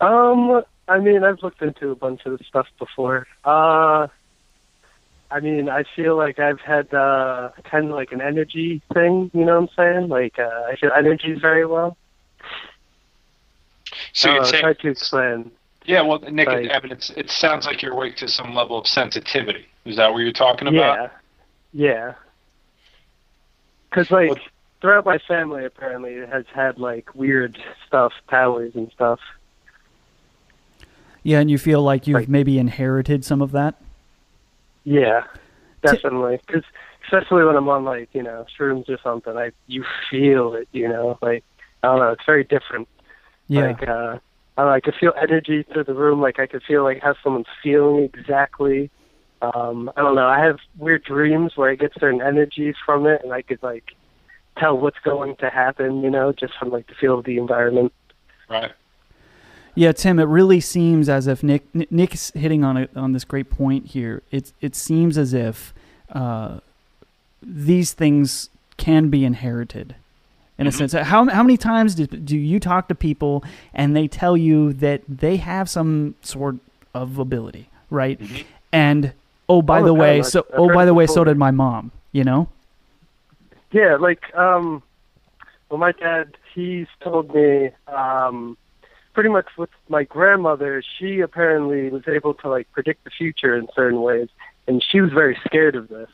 Um, 0.00 0.62
I 0.86 1.00
mean, 1.00 1.24
I've 1.24 1.42
looked 1.42 1.62
into 1.62 1.90
a 1.90 1.96
bunch 1.96 2.20
of 2.26 2.38
this 2.38 2.46
stuff 2.46 2.68
before. 2.78 3.26
Uh, 3.44 4.06
I 5.30 5.40
mean, 5.40 5.68
I 5.68 5.84
feel 5.94 6.16
like 6.16 6.38
I've 6.38 6.60
had 6.60 6.92
uh, 6.94 7.50
kind 7.64 7.86
of 7.86 7.90
like 7.90 8.12
an 8.12 8.20
energy 8.20 8.80
thing. 8.94 9.30
You 9.34 9.44
know 9.44 9.60
what 9.60 9.70
I'm 9.78 9.94
saying? 10.00 10.08
Like, 10.08 10.38
uh, 10.38 10.62
I 10.66 10.76
feel 10.76 10.90
energy 10.96 11.34
very 11.34 11.66
well. 11.66 11.96
So 14.12 14.30
uh, 14.30 14.34
you'd 14.34 14.40
it's 14.40 14.50
say, 14.50 14.60
hard 14.60 14.78
to 14.80 14.88
explain. 14.88 15.50
yeah, 15.84 16.00
well, 16.02 16.18
Nick, 16.20 16.48
Like- 16.48 16.64
it, 16.66 16.72
I 16.72 16.80
mean, 16.80 16.92
it's, 16.92 17.10
it 17.10 17.30
sounds 17.30 17.66
like 17.66 17.82
you're 17.82 17.92
awake 17.92 18.16
to 18.16 18.28
some 18.28 18.54
level 18.54 18.78
of 18.78 18.86
sensitivity. 18.86 19.66
Is 19.84 19.96
that 19.96 20.12
what 20.12 20.20
you're 20.20 20.32
talking 20.32 20.68
about? 20.68 21.10
Yeah, 21.72 21.88
yeah. 21.88 22.14
Because 23.90 24.10
like 24.10 24.38
throughout 24.80 25.04
my 25.04 25.18
family, 25.18 25.64
apparently, 25.64 26.14
it 26.14 26.28
has 26.28 26.44
had 26.54 26.78
like 26.78 27.14
weird 27.14 27.58
stuff, 27.86 28.12
powers 28.28 28.74
and 28.74 28.90
stuff. 28.92 29.20
Yeah, 31.22 31.40
and 31.40 31.50
you 31.50 31.58
feel 31.58 31.82
like 31.82 32.06
you've 32.06 32.28
maybe 32.28 32.58
inherited 32.58 33.24
some 33.24 33.42
of 33.42 33.52
that. 33.52 33.74
Yeah, 34.88 35.24
definitely. 35.82 36.40
Because 36.46 36.64
especially 37.04 37.44
when 37.44 37.56
I'm 37.56 37.68
on 37.68 37.84
like 37.84 38.08
you 38.12 38.22
know 38.22 38.46
shrooms 38.58 38.88
or 38.88 38.98
something, 39.04 39.36
I 39.36 39.52
you 39.66 39.84
feel 40.10 40.54
it. 40.54 40.66
You 40.72 40.88
know, 40.88 41.18
like 41.20 41.44
I 41.82 41.88
don't 41.88 41.98
know, 41.98 42.12
it's 42.12 42.24
very 42.24 42.44
different. 42.44 42.88
Yeah. 43.48 43.66
Like 43.66 43.82
uh, 43.82 44.18
I, 44.56 44.62
don't 44.62 44.66
know, 44.66 44.70
I 44.70 44.80
could 44.80 44.94
feel 44.94 45.12
energy 45.20 45.62
through 45.62 45.84
the 45.84 45.94
room. 45.94 46.22
Like 46.22 46.38
I 46.38 46.46
could 46.46 46.62
feel 46.62 46.84
like 46.84 47.02
how 47.02 47.14
someone's 47.22 47.46
feeling 47.62 48.04
exactly. 48.04 48.90
Um, 49.42 49.92
I 49.94 50.00
don't 50.00 50.14
know. 50.14 50.26
I 50.26 50.42
have 50.42 50.58
weird 50.78 51.04
dreams 51.04 51.52
where 51.54 51.70
I 51.70 51.74
get 51.74 51.92
certain 52.00 52.22
energies 52.22 52.74
from 52.84 53.06
it, 53.06 53.20
and 53.22 53.32
I 53.32 53.42
could 53.42 53.62
like 53.62 53.92
tell 54.56 54.78
what's 54.78 54.98
going 55.04 55.36
to 55.36 55.50
happen. 55.50 56.00
You 56.00 56.10
know, 56.10 56.32
just 56.32 56.54
from 56.58 56.70
like 56.70 56.86
the 56.86 56.94
feel 56.94 57.18
of 57.18 57.26
the 57.26 57.36
environment. 57.36 57.92
Right. 58.48 58.72
Yeah, 59.78 59.92
Tim, 59.92 60.18
it 60.18 60.24
really 60.24 60.58
seems 60.58 61.08
as 61.08 61.28
if 61.28 61.44
Nick 61.44 61.62
Nick's 61.72 62.32
hitting 62.32 62.64
on 62.64 62.76
a, 62.76 62.88
on 62.96 63.12
this 63.12 63.22
great 63.22 63.48
point 63.48 63.86
here. 63.86 64.24
It 64.32 64.52
it 64.60 64.74
seems 64.74 65.16
as 65.16 65.32
if 65.32 65.72
uh, 66.10 66.58
these 67.40 67.92
things 67.92 68.50
can 68.76 69.08
be 69.08 69.24
inherited 69.24 69.94
in 70.58 70.66
a 70.66 70.72
sense. 70.72 70.94
How 70.94 71.28
how 71.28 71.44
many 71.44 71.56
times 71.56 71.94
do, 71.94 72.08
do 72.08 72.36
you 72.36 72.58
talk 72.58 72.88
to 72.88 72.96
people 72.96 73.44
and 73.72 73.94
they 73.94 74.08
tell 74.08 74.36
you 74.36 74.72
that 74.72 75.02
they 75.08 75.36
have 75.36 75.70
some 75.70 76.16
sort 76.22 76.56
of 76.92 77.20
ability, 77.20 77.70
right? 77.88 78.20
And 78.72 79.12
oh, 79.48 79.62
by 79.62 79.78
All 79.78 79.84
the 79.84 79.86
the 79.90 79.94
way, 79.94 80.22
so 80.22 80.40
I've 80.40 80.58
oh, 80.58 80.74
by 80.74 80.86
the 80.86 80.94
way, 80.94 81.06
so 81.06 81.22
did 81.22 81.36
my 81.36 81.52
mom. 81.52 81.92
You 82.10 82.24
know? 82.24 82.48
Yeah, 83.70 83.94
like 83.94 84.34
um 84.34 84.82
well 85.70 85.78
my 85.78 85.92
dad 85.92 86.36
he's 86.52 86.88
told 87.00 87.32
me 87.32 87.70
um 87.86 88.56
pretty 89.18 89.30
much 89.30 89.48
with 89.56 89.70
my 89.88 90.04
grandmother, 90.04 90.80
she 90.96 91.18
apparently 91.18 91.88
was 91.90 92.06
able 92.06 92.34
to 92.34 92.48
like 92.48 92.70
predict 92.70 93.02
the 93.02 93.10
future 93.10 93.56
in 93.56 93.66
certain 93.74 94.00
ways 94.00 94.28
and 94.68 94.80
she 94.80 95.00
was 95.00 95.10
very 95.12 95.36
scared 95.44 95.74
of 95.74 95.88
this 95.88 96.08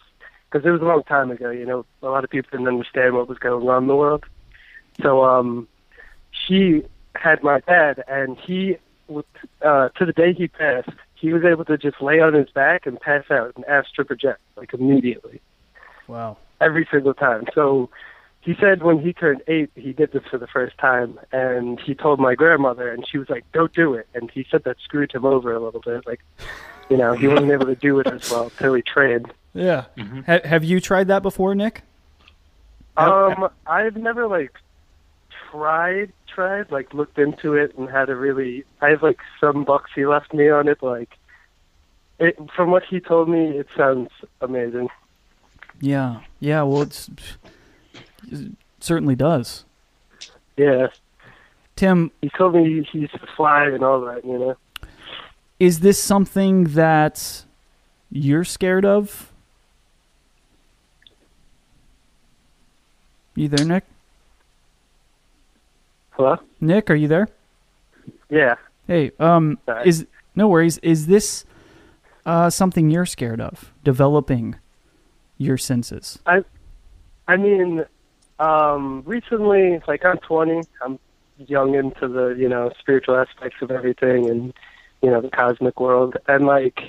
because 0.50 0.64
it 0.64 0.70
was 0.70 0.80
a 0.80 0.86
long 0.86 1.02
time 1.02 1.30
ago, 1.30 1.50
you 1.50 1.66
know, 1.66 1.84
a 2.00 2.08
lot 2.08 2.24
of 2.24 2.30
people 2.30 2.48
didn't 2.50 2.66
understand 2.66 3.12
what 3.12 3.28
was 3.28 3.36
going 3.36 3.68
on 3.68 3.82
in 3.82 3.88
the 3.88 3.94
world. 3.94 4.24
So 5.02 5.22
um 5.22 5.68
she 6.30 6.82
had 7.14 7.42
my 7.42 7.60
dad 7.60 8.02
and 8.08 8.38
he 8.38 8.78
would 9.08 9.26
uh 9.60 9.90
to 9.96 10.06
the 10.06 10.14
day 10.14 10.32
he 10.32 10.48
passed, 10.48 10.88
he 11.14 11.30
was 11.34 11.44
able 11.44 11.66
to 11.66 11.76
just 11.76 12.00
lay 12.00 12.20
on 12.20 12.32
his 12.32 12.48
back 12.52 12.86
and 12.86 12.98
pass 12.98 13.24
out 13.30 13.52
and 13.54 13.66
astral 13.66 14.06
project 14.06 14.40
like 14.56 14.72
immediately 14.72 15.42
Wow. 16.08 16.38
every 16.58 16.88
single 16.90 17.12
time. 17.12 17.44
So 17.54 17.90
he 18.44 18.54
said 18.60 18.82
when 18.82 19.00
he 19.00 19.14
turned 19.14 19.42
eight, 19.48 19.70
he 19.74 19.94
did 19.94 20.12
this 20.12 20.22
for 20.30 20.36
the 20.36 20.46
first 20.46 20.76
time, 20.76 21.18
and 21.32 21.80
he 21.80 21.94
told 21.94 22.20
my 22.20 22.34
grandmother, 22.34 22.92
and 22.92 23.08
she 23.08 23.16
was 23.16 23.30
like, 23.30 23.44
"Don't 23.52 23.72
do 23.72 23.94
it." 23.94 24.06
And 24.14 24.30
he 24.30 24.46
said 24.50 24.64
that 24.64 24.76
screwed 24.84 25.12
him 25.12 25.24
over 25.24 25.54
a 25.54 25.60
little 25.60 25.80
bit. 25.80 26.06
Like, 26.06 26.20
you 26.90 26.98
know, 26.98 27.14
he 27.14 27.26
wasn't 27.26 27.52
able 27.52 27.64
to 27.66 27.74
do 27.74 27.98
it 28.00 28.06
as 28.06 28.30
well 28.30 28.50
till 28.50 28.74
he 28.74 28.82
trained. 28.82 29.32
Yeah. 29.54 29.86
Ha- 30.26 30.40
have 30.44 30.62
you 30.62 30.78
tried 30.78 31.08
that 31.08 31.22
before, 31.22 31.54
Nick? 31.54 31.82
Um, 32.98 33.48
I've 33.66 33.96
never 33.96 34.26
like 34.26 34.52
tried, 35.50 36.12
tried, 36.26 36.70
like 36.70 36.92
looked 36.92 37.18
into 37.18 37.54
it 37.54 37.74
and 37.78 37.88
had 37.88 38.10
a 38.10 38.14
really. 38.14 38.64
I 38.82 38.90
have 38.90 39.02
like 39.02 39.20
some 39.40 39.64
bucks 39.64 39.90
he 39.94 40.04
left 40.04 40.34
me 40.34 40.50
on 40.50 40.68
it. 40.68 40.82
Like, 40.82 41.16
it 42.18 42.36
from 42.54 42.70
what 42.70 42.84
he 42.84 43.00
told 43.00 43.30
me, 43.30 43.56
it 43.56 43.68
sounds 43.74 44.10
amazing. 44.42 44.88
Yeah. 45.80 46.20
Yeah. 46.40 46.62
Well, 46.62 46.82
it's 46.82 47.08
it 47.08 47.38
certainly 48.80 49.14
does. 49.14 49.64
Yeah, 50.56 50.88
Tim, 51.76 52.10
he 52.20 52.30
told 52.30 52.54
me 52.54 52.86
he 52.90 52.98
used 53.00 53.12
to 53.12 53.26
fly 53.36 53.66
and 53.66 53.82
all 53.82 54.00
that. 54.02 54.24
You 54.24 54.38
know. 54.38 54.56
is 55.58 55.80
this 55.80 56.02
something 56.02 56.64
that 56.64 57.44
you're 58.10 58.44
scared 58.44 58.84
of? 58.84 59.32
You 63.34 63.48
there, 63.48 63.66
Nick? 63.66 63.84
Hello. 66.10 66.36
Nick, 66.60 66.88
are 66.90 66.94
you 66.94 67.08
there? 67.08 67.28
Yeah. 68.30 68.54
Hey, 68.86 69.10
um, 69.18 69.58
Sorry. 69.66 69.88
is 69.88 70.06
no 70.36 70.46
worries. 70.46 70.78
Is 70.78 71.06
this 71.06 71.44
uh, 72.24 72.50
something 72.50 72.90
you're 72.90 73.06
scared 73.06 73.40
of? 73.40 73.72
Developing 73.82 74.54
your 75.36 75.58
senses. 75.58 76.20
I, 76.26 76.44
I 77.26 77.36
mean, 77.36 77.84
um, 78.38 79.02
recently, 79.06 79.80
like 79.86 80.04
I'm 80.04 80.18
20, 80.18 80.62
I'm 80.82 80.98
young 81.38 81.74
into 81.74 82.06
the 82.08 82.28
you 82.38 82.48
know 82.48 82.70
spiritual 82.78 83.16
aspects 83.16 83.56
of 83.60 83.70
everything 83.70 84.30
and 84.30 84.54
you 85.02 85.10
know 85.10 85.20
the 85.20 85.30
cosmic 85.30 85.80
world, 85.80 86.16
and 86.28 86.46
like 86.46 86.80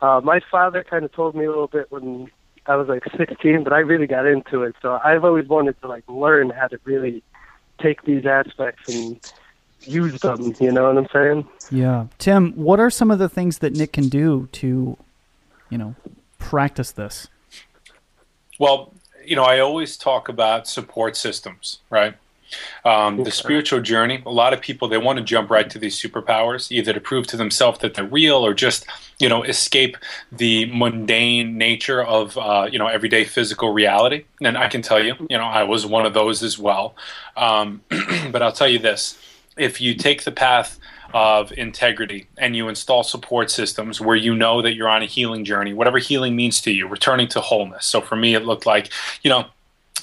uh, 0.00 0.20
my 0.22 0.40
father 0.50 0.84
kind 0.84 1.04
of 1.04 1.12
told 1.12 1.34
me 1.34 1.44
a 1.44 1.48
little 1.48 1.66
bit 1.66 1.90
when 1.90 2.30
I 2.66 2.76
was 2.76 2.88
like 2.88 3.02
16, 3.16 3.64
but 3.64 3.72
I 3.72 3.78
really 3.78 4.06
got 4.06 4.26
into 4.26 4.62
it. 4.62 4.76
So 4.80 4.98
I've 5.02 5.24
always 5.24 5.48
wanted 5.48 5.80
to 5.80 5.88
like 5.88 6.04
learn 6.08 6.50
how 6.50 6.68
to 6.68 6.78
really 6.84 7.22
take 7.80 8.02
these 8.02 8.26
aspects 8.26 8.94
and 8.94 9.20
use 9.82 10.20
them. 10.20 10.54
You 10.60 10.72
know 10.72 10.92
what 10.92 10.98
I'm 10.98 11.08
saying? 11.12 11.48
Yeah, 11.70 12.06
Tim. 12.18 12.52
What 12.52 12.80
are 12.80 12.90
some 12.90 13.10
of 13.10 13.18
the 13.18 13.28
things 13.28 13.58
that 13.58 13.74
Nick 13.74 13.92
can 13.92 14.08
do 14.08 14.48
to, 14.52 14.96
you 15.68 15.78
know, 15.78 15.94
practice 16.38 16.92
this? 16.92 17.28
Well, 18.58 18.92
you 19.30 19.36
know, 19.36 19.44
I 19.44 19.60
always 19.60 19.96
talk 19.96 20.28
about 20.28 20.66
support 20.66 21.16
systems, 21.16 21.78
right? 21.88 22.16
Um, 22.84 23.22
the 23.22 23.30
spiritual 23.30 23.80
journey. 23.80 24.20
A 24.26 24.30
lot 24.30 24.52
of 24.52 24.60
people 24.60 24.88
they 24.88 24.98
want 24.98 25.18
to 25.18 25.24
jump 25.24 25.50
right 25.50 25.70
to 25.70 25.78
these 25.78 25.94
superpowers, 25.94 26.72
either 26.72 26.92
to 26.92 27.00
prove 27.00 27.28
to 27.28 27.36
themselves 27.36 27.78
that 27.78 27.94
they're 27.94 28.04
real, 28.04 28.44
or 28.44 28.54
just 28.54 28.86
you 29.20 29.28
know 29.28 29.44
escape 29.44 29.96
the 30.32 30.66
mundane 30.66 31.56
nature 31.56 32.02
of 32.02 32.36
uh, 32.36 32.68
you 32.70 32.76
know 32.76 32.88
everyday 32.88 33.22
physical 33.22 33.72
reality. 33.72 34.24
And 34.42 34.58
I 34.58 34.66
can 34.66 34.82
tell 34.82 35.00
you, 35.00 35.14
you 35.30 35.38
know, 35.38 35.44
I 35.44 35.62
was 35.62 35.86
one 35.86 36.06
of 36.06 36.12
those 36.12 36.42
as 36.42 36.58
well. 36.58 36.96
Um, 37.36 37.82
but 38.32 38.42
I'll 38.42 38.50
tell 38.50 38.66
you 38.66 38.80
this: 38.80 39.16
if 39.56 39.80
you 39.80 39.94
take 39.94 40.24
the 40.24 40.32
path 40.32 40.76
of 41.12 41.52
integrity 41.52 42.28
and 42.38 42.54
you 42.56 42.68
install 42.68 43.02
support 43.02 43.50
systems 43.50 44.00
where 44.00 44.16
you 44.16 44.34
know 44.34 44.62
that 44.62 44.74
you're 44.74 44.88
on 44.88 45.02
a 45.02 45.06
healing 45.06 45.44
journey, 45.44 45.72
whatever 45.72 45.98
healing 45.98 46.36
means 46.36 46.60
to 46.62 46.72
you, 46.72 46.86
returning 46.86 47.28
to 47.28 47.40
wholeness. 47.40 47.86
So 47.86 48.00
for 48.00 48.16
me, 48.16 48.34
it 48.34 48.44
looked 48.44 48.66
like, 48.66 48.90
you 49.22 49.30
know, 49.30 49.46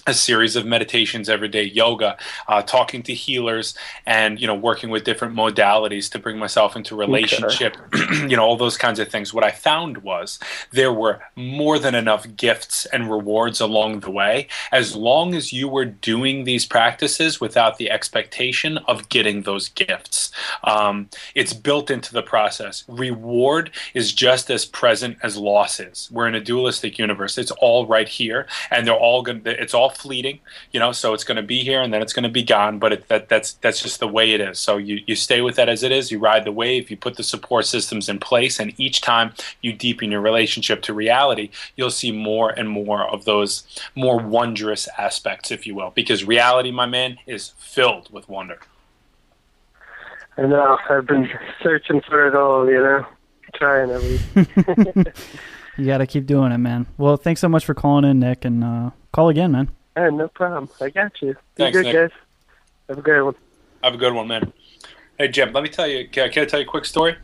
a 0.07 0.13
series 0.13 0.55
of 0.55 0.65
meditations 0.65 1.29
every 1.29 1.49
day, 1.49 1.63
yoga, 1.63 2.17
uh, 2.47 2.61
talking 2.61 3.03
to 3.03 3.13
healers, 3.13 3.75
and 4.05 4.39
you 4.39 4.47
know, 4.47 4.55
working 4.55 4.89
with 4.89 5.03
different 5.03 5.35
modalities 5.35 6.09
to 6.11 6.19
bring 6.19 6.37
myself 6.37 6.75
into 6.75 6.95
relationship. 6.95 7.77
you 8.11 8.35
know, 8.37 8.43
all 8.43 8.57
those 8.57 8.77
kinds 8.77 8.99
of 8.99 9.09
things. 9.09 9.33
What 9.33 9.43
I 9.43 9.51
found 9.51 9.99
was 9.99 10.39
there 10.71 10.93
were 10.93 11.19
more 11.35 11.77
than 11.77 11.93
enough 11.93 12.25
gifts 12.35 12.85
and 12.87 13.11
rewards 13.11 13.59
along 13.59 13.99
the 13.99 14.11
way, 14.11 14.47
as 14.71 14.95
long 14.95 15.35
as 15.35 15.51
you 15.51 15.67
were 15.67 15.85
doing 15.85 16.45
these 16.45 16.65
practices 16.65 17.41
without 17.41 17.77
the 17.77 17.91
expectation 17.91 18.77
of 18.79 19.09
getting 19.09 19.41
those 19.41 19.69
gifts. 19.69 20.31
Um, 20.63 21.09
it's 21.35 21.53
built 21.53 21.91
into 21.91 22.13
the 22.13 22.23
process. 22.23 22.83
Reward 22.87 23.71
is 23.93 24.13
just 24.13 24.49
as 24.49 24.65
present 24.65 25.17
as 25.21 25.37
loss 25.37 25.79
is. 25.79 26.09
We're 26.11 26.27
in 26.27 26.35
a 26.35 26.41
dualistic 26.41 26.97
universe. 26.97 27.37
It's 27.37 27.51
all 27.51 27.85
right 27.85 28.07
here, 28.07 28.47
and 28.71 28.87
they're 28.87 28.93
all 28.93 29.21
going. 29.21 29.41
to 29.43 29.61
It's 29.61 29.73
all 29.73 29.89
fleeting, 29.97 30.39
you 30.71 30.79
know. 30.79 30.91
So 30.91 31.13
it's 31.13 31.23
going 31.23 31.35
to 31.35 31.43
be 31.43 31.63
here, 31.63 31.81
and 31.81 31.93
then 31.93 32.01
it's 32.01 32.13
going 32.13 32.23
to 32.23 32.29
be 32.29 32.43
gone. 32.43 32.79
But 32.79 32.93
it, 32.93 33.07
that 33.07 33.29
that's 33.29 33.53
that's 33.53 33.81
just 33.81 33.99
the 33.99 34.07
way 34.07 34.33
it 34.33 34.41
is. 34.41 34.59
So 34.59 34.77
you 34.77 35.01
you 35.05 35.15
stay 35.15 35.41
with 35.41 35.55
that 35.55 35.69
as 35.69 35.83
it 35.83 35.91
is. 35.91 36.11
You 36.11 36.19
ride 36.19 36.45
the 36.45 36.51
wave. 36.51 36.89
You 36.89 36.97
put 36.97 37.15
the 37.15 37.23
support 37.23 37.65
systems 37.65 38.09
in 38.09 38.19
place, 38.19 38.59
and 38.59 38.73
each 38.77 39.01
time 39.01 39.33
you 39.61 39.73
deepen 39.73 40.11
your 40.11 40.21
relationship 40.21 40.81
to 40.83 40.93
reality, 40.93 41.49
you'll 41.75 41.91
see 41.91 42.11
more 42.11 42.49
and 42.49 42.69
more 42.69 43.07
of 43.07 43.25
those 43.25 43.63
more 43.95 44.17
wondrous 44.17 44.87
aspects, 44.97 45.51
if 45.51 45.67
you 45.67 45.75
will. 45.75 45.91
Because 45.91 46.23
reality, 46.23 46.71
my 46.71 46.85
man, 46.85 47.17
is 47.25 47.53
filled 47.57 48.11
with 48.11 48.29
wonder. 48.29 48.59
I 50.37 50.43
know. 50.43 50.77
I've 50.89 51.07
been 51.07 51.29
searching 51.63 52.01
for 52.01 52.27
it 52.27 52.35
all. 52.35 52.69
You 52.69 52.79
know, 52.79 53.05
trying 53.55 53.91
at 53.91 54.01
least. 54.03 55.17
You 55.77 55.85
got 55.85 55.99
to 55.99 56.07
keep 56.07 56.25
doing 56.25 56.51
it, 56.51 56.57
man. 56.57 56.87
Well, 56.97 57.17
thanks 57.17 57.39
so 57.39 57.47
much 57.47 57.63
for 57.63 57.75
calling 57.75 58.03
in, 58.03 58.19
Nick, 58.19 58.45
and 58.45 58.63
uh, 58.63 58.89
call 59.11 59.29
again, 59.29 59.51
man. 59.51 59.69
Hey, 59.97 60.11
no 60.11 60.27
problem. 60.27 60.69
I 60.79 60.91
got 60.91 61.19
you. 61.23 61.33
Be 61.33 61.39
Thanks, 61.55 61.75
good, 61.75 61.85
Nick. 61.85 61.95
guys. 61.95 62.19
Have 62.87 62.99
a 62.99 63.01
good 63.01 63.23
one. 63.23 63.35
Have 63.83 63.95
a 63.95 63.97
good 63.97 64.13
one, 64.13 64.27
man. 64.27 64.53
Hey, 65.17 65.27
Jim, 65.27 65.51
let 65.51 65.63
me 65.63 65.69
tell 65.69 65.87
you. 65.87 66.07
Can, 66.07 66.29
can 66.29 66.43
I 66.43 66.45
tell 66.45 66.59
you 66.59 66.67
a 66.67 66.69
quick 66.69 66.85
story? 66.85 67.15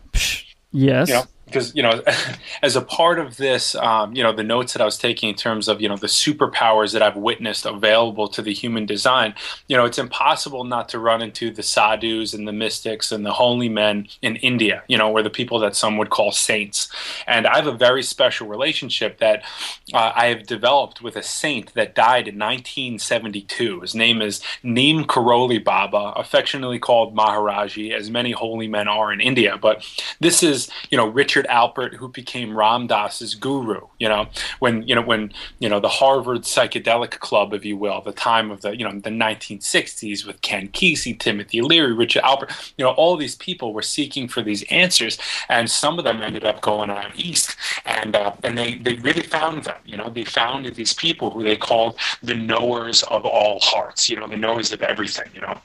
Yes. 0.71 1.07
You 1.07 1.13
know, 1.13 1.23
because 1.45 1.75
you 1.75 1.83
know, 1.83 2.01
as 2.61 2.75
a 2.75 2.81
part 2.81 3.19
of 3.19 3.37
this, 3.37 3.75
um, 3.75 4.15
you 4.15 4.23
know, 4.23 4.33
the 4.33 4.43
notes 4.43 4.73
that 4.73 4.81
I 4.81 4.85
was 4.85 4.97
taking 4.97 5.29
in 5.29 5.35
terms 5.35 5.67
of 5.67 5.81
you 5.81 5.89
know 5.89 5.97
the 5.97 6.07
superpowers 6.07 6.93
that 6.93 7.01
I've 7.01 7.15
witnessed 7.15 7.65
available 7.65 8.27
to 8.29 8.41
the 8.41 8.53
human 8.53 8.85
design, 8.85 9.35
you 9.67 9.77
know, 9.77 9.85
it's 9.85 9.97
impossible 9.97 10.63
not 10.63 10.89
to 10.89 10.99
run 10.99 11.21
into 11.21 11.51
the 11.51 11.63
sadhus 11.63 12.33
and 12.33 12.47
the 12.47 12.53
mystics 12.53 13.11
and 13.11 13.25
the 13.25 13.33
holy 13.33 13.69
men 13.69 14.07
in 14.21 14.35
India, 14.37 14.83
you 14.87 14.97
know, 14.97 15.11
or 15.11 15.21
the 15.21 15.29
people 15.29 15.59
that 15.59 15.75
some 15.75 15.97
would 15.97 16.09
call 16.09 16.31
saints. 16.31 16.89
And 17.27 17.47
I 17.47 17.55
have 17.57 17.67
a 17.67 17.71
very 17.71 18.03
special 18.03 18.47
relationship 18.47 19.19
that 19.19 19.43
uh, 19.93 20.11
I 20.15 20.27
have 20.27 20.45
developed 20.45 21.01
with 21.01 21.15
a 21.15 21.23
saint 21.23 21.73
that 21.73 21.95
died 21.95 22.27
in 22.27 22.35
1972. 22.35 23.81
His 23.81 23.95
name 23.95 24.21
is 24.21 24.41
Neem 24.63 25.05
Karoli 25.05 25.63
Baba, 25.63 26.13
affectionately 26.15 26.79
called 26.79 27.15
Maharaji, 27.15 27.93
as 27.93 28.09
many 28.09 28.31
holy 28.31 28.67
men 28.67 28.87
are 28.87 29.11
in 29.11 29.21
India. 29.21 29.57
But 29.57 29.85
this 30.19 30.43
is, 30.43 30.69
you 30.89 30.97
know, 30.97 31.07
Richard 31.35 31.49
Alpert, 31.49 31.95
who 31.95 32.09
became 32.09 32.55
Ram 32.55 32.85
Dass's 32.85 33.33
guru. 33.33 33.87
You 33.97 34.07
know, 34.07 34.27
when 34.59 34.87
you 34.87 34.93
know 34.93 35.01
when 35.01 35.33
you 35.57 35.67
know 35.67 35.79
the 35.79 35.89
Harvard 35.89 36.41
psychedelic 36.41 37.17
club, 37.19 37.55
if 37.55 37.65
you 37.65 37.75
will, 37.75 38.01
the 38.01 38.11
time 38.11 38.51
of 38.51 38.61
the 38.61 38.77
you 38.77 38.85
know 38.85 38.91
the 38.91 39.09
1960s 39.09 40.27
with 40.27 40.41
Ken 40.41 40.67
Kesey, 40.67 41.17
Timothy 41.17 41.61
Leary, 41.61 41.93
Richard 41.93 42.21
Alpert. 42.21 42.73
You 42.77 42.85
know, 42.85 42.91
all 42.91 43.17
these 43.17 43.35
people 43.35 43.73
were 43.73 43.81
seeking 43.81 44.27
for 44.27 44.43
these 44.43 44.61
answers, 44.69 45.17
and 45.49 45.71
some 45.71 45.97
of 45.97 46.05
them 46.05 46.21
ended 46.21 46.45
up 46.45 46.61
going 46.61 46.91
on 46.91 47.11
east, 47.15 47.55
and 47.83 48.15
uh, 48.15 48.33
and 48.43 48.55
they 48.55 48.75
they 48.75 48.93
really 48.97 49.23
found 49.23 49.63
them. 49.63 49.81
You 49.85 49.97
know, 49.97 50.11
they 50.11 50.25
found 50.25 50.67
these 50.75 50.93
people 50.93 51.31
who 51.31 51.41
they 51.41 51.57
called 51.57 51.97
the 52.21 52.35
knowers 52.35 53.01
of 53.03 53.25
all 53.25 53.59
hearts. 53.59 54.07
You 54.07 54.19
know, 54.19 54.27
the 54.27 54.37
knowers 54.37 54.71
of 54.71 54.83
everything. 54.83 55.29
You 55.33 55.41
know. 55.41 55.57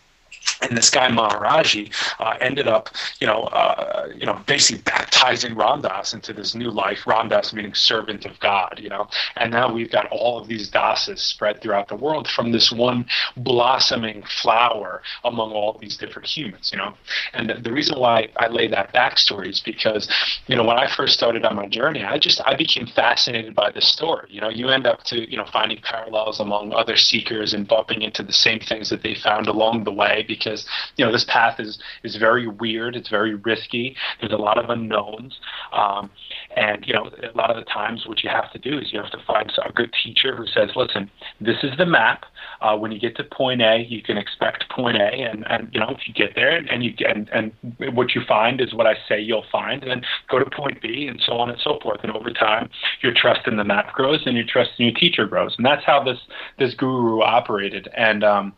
And 0.63 0.77
this 0.77 0.91
guy 0.91 1.09
Maharaji 1.09 1.93
uh, 2.19 2.37
ended 2.41 2.69
up, 2.69 2.89
you 3.21 3.27
know, 3.27 3.45
uh, 3.45 4.09
you 4.15 4.27
know, 4.27 4.41
basically 4.47 4.83
baptizing 4.83 5.55
Ram 5.55 5.83
Dass 5.83 6.15
into 6.15 6.33
this 6.33 6.55
new 6.55 6.71
life. 6.71 7.07
Ram 7.07 7.29
Dass 7.29 7.53
meaning 7.53 7.75
servant 7.75 8.25
of 8.25 8.39
God, 8.41 8.79
you 8.83 8.89
know, 8.89 9.09
and 9.37 9.51
now 9.51 9.73
we've 9.73 9.91
got 9.91 10.07
all 10.11 10.39
of 10.39 10.49
these 10.49 10.71
dasas 10.71 11.19
spread 11.19 11.61
throughout 11.63 11.89
the 11.89 11.97
world 11.97 12.29
from 12.29 12.53
this 12.53 12.73
one 12.73 13.07
blossoming 13.37 14.23
flower 14.25 15.03
among 15.25 15.53
all 15.53 15.79
these 15.81 15.97
different 15.97 16.29
humans, 16.29 16.71
you 16.73 16.79
know. 16.79 16.95
And 17.33 17.51
the, 17.51 17.55
the 17.55 17.73
reason 17.73 17.99
why 17.99 18.29
I 18.37 18.49
lay 18.49 18.69
that 18.69 18.93
backstory 18.93 19.49
is 19.49 19.61
because, 19.61 20.09
you 20.47 20.57
know, 20.57 20.65
when 20.65 20.79
I 20.79 20.89
first 20.89 21.15
started 21.15 21.45
on 21.45 21.57
my 21.57 21.67
journey, 21.67 22.05
I 22.05 22.19
just 22.19 22.41
I 22.47 22.55
became 22.55 22.87
fascinated 22.87 23.55
by 23.55 23.71
the 23.71 23.81
story. 23.81 24.29
You 24.31 24.41
know, 24.41 24.49
you 24.49 24.69
end 24.69 24.87
up 24.87 25.05
to 25.05 25.31
you 25.31 25.37
know 25.37 25.47
finding 25.53 25.81
parallels 25.83 26.41
among 26.41 26.73
other 26.73 26.97
seekers 26.97 27.55
and 27.55 27.67
bumping 27.67 28.03
into 28.03 28.23
the 28.23 28.33
same 28.33 28.61
things 28.61 28.91
that 28.91 29.03
they 29.03 29.15
found 29.15 29.47
along 29.47 29.85
the 29.85 29.93
way 29.93 30.25
because 30.39 30.67
you 30.97 31.05
know 31.05 31.13
this 31.13 31.25
path 31.25 31.61
is 31.61 31.79
is 32.05 32.17
very 32.17 32.47
weird. 32.47 32.97
It's 32.97 33.09
very 33.09 33.35
risky. 33.35 33.97
There's 34.21 34.33
a 34.33 34.37
lot 34.37 34.59
of 34.63 34.71
unknowns, 34.71 35.39
um, 35.73 36.11
and 36.57 36.85
you 36.87 36.95
know 36.95 37.11
a 37.23 37.37
lot 37.37 37.51
of 37.51 37.57
the 37.57 37.71
times 37.71 38.07
what 38.07 38.23
you 38.23 38.31
have 38.31 38.51
to 38.53 38.59
do 38.59 38.79
is 38.79 38.93
you 38.93 39.01
have 39.01 39.11
to 39.13 39.23
find 39.27 39.53
a 39.65 39.73
good 39.73 39.93
teacher 40.03 40.37
who 40.37 40.47
says, 40.47 40.71
"Listen, 40.77 41.11
this 41.41 41.57
is 41.63 41.77
the 41.79 41.87
map. 41.87 42.25
Uh, 42.61 42.77
when 42.77 42.91
you 42.91 42.99
get 42.99 43.17
to 43.17 43.25
point 43.25 43.63
A, 43.63 43.85
you 43.89 44.03
can 44.03 44.19
expect 44.19 44.69
point 44.71 44.97
A, 44.97 45.11
and, 45.11 45.47
and 45.49 45.69
you 45.73 45.81
know 45.81 45.91
if 45.91 46.07
you 46.07 46.15
get 46.15 46.35
there 46.35 46.57
and 46.57 46.85
you 46.85 46.93
and 47.07 47.29
and 47.33 47.53
what 47.95 48.15
you 48.15 48.23
find 48.27 48.61
is 48.61 48.75
what 48.75 48.87
I 48.87 48.95
say 49.09 49.21
you'll 49.21 49.45
find, 49.51 49.83
and 49.83 49.91
then 49.91 50.03
go 50.31 50.39
to 50.39 50.51
point 50.51 50.81
B, 50.81 51.07
and 51.09 51.21
so 51.25 51.35
on 51.35 51.51
and 51.51 51.59
so 51.61 51.79
forth. 51.83 52.01
And 52.03 52.13
over 52.13 52.31
time, 52.31 52.71
your 53.03 53.13
trust 53.15 53.47
in 53.47 53.57
the 53.57 53.65
map 53.65 53.93
grows, 53.95 54.23
and 54.27 54.37
your 54.37 54.47
trust 54.47 54.71
in 54.79 54.87
your 54.87 54.95
teacher 54.95 55.27
grows, 55.27 55.55
and 55.57 55.67
that's 55.67 55.85
how 55.85 56.03
this 56.03 56.19
this 56.59 56.75
guru 56.75 57.23
operated. 57.23 57.89
And 57.97 58.25
um, 58.25 58.53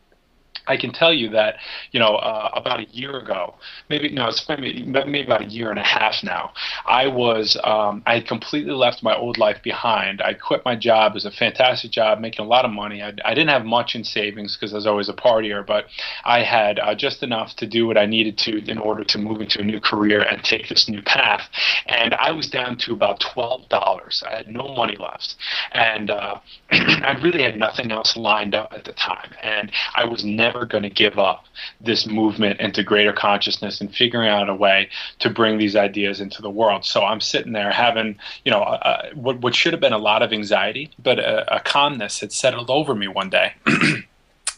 I 0.66 0.76
can 0.76 0.92
tell 0.92 1.12
you 1.12 1.30
that, 1.30 1.56
you 1.92 2.00
know, 2.00 2.16
uh, 2.16 2.50
about 2.54 2.80
a 2.80 2.86
year 2.92 3.18
ago, 3.18 3.54
maybe 3.88 4.10
no, 4.10 4.28
it's 4.28 4.46
maybe 4.48 4.82
maybe 4.84 5.22
about 5.22 5.42
a 5.42 5.46
year 5.46 5.70
and 5.70 5.78
a 5.78 5.84
half 5.84 6.22
now. 6.22 6.52
I 6.86 7.06
was 7.06 7.58
um, 7.64 8.02
I 8.06 8.14
had 8.14 8.26
completely 8.26 8.72
left 8.72 9.02
my 9.02 9.14
old 9.14 9.38
life 9.38 9.62
behind. 9.62 10.20
I 10.22 10.34
quit 10.34 10.64
my 10.64 10.76
job. 10.76 11.12
It 11.12 11.14
was 11.14 11.24
a 11.24 11.30
fantastic 11.30 11.90
job, 11.90 12.20
making 12.20 12.44
a 12.44 12.48
lot 12.48 12.64
of 12.64 12.70
money. 12.70 13.02
I, 13.02 13.12
I 13.24 13.34
didn't 13.34 13.50
have 13.50 13.64
much 13.64 13.94
in 13.94 14.04
savings 14.04 14.56
because 14.56 14.72
I 14.72 14.76
was 14.76 14.86
always 14.86 15.08
a 15.08 15.14
partier, 15.14 15.66
but 15.66 15.86
I 16.24 16.42
had 16.42 16.78
uh, 16.78 16.94
just 16.94 17.22
enough 17.22 17.56
to 17.56 17.66
do 17.66 17.86
what 17.86 17.96
I 17.96 18.06
needed 18.06 18.38
to 18.38 18.70
in 18.70 18.78
order 18.78 19.04
to 19.04 19.18
move 19.18 19.40
into 19.40 19.60
a 19.60 19.64
new 19.64 19.80
career 19.80 20.22
and 20.22 20.42
take 20.42 20.68
this 20.68 20.88
new 20.88 21.02
path. 21.02 21.48
And 21.86 22.14
I 22.14 22.32
was 22.32 22.48
down 22.48 22.76
to 22.78 22.92
about 22.92 23.20
twelve 23.20 23.68
dollars. 23.68 24.22
I 24.26 24.36
had 24.36 24.48
no 24.48 24.74
money 24.74 24.96
left, 24.96 25.36
and 25.72 26.10
uh, 26.10 26.40
I 26.70 27.18
really 27.22 27.42
had 27.42 27.56
nothing 27.56 27.90
else 27.90 28.16
lined 28.16 28.54
up 28.54 28.72
at 28.72 28.84
the 28.84 28.92
time, 28.92 29.32
and 29.42 29.70
I 29.94 30.04
was 30.04 30.24
never 30.24 30.59
never 30.60 30.66
going 30.66 30.82
to 30.82 30.90
give 30.90 31.18
up 31.18 31.46
this 31.80 32.06
movement 32.06 32.60
into 32.60 32.82
greater 32.82 33.12
consciousness 33.12 33.80
and 33.80 33.94
figuring 33.94 34.28
out 34.28 34.48
a 34.48 34.54
way 34.54 34.88
to 35.18 35.30
bring 35.30 35.58
these 35.58 35.74
ideas 35.74 36.20
into 36.20 36.42
the 36.42 36.50
world. 36.50 36.84
So 36.84 37.02
I'm 37.02 37.20
sitting 37.20 37.52
there 37.52 37.70
having, 37.70 38.18
you 38.44 38.50
know, 38.50 38.78
what, 39.14 39.40
what 39.40 39.54
should 39.54 39.72
have 39.72 39.80
been 39.80 39.94
a 39.94 39.98
lot 39.98 40.22
of 40.22 40.32
anxiety, 40.32 40.90
but 41.02 41.18
a, 41.18 41.56
a 41.56 41.60
calmness 41.60 42.20
had 42.20 42.32
settled 42.32 42.68
over 42.70 42.94
me 42.94 43.08
one 43.08 43.30
day. 43.30 43.54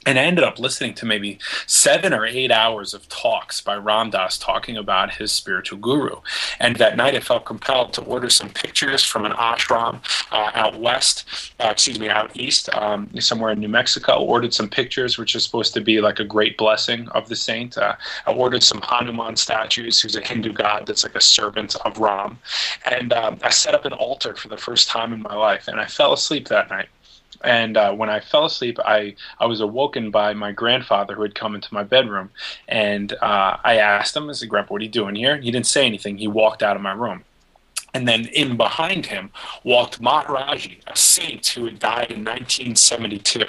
and 0.05 0.19
I 0.19 0.23
ended 0.23 0.45
up 0.45 0.59
listening 0.59 0.95
to 0.95 1.07
maybe 1.07 1.39
seven 1.67 2.13
or 2.13 2.27
eight 2.27 2.51
hours 2.51 2.93
of 2.93 3.09
talks 3.09 3.61
by 3.61 3.77
Ram 3.77 4.11
Dass 4.11 4.37
talking 4.37 4.77
about 4.77 5.15
his 5.15 5.31
spiritual 5.31 5.79
guru. 5.79 6.17
And 6.59 6.77
that 6.77 6.97
night 6.97 7.15
I 7.15 7.21
felt 7.21 7.45
compelled 7.45 7.93
to 7.95 8.03
order 8.03 8.29
some 8.29 8.51
pictures 8.51 9.05
from 9.05 9.25
an 9.25 9.33
ashram 9.33 10.01
uh, 10.33 10.51
out 10.55 10.79
west, 10.81 11.25
uh, 11.61 11.69
excuse 11.71 12.01
me, 12.01 12.09
out 12.09 12.37
east, 12.37 12.69
um, 12.75 13.09
somewhere 13.21 13.53
in 13.53 13.61
New 13.61 13.69
Mexico. 13.69 14.19
Ordered 14.25 14.53
some 14.53 14.69
pictures, 14.69 15.19
which 15.19 15.37
is 15.37 15.45
supposed 15.45 15.73
to 15.75 15.81
be 15.81 16.01
like 16.01 16.19
a 16.19 16.25
great 16.25 16.59
blessing 16.59 17.09
of 17.11 17.29
the 17.29 17.37
saint. 17.37 17.79
Uh, 17.79 17.95
I 18.27 18.33
ordered 18.33 18.65
some 18.65 18.81
Hanuman 18.83 19.37
statues, 19.37 20.01
who's 20.01 20.17
a 20.17 20.21
Hindu 20.21 20.53
god 20.53 20.87
that's 20.87 21.05
like 21.05 21.15
a 21.15 21.21
servant 21.21 21.77
of 21.85 21.99
Ram. 21.99 22.39
And 22.91 23.13
um, 23.13 23.39
I 23.43 23.51
set 23.51 23.75
up 23.75 23.85
an 23.85 23.93
altar 23.93 24.35
for 24.35 24.49
the 24.49 24.57
first 24.57 24.89
time 24.89 25.13
in 25.13 25.23
my 25.23 25.35
life, 25.35 25.69
and 25.69 25.79
I 25.79 25.87
fell 25.87 26.13
asleep 26.13 26.49
that 26.49 26.71
night. 26.71 26.89
And 27.45 27.77
uh, 27.77 27.93
when 27.93 28.11
I 28.11 28.21
fell 28.21 28.45
asleep, 28.45 28.79
I, 28.85 29.15
I 29.39 29.47
was 29.47 29.61
awoken 29.61 30.11
by 30.11 30.33
my 30.33 30.53
grandfather 30.53 31.15
who 31.15 31.23
had 31.23 31.35
come 31.35 31.55
into 31.55 31.73
my 31.73 31.83
bedroom. 31.83 32.31
And 32.69 33.13
uh, 33.15 33.57
I 33.65 33.79
asked 33.79 34.17
him, 34.17 34.29
I 34.29 34.33
said, 34.33 34.49
Grandpa, 34.49 34.75
what 34.75 34.81
are 34.81 34.85
you 34.85 34.91
doing 34.91 35.15
here? 35.15 35.37
He 35.39 35.51
didn't 35.51 35.67
say 35.67 35.87
anything. 35.87 36.19
He 36.19 36.29
walked 36.29 36.63
out 36.63 36.77
of 36.77 36.83
my 36.83 36.93
room. 36.93 37.25
And 37.95 38.09
then 38.09 38.27
in 38.29 38.57
behind 38.57 39.05
him 39.05 39.31
walked 39.65 40.01
Maharaji, 40.01 40.79
a 40.87 40.97
saint 40.97 41.47
who 41.49 41.67
had 41.67 41.79
died 41.79 42.11
in 42.11 42.25
1972. 42.25 43.45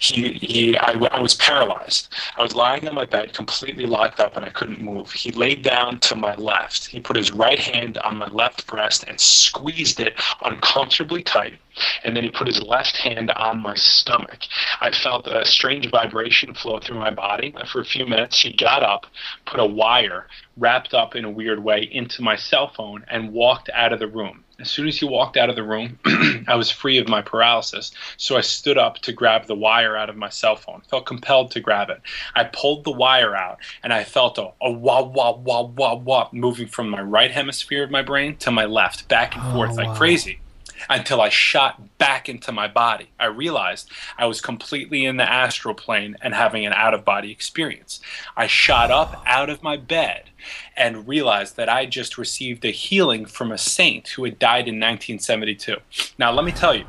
He, 0.00 0.32
he, 0.34 0.76
I, 0.76 0.92
I 1.12 1.20
was 1.20 1.34
paralyzed. 1.34 2.12
I 2.36 2.42
was 2.42 2.54
lying 2.54 2.86
on 2.86 2.94
my 2.94 3.06
bed, 3.06 3.32
completely 3.32 3.86
locked 3.86 4.20
up, 4.20 4.36
and 4.36 4.44
I 4.44 4.50
couldn't 4.50 4.82
move. 4.82 5.10
He 5.12 5.32
laid 5.32 5.62
down 5.62 5.98
to 6.00 6.14
my 6.14 6.34
left. 6.34 6.86
He 6.86 7.00
put 7.00 7.16
his 7.16 7.32
right 7.32 7.58
hand 7.58 7.96
on 7.98 8.18
my 8.18 8.28
left 8.28 8.66
breast 8.66 9.04
and 9.08 9.18
squeezed 9.18 10.00
it 10.00 10.20
uncomfortably 10.42 11.22
tight 11.22 11.54
and 12.04 12.16
then 12.16 12.24
he 12.24 12.30
put 12.30 12.46
his 12.46 12.62
left 12.62 12.96
hand 12.96 13.30
on 13.30 13.60
my 13.60 13.74
stomach. 13.74 14.40
I 14.80 14.90
felt 14.90 15.26
a 15.26 15.44
strange 15.44 15.90
vibration 15.90 16.54
flow 16.54 16.78
through 16.78 16.98
my 16.98 17.10
body. 17.10 17.54
For 17.70 17.80
a 17.80 17.84
few 17.84 18.06
minutes, 18.06 18.40
he 18.40 18.52
got 18.52 18.82
up, 18.82 19.06
put 19.44 19.60
a 19.60 19.66
wire 19.66 20.26
wrapped 20.56 20.94
up 20.94 21.14
in 21.14 21.24
a 21.24 21.30
weird 21.30 21.62
way 21.62 21.82
into 21.90 22.22
my 22.22 22.36
cell 22.36 22.68
phone, 22.68 23.04
and 23.08 23.32
walked 23.32 23.68
out 23.74 23.92
of 23.92 23.98
the 23.98 24.06
room. 24.06 24.42
As 24.58 24.70
soon 24.70 24.88
as 24.88 24.98
he 24.98 25.04
walked 25.04 25.36
out 25.36 25.50
of 25.50 25.56
the 25.56 25.62
room, 25.62 25.98
I 26.48 26.54
was 26.54 26.70
free 26.70 26.96
of 26.96 27.08
my 27.08 27.20
paralysis. 27.20 27.92
So 28.16 28.38
I 28.38 28.40
stood 28.40 28.78
up 28.78 28.96
to 29.00 29.12
grab 29.12 29.46
the 29.46 29.54
wire 29.54 29.98
out 29.98 30.08
of 30.08 30.16
my 30.16 30.30
cell 30.30 30.56
phone. 30.56 30.80
Felt 30.88 31.04
compelled 31.04 31.50
to 31.50 31.60
grab 31.60 31.90
it. 31.90 32.00
I 32.34 32.44
pulled 32.44 32.84
the 32.84 32.92
wire 32.92 33.36
out 33.36 33.58
and 33.82 33.92
I 33.92 34.04
felt 34.04 34.38
a, 34.38 34.52
a 34.62 34.72
wah, 34.72 35.02
wah, 35.02 35.36
wah, 35.36 35.64
wah, 35.64 35.96
wah 35.96 36.28
moving 36.32 36.68
from 36.68 36.88
my 36.88 37.02
right 37.02 37.30
hemisphere 37.30 37.84
of 37.84 37.90
my 37.90 38.00
brain 38.00 38.36
to 38.38 38.50
my 38.50 38.64
left, 38.64 39.08
back 39.08 39.36
and 39.36 39.52
forth 39.52 39.72
oh, 39.72 39.74
like 39.74 39.88
wow. 39.88 39.96
crazy 39.96 40.40
until 40.88 41.20
I 41.20 41.28
shot 41.28 41.98
back 41.98 42.28
into 42.28 42.52
my 42.52 42.68
body. 42.68 43.08
I 43.18 43.26
realized 43.26 43.90
I 44.18 44.26
was 44.26 44.40
completely 44.40 45.04
in 45.04 45.16
the 45.16 45.30
astral 45.30 45.74
plane 45.74 46.16
and 46.20 46.34
having 46.34 46.66
an 46.66 46.72
out 46.72 46.94
of 46.94 47.04
body 47.04 47.30
experience. 47.30 48.00
I 48.36 48.46
shot 48.46 48.90
up 48.90 49.22
out 49.26 49.50
of 49.50 49.62
my 49.62 49.76
bed 49.76 50.30
and 50.76 51.08
realized 51.08 51.56
that 51.56 51.68
I 51.68 51.86
just 51.86 52.18
received 52.18 52.64
a 52.64 52.70
healing 52.70 53.26
from 53.26 53.50
a 53.50 53.58
saint 53.58 54.08
who 54.08 54.24
had 54.24 54.38
died 54.38 54.68
in 54.68 54.76
1972. 54.76 55.76
Now, 56.18 56.32
let 56.32 56.44
me 56.44 56.52
tell 56.52 56.74
you, 56.74 56.84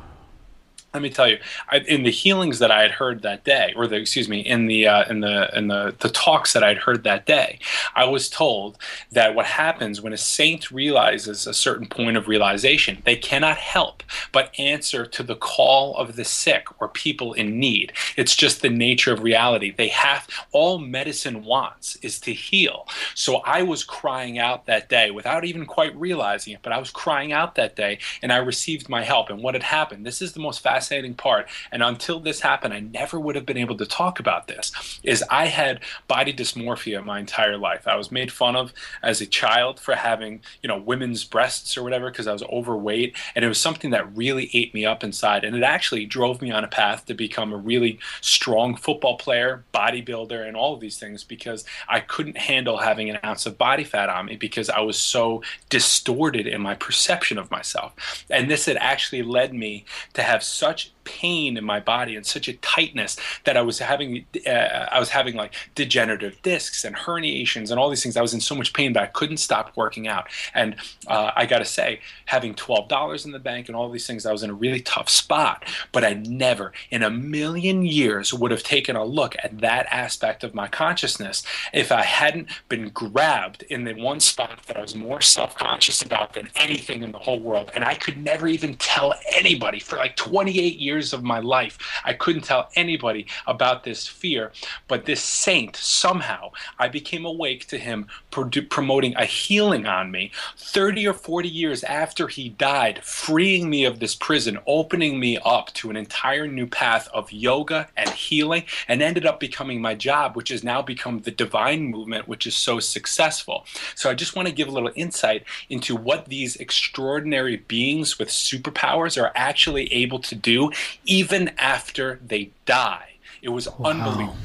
let 0.94 1.02
me 1.02 1.10
tell 1.10 1.28
you, 1.28 1.38
I, 1.70 1.78
in 1.80 2.02
the 2.02 2.10
healings 2.10 2.60
that 2.60 2.70
I 2.70 2.80
had 2.80 2.92
heard 2.92 3.20
that 3.20 3.44
day, 3.44 3.74
or 3.76 3.86
the 3.86 3.96
excuse 3.96 4.26
me, 4.26 4.40
in 4.40 4.66
the 4.66 4.88
uh, 4.88 5.04
in 5.10 5.20
the 5.20 5.54
in 5.56 5.68
the 5.68 5.94
the 5.98 6.08
talks 6.08 6.54
that 6.54 6.64
I'd 6.64 6.78
heard 6.78 7.04
that 7.04 7.26
day, 7.26 7.58
I 7.94 8.06
was 8.06 8.30
told 8.30 8.78
that 9.12 9.34
what 9.34 9.44
happens 9.44 10.00
when 10.00 10.14
a 10.14 10.18
saint 10.18 10.70
realizes 10.70 11.46
a 11.46 11.52
certain 11.52 11.86
point 11.88 12.16
of 12.16 12.26
realization, 12.26 13.02
they 13.04 13.16
cannot 13.16 13.58
help 13.58 14.02
but 14.32 14.58
answer 14.58 15.04
to 15.04 15.22
the 15.22 15.36
call 15.36 15.94
of 15.96 16.16
the 16.16 16.24
sick 16.24 16.66
or 16.80 16.88
people 16.88 17.34
in 17.34 17.60
need. 17.60 17.92
It's 18.16 18.34
just 18.34 18.62
the 18.62 18.70
nature 18.70 19.12
of 19.12 19.22
reality. 19.22 19.70
They 19.70 19.88
have 19.88 20.26
all 20.52 20.78
medicine 20.78 21.44
wants 21.44 21.96
is 21.96 22.18
to 22.20 22.32
heal. 22.32 22.88
So 23.14 23.36
I 23.38 23.62
was 23.62 23.84
crying 23.84 24.38
out 24.38 24.64
that 24.66 24.88
day 24.88 25.10
without 25.10 25.44
even 25.44 25.66
quite 25.66 25.94
realizing 25.96 26.54
it, 26.54 26.60
but 26.62 26.72
I 26.72 26.78
was 26.78 26.90
crying 26.90 27.32
out 27.32 27.56
that 27.56 27.76
day, 27.76 27.98
and 28.22 28.32
I 28.32 28.38
received 28.38 28.88
my 28.88 29.02
help. 29.02 29.28
And 29.28 29.42
what 29.42 29.54
had 29.54 29.62
happened? 29.62 30.06
This 30.06 30.22
is 30.22 30.32
the 30.32 30.40
most 30.40 30.60
fascinating 30.60 30.77
fascinating 30.78 31.14
part, 31.14 31.48
and 31.72 31.82
until 31.82 32.20
this 32.20 32.40
happened, 32.40 32.72
I 32.72 32.78
never 32.78 33.18
would 33.18 33.34
have 33.34 33.44
been 33.44 33.56
able 33.56 33.76
to 33.78 33.84
talk 33.86 34.20
about 34.20 34.46
this, 34.46 35.00
is 35.02 35.24
I 35.28 35.46
had 35.46 35.80
body 36.06 36.32
dysmorphia 36.32 37.04
my 37.04 37.18
entire 37.18 37.56
life. 37.56 37.88
I 37.88 37.96
was 37.96 38.12
made 38.12 38.30
fun 38.30 38.54
of 38.54 38.72
as 39.02 39.20
a 39.20 39.26
child 39.26 39.80
for 39.80 39.96
having, 39.96 40.40
you 40.62 40.68
know, 40.68 40.78
women's 40.78 41.24
breasts 41.24 41.76
or 41.76 41.82
whatever 41.82 42.10
because 42.10 42.28
I 42.28 42.32
was 42.32 42.44
overweight, 42.44 43.16
and 43.34 43.44
it 43.44 43.48
was 43.48 43.58
something 43.58 43.90
that 43.90 44.16
really 44.16 44.50
ate 44.54 44.72
me 44.72 44.86
up 44.86 45.02
inside, 45.02 45.42
and 45.42 45.56
it 45.56 45.64
actually 45.64 46.06
drove 46.06 46.40
me 46.40 46.52
on 46.52 46.62
a 46.62 46.68
path 46.68 47.06
to 47.06 47.14
become 47.14 47.52
a 47.52 47.56
really 47.56 47.98
strong 48.20 48.76
football 48.76 49.16
player, 49.16 49.64
bodybuilder, 49.74 50.46
and 50.46 50.56
all 50.56 50.74
of 50.74 50.80
these 50.80 50.98
things 50.98 51.24
because 51.24 51.64
I 51.88 51.98
couldn't 51.98 52.38
handle 52.38 52.76
having 52.78 53.10
an 53.10 53.18
ounce 53.24 53.46
of 53.46 53.58
body 53.58 53.82
fat 53.82 54.08
on 54.08 54.26
me 54.26 54.36
because 54.36 54.70
I 54.70 54.80
was 54.80 54.96
so 54.96 55.42
distorted 55.70 56.46
in 56.46 56.60
my 56.60 56.76
perception 56.76 57.36
of 57.36 57.50
myself. 57.50 58.24
And 58.30 58.48
this 58.48 58.66
had 58.66 58.76
actually 58.76 59.24
led 59.24 59.52
me 59.52 59.84
to 60.12 60.22
have 60.22 60.44
such 60.44 60.67
such 60.68 60.92
pain 61.08 61.56
in 61.56 61.64
my 61.64 61.80
body 61.80 62.16
and 62.16 62.26
such 62.26 62.48
a 62.48 62.52
tightness 62.58 63.16
that 63.44 63.56
I 63.56 63.62
was 63.62 63.78
having 63.78 64.26
uh, 64.46 64.50
I 64.50 65.00
was 65.00 65.08
having 65.08 65.36
like 65.36 65.54
degenerative 65.74 66.40
discs 66.42 66.84
and 66.84 66.94
herniations 66.94 67.70
and 67.70 67.80
all 67.80 67.88
these 67.88 68.02
things. 68.02 68.16
I 68.16 68.22
was 68.22 68.34
in 68.34 68.40
so 68.40 68.54
much 68.54 68.74
pain 68.74 68.92
that 68.92 69.02
I 69.02 69.06
couldn't 69.06 69.38
stop 69.38 69.72
working 69.74 70.06
out. 70.06 70.26
And 70.54 70.76
uh, 71.06 71.30
I 71.34 71.46
got 71.46 71.58
to 71.58 71.64
say, 71.64 72.00
having 72.26 72.54
twelve 72.54 72.88
dollars 72.88 73.24
in 73.24 73.32
the 73.32 73.38
bank 73.38 73.68
and 73.68 73.76
all 73.76 73.90
these 73.90 74.06
things, 74.06 74.26
I 74.26 74.32
was 74.32 74.42
in 74.42 74.50
a 74.50 74.54
really 74.54 74.80
tough 74.80 75.08
spot. 75.08 75.64
But 75.92 76.04
I 76.04 76.14
never, 76.14 76.72
in 76.90 77.02
a 77.02 77.10
million 77.10 77.82
years, 77.84 78.34
would 78.34 78.50
have 78.50 78.62
taken 78.62 78.96
a 78.96 79.04
look 79.04 79.34
at 79.42 79.58
that 79.60 79.86
aspect 79.90 80.44
of 80.44 80.54
my 80.54 80.68
consciousness 80.68 81.42
if 81.72 81.90
I 81.90 82.02
hadn't 82.02 82.48
been 82.68 82.90
grabbed 82.90 83.62
in 83.70 83.84
the 83.84 83.94
one 83.94 84.20
spot 84.20 84.60
that 84.66 84.76
I 84.76 84.82
was 84.82 84.94
more 84.94 85.20
self-conscious 85.20 86.02
about 86.02 86.34
than 86.34 86.50
anything 86.54 87.02
in 87.02 87.12
the 87.12 87.18
whole 87.18 87.40
world. 87.40 87.70
And 87.74 87.84
I 87.84 87.94
could 87.94 88.18
never 88.22 88.46
even 88.46 88.76
tell 88.76 89.14
anybody 89.32 89.80
for 89.80 89.96
like 89.96 90.16
28 90.16 90.78
years 90.78 90.97
years 90.98 91.12
of 91.12 91.22
my 91.22 91.38
life. 91.38 91.78
I 92.04 92.12
couldn't 92.12 92.42
tell 92.42 92.68
anybody 92.74 93.26
about 93.46 93.84
this 93.84 94.08
fear, 94.08 94.50
but 94.88 95.04
this 95.04 95.22
saint, 95.22 95.76
somehow, 95.76 96.50
I 96.78 96.88
became 96.88 97.24
awake 97.24 97.66
to 97.68 97.78
him 97.78 98.08
promoting 98.30 99.14
a 99.16 99.24
healing 99.24 99.86
on 99.86 100.10
me 100.10 100.32
30 100.56 101.06
or 101.06 101.12
40 101.12 101.48
years 101.48 101.84
after 101.84 102.26
he 102.26 102.48
died, 102.48 103.04
freeing 103.04 103.70
me 103.70 103.84
of 103.84 104.00
this 104.00 104.16
prison, 104.16 104.58
opening 104.66 105.20
me 105.20 105.38
up 105.44 105.72
to 105.74 105.88
an 105.90 105.96
entire 105.96 106.48
new 106.48 106.66
path 106.66 107.08
of 107.14 107.32
yoga 107.32 107.88
and 107.96 108.10
healing, 108.10 108.64
and 108.88 109.00
ended 109.00 109.24
up 109.24 109.38
becoming 109.38 109.80
my 109.80 109.94
job, 109.94 110.34
which 110.34 110.48
has 110.48 110.64
now 110.64 110.82
become 110.82 111.20
the 111.20 111.30
divine 111.30 111.84
movement, 111.84 112.26
which 112.26 112.46
is 112.46 112.56
so 112.56 112.80
successful. 112.80 113.64
So 113.94 114.10
I 114.10 114.14
just 114.14 114.34
want 114.34 114.48
to 114.48 114.54
give 114.54 114.68
a 114.68 114.72
little 114.72 114.90
insight 114.96 115.44
into 115.68 115.94
what 115.94 116.26
these 116.26 116.56
extraordinary 116.56 117.56
beings 117.56 118.18
with 118.18 118.28
superpowers 118.28 119.20
are 119.20 119.30
actually 119.36 119.92
able 119.92 120.18
to 120.18 120.34
do 120.34 120.70
even 121.04 121.50
after 121.58 122.20
they 122.26 122.50
die. 122.66 123.14
It 123.42 123.50
was 123.50 123.68
wow. 123.68 123.90
unbelievable. 123.90 124.36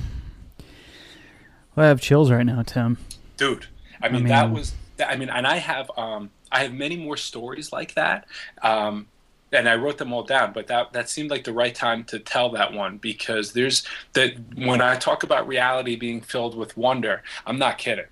Well, 1.75 1.85
I 1.85 1.89
have 1.89 2.01
chills 2.01 2.29
right 2.31 2.45
now, 2.45 2.61
Tim. 2.63 2.97
Dude, 3.37 3.67
I 4.01 4.07
mean, 4.07 4.15
I 4.15 4.19
mean 4.19 4.27
that 4.27 4.51
was. 4.51 4.73
I 5.03 5.15
mean, 5.15 5.29
and 5.29 5.47
I 5.47 5.57
have 5.57 5.89
um, 5.97 6.29
I 6.51 6.59
have 6.59 6.73
many 6.73 6.97
more 6.97 7.17
stories 7.17 7.73
like 7.73 7.95
that. 7.95 8.27
Um, 8.61 9.07
and 9.53 9.69
I 9.69 9.75
wrote 9.75 9.97
them 9.97 10.11
all 10.11 10.23
down, 10.23 10.51
but 10.53 10.67
that 10.67 10.93
that 10.93 11.09
seemed 11.09 11.29
like 11.29 11.43
the 11.43 11.53
right 11.53 11.73
time 11.73 12.03
to 12.05 12.19
tell 12.19 12.49
that 12.51 12.73
one 12.73 12.97
because 12.97 13.53
there's 13.53 13.83
that 14.13 14.33
when 14.55 14.81
I 14.81 14.95
talk 14.95 15.23
about 15.23 15.47
reality 15.47 15.95
being 15.95 16.21
filled 16.21 16.55
with 16.55 16.75
wonder, 16.75 17.23
I'm 17.45 17.59
not 17.59 17.77
kidding. 17.77 18.05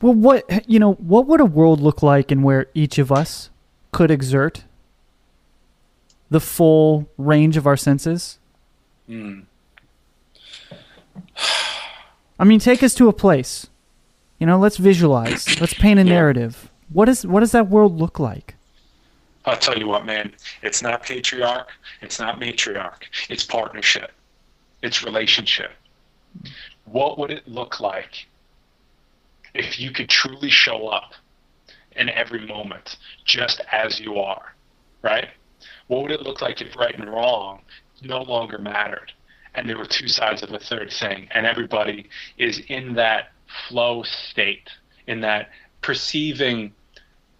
Well, 0.00 0.14
what 0.14 0.68
you 0.68 0.78
know, 0.78 0.94
what 0.94 1.26
would 1.26 1.40
a 1.40 1.44
world 1.44 1.80
look 1.80 2.02
like 2.02 2.30
in 2.30 2.42
where 2.42 2.66
each 2.74 2.98
of 2.98 3.10
us 3.10 3.50
could 3.92 4.10
exert 4.10 4.64
the 6.30 6.40
full 6.40 7.08
range 7.16 7.56
of 7.56 7.66
our 7.66 7.76
senses? 7.76 8.38
Mm. 9.08 9.44
I 12.38 12.44
mean, 12.44 12.60
take 12.60 12.82
us 12.82 12.94
to 12.94 13.08
a 13.08 13.12
place. 13.12 13.66
You 14.38 14.46
know, 14.46 14.58
let's 14.58 14.76
visualize. 14.76 15.60
Let's 15.60 15.74
paint 15.74 15.98
a 15.98 16.04
narrative. 16.04 16.70
What 16.92 17.08
is 17.08 17.26
what 17.26 17.40
does 17.40 17.52
that 17.52 17.68
world 17.68 17.98
look 17.98 18.20
like? 18.20 18.54
I'll 19.44 19.56
tell 19.56 19.76
you 19.76 19.88
what, 19.88 20.06
man. 20.06 20.32
It's 20.62 20.80
not 20.82 21.02
patriarch. 21.02 21.68
It's 22.02 22.20
not 22.20 22.38
matriarch. 22.38 23.02
It's 23.28 23.44
partnership. 23.44 24.12
It's 24.82 25.02
relationship. 25.02 25.72
What 26.84 27.18
would 27.18 27.30
it 27.30 27.48
look 27.48 27.80
like 27.80 28.26
if 29.54 29.80
you 29.80 29.90
could 29.90 30.08
truly 30.08 30.50
show 30.50 30.88
up 30.88 31.14
in 31.96 32.08
every 32.08 32.46
moment 32.46 32.96
just 33.24 33.60
as 33.72 33.98
you 33.98 34.18
are, 34.18 34.54
right? 35.02 35.28
What 35.88 36.02
would 36.02 36.12
it 36.12 36.22
look 36.22 36.40
like 36.40 36.60
if 36.60 36.76
right 36.76 36.98
and 36.98 37.10
wrong 37.10 37.60
no 38.02 38.22
longer 38.22 38.58
mattered 38.58 39.12
and 39.54 39.68
there 39.68 39.76
were 39.76 39.86
two 39.86 40.08
sides 40.08 40.42
of 40.42 40.52
a 40.52 40.58
third 40.58 40.92
thing 40.92 41.28
and 41.32 41.46
everybody 41.46 42.08
is 42.36 42.60
in 42.68 42.94
that 42.94 43.32
flow 43.68 44.02
state, 44.02 44.70
in 45.06 45.20
that 45.22 45.50
perceiving 45.80 46.72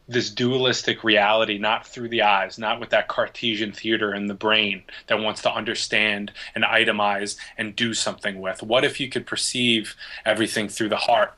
this 0.08 0.30
dualistic 0.30 1.04
reality 1.04 1.58
not 1.58 1.86
through 1.86 2.08
the 2.08 2.22
eyes, 2.22 2.58
not 2.58 2.80
with 2.80 2.90
that 2.90 3.08
Cartesian 3.08 3.72
theater 3.72 4.14
in 4.14 4.26
the 4.26 4.34
brain 4.34 4.82
that 5.06 5.20
wants 5.20 5.42
to 5.42 5.52
understand 5.52 6.32
and 6.54 6.64
itemize 6.64 7.36
and 7.58 7.76
do 7.76 7.92
something 7.92 8.40
with. 8.40 8.62
What 8.62 8.84
if 8.84 8.98
you 8.98 9.08
could 9.08 9.26
perceive 9.26 9.94
everything 10.24 10.68
through 10.68 10.88
the 10.88 10.96
heart? 10.96 11.34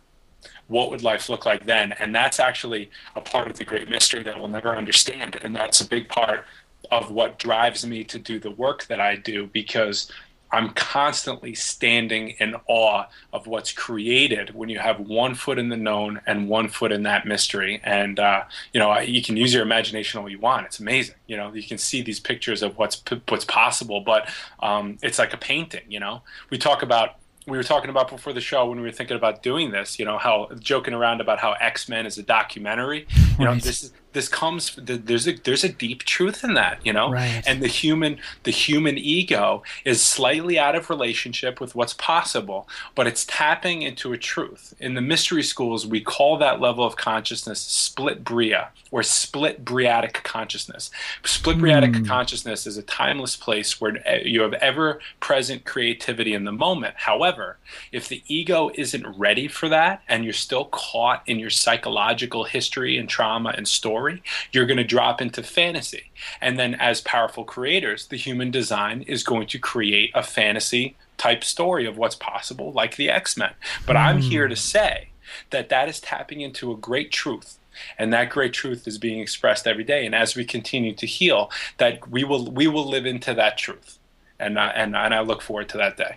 What 0.68 0.88
would 0.90 1.02
life 1.02 1.28
look 1.28 1.44
like 1.44 1.66
then? 1.66 1.92
And 1.92 2.14
that's 2.14 2.38
actually 2.38 2.90
a 3.16 3.20
part 3.20 3.50
of 3.50 3.58
the 3.58 3.64
great 3.64 3.90
mystery 3.90 4.22
that 4.22 4.38
we'll 4.38 4.46
never 4.46 4.76
understand. 4.76 5.36
And 5.42 5.54
that's 5.54 5.80
a 5.80 5.88
big 5.88 6.08
part 6.08 6.44
of 6.90 7.10
what 7.10 7.38
drives 7.38 7.86
me 7.86 8.04
to 8.04 8.18
do 8.18 8.38
the 8.38 8.50
work 8.50 8.86
that 8.86 9.00
I 9.00 9.16
do 9.16 9.46
because 9.46 10.10
I'm 10.52 10.70
constantly 10.70 11.54
standing 11.54 12.30
in 12.40 12.56
awe 12.66 13.04
of 13.32 13.46
what's 13.46 13.72
created 13.72 14.54
when 14.54 14.68
you 14.68 14.78
have 14.80 14.98
one 14.98 15.34
foot 15.34 15.58
in 15.58 15.68
the 15.68 15.76
known 15.76 16.20
and 16.26 16.48
one 16.48 16.68
foot 16.68 16.90
in 16.90 17.04
that 17.04 17.26
mystery. 17.26 17.80
And 17.84 18.18
uh, 18.18 18.44
you 18.72 18.80
know, 18.80 18.98
you 18.98 19.22
can 19.22 19.36
use 19.36 19.54
your 19.54 19.62
imagination 19.62 20.20
all 20.20 20.28
you 20.28 20.40
want. 20.40 20.66
It's 20.66 20.80
amazing. 20.80 21.14
You 21.26 21.36
know, 21.36 21.52
you 21.52 21.62
can 21.62 21.78
see 21.78 22.02
these 22.02 22.18
pictures 22.18 22.62
of 22.62 22.76
what's 22.78 23.02
what's 23.28 23.44
possible, 23.44 24.00
but 24.00 24.28
um, 24.60 24.98
it's 25.02 25.18
like 25.18 25.32
a 25.32 25.38
painting. 25.38 25.84
You 25.88 26.00
know, 26.00 26.22
we 26.50 26.58
talk 26.58 26.82
about 26.82 27.16
we 27.46 27.56
were 27.56 27.64
talking 27.64 27.90
about 27.90 28.08
before 28.08 28.32
the 28.32 28.40
show 28.40 28.68
when 28.68 28.78
we 28.78 28.84
were 28.84 28.92
thinking 28.92 29.16
about 29.16 29.42
doing 29.42 29.70
this. 29.70 29.98
You 29.98 30.04
know, 30.04 30.18
how 30.18 30.48
joking 30.58 30.94
around 30.94 31.20
about 31.20 31.38
how 31.38 31.52
X 31.52 31.88
Men 31.88 32.06
is 32.06 32.18
a 32.18 32.22
documentary. 32.22 33.06
You 33.38 33.44
know, 33.44 33.54
this 33.54 33.84
is 33.84 33.92
this 34.12 34.28
comes 34.28 34.74
there's 34.76 35.28
a 35.28 35.32
there's 35.32 35.64
a 35.64 35.68
deep 35.68 36.02
truth 36.02 36.42
in 36.42 36.54
that 36.54 36.84
you 36.84 36.92
know 36.92 37.10
right. 37.12 37.42
and 37.46 37.62
the 37.62 37.68
human 37.68 38.18
the 38.42 38.50
human 38.50 38.98
ego 38.98 39.62
is 39.84 40.02
slightly 40.02 40.58
out 40.58 40.74
of 40.74 40.90
relationship 40.90 41.60
with 41.60 41.74
what's 41.74 41.94
possible 41.94 42.68
but 42.94 43.06
it's 43.06 43.24
tapping 43.24 43.82
into 43.82 44.12
a 44.12 44.18
truth 44.18 44.74
in 44.80 44.94
the 44.94 45.00
mystery 45.00 45.42
schools 45.42 45.86
we 45.86 46.00
call 46.00 46.36
that 46.36 46.60
level 46.60 46.84
of 46.84 46.96
consciousness 46.96 47.60
split 47.60 48.24
Beriah 48.24 48.68
or 48.90 49.02
split 49.02 49.64
Beriatic 49.64 50.22
consciousness 50.24 50.90
split 51.24 51.58
Beriatic 51.58 51.92
mm. 51.92 52.06
consciousness 52.06 52.66
is 52.66 52.76
a 52.76 52.82
timeless 52.82 53.36
place 53.36 53.80
where 53.80 53.96
you 54.26 54.42
have 54.42 54.54
ever 54.54 55.00
present 55.20 55.64
creativity 55.64 56.34
in 56.34 56.44
the 56.44 56.52
moment 56.52 56.94
however 56.96 57.58
if 57.92 58.08
the 58.08 58.22
ego 58.26 58.70
isn't 58.74 59.06
ready 59.16 59.46
for 59.46 59.68
that 59.68 60.02
and 60.08 60.24
you're 60.24 60.32
still 60.32 60.64
caught 60.66 61.22
in 61.26 61.38
your 61.38 61.50
psychological 61.50 62.44
history 62.44 62.96
and 62.96 63.08
trauma 63.08 63.54
and 63.56 63.68
story 63.68 63.99
story, 64.00 64.22
you're 64.52 64.66
going 64.66 64.78
to 64.78 64.84
drop 64.84 65.20
into 65.20 65.42
fantasy. 65.42 66.10
And 66.40 66.58
then, 66.58 66.74
as 66.74 67.02
powerful 67.02 67.44
creators, 67.44 68.06
the 68.06 68.16
human 68.16 68.50
design 68.50 69.02
is 69.02 69.22
going 69.22 69.46
to 69.48 69.58
create 69.58 70.10
a 70.14 70.22
fantasy 70.22 70.96
type 71.18 71.44
story 71.44 71.86
of 71.86 71.98
what's 71.98 72.16
possible, 72.16 72.72
like 72.72 72.96
the 72.96 73.10
X 73.10 73.36
Men. 73.36 73.52
But 73.86 73.96
mm. 73.96 74.00
I'm 74.00 74.16
hmm. 74.16 74.30
here 74.30 74.48
to 74.48 74.56
say 74.56 75.10
that 75.50 75.68
that 75.68 75.88
is 75.88 76.00
tapping 76.00 76.40
into 76.40 76.72
a 76.72 76.76
great 76.76 77.12
truth 77.12 77.58
and 77.98 78.12
that 78.12 78.30
great 78.30 78.52
truth 78.52 78.88
is 78.88 78.98
being 78.98 79.20
expressed 79.20 79.66
every 79.66 79.84
day 79.84 80.04
and 80.04 80.12
as 80.14 80.34
we 80.34 80.44
continue 80.44 80.92
to 80.92 81.06
heal 81.06 81.48
that 81.78 82.10
we 82.10 82.24
will 82.24 82.50
we 82.50 82.66
will 82.66 82.86
live 82.86 83.06
into 83.06 83.32
that 83.32 83.56
truth 83.56 83.96
and 84.40 84.58
uh, 84.58 84.72
and 84.74 84.96
and 84.96 85.14
I 85.14 85.20
look 85.20 85.40
forward 85.40 85.68
to 85.68 85.78
that 85.78 85.96
day 85.96 86.16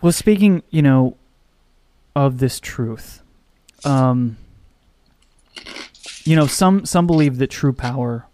well 0.00 0.10
speaking 0.10 0.62
you 0.70 0.80
know 0.80 1.16
of 2.16 2.38
this 2.38 2.58
truth 2.58 3.20
um 3.84 4.38
you 6.24 6.36
know, 6.36 6.46
some 6.46 6.84
some 6.86 7.06
believe 7.06 7.38
that 7.38 7.48
true 7.48 7.72
power 7.72 8.26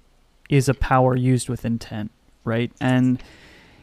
is 0.49 0.69
a 0.69 0.75
power 0.75 1.17
used 1.17 1.49
with 1.49 1.65
intent, 1.65 2.11
right? 2.45 2.73
And 2.81 3.23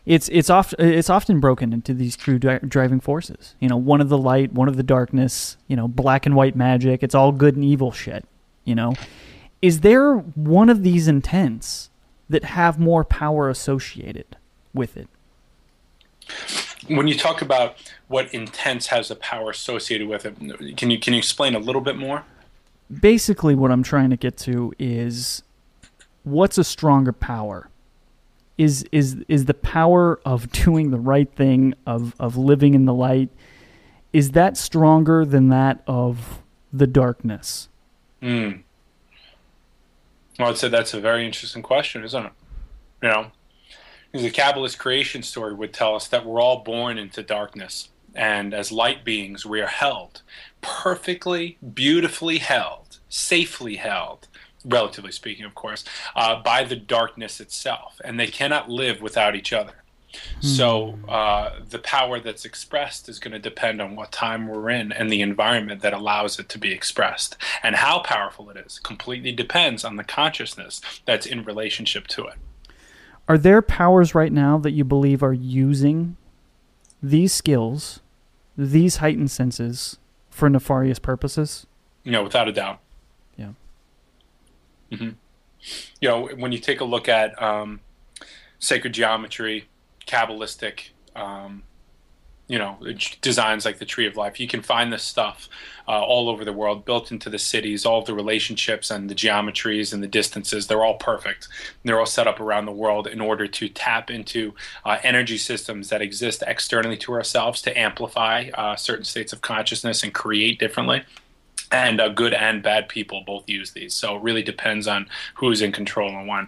it's 0.06 0.30
it's 0.30 0.50
often 0.50 0.86
it's 0.86 1.10
often 1.10 1.40
broken 1.40 1.74
into 1.74 1.94
these 1.94 2.16
true 2.16 2.40
driving 2.40 3.00
forces. 3.00 3.56
You 3.60 3.70
know, 3.70 3.78
one 3.78 4.02
of 4.02 4.10
the 4.10 4.18
light, 4.18 4.54
one 4.54 4.68
of 4.68 4.78
the 4.78 4.84
darkness. 4.84 5.58
You 5.68 5.76
know, 5.76 5.88
black 5.88 6.26
and 6.26 6.36
white 6.36 6.56
magic. 6.56 7.04
It's 7.04 7.16
all 7.16 7.32
good 7.32 7.56
and 7.56 7.66
evil 7.66 7.92
shit. 7.92 8.26
You 8.64 8.76
know, 8.76 8.94
is 9.62 9.82
there 9.82 10.16
one 10.16 10.70
of 10.70 10.84
these 10.84 11.08
intents 11.08 11.90
that 12.30 12.44
have 12.44 12.80
more 12.80 13.04
power 13.04 13.50
associated 13.50 14.38
with 14.74 14.98
it? 14.98 15.08
When 16.88 17.08
you 17.08 17.18
talk 17.18 17.42
about 17.42 17.78
what 18.08 18.34
intents 18.34 18.88
has 18.88 19.08
the 19.08 19.16
power 19.16 19.50
associated 19.50 20.08
with 20.08 20.26
it, 20.26 20.78
can 20.78 20.90
you 20.90 21.00
can 21.00 21.14
you 21.14 21.20
explain 21.20 21.56
a 21.56 21.60
little 21.60 21.82
bit 21.82 21.98
more? 21.98 22.24
Basically 22.90 23.56
what 23.56 23.72
I'm 23.72 23.84
trying 23.84 24.10
to 24.10 24.18
get 24.18 24.38
to 24.38 24.74
is 24.80 25.44
what's 26.24 26.58
a 26.58 26.64
stronger 26.64 27.12
power? 27.12 27.70
Is 28.58 28.86
is 28.92 29.18
is 29.28 29.46
the 29.46 29.54
power 29.54 30.20
of 30.26 30.52
doing 30.52 30.92
the 30.92 31.00
right 31.00 31.32
thing, 31.32 31.76
of 31.86 32.16
of 32.20 32.38
living 32.38 32.74
in 32.74 32.86
the 32.86 32.94
light, 32.94 33.30
is 34.14 34.32
that 34.32 34.58
stronger 34.58 35.26
than 35.26 35.50
that 35.50 35.84
of 35.86 36.42
the 36.74 36.88
darkness? 36.88 37.70
Mm. 38.22 38.64
Well, 40.40 40.50
I'd 40.50 40.58
say 40.58 40.70
that's 40.70 40.94
a 40.94 41.00
very 41.00 41.26
interesting 41.26 41.62
question, 41.62 42.04
isn't 42.04 42.26
it? 42.26 42.32
You 43.02 43.10
know, 43.10 43.32
because 44.12 44.24
the 44.24 44.32
Kabbalist 44.32 44.78
creation 44.78 45.22
story 45.22 45.54
would 45.54 45.74
tell 45.74 45.96
us 45.96 46.08
that 46.08 46.26
we're 46.26 46.42
all 46.42 46.64
born 46.64 46.98
into 46.98 47.22
darkness, 47.22 47.90
and 48.16 48.54
as 48.54 48.72
light 48.72 49.04
beings, 49.06 49.46
we 49.46 49.62
are 49.62 49.68
held 49.68 50.24
perfectly, 50.62 51.58
beautifully 51.74 52.40
held, 52.40 53.00
safely 53.10 53.76
held, 53.76 54.28
relatively 54.66 55.12
speaking, 55.12 55.46
of 55.46 55.56
course, 55.56 55.84
uh, 56.16 56.42
by 56.42 56.64
the 56.64 56.76
darkness 56.76 57.40
itself. 57.40 58.00
And 58.04 58.20
they 58.20 58.28
cannot 58.28 58.70
live 58.70 59.02
without 59.02 59.36
each 59.36 59.54
other. 59.54 59.74
So 60.40 60.92
hmm. 60.92 61.10
uh, 61.10 61.52
the 61.70 61.80
power 61.80 62.20
that's 62.20 62.46
expressed 62.46 63.10
is 63.10 63.20
going 63.20 63.34
to 63.34 63.40
depend 63.40 63.82
on 63.82 63.96
what 63.96 64.12
time 64.12 64.48
we're 64.48 64.70
in 64.70 64.92
and 64.92 65.12
the 65.12 65.22
environment 65.22 65.82
that 65.82 65.94
allows 65.94 66.40
it 66.40 66.50
to 66.50 66.58
be 66.58 66.72
expressed. 66.72 67.38
And 67.64 67.76
how 67.76 68.00
powerful 68.00 68.50
it 68.50 68.58
is 68.58 68.80
completely 68.80 69.32
depends 69.32 69.84
on 69.84 69.96
the 69.96 70.04
consciousness 70.04 70.82
that's 71.06 71.26
in 71.26 71.44
relationship 71.44 72.08
to 72.08 72.26
it. 72.28 72.36
Are 73.28 73.38
there 73.38 73.62
powers 73.62 74.16
right 74.16 74.32
now 74.32 74.58
that 74.60 74.72
you 74.72 74.84
believe 74.84 75.22
are 75.22 75.34
using 75.34 76.16
these 77.04 77.34
skills, 77.34 78.00
these 78.58 78.98
heightened 78.98 79.32
senses, 79.32 79.98
for 80.38 80.50
nefarious 80.50 81.00
purposes? 81.00 81.66
You 82.04 82.12
know, 82.12 82.24
without 82.24 82.48
a 82.48 82.54
doubt. 82.54 82.80
Yeah. 83.36 83.50
Mm-hmm. 84.92 85.10
You 86.00 86.08
know, 86.08 86.30
when 86.38 86.52
you 86.52 86.60
take 86.60 86.80
a 86.80 86.86
look 86.86 87.10
at 87.10 87.42
um, 87.42 87.82
sacred 88.60 88.94
geometry, 88.94 89.68
Kabbalistic, 90.06 90.90
um, 91.16 91.64
you 92.48 92.58
know, 92.58 92.78
designs 93.22 93.66
like 93.66 93.80
the 93.80 93.86
Tree 93.86 94.08
of 94.08 94.16
Life. 94.16 94.40
You 94.40 94.48
can 94.48 94.62
find 94.62 94.92
this 94.92 95.04
stuff 95.04 95.50
uh, 95.88 96.02
all 96.02 96.30
over 96.30 96.46
the 96.46 96.54
world, 96.54 96.86
built 96.86 97.12
into 97.12 97.30
the 97.30 97.40
cities. 97.40 97.86
All 97.86 98.02
the 98.02 98.14
relationships 98.14 98.90
and 98.90 99.10
the 99.10 99.16
geometries 99.16 99.94
and 99.94 100.02
the 100.02 100.08
distances, 100.08 100.68
they're 100.68 100.84
all 100.84 100.98
perfect. 100.98 101.48
They're 101.84 102.00
all 102.00 102.06
set 102.06 102.28
up 102.28 102.40
around 102.40 102.66
the 102.66 102.72
world 102.72 103.08
in 103.08 103.20
order 103.20 103.48
to 103.48 103.70
tap 103.70 104.10
into 104.10 104.54
uh, 104.86 104.98
energy 105.04 105.38
systems 105.38 105.90
that 105.90 106.02
exist 106.02 106.44
externally 106.48 106.98
to 106.98 107.14
ourselves 107.14 107.62
to 107.64 107.78
amplify 107.78 108.50
uh, 108.54 108.76
certain 108.76 109.06
states 109.06 109.34
of 109.34 109.42
consciousness 109.42 110.04
and 110.04 110.14
create 110.14 110.60
differently 110.60 111.04
and 111.72 112.00
uh, 112.00 112.10
good 112.10 112.34
and 112.34 112.64
bad 112.64 112.88
people 112.88 113.24
both 113.26 113.50
use 113.50 113.72
these. 113.72 113.94
So 113.94 114.16
it 114.16 114.24
really 114.24 114.44
depends 114.44 114.88
on 114.88 115.08
who's 115.36 115.62
in 115.62 115.72
control 115.72 116.10
and 116.10 116.28
when. 116.28 116.48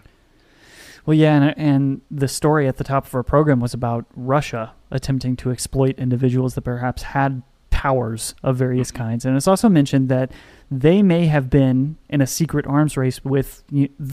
Well, 1.09 1.17
yeah, 1.17 1.41
and, 1.41 1.57
and 1.57 2.01
the 2.11 2.27
story 2.27 2.67
at 2.67 2.77
the 2.77 2.83
top 2.83 3.07
of 3.07 3.15
our 3.15 3.23
program 3.23 3.59
was 3.59 3.73
about 3.73 4.05
Russia 4.15 4.73
attempting 4.91 5.35
to 5.37 5.49
exploit 5.49 5.97
individuals 5.97 6.53
that 6.53 6.61
perhaps 6.61 7.01
had 7.01 7.41
powers 7.71 8.35
of 8.43 8.57
various 8.57 8.91
mm-hmm. 8.91 9.05
kinds, 9.05 9.25
and 9.25 9.35
it's 9.35 9.47
also 9.47 9.69
mentioned 9.69 10.07
that 10.09 10.31
they 10.69 11.01
may 11.01 11.25
have 11.25 11.49
been 11.49 11.97
in 12.09 12.21
a 12.21 12.27
secret 12.27 12.67
arms 12.67 12.95
race 12.95 13.25
with 13.25 13.63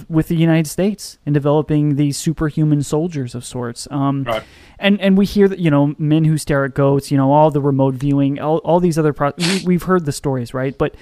with 0.08 0.28
the 0.28 0.36
United 0.36 0.70
States 0.70 1.18
in 1.26 1.34
developing 1.34 1.96
these 1.96 2.16
superhuman 2.16 2.82
soldiers 2.82 3.34
of 3.34 3.44
sorts. 3.44 3.86
Um, 3.90 4.24
right. 4.24 4.42
And 4.78 4.98
and 4.98 5.18
we 5.18 5.26
hear 5.26 5.48
that 5.48 5.58
you 5.58 5.70
know 5.70 5.94
men 5.98 6.24
who 6.24 6.38
stare 6.38 6.64
at 6.64 6.72
goats, 6.72 7.10
you 7.10 7.18
know 7.18 7.30
all 7.30 7.50
the 7.50 7.60
remote 7.60 7.92
viewing, 7.92 8.40
all 8.40 8.56
all 8.64 8.80
these 8.80 8.98
other 8.98 9.12
pro- 9.12 9.34
we, 9.36 9.62
we've 9.66 9.82
heard 9.82 10.06
the 10.06 10.12
stories, 10.12 10.54
right? 10.54 10.78
But 10.78 10.94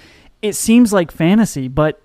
it 0.43 0.55
seems 0.55 0.93
like 0.93 1.13
fantasy, 1.13 1.69
but 1.69 2.03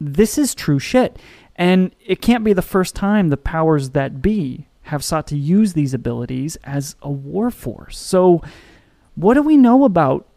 this 0.00 0.38
is 0.38 0.56
true 0.56 0.80
shit. 0.80 1.16
And 1.58 1.94
it 2.04 2.22
can't 2.22 2.44
be 2.44 2.54
the 2.54 2.62
first 2.62 2.94
time 2.94 3.28
the 3.28 3.36
powers 3.36 3.90
that 3.90 4.22
be 4.22 4.68
have 4.82 5.04
sought 5.04 5.26
to 5.26 5.36
use 5.36 5.74
these 5.74 5.92
abilities 5.92 6.56
as 6.64 6.96
a 7.02 7.10
war 7.10 7.50
force. 7.50 7.98
So, 7.98 8.40
what 9.16 9.34
do 9.34 9.42
we 9.42 9.56
know 9.56 9.84
about 9.84 10.28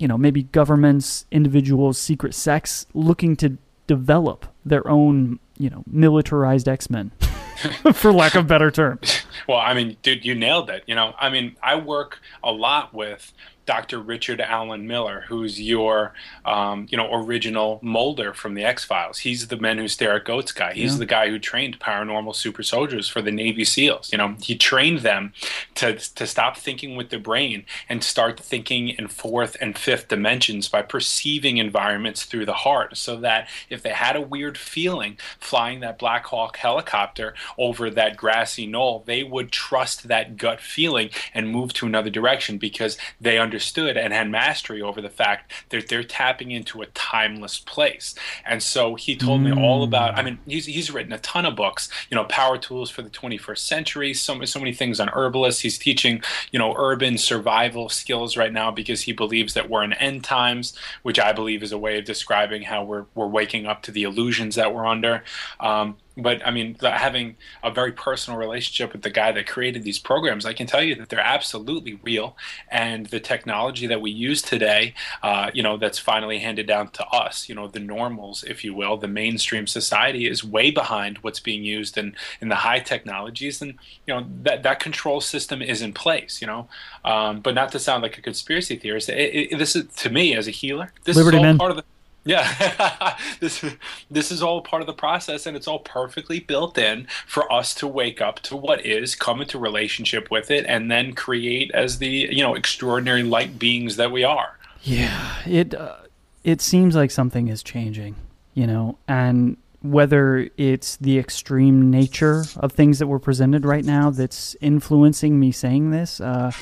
you 0.00 0.08
know, 0.08 0.16
maybe 0.16 0.44
governments, 0.44 1.26
individuals, 1.30 1.98
secret 1.98 2.34
sects 2.34 2.86
looking 2.94 3.36
to 3.36 3.58
develop 3.86 4.46
their 4.64 4.88
own, 4.88 5.38
you 5.58 5.68
know, 5.68 5.84
militarized 5.86 6.66
X 6.66 6.88
Men, 6.88 7.10
for 7.92 8.10
lack 8.10 8.34
of 8.34 8.48
better 8.48 8.72
term. 8.72 8.98
Well, 9.48 9.58
I 9.58 9.74
mean, 9.74 9.96
dude, 10.02 10.24
you 10.24 10.34
nailed 10.34 10.70
it. 10.70 10.84
You 10.86 10.94
know, 10.94 11.14
I 11.18 11.30
mean, 11.30 11.56
I 11.62 11.74
work 11.74 12.20
a 12.44 12.52
lot 12.52 12.92
with 12.92 13.32
Dr. 13.70 14.00
Richard 14.00 14.40
Alan 14.40 14.88
Miller, 14.88 15.26
who's 15.28 15.60
your, 15.60 16.12
um, 16.44 16.88
you 16.90 16.98
know, 16.98 17.14
original 17.14 17.78
Mulder 17.82 18.34
from 18.34 18.54
the 18.54 18.64
X 18.64 18.82
Files. 18.82 19.18
He's 19.18 19.46
the 19.46 19.56
Men 19.56 19.78
Who 19.78 19.86
Stare 19.86 20.16
at 20.16 20.24
Goats 20.24 20.50
guy. 20.50 20.72
He's 20.72 20.94
yeah. 20.94 20.98
the 20.98 21.06
guy 21.06 21.28
who 21.28 21.38
trained 21.38 21.78
paranormal 21.78 22.34
super 22.34 22.64
soldiers 22.64 23.06
for 23.06 23.22
the 23.22 23.30
Navy 23.30 23.64
SEALs. 23.64 24.10
You 24.10 24.18
know, 24.18 24.34
he 24.42 24.56
trained 24.56 25.00
them 25.00 25.34
to 25.76 25.94
to 25.94 26.26
stop 26.26 26.56
thinking 26.56 26.96
with 26.96 27.10
the 27.10 27.20
brain 27.20 27.64
and 27.88 28.02
start 28.02 28.40
thinking 28.40 28.88
in 28.88 29.06
fourth 29.06 29.56
and 29.60 29.78
fifth 29.78 30.08
dimensions 30.08 30.68
by 30.68 30.82
perceiving 30.82 31.58
environments 31.58 32.24
through 32.24 32.46
the 32.46 32.64
heart. 32.66 32.96
So 32.96 33.20
that 33.20 33.48
if 33.68 33.84
they 33.84 33.90
had 33.90 34.16
a 34.16 34.20
weird 34.20 34.58
feeling 34.58 35.16
flying 35.38 35.78
that 35.78 35.96
Black 35.96 36.26
Hawk 36.26 36.56
helicopter 36.56 37.34
over 37.56 37.88
that 37.88 38.16
grassy 38.16 38.66
knoll, 38.66 39.04
they 39.06 39.22
would 39.22 39.52
trust 39.52 40.08
that 40.08 40.36
gut 40.36 40.60
feeling 40.60 41.10
and 41.32 41.52
move 41.52 41.72
to 41.74 41.86
another 41.86 42.10
direction 42.10 42.58
because 42.58 42.98
they 43.20 43.38
understand 43.38 43.59
understood 43.60 43.98
and 43.98 44.10
had 44.14 44.30
mastery 44.30 44.80
over 44.80 45.02
the 45.02 45.10
fact 45.10 45.52
that 45.68 45.86
they're 45.88 46.02
tapping 46.02 46.50
into 46.50 46.80
a 46.80 46.86
timeless 46.86 47.58
place. 47.58 48.14
And 48.46 48.62
so 48.62 48.94
he 48.94 49.14
told 49.14 49.42
mm. 49.42 49.54
me 49.54 49.62
all 49.62 49.82
about. 49.82 50.18
I 50.18 50.22
mean, 50.22 50.38
he's 50.46 50.64
he's 50.64 50.90
written 50.90 51.12
a 51.12 51.18
ton 51.18 51.44
of 51.44 51.56
books. 51.56 51.90
You 52.08 52.14
know, 52.14 52.24
power 52.24 52.56
tools 52.56 52.88
for 52.88 53.02
the 53.02 53.10
21st 53.10 53.58
century. 53.58 54.14
So 54.14 54.42
so 54.46 54.58
many 54.58 54.72
things 54.72 54.98
on 54.98 55.10
herbalists. 55.10 55.60
He's 55.60 55.76
teaching 55.76 56.22
you 56.52 56.58
know 56.58 56.74
urban 56.74 57.18
survival 57.18 57.90
skills 57.90 58.34
right 58.34 58.52
now 58.52 58.70
because 58.70 59.02
he 59.02 59.12
believes 59.12 59.52
that 59.52 59.68
we're 59.68 59.84
in 59.84 59.92
end 59.94 60.24
times, 60.24 60.74
which 61.02 61.20
I 61.20 61.34
believe 61.34 61.62
is 61.62 61.72
a 61.72 61.78
way 61.78 61.98
of 61.98 62.06
describing 62.06 62.62
how 62.62 62.82
we're 62.82 63.04
we're 63.14 63.26
waking 63.26 63.66
up 63.66 63.82
to 63.82 63.92
the 63.92 64.04
illusions 64.04 64.54
that 64.54 64.74
we're 64.74 64.86
under. 64.86 65.22
Um, 65.60 65.98
but 66.16 66.44
I 66.46 66.50
mean, 66.50 66.76
having 66.80 67.36
a 67.62 67.70
very 67.70 67.92
personal 67.92 68.38
relationship 68.38 68.92
with 68.92 69.02
the 69.02 69.10
guy 69.10 69.32
that 69.32 69.46
created 69.46 69.84
these 69.84 69.98
programs, 69.98 70.44
I 70.44 70.52
can 70.52 70.66
tell 70.66 70.82
you 70.82 70.94
that 70.96 71.08
they're 71.08 71.20
absolutely 71.20 72.00
real. 72.02 72.36
And 72.70 73.06
the 73.06 73.20
technology 73.20 73.86
that 73.86 74.00
we 74.00 74.10
use 74.10 74.42
today, 74.42 74.94
uh, 75.22 75.50
you 75.54 75.62
know, 75.62 75.76
that's 75.76 75.98
finally 75.98 76.38
handed 76.38 76.66
down 76.66 76.88
to 76.90 77.06
us, 77.06 77.48
you 77.48 77.54
know, 77.54 77.68
the 77.68 77.80
normals, 77.80 78.44
if 78.44 78.64
you 78.64 78.74
will, 78.74 78.96
the 78.96 79.08
mainstream 79.08 79.66
society 79.66 80.28
is 80.28 80.44
way 80.44 80.70
behind 80.70 81.18
what's 81.18 81.40
being 81.40 81.64
used 81.64 81.96
in, 81.96 82.14
in 82.40 82.48
the 82.48 82.56
high 82.56 82.80
technologies. 82.80 83.62
And, 83.62 83.74
you 84.06 84.14
know, 84.14 84.26
that, 84.42 84.62
that 84.62 84.80
control 84.80 85.20
system 85.20 85.62
is 85.62 85.82
in 85.82 85.92
place, 85.92 86.40
you 86.40 86.46
know. 86.46 86.68
Um, 87.04 87.40
but 87.40 87.54
not 87.54 87.72
to 87.72 87.78
sound 87.78 88.02
like 88.02 88.18
a 88.18 88.22
conspiracy 88.22 88.76
theorist, 88.76 89.08
it, 89.08 89.52
it, 89.52 89.58
this 89.58 89.76
is, 89.76 89.86
to 89.96 90.10
me, 90.10 90.34
as 90.34 90.46
a 90.48 90.50
healer, 90.50 90.92
this 91.04 91.16
Liberty 91.16 91.36
is 91.36 91.40
all 91.40 91.44
man. 91.44 91.58
part 91.58 91.70
of 91.70 91.76
the 91.76 91.84
yeah, 92.30 93.16
this 93.40 93.64
this 94.10 94.30
is 94.30 94.42
all 94.42 94.62
part 94.62 94.82
of 94.82 94.86
the 94.86 94.92
process, 94.92 95.46
and 95.46 95.56
it's 95.56 95.66
all 95.66 95.80
perfectly 95.80 96.38
built 96.38 96.78
in 96.78 97.08
for 97.26 97.52
us 97.52 97.74
to 97.74 97.88
wake 97.88 98.20
up 98.20 98.38
to 98.40 98.56
what 98.56 98.86
is, 98.86 99.16
come 99.16 99.40
into 99.40 99.58
relationship 99.58 100.30
with 100.30 100.50
it, 100.50 100.64
and 100.66 100.90
then 100.90 101.12
create 101.12 101.72
as 101.72 101.98
the 101.98 102.28
you 102.30 102.42
know 102.42 102.54
extraordinary 102.54 103.24
light 103.24 103.58
beings 103.58 103.96
that 103.96 104.12
we 104.12 104.22
are. 104.22 104.58
Yeah, 104.82 105.38
it 105.44 105.74
uh, 105.74 105.96
it 106.44 106.60
seems 106.60 106.94
like 106.94 107.10
something 107.10 107.48
is 107.48 107.64
changing, 107.64 108.14
you 108.54 108.66
know, 108.66 108.96
and 109.08 109.56
whether 109.82 110.48
it's 110.56 110.96
the 110.96 111.18
extreme 111.18 111.90
nature 111.90 112.44
of 112.58 112.72
things 112.72 113.00
that 113.00 113.08
were 113.08 113.18
presented 113.18 113.64
right 113.64 113.84
now 113.84 114.10
that's 114.10 114.54
influencing 114.60 115.40
me 115.40 115.50
saying 115.50 115.90
this, 115.90 116.20
uh, 116.20 116.52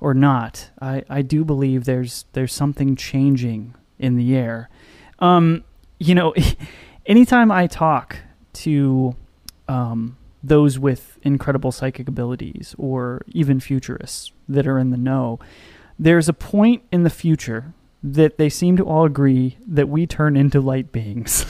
or 0.00 0.14
not, 0.14 0.70
I 0.80 1.04
I 1.10 1.20
do 1.20 1.44
believe 1.44 1.84
there's 1.84 2.24
there's 2.32 2.54
something 2.54 2.96
changing 2.96 3.74
in 3.98 4.16
the 4.16 4.34
air 4.34 4.70
um, 5.22 5.64
you 5.98 6.14
know, 6.14 6.34
anytime 7.06 7.50
I 7.50 7.66
talk 7.66 8.18
to 8.54 9.16
um, 9.68 10.18
those 10.42 10.78
with 10.78 11.18
incredible 11.22 11.72
psychic 11.72 12.08
abilities 12.08 12.74
or 12.76 13.22
even 13.28 13.60
futurists 13.60 14.32
that 14.48 14.66
are 14.66 14.78
in 14.78 14.90
the 14.90 14.98
know, 14.98 15.38
there's 15.98 16.28
a 16.28 16.32
point 16.34 16.82
in 16.90 17.04
the 17.04 17.10
future 17.10 17.72
that 18.02 18.36
they 18.36 18.48
seem 18.48 18.76
to 18.76 18.84
all 18.84 19.04
agree 19.04 19.56
that 19.64 19.88
we 19.88 20.06
turn 20.06 20.36
into 20.36 20.60
light 20.60 20.90
beings. 20.90 21.46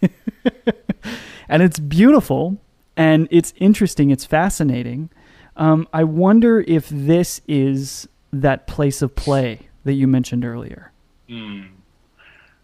and 1.48 1.62
it's 1.62 1.80
beautiful 1.80 2.58
and 2.96 3.26
it's 3.32 3.52
interesting, 3.56 4.10
it's 4.10 4.24
fascinating. 4.24 5.10
Um, 5.56 5.88
I 5.92 6.04
wonder 6.04 6.60
if 6.60 6.88
this 6.88 7.40
is 7.48 8.08
that 8.32 8.68
place 8.68 9.02
of 9.02 9.16
play 9.16 9.68
that 9.84 9.94
you 9.94 10.06
mentioned 10.06 10.44
earlier. 10.44 10.92
Mm. 11.28 11.70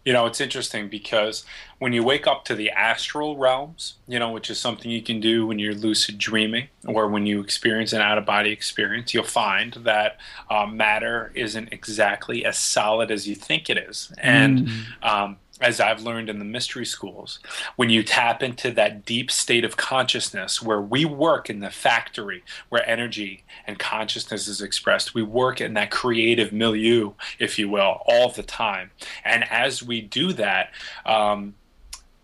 You 0.05 0.13
know, 0.13 0.25
it's 0.25 0.41
interesting 0.41 0.89
because 0.89 1.45
when 1.79 1.93
you 1.93 2.03
wake 2.03 2.27
up 2.27 2.43
to 2.45 2.55
the 2.55 2.69
astral 2.71 3.37
realms, 3.37 3.95
you 4.07 4.19
know, 4.19 4.31
which 4.31 4.49
is 4.49 4.59
something 4.59 4.91
you 4.91 5.01
can 5.01 5.19
do 5.19 5.47
when 5.47 5.59
you're 5.59 5.73
lucid 5.73 6.17
dreaming 6.17 6.67
or 6.85 7.07
when 7.07 7.25
you 7.25 7.39
experience 7.39 7.93
an 7.93 8.01
out 8.01 8.17
of 8.17 8.25
body 8.25 8.51
experience, 8.51 9.13
you'll 9.13 9.23
find 9.23 9.73
that 9.73 10.17
uh, 10.49 10.65
matter 10.65 11.31
isn't 11.35 11.71
exactly 11.71 12.43
as 12.45 12.57
solid 12.57 13.11
as 13.11 13.27
you 13.27 13.35
think 13.35 13.69
it 13.69 13.77
is. 13.77 14.11
And 14.17 14.67
mm. 14.67 15.03
um, 15.03 15.37
as 15.63 15.79
I've 15.79 16.01
learned 16.01 16.29
in 16.29 16.39
the 16.39 16.45
mystery 16.45 16.85
schools, 16.85 17.39
when 17.77 17.89
you 17.89 18.03
tap 18.03 18.43
into 18.43 18.69
that 18.71 19.05
deep 19.05 19.31
state 19.31 19.63
of 19.63 19.77
consciousness 19.77 20.61
where 20.61 20.81
we 20.81 21.05
work 21.05 21.49
in 21.49 21.61
the 21.61 21.69
factory 21.69 22.43
where 22.67 22.87
energy 22.87 23.45
and 23.65 23.79
consciousness 23.79 24.49
is 24.49 24.61
expressed, 24.61 25.15
we 25.15 25.23
work 25.23 25.61
in 25.61 25.73
that 25.75 25.89
creative 25.89 26.51
milieu, 26.51 27.13
if 27.39 27.57
you 27.57 27.69
will, 27.69 28.01
all 28.05 28.29
the 28.29 28.43
time. 28.43 28.91
And 29.23 29.49
as 29.49 29.81
we 29.81 30.01
do 30.01 30.33
that, 30.33 30.71
um, 31.05 31.55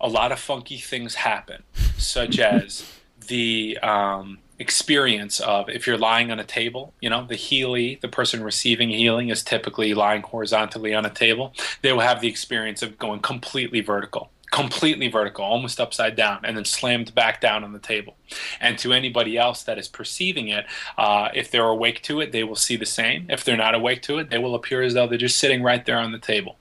a 0.01 0.09
lot 0.09 0.33
of 0.33 0.39
funky 0.39 0.77
things 0.77 1.15
happen, 1.15 1.63
such 1.97 2.39
as 2.39 2.91
the 3.27 3.77
um, 3.81 4.39
experience 4.59 5.39
of 5.39 5.69
if 5.69 5.87
you're 5.87 5.97
lying 5.97 6.31
on 6.31 6.39
a 6.39 6.43
table, 6.43 6.93
you 7.01 7.09
know, 7.09 7.25
the 7.25 7.35
healy, 7.35 7.97
the 8.01 8.09
person 8.09 8.43
receiving 8.43 8.89
healing 8.89 9.29
is 9.29 9.41
typically 9.41 9.93
lying 9.93 10.21
horizontally 10.21 10.93
on 10.93 11.05
a 11.05 11.09
table. 11.09 11.53
They 11.81 11.93
will 11.93 12.01
have 12.01 12.19
the 12.19 12.27
experience 12.27 12.81
of 12.81 12.99
going 12.99 13.21
completely 13.21 13.79
vertical, 13.79 14.31
completely 14.51 15.07
vertical, 15.07 15.45
almost 15.45 15.79
upside 15.79 16.17
down, 16.17 16.41
and 16.43 16.57
then 16.57 16.65
slammed 16.65 17.15
back 17.15 17.39
down 17.39 17.63
on 17.63 17.71
the 17.71 17.79
table. 17.79 18.17
And 18.59 18.77
to 18.79 18.91
anybody 18.91 19.37
else 19.37 19.63
that 19.63 19.77
is 19.77 19.87
perceiving 19.87 20.49
it, 20.49 20.65
uh, 20.97 21.29
if 21.33 21.49
they're 21.49 21.63
awake 21.63 22.03
to 22.03 22.19
it, 22.19 22.33
they 22.33 22.43
will 22.43 22.57
see 22.57 22.75
the 22.75 22.85
same. 22.85 23.27
If 23.29 23.45
they're 23.45 23.57
not 23.57 23.75
awake 23.75 24.01
to 24.03 24.17
it, 24.19 24.29
they 24.29 24.39
will 24.39 24.55
appear 24.55 24.81
as 24.81 24.93
though 24.93 25.07
they're 25.07 25.17
just 25.17 25.37
sitting 25.37 25.63
right 25.63 25.85
there 25.85 25.97
on 25.97 26.11
the 26.11 26.19
table. 26.19 26.57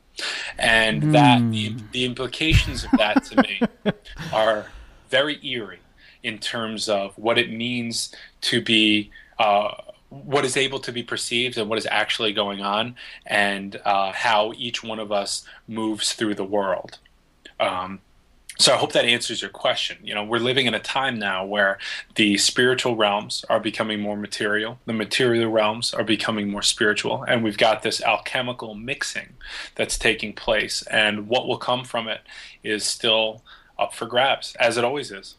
And 0.57 1.03
mm. 1.03 1.13
that 1.13 1.51
the, 1.51 1.75
the 1.93 2.05
implications 2.05 2.85
of 2.85 2.93
that 2.93 3.25
to 3.25 3.43
me 3.43 3.61
are 4.33 4.67
very 5.11 5.45
eerie 5.45 5.81
in 6.23 6.39
terms 6.39 6.89
of 6.89 7.17
what 7.17 7.39
it 7.39 7.53
means 7.53 8.15
to 8.43 8.61
be 8.61 9.11
uh, 9.39 9.75
what 10.11 10.45
is 10.45 10.57
able 10.57 10.81
to 10.81 10.93
be 10.93 11.03
perceived 11.03 11.59
and 11.59 11.69
what 11.69 11.79
is 11.79 11.87
actually 11.91 12.33
going 12.33 12.63
on, 12.63 12.97
and 13.27 13.81
uh, 13.85 14.11
how 14.13 14.53
each 14.57 14.83
one 14.83 14.99
of 14.99 15.13
us 15.13 15.45
moves 15.67 16.15
through 16.15 16.35
the 16.35 16.45
world. 16.45 16.99
Um, 17.61 18.01
so 18.59 18.75
I 18.75 18.77
hope 18.77 18.93
that 18.93 19.05
answers 19.05 19.41
your 19.41 19.51
question. 19.51 19.99
You 20.03 20.15
know, 20.15 20.25
we're 20.25 20.41
living 20.41 20.67
in 20.67 20.75
a 20.75 20.81
time 20.81 21.17
now 21.19 21.45
where 21.45 21.79
the 22.17 22.39
spiritual 22.39 22.97
realms 22.97 23.45
are 23.49 23.61
becoming 23.61 24.01
more 24.01 24.17
material, 24.17 24.81
the 24.85 24.93
material 24.93 25.51
realms 25.51 25.95
are 25.95 26.03
becoming 26.03 26.51
more 26.51 26.63
spiritual, 26.63 27.23
and 27.23 27.45
we've 27.45 27.59
got 27.59 27.83
this 27.83 28.03
alchemical 28.03 28.75
mixing 28.75 29.35
that's 29.77 29.97
taking 29.97 30.33
place. 30.33 30.83
And 30.91 31.29
what 31.29 31.47
will 31.47 31.59
come 31.59 31.85
from 31.85 32.09
it 32.09 32.23
is 32.65 32.85
still 32.85 33.43
up 33.79 33.95
for 33.95 34.07
grabs, 34.07 34.57
as 34.59 34.77
it 34.77 34.85
always 34.85 35.13
is. 35.13 35.37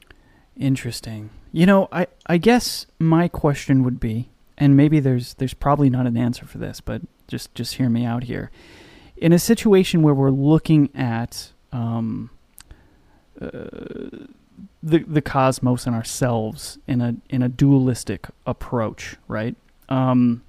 Interesting. 0.60 1.30
You 1.54 1.66
know, 1.66 1.88
I, 1.92 2.08
I 2.28 2.38
guess 2.38 2.86
my 3.00 3.30
question 3.30 3.84
would 3.84 4.00
be, 4.00 4.30
and 4.58 4.76
maybe 4.76 5.00
there's 5.00 5.34
there's 5.36 5.54
probably 5.54 5.90
not 5.90 6.06
an 6.06 6.18
answer 6.18 6.46
for 6.46 6.58
this, 6.58 6.82
but 6.82 7.02
just 7.28 7.56
just 7.56 7.76
hear 7.76 7.90
me 7.90 8.06
out 8.06 8.26
here. 8.26 8.52
In 9.16 9.32
a 9.32 9.40
situation 9.40 10.02
where 10.02 10.14
we're 10.14 10.32
looking 10.32 10.90
at 10.94 11.54
um, 11.72 12.30
uh, 13.42 14.28
the 14.84 15.00
the 15.08 15.22
cosmos 15.22 15.88
and 15.88 15.96
ourselves 15.96 16.78
in 16.88 17.00
a 17.00 17.16
in 17.30 17.42
a 17.42 17.48
dualistic 17.48 18.28
approach, 18.46 19.16
right? 19.30 19.56
Um, 19.88 20.44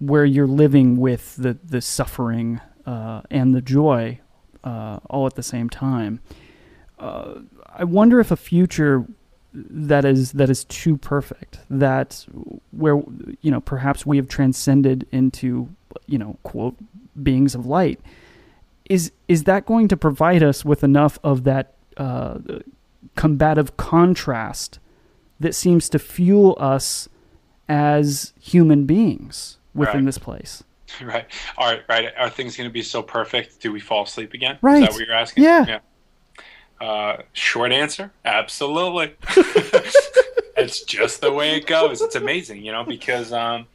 where 0.00 0.26
you're 0.26 0.46
living 0.46 0.98
with 0.98 1.36
the 1.36 1.56
the 1.64 1.80
suffering 1.80 2.60
uh, 2.84 3.22
and 3.30 3.54
the 3.54 3.62
joy 3.62 4.20
uh, 4.64 5.00
all 5.08 5.26
at 5.26 5.34
the 5.34 5.42
same 5.42 5.70
time. 5.70 6.20
Uh, 6.98 7.40
I 7.66 7.84
wonder 7.84 8.20
if 8.20 8.30
a 8.30 8.36
future 8.36 9.06
that 9.52 10.04
is 10.04 10.32
that 10.32 10.50
is 10.50 10.64
too 10.64 10.96
perfect, 10.96 11.58
that 11.68 12.26
where 12.72 13.02
you 13.40 13.50
know 13.50 13.60
perhaps 13.60 14.06
we 14.06 14.16
have 14.16 14.28
transcended 14.28 15.06
into 15.10 15.68
you 16.06 16.18
know 16.18 16.36
quote 16.42 16.76
beings 17.22 17.54
of 17.54 17.66
light, 17.66 18.00
is 18.88 19.12
is 19.28 19.44
that 19.44 19.66
going 19.66 19.88
to 19.88 19.96
provide 19.96 20.42
us 20.42 20.64
with 20.64 20.84
enough 20.84 21.18
of 21.24 21.44
that 21.44 21.74
uh, 21.96 22.38
combative 23.16 23.76
contrast 23.76 24.78
that 25.40 25.54
seems 25.54 25.88
to 25.88 25.98
fuel 25.98 26.56
us 26.60 27.08
as 27.68 28.32
human 28.40 28.84
beings 28.84 29.58
within 29.74 29.96
Right. 29.96 30.04
this 30.06 30.18
place. 30.18 30.62
Right. 31.00 31.26
Are 31.56 31.78
right. 31.88 32.08
Are 32.18 32.28
things 32.28 32.56
going 32.56 32.68
to 32.68 32.72
be 32.72 32.82
so 32.82 33.00
perfect? 33.00 33.60
Do 33.60 33.70
we 33.70 33.78
fall 33.78 34.02
asleep 34.02 34.34
again? 34.34 34.58
Right. 34.60 34.82
Is 34.82 34.88
that 34.88 34.92
what 34.94 35.06
you're 35.06 35.14
asking? 35.14 35.44
Yeah. 35.44 35.78
Uh, 36.80 37.18
short 37.32 37.72
answer: 37.72 38.12
Absolutely. 38.24 39.14
it's 40.56 40.82
just 40.82 41.20
the 41.20 41.32
way 41.32 41.56
it 41.56 41.66
goes. 41.66 42.00
It's 42.00 42.14
amazing, 42.14 42.64
you 42.64 42.72
know, 42.72 42.84
because 42.84 43.32
um, 43.32 43.66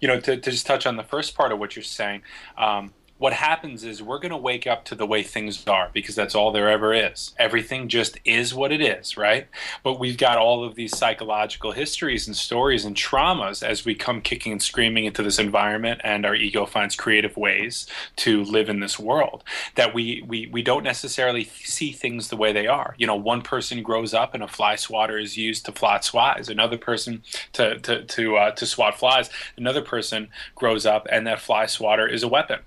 you 0.00 0.08
know, 0.08 0.20
to, 0.20 0.36
to 0.36 0.50
just 0.50 0.66
touch 0.66 0.86
on 0.86 0.96
the 0.96 1.02
first 1.02 1.34
part 1.34 1.52
of 1.52 1.58
what 1.58 1.76
you're 1.76 1.82
saying, 1.82 2.22
um, 2.56 2.92
what 3.18 3.32
happens 3.32 3.84
is 3.84 4.02
we're 4.02 4.18
going 4.18 4.30
to 4.30 4.36
wake 4.36 4.66
up 4.66 4.84
to 4.84 4.94
the 4.94 5.06
way 5.06 5.22
things 5.22 5.66
are 5.66 5.90
because 5.92 6.14
that's 6.14 6.34
all 6.34 6.52
there 6.52 6.68
ever 6.68 6.94
is. 6.94 7.34
Everything 7.36 7.88
just 7.88 8.18
is 8.24 8.54
what 8.54 8.72
it 8.72 8.80
is, 8.80 9.16
right? 9.16 9.48
But 9.82 9.98
we've 9.98 10.16
got 10.16 10.38
all 10.38 10.64
of 10.64 10.76
these 10.76 10.96
psychological 10.96 11.72
histories 11.72 12.26
and 12.28 12.36
stories 12.36 12.84
and 12.84 12.96
traumas 12.96 13.62
as 13.62 13.84
we 13.84 13.94
come 13.94 14.20
kicking 14.20 14.52
and 14.52 14.62
screaming 14.62 15.04
into 15.04 15.22
this 15.22 15.38
environment 15.38 16.00
and 16.04 16.24
our 16.24 16.34
ego 16.34 16.64
finds 16.64 16.94
creative 16.94 17.36
ways 17.36 17.86
to 18.16 18.44
live 18.44 18.68
in 18.68 18.80
this 18.80 18.98
world 18.98 19.42
that 19.74 19.92
we, 19.92 20.22
we, 20.26 20.46
we 20.46 20.62
don't 20.62 20.84
necessarily 20.84 21.44
see 21.44 21.90
things 21.90 22.28
the 22.28 22.36
way 22.36 22.52
they 22.52 22.68
are. 22.68 22.94
You 22.98 23.06
know, 23.06 23.16
one 23.16 23.42
person 23.42 23.82
grows 23.82 24.14
up 24.14 24.32
and 24.32 24.42
a 24.44 24.48
fly 24.48 24.76
swatter 24.76 25.18
is 25.18 25.36
used 25.36 25.66
to 25.66 25.72
flot 25.72 26.04
flies. 26.04 26.48
Another 26.48 26.78
person 26.78 27.22
to, 27.54 27.78
to, 27.80 28.04
to, 28.04 28.36
uh, 28.36 28.50
to 28.52 28.64
swat 28.64 28.96
flies. 28.96 29.28
Another 29.56 29.82
person 29.82 30.28
grows 30.54 30.86
up 30.86 31.08
and 31.10 31.26
that 31.26 31.40
fly 31.40 31.66
swatter 31.66 32.06
is 32.06 32.22
a 32.22 32.28
weapon. 32.28 32.60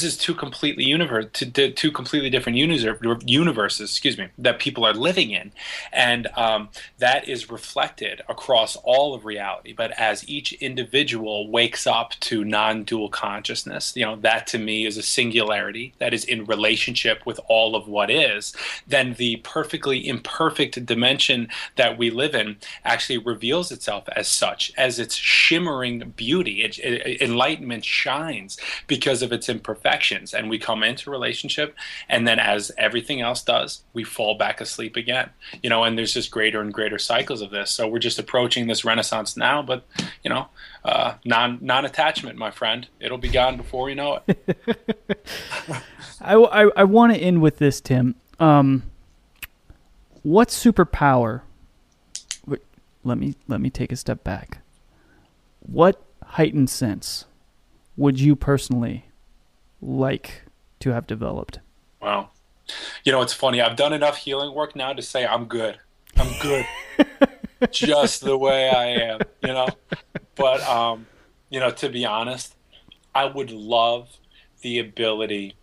Is 0.00 0.16
two 0.16 0.34
completely 0.34 0.84
universe, 0.84 1.26
two, 1.32 1.70
two 1.72 1.92
completely 1.92 2.30
different 2.30 2.56
universe, 2.56 3.22
universes, 3.26 3.90
excuse 3.90 4.16
me, 4.16 4.28
that 4.38 4.58
people 4.58 4.84
are 4.84 4.94
living 4.94 5.30
in, 5.30 5.52
and 5.92 6.28
um, 6.36 6.68
that 6.98 7.28
is 7.28 7.50
reflected 7.50 8.22
across 8.28 8.76
all 8.76 9.12
of 9.12 9.24
reality. 9.24 9.72
But 9.72 9.90
as 9.98 10.28
each 10.28 10.52
individual 10.54 11.50
wakes 11.50 11.86
up 11.86 12.12
to 12.20 12.44
non-dual 12.44 13.10
consciousness, 13.10 13.92
you 13.96 14.04
know 14.04 14.16
that 14.16 14.46
to 14.48 14.58
me 14.58 14.86
is 14.86 14.96
a 14.96 15.02
singularity 15.02 15.94
that 15.98 16.14
is 16.14 16.24
in 16.24 16.44
relationship 16.44 17.26
with 17.26 17.40
all 17.48 17.74
of 17.74 17.88
what 17.88 18.10
is. 18.10 18.54
Then 18.86 19.14
the 19.14 19.36
perfectly 19.44 20.06
imperfect 20.06 20.84
dimension 20.86 21.48
that 21.76 21.98
we 21.98 22.10
live 22.10 22.34
in 22.34 22.56
actually 22.84 23.18
reveals 23.18 23.72
itself 23.72 24.04
as 24.14 24.28
such, 24.28 24.72
as 24.76 24.98
its 24.98 25.16
shimmering 25.16 26.12
beauty. 26.16 26.62
It, 26.62 26.78
it, 26.78 27.20
enlightenment 27.22 27.84
shines 27.84 28.58
because 28.86 29.22
of 29.22 29.32
its 29.32 29.48
imperfections, 29.82 30.34
and 30.34 30.48
we 30.48 30.58
come 30.58 30.82
into 30.82 31.10
relationship, 31.10 31.74
and 32.08 32.26
then 32.26 32.38
as 32.38 32.72
everything 32.78 33.20
else 33.20 33.42
does, 33.42 33.82
we 33.92 34.04
fall 34.04 34.36
back 34.36 34.60
asleep 34.60 34.96
again. 34.96 35.30
You 35.62 35.70
know, 35.70 35.84
and 35.84 35.96
there's 35.96 36.14
just 36.14 36.30
greater 36.30 36.60
and 36.60 36.72
greater 36.72 36.98
cycles 36.98 37.42
of 37.42 37.50
this. 37.50 37.70
So 37.70 37.88
we're 37.88 37.98
just 37.98 38.18
approaching 38.18 38.66
this 38.66 38.84
renaissance 38.84 39.36
now, 39.36 39.62
but 39.62 39.84
you 40.22 40.30
know, 40.30 40.48
uh, 40.84 41.14
non 41.24 41.58
non 41.60 41.84
attachment, 41.84 42.38
my 42.38 42.50
friend. 42.50 42.88
It'll 43.00 43.18
be 43.18 43.28
gone 43.28 43.56
before 43.56 43.84
we 43.84 43.94
know 43.94 44.20
it. 44.26 45.36
I, 46.20 46.34
I, 46.34 46.70
I 46.76 46.84
want 46.84 47.12
to 47.12 47.18
end 47.18 47.42
with 47.42 47.58
this, 47.58 47.80
Tim. 47.80 48.14
Um, 48.38 48.84
what 50.22 50.48
superpower? 50.48 51.42
Let 53.04 53.18
me 53.18 53.34
let 53.48 53.60
me 53.60 53.68
take 53.68 53.90
a 53.90 53.96
step 53.96 54.22
back. 54.22 54.58
What 55.58 56.00
heightened 56.22 56.70
sense 56.70 57.26
would 57.96 58.20
you 58.20 58.34
personally 58.34 59.06
like 59.82 60.42
to 60.80 60.90
have 60.92 61.06
developed? 61.06 61.58
Wow. 62.00 62.30
You 63.04 63.12
know, 63.12 63.20
it's 63.20 63.34
funny. 63.34 63.60
I've 63.60 63.76
done 63.76 63.92
enough 63.92 64.16
healing 64.16 64.54
work 64.54 64.74
now 64.74 64.92
to 64.92 65.02
say 65.02 65.26
I'm 65.26 65.46
good. 65.46 65.78
I'm 66.16 66.32
good. 66.40 66.66
Just 67.70 68.22
the 68.22 68.36
way 68.36 68.70
I 68.70 68.86
am, 68.86 69.20
you 69.42 69.48
know? 69.48 69.68
But 70.34 70.62
um, 70.62 71.06
you 71.50 71.60
know, 71.60 71.70
to 71.70 71.88
be 71.88 72.04
honest, 72.04 72.54
I 73.14 73.26
would 73.26 73.50
love 73.50 74.16
the 74.62 74.78
ability 74.78 75.54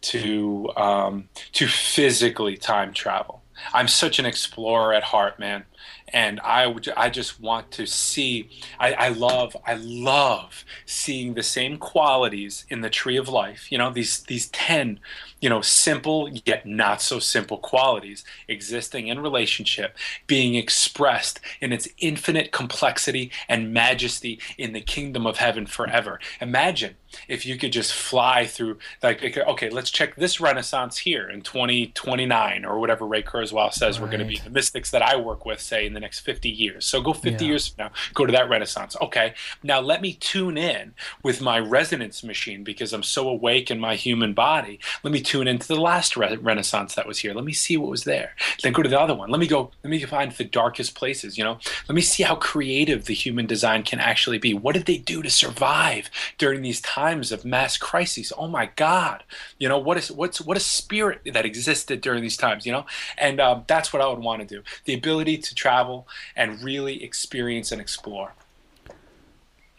to 0.00 0.70
um, 0.76 1.28
to 1.52 1.66
physically 1.66 2.56
time 2.56 2.92
travel. 2.92 3.42
I'm 3.72 3.88
such 3.88 4.18
an 4.18 4.26
explorer 4.26 4.92
at 4.94 5.02
heart, 5.02 5.38
man, 5.38 5.64
and 6.08 6.40
I 6.40 6.66
would 6.66 6.88
I 6.96 7.10
just 7.10 7.40
want 7.40 7.70
to 7.72 7.86
see. 7.86 8.50
I, 8.78 8.92
I 8.94 9.08
love 9.08 9.56
I 9.66 9.74
love 9.74 10.64
seeing 10.86 11.34
the 11.34 11.42
same 11.42 11.78
qualities 11.78 12.64
in 12.68 12.80
the 12.80 12.90
tree 12.90 13.16
of 13.16 13.28
life. 13.28 13.70
You 13.70 13.78
know 13.78 13.90
these 13.90 14.20
these 14.20 14.48
ten 14.48 15.00
you 15.40 15.48
know 15.48 15.60
simple 15.60 16.28
yet 16.44 16.66
not 16.66 17.00
so 17.00 17.18
simple 17.18 17.58
qualities 17.58 18.24
existing 18.48 19.08
in 19.08 19.20
relationship 19.20 19.96
being 20.26 20.54
expressed 20.54 21.40
in 21.60 21.72
its 21.72 21.88
infinite 21.98 22.50
complexity 22.50 23.30
and 23.48 23.72
majesty 23.72 24.40
in 24.56 24.72
the 24.72 24.80
kingdom 24.80 25.26
of 25.26 25.36
heaven 25.38 25.66
forever 25.66 26.18
imagine 26.40 26.96
if 27.26 27.46
you 27.46 27.56
could 27.56 27.72
just 27.72 27.92
fly 27.92 28.44
through 28.44 28.78
like 29.02 29.22
okay, 29.38 29.70
let's 29.70 29.90
check 29.90 30.16
this 30.16 30.40
renaissance 30.40 30.98
here 30.98 31.28
in 31.28 31.40
2029 31.40 32.64
or 32.64 32.78
whatever 32.78 33.06
ray 33.06 33.22
kurzweil 33.22 33.72
says 33.72 34.00
we're 34.00 34.06
going 34.06 34.18
to 34.18 34.24
be 34.24 34.38
the 34.38 34.50
mystics 34.50 34.90
that 34.90 35.02
i 35.02 35.16
work 35.16 35.46
with 35.46 35.60
say 35.60 35.77
in 35.86 35.92
the 35.94 36.00
next 36.00 36.20
50 36.20 36.48
years. 36.48 36.86
So 36.86 37.00
go 37.00 37.12
50 37.12 37.44
Yeah. 37.44 37.50
years 37.50 37.68
from 37.68 37.84
now 37.86 37.90
go 38.14 38.26
to 38.26 38.32
that 38.32 38.48
renaissance 38.48 38.96
okay? 39.02 39.34
Now 39.62 39.80
let 39.80 40.00
me 40.02 40.12
tune 40.14 40.56
in 40.58 40.94
with 41.22 41.40
my 41.40 41.58
resonance 41.58 42.22
machine 42.24 42.64
because 42.64 42.92
i'm 42.92 43.02
so 43.02 43.28
awake 43.28 43.70
in 43.70 43.78
my 43.80 43.94
human 43.94 44.32
body. 44.34 44.78
Let 45.02 45.12
me 45.12 45.20
tune 45.20 45.48
into 45.48 45.66
the 45.68 45.80
last 45.80 46.16
re- 46.16 46.36
renaissance 46.36 46.94
that 46.94 47.06
was 47.06 47.18
here. 47.18 47.34
Let 47.34 47.44
me 47.44 47.52
see 47.52 47.76
what 47.76 47.90
was 47.90 48.04
there. 48.04 48.34
Then 48.62 48.72
go 48.72 48.82
to 48.82 48.88
the 48.88 49.00
other 49.00 49.14
one. 49.14 49.30
Let 49.30 49.40
me 49.40 49.46
go 49.46 49.70
let 49.82 49.90
me 49.90 50.02
find 50.04 50.32
the 50.32 50.44
darkest 50.44 50.94
places 50.94 51.36
you 51.38 51.44
know? 51.44 51.58
Let 51.88 51.94
me 51.94 52.00
see 52.02 52.22
how 52.22 52.34
creative 52.36 53.04
the 53.06 53.14
human 53.14 53.46
design 53.46 53.82
can 53.82 54.00
actually 54.00 54.38
be. 54.38 54.54
What 54.54 54.74
did 54.74 54.86
they 54.86 54.98
do 54.98 55.22
to 55.22 55.30
survive 55.30 56.10
during 56.38 56.62
these 56.62 56.80
times 56.80 57.32
of 57.32 57.44
mass 57.44 57.76
crises? 57.76 58.32
Oh 58.36 58.48
my 58.48 58.66
god. 58.76 59.22
You 59.58 59.68
know 59.68 59.78
what 59.78 59.96
is 59.98 60.10
what's 60.10 60.40
what 60.40 60.56
a 60.56 60.60
spirit 60.60 61.20
that 61.32 61.44
existed 61.46 62.00
during 62.00 62.22
these 62.22 62.36
times 62.36 62.66
you 62.66 62.72
know? 62.72 62.86
And 63.16 63.40
um, 63.40 63.64
that's 63.66 63.92
what 63.92 64.02
i 64.02 64.08
would 64.08 64.18
want 64.18 64.40
to 64.42 64.46
do. 64.56 64.62
The 64.84 64.94
ability 64.94 65.38
to 65.38 65.54
travel 65.58 66.06
and 66.36 66.62
really 66.62 67.02
experience 67.02 67.72
and 67.72 67.80
explore 67.80 68.32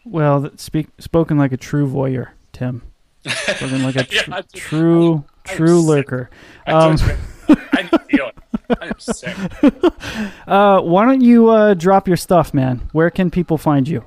Well, 0.05 0.49
speak 0.57 0.87
spoken 0.99 1.37
like 1.37 1.51
a 1.51 1.57
true 1.57 1.87
voyeur, 1.87 2.29
Tim. 2.53 2.81
Spoken 3.27 3.83
like 3.83 3.95
a 3.95 4.03
tr- 4.05 4.29
Yeah, 4.31 4.41
true 4.53 5.23
true 5.45 5.79
sick. 5.81 5.87
lurker. 5.89 6.29
I, 6.67 6.71
Um, 6.71 6.97
I 7.73 7.81
need 7.83 7.91
to. 8.17 8.31
I 8.81 8.85
am 8.87 8.99
sick. 8.99 9.35
uh, 10.47 10.81
why 10.81 11.05
don't 11.05 11.21
you 11.21 11.49
uh, 11.49 11.73
drop 11.73 12.07
your 12.07 12.17
stuff, 12.17 12.53
man? 12.53 12.87
Where 12.91 13.09
can 13.09 13.31
people 13.31 13.57
find 13.57 13.87
you? 13.87 14.05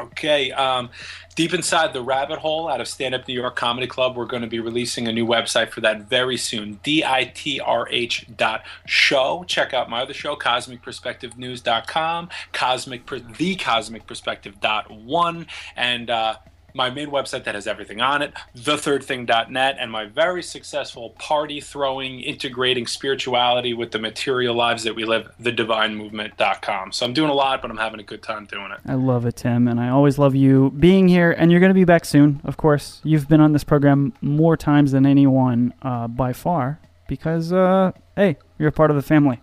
Okay. 0.00 0.50
Um, 0.52 0.90
deep 1.34 1.52
inside 1.52 1.92
the 1.92 2.02
rabbit 2.02 2.38
hole 2.38 2.68
out 2.68 2.80
of 2.80 2.88
Stand 2.88 3.14
Up 3.14 3.28
New 3.28 3.34
York 3.34 3.56
Comedy 3.56 3.86
Club, 3.86 4.16
we're 4.16 4.24
going 4.24 4.42
to 4.42 4.48
be 4.48 4.60
releasing 4.60 5.08
a 5.08 5.12
new 5.12 5.26
website 5.26 5.70
for 5.70 5.80
that 5.82 6.08
very 6.08 6.36
soon. 6.36 6.80
D-I-T-R-H 6.82 8.26
dot 8.36 8.64
show. 8.86 9.44
Check 9.46 9.74
out 9.74 9.90
my 9.90 10.02
other 10.02 10.14
show, 10.14 10.36
CosmicPerspectiveNews.com, 10.36 12.28
Cosmic, 12.52 13.36
The 13.36 13.56
Cosmic 13.56 14.06
Perspective 14.06 14.60
dot 14.60 14.90
one, 14.90 15.46
and 15.76 16.10
uh, 16.10 16.36
my 16.74 16.90
main 16.90 17.08
website 17.08 17.44
that 17.44 17.54
has 17.54 17.66
everything 17.66 18.00
on 18.00 18.22
it, 18.22 18.32
thethirdthing.net, 18.56 19.76
and 19.78 19.90
my 19.90 20.06
very 20.06 20.42
successful 20.42 21.10
party 21.10 21.60
throwing, 21.60 22.20
integrating 22.20 22.86
spirituality 22.86 23.74
with 23.74 23.92
the 23.92 23.98
material 23.98 24.54
lives 24.54 24.84
that 24.84 24.94
we 24.94 25.04
live, 25.04 25.30
thedivinemovement.com. 25.40 26.92
So 26.92 27.06
I'm 27.06 27.12
doing 27.12 27.30
a 27.30 27.34
lot, 27.34 27.62
but 27.62 27.70
I'm 27.70 27.76
having 27.76 28.00
a 28.00 28.04
good 28.04 28.22
time 28.22 28.46
doing 28.46 28.70
it. 28.70 28.78
I 28.86 28.94
love 28.94 29.26
it, 29.26 29.36
Tim, 29.36 29.68
and 29.68 29.80
I 29.80 29.88
always 29.88 30.18
love 30.18 30.34
you 30.34 30.70
being 30.78 31.08
here. 31.08 31.32
And 31.32 31.50
you're 31.50 31.60
going 31.60 31.70
to 31.70 31.74
be 31.74 31.84
back 31.84 32.04
soon, 32.04 32.40
of 32.44 32.56
course. 32.56 33.00
You've 33.04 33.28
been 33.28 33.40
on 33.40 33.52
this 33.52 33.64
program 33.64 34.12
more 34.20 34.56
times 34.56 34.92
than 34.92 35.06
anyone 35.06 35.74
uh, 35.82 36.08
by 36.08 36.32
far 36.32 36.80
because, 37.08 37.52
uh, 37.52 37.92
hey, 38.16 38.36
you're 38.58 38.68
a 38.68 38.72
part 38.72 38.90
of 38.90 38.96
the 38.96 39.02
family. 39.02 39.40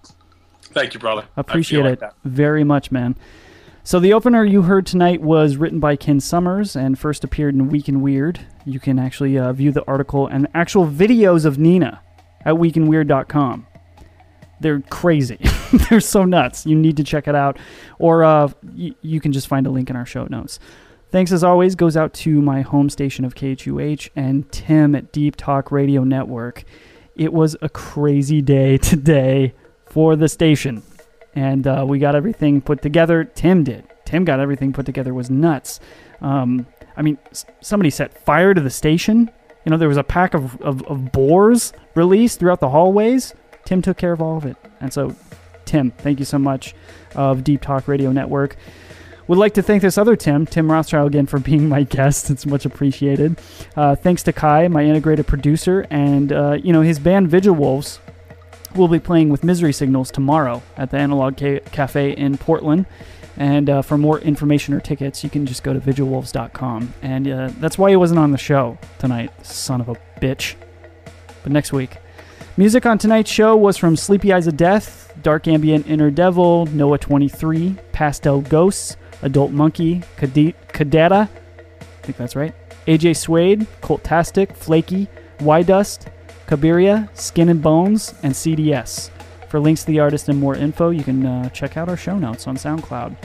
Thank 0.61 0.93
you, 0.93 0.99
brother. 0.99 1.25
Appreciate 1.35 1.83
like 1.83 1.93
it 1.93 1.99
that. 2.01 2.13
very 2.23 2.63
much, 2.63 2.91
man. 2.91 3.15
So 3.87 4.01
the 4.01 4.11
opener 4.11 4.43
you 4.43 4.63
heard 4.63 4.85
tonight 4.85 5.21
was 5.21 5.55
written 5.55 5.79
by 5.79 5.95
Ken 5.95 6.19
Summers 6.19 6.75
and 6.75 6.99
first 6.99 7.23
appeared 7.23 7.55
in 7.55 7.69
Week 7.69 7.87
in 7.87 8.01
Weird. 8.01 8.37
You 8.65 8.81
can 8.81 8.99
actually 8.99 9.39
uh, 9.39 9.53
view 9.53 9.71
the 9.71 9.85
article 9.87 10.27
and 10.27 10.45
actual 10.53 10.85
videos 10.85 11.45
of 11.45 11.57
Nina 11.57 12.01
at 12.43 12.55
weekinweird.com. 12.55 13.65
They're 14.59 14.81
crazy. 14.81 15.39
They're 15.89 16.01
so 16.01 16.25
nuts. 16.25 16.65
You 16.65 16.75
need 16.75 16.97
to 16.97 17.03
check 17.05 17.29
it 17.29 17.35
out, 17.35 17.59
or 17.97 18.25
uh, 18.25 18.49
y- 18.75 18.93
you 19.03 19.21
can 19.21 19.31
just 19.31 19.47
find 19.47 19.65
a 19.65 19.69
link 19.69 19.89
in 19.89 19.95
our 19.95 20.05
show 20.05 20.25
notes. 20.25 20.59
Thanks 21.09 21.31
as 21.31 21.41
always 21.45 21.73
goes 21.75 21.95
out 21.95 22.13
to 22.15 22.41
my 22.41 22.63
home 22.63 22.89
station 22.89 23.23
of 23.23 23.35
KHUH 23.35 24.09
and 24.17 24.51
Tim 24.51 24.95
at 24.95 25.13
Deep 25.13 25.37
Talk 25.37 25.71
Radio 25.71 26.03
Network. 26.03 26.65
It 27.15 27.31
was 27.31 27.55
a 27.61 27.69
crazy 27.69 28.41
day 28.41 28.77
today 28.79 29.53
for 29.85 30.17
the 30.17 30.27
station 30.27 30.83
and 31.37 31.67
uh, 31.67 31.85
we 31.87 31.99
got 31.99 32.15
everything 32.15 32.61
put 32.61 32.81
together. 32.81 33.23
Tim 33.23 33.63
did. 33.63 33.83
Tim 34.05 34.25
got 34.25 34.39
everything 34.39 34.73
put 34.73 34.87
together. 34.87 35.11
It 35.11 35.13
was 35.13 35.29
nuts. 35.29 35.79
Um, 36.19 36.65
I 36.95 37.03
mean, 37.03 37.19
somebody 37.61 37.91
set 37.91 38.17
fire 38.25 38.55
to 38.55 38.61
the 38.61 38.71
station. 38.71 39.29
You 39.63 39.69
know, 39.69 39.77
there 39.77 39.87
was 39.87 39.97
a 39.97 40.03
pack 40.03 40.33
of, 40.33 40.59
of, 40.61 40.81
of 40.87 41.11
boars 41.11 41.73
released 41.93 42.39
throughout 42.39 42.59
the 42.59 42.69
hallways. 42.69 43.35
Tim 43.65 43.83
took 43.83 43.97
care 43.97 44.13
of 44.13 44.21
all 44.21 44.37
of 44.37 44.45
it. 44.45 44.57
And 44.79 44.91
so, 44.91 45.15
Tim, 45.65 45.91
thank 45.91 46.17
you 46.17 46.25
so 46.25 46.39
much 46.39 46.73
of 47.13 47.43
Deep 47.43 47.61
Talk 47.61 47.87
Radio 47.87 48.11
Network. 48.11 48.55
Would 49.27 49.37
like 49.37 49.53
to 49.55 49.61
thank 49.61 49.83
this 49.83 49.99
other 49.99 50.15
Tim, 50.15 50.47
Tim 50.47 50.71
Rothschild, 50.71 51.07
again 51.07 51.27
for 51.27 51.37
being 51.51 51.69
my 51.69 51.83
guest. 51.83 52.31
It's 52.31 52.47
much 52.47 52.65
appreciated. 52.65 53.39
Uh, 53.75 53.95
thanks 53.95 54.23
to 54.23 54.33
Kai, 54.33 54.69
my 54.69 54.83
integrated 54.83 55.27
producer, 55.27 55.85
and 55.91 56.33
uh, 56.33 56.57
you 56.63 56.73
know 56.73 56.81
his 56.81 56.97
band 56.97 57.29
Vigil 57.29 57.53
Wolves 57.53 57.99
We'll 58.77 58.87
be 58.87 58.99
playing 58.99 59.29
with 59.29 59.43
Misery 59.43 59.73
Signals 59.73 60.11
tomorrow 60.11 60.61
at 60.77 60.91
the 60.91 60.97
Analog 60.97 61.35
Ca- 61.37 61.61
Cafe 61.71 62.11
in 62.11 62.37
Portland. 62.37 62.85
And 63.35 63.69
uh, 63.69 63.81
for 63.81 63.97
more 63.97 64.19
information 64.19 64.73
or 64.73 64.79
tickets, 64.79 65.23
you 65.23 65.29
can 65.29 65.45
just 65.45 65.63
go 65.63 65.73
to 65.73 65.79
vigilwolves.com. 65.79 66.93
And 67.01 67.27
uh, 67.27 67.49
that's 67.59 67.77
why 67.77 67.89
he 67.89 67.95
wasn't 67.95 68.19
on 68.19 68.31
the 68.31 68.37
show 68.37 68.77
tonight, 68.99 69.31
son 69.45 69.81
of 69.81 69.89
a 69.89 69.95
bitch. 70.21 70.55
But 71.43 71.51
next 71.51 71.73
week. 71.73 71.97
Music 72.55 72.85
on 72.85 72.97
tonight's 72.97 73.31
show 73.31 73.55
was 73.55 73.77
from 73.77 73.95
Sleepy 73.95 74.33
Eyes 74.33 74.47
of 74.47 74.57
Death, 74.57 75.13
Dark 75.21 75.47
Ambient 75.47 75.87
Inner 75.87 76.09
Devil, 76.09 76.65
Noah 76.67 76.97
23, 76.97 77.75
Pastel 77.91 78.41
Ghosts, 78.41 78.97
Adult 79.21 79.51
Monkey, 79.51 80.01
Cade- 80.17 80.55
Cadetta, 80.69 81.29
I 81.29 82.01
think 82.01 82.17
that's 82.17 82.35
right, 82.35 82.53
AJ 82.87 83.17
Suede, 83.17 83.67
Coltastic, 83.81 84.55
Flaky, 84.55 85.07
Y 85.39 85.61
Dust, 85.61 86.09
Kabiria, 86.47 87.15
Skin 87.17 87.49
and 87.49 87.61
Bones, 87.61 88.13
and 88.23 88.33
CDS. 88.33 89.09
For 89.49 89.59
links 89.59 89.81
to 89.81 89.87
the 89.87 89.99
artist 89.99 90.29
and 90.29 90.39
more 90.39 90.55
info, 90.55 90.89
you 90.89 91.03
can 91.03 91.25
uh, 91.25 91.49
check 91.49 91.77
out 91.77 91.89
our 91.89 91.97
show 91.97 92.17
notes 92.17 92.47
on 92.47 92.55
SoundCloud. 92.55 93.15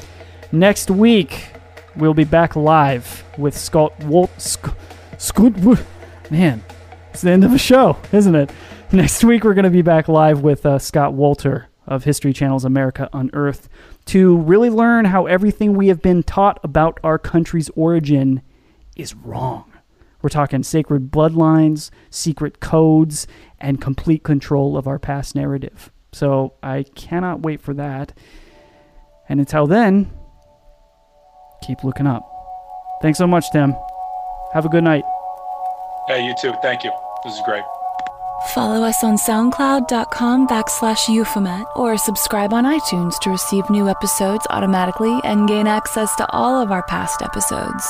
Next 0.53 0.91
week, 0.91 1.47
we'll 1.97 2.15
be 2.15 2.25
back 2.25 2.57
live 2.57 3.25
with 3.39 3.57
Scott 3.57 3.99
Walt. 4.05 4.31
Sc-. 4.41 4.69
Man, 6.31 6.65
it's 7.11 7.23
the 7.23 7.31
end 7.31 7.45
of 7.45 7.51
the 7.51 7.59
show, 7.59 7.97
isn't 8.13 8.35
it? 8.35 8.51
Next 8.93 9.25
week, 9.25 9.45
we're 9.45 9.55
going 9.55 9.65
to 9.65 9.71
be 9.71 9.83
back 9.83 10.09
live 10.09 10.43
with 10.43 10.67
uh, 10.67 10.79
Scott 10.79 11.15
Wolter 11.15 11.67
of 11.87 12.05
History 12.05 12.33
Channel's 12.33 12.65
America 12.65 13.09
Unearthed 13.13 13.69
to 14.07 14.37
really 14.37 14.71
learn 14.71 15.07
how 15.07 15.27
everything 15.27 15.75
we 15.75 15.89
have 15.89 16.03
been 16.03 16.23
taught 16.23 16.61
about 16.63 17.01
our 17.03 17.19
country's 17.19 17.71
origin 17.71 18.43
is 18.97 19.15
wrong. 19.15 19.72
We're 20.23 20.29
talking 20.29 20.63
sacred 20.63 21.11
bloodlines, 21.11 21.91
secret 22.11 22.61
codes, 22.61 23.27
and 23.59 23.81
complete 23.81 24.23
control 24.23 24.77
of 24.77 24.87
our 24.87 24.99
past 24.99 25.35
narrative. 25.35 25.91
So 26.13 26.55
I 26.63 26.85
cannot 26.95 27.43
wait 27.43 27.61
for 27.61 27.75
that. 27.75 28.13
And 29.29 29.41
until 29.41 29.67
then, 29.67 30.13
keep 31.63 31.83
looking 31.85 32.07
up. 32.07 32.29
Thanks 33.03 33.19
so 33.19 33.27
much, 33.27 33.51
Tim. 33.53 33.75
Have 34.53 34.65
a 34.65 34.69
good 34.69 34.85
night. 34.85 35.05
Hey, 36.07 36.25
you 36.25 36.35
too. 36.41 36.53
Thank 36.63 36.85
you. 36.85 36.93
This 37.25 37.35
is 37.35 37.41
great. 37.45 37.65
Follow 38.49 38.83
us 38.83 39.05
on 39.05 39.17
soundcloud.com 39.17 40.49
backslash 40.49 41.09
euphomet 41.09 41.65
or 41.77 41.97
subscribe 41.97 42.53
on 42.53 42.65
iTunes 42.65 43.19
to 43.21 43.31
receive 43.31 43.69
new 43.71 43.89
episodes 43.89 44.47
automatically 44.51 45.21
and 45.23 45.49
gain 45.49 45.69
access 45.69 46.15
to 46.17 46.29
all 46.31 46.61
of 46.61 46.73
our 46.73 46.83
past 46.83 47.23
episodes. 47.23 47.87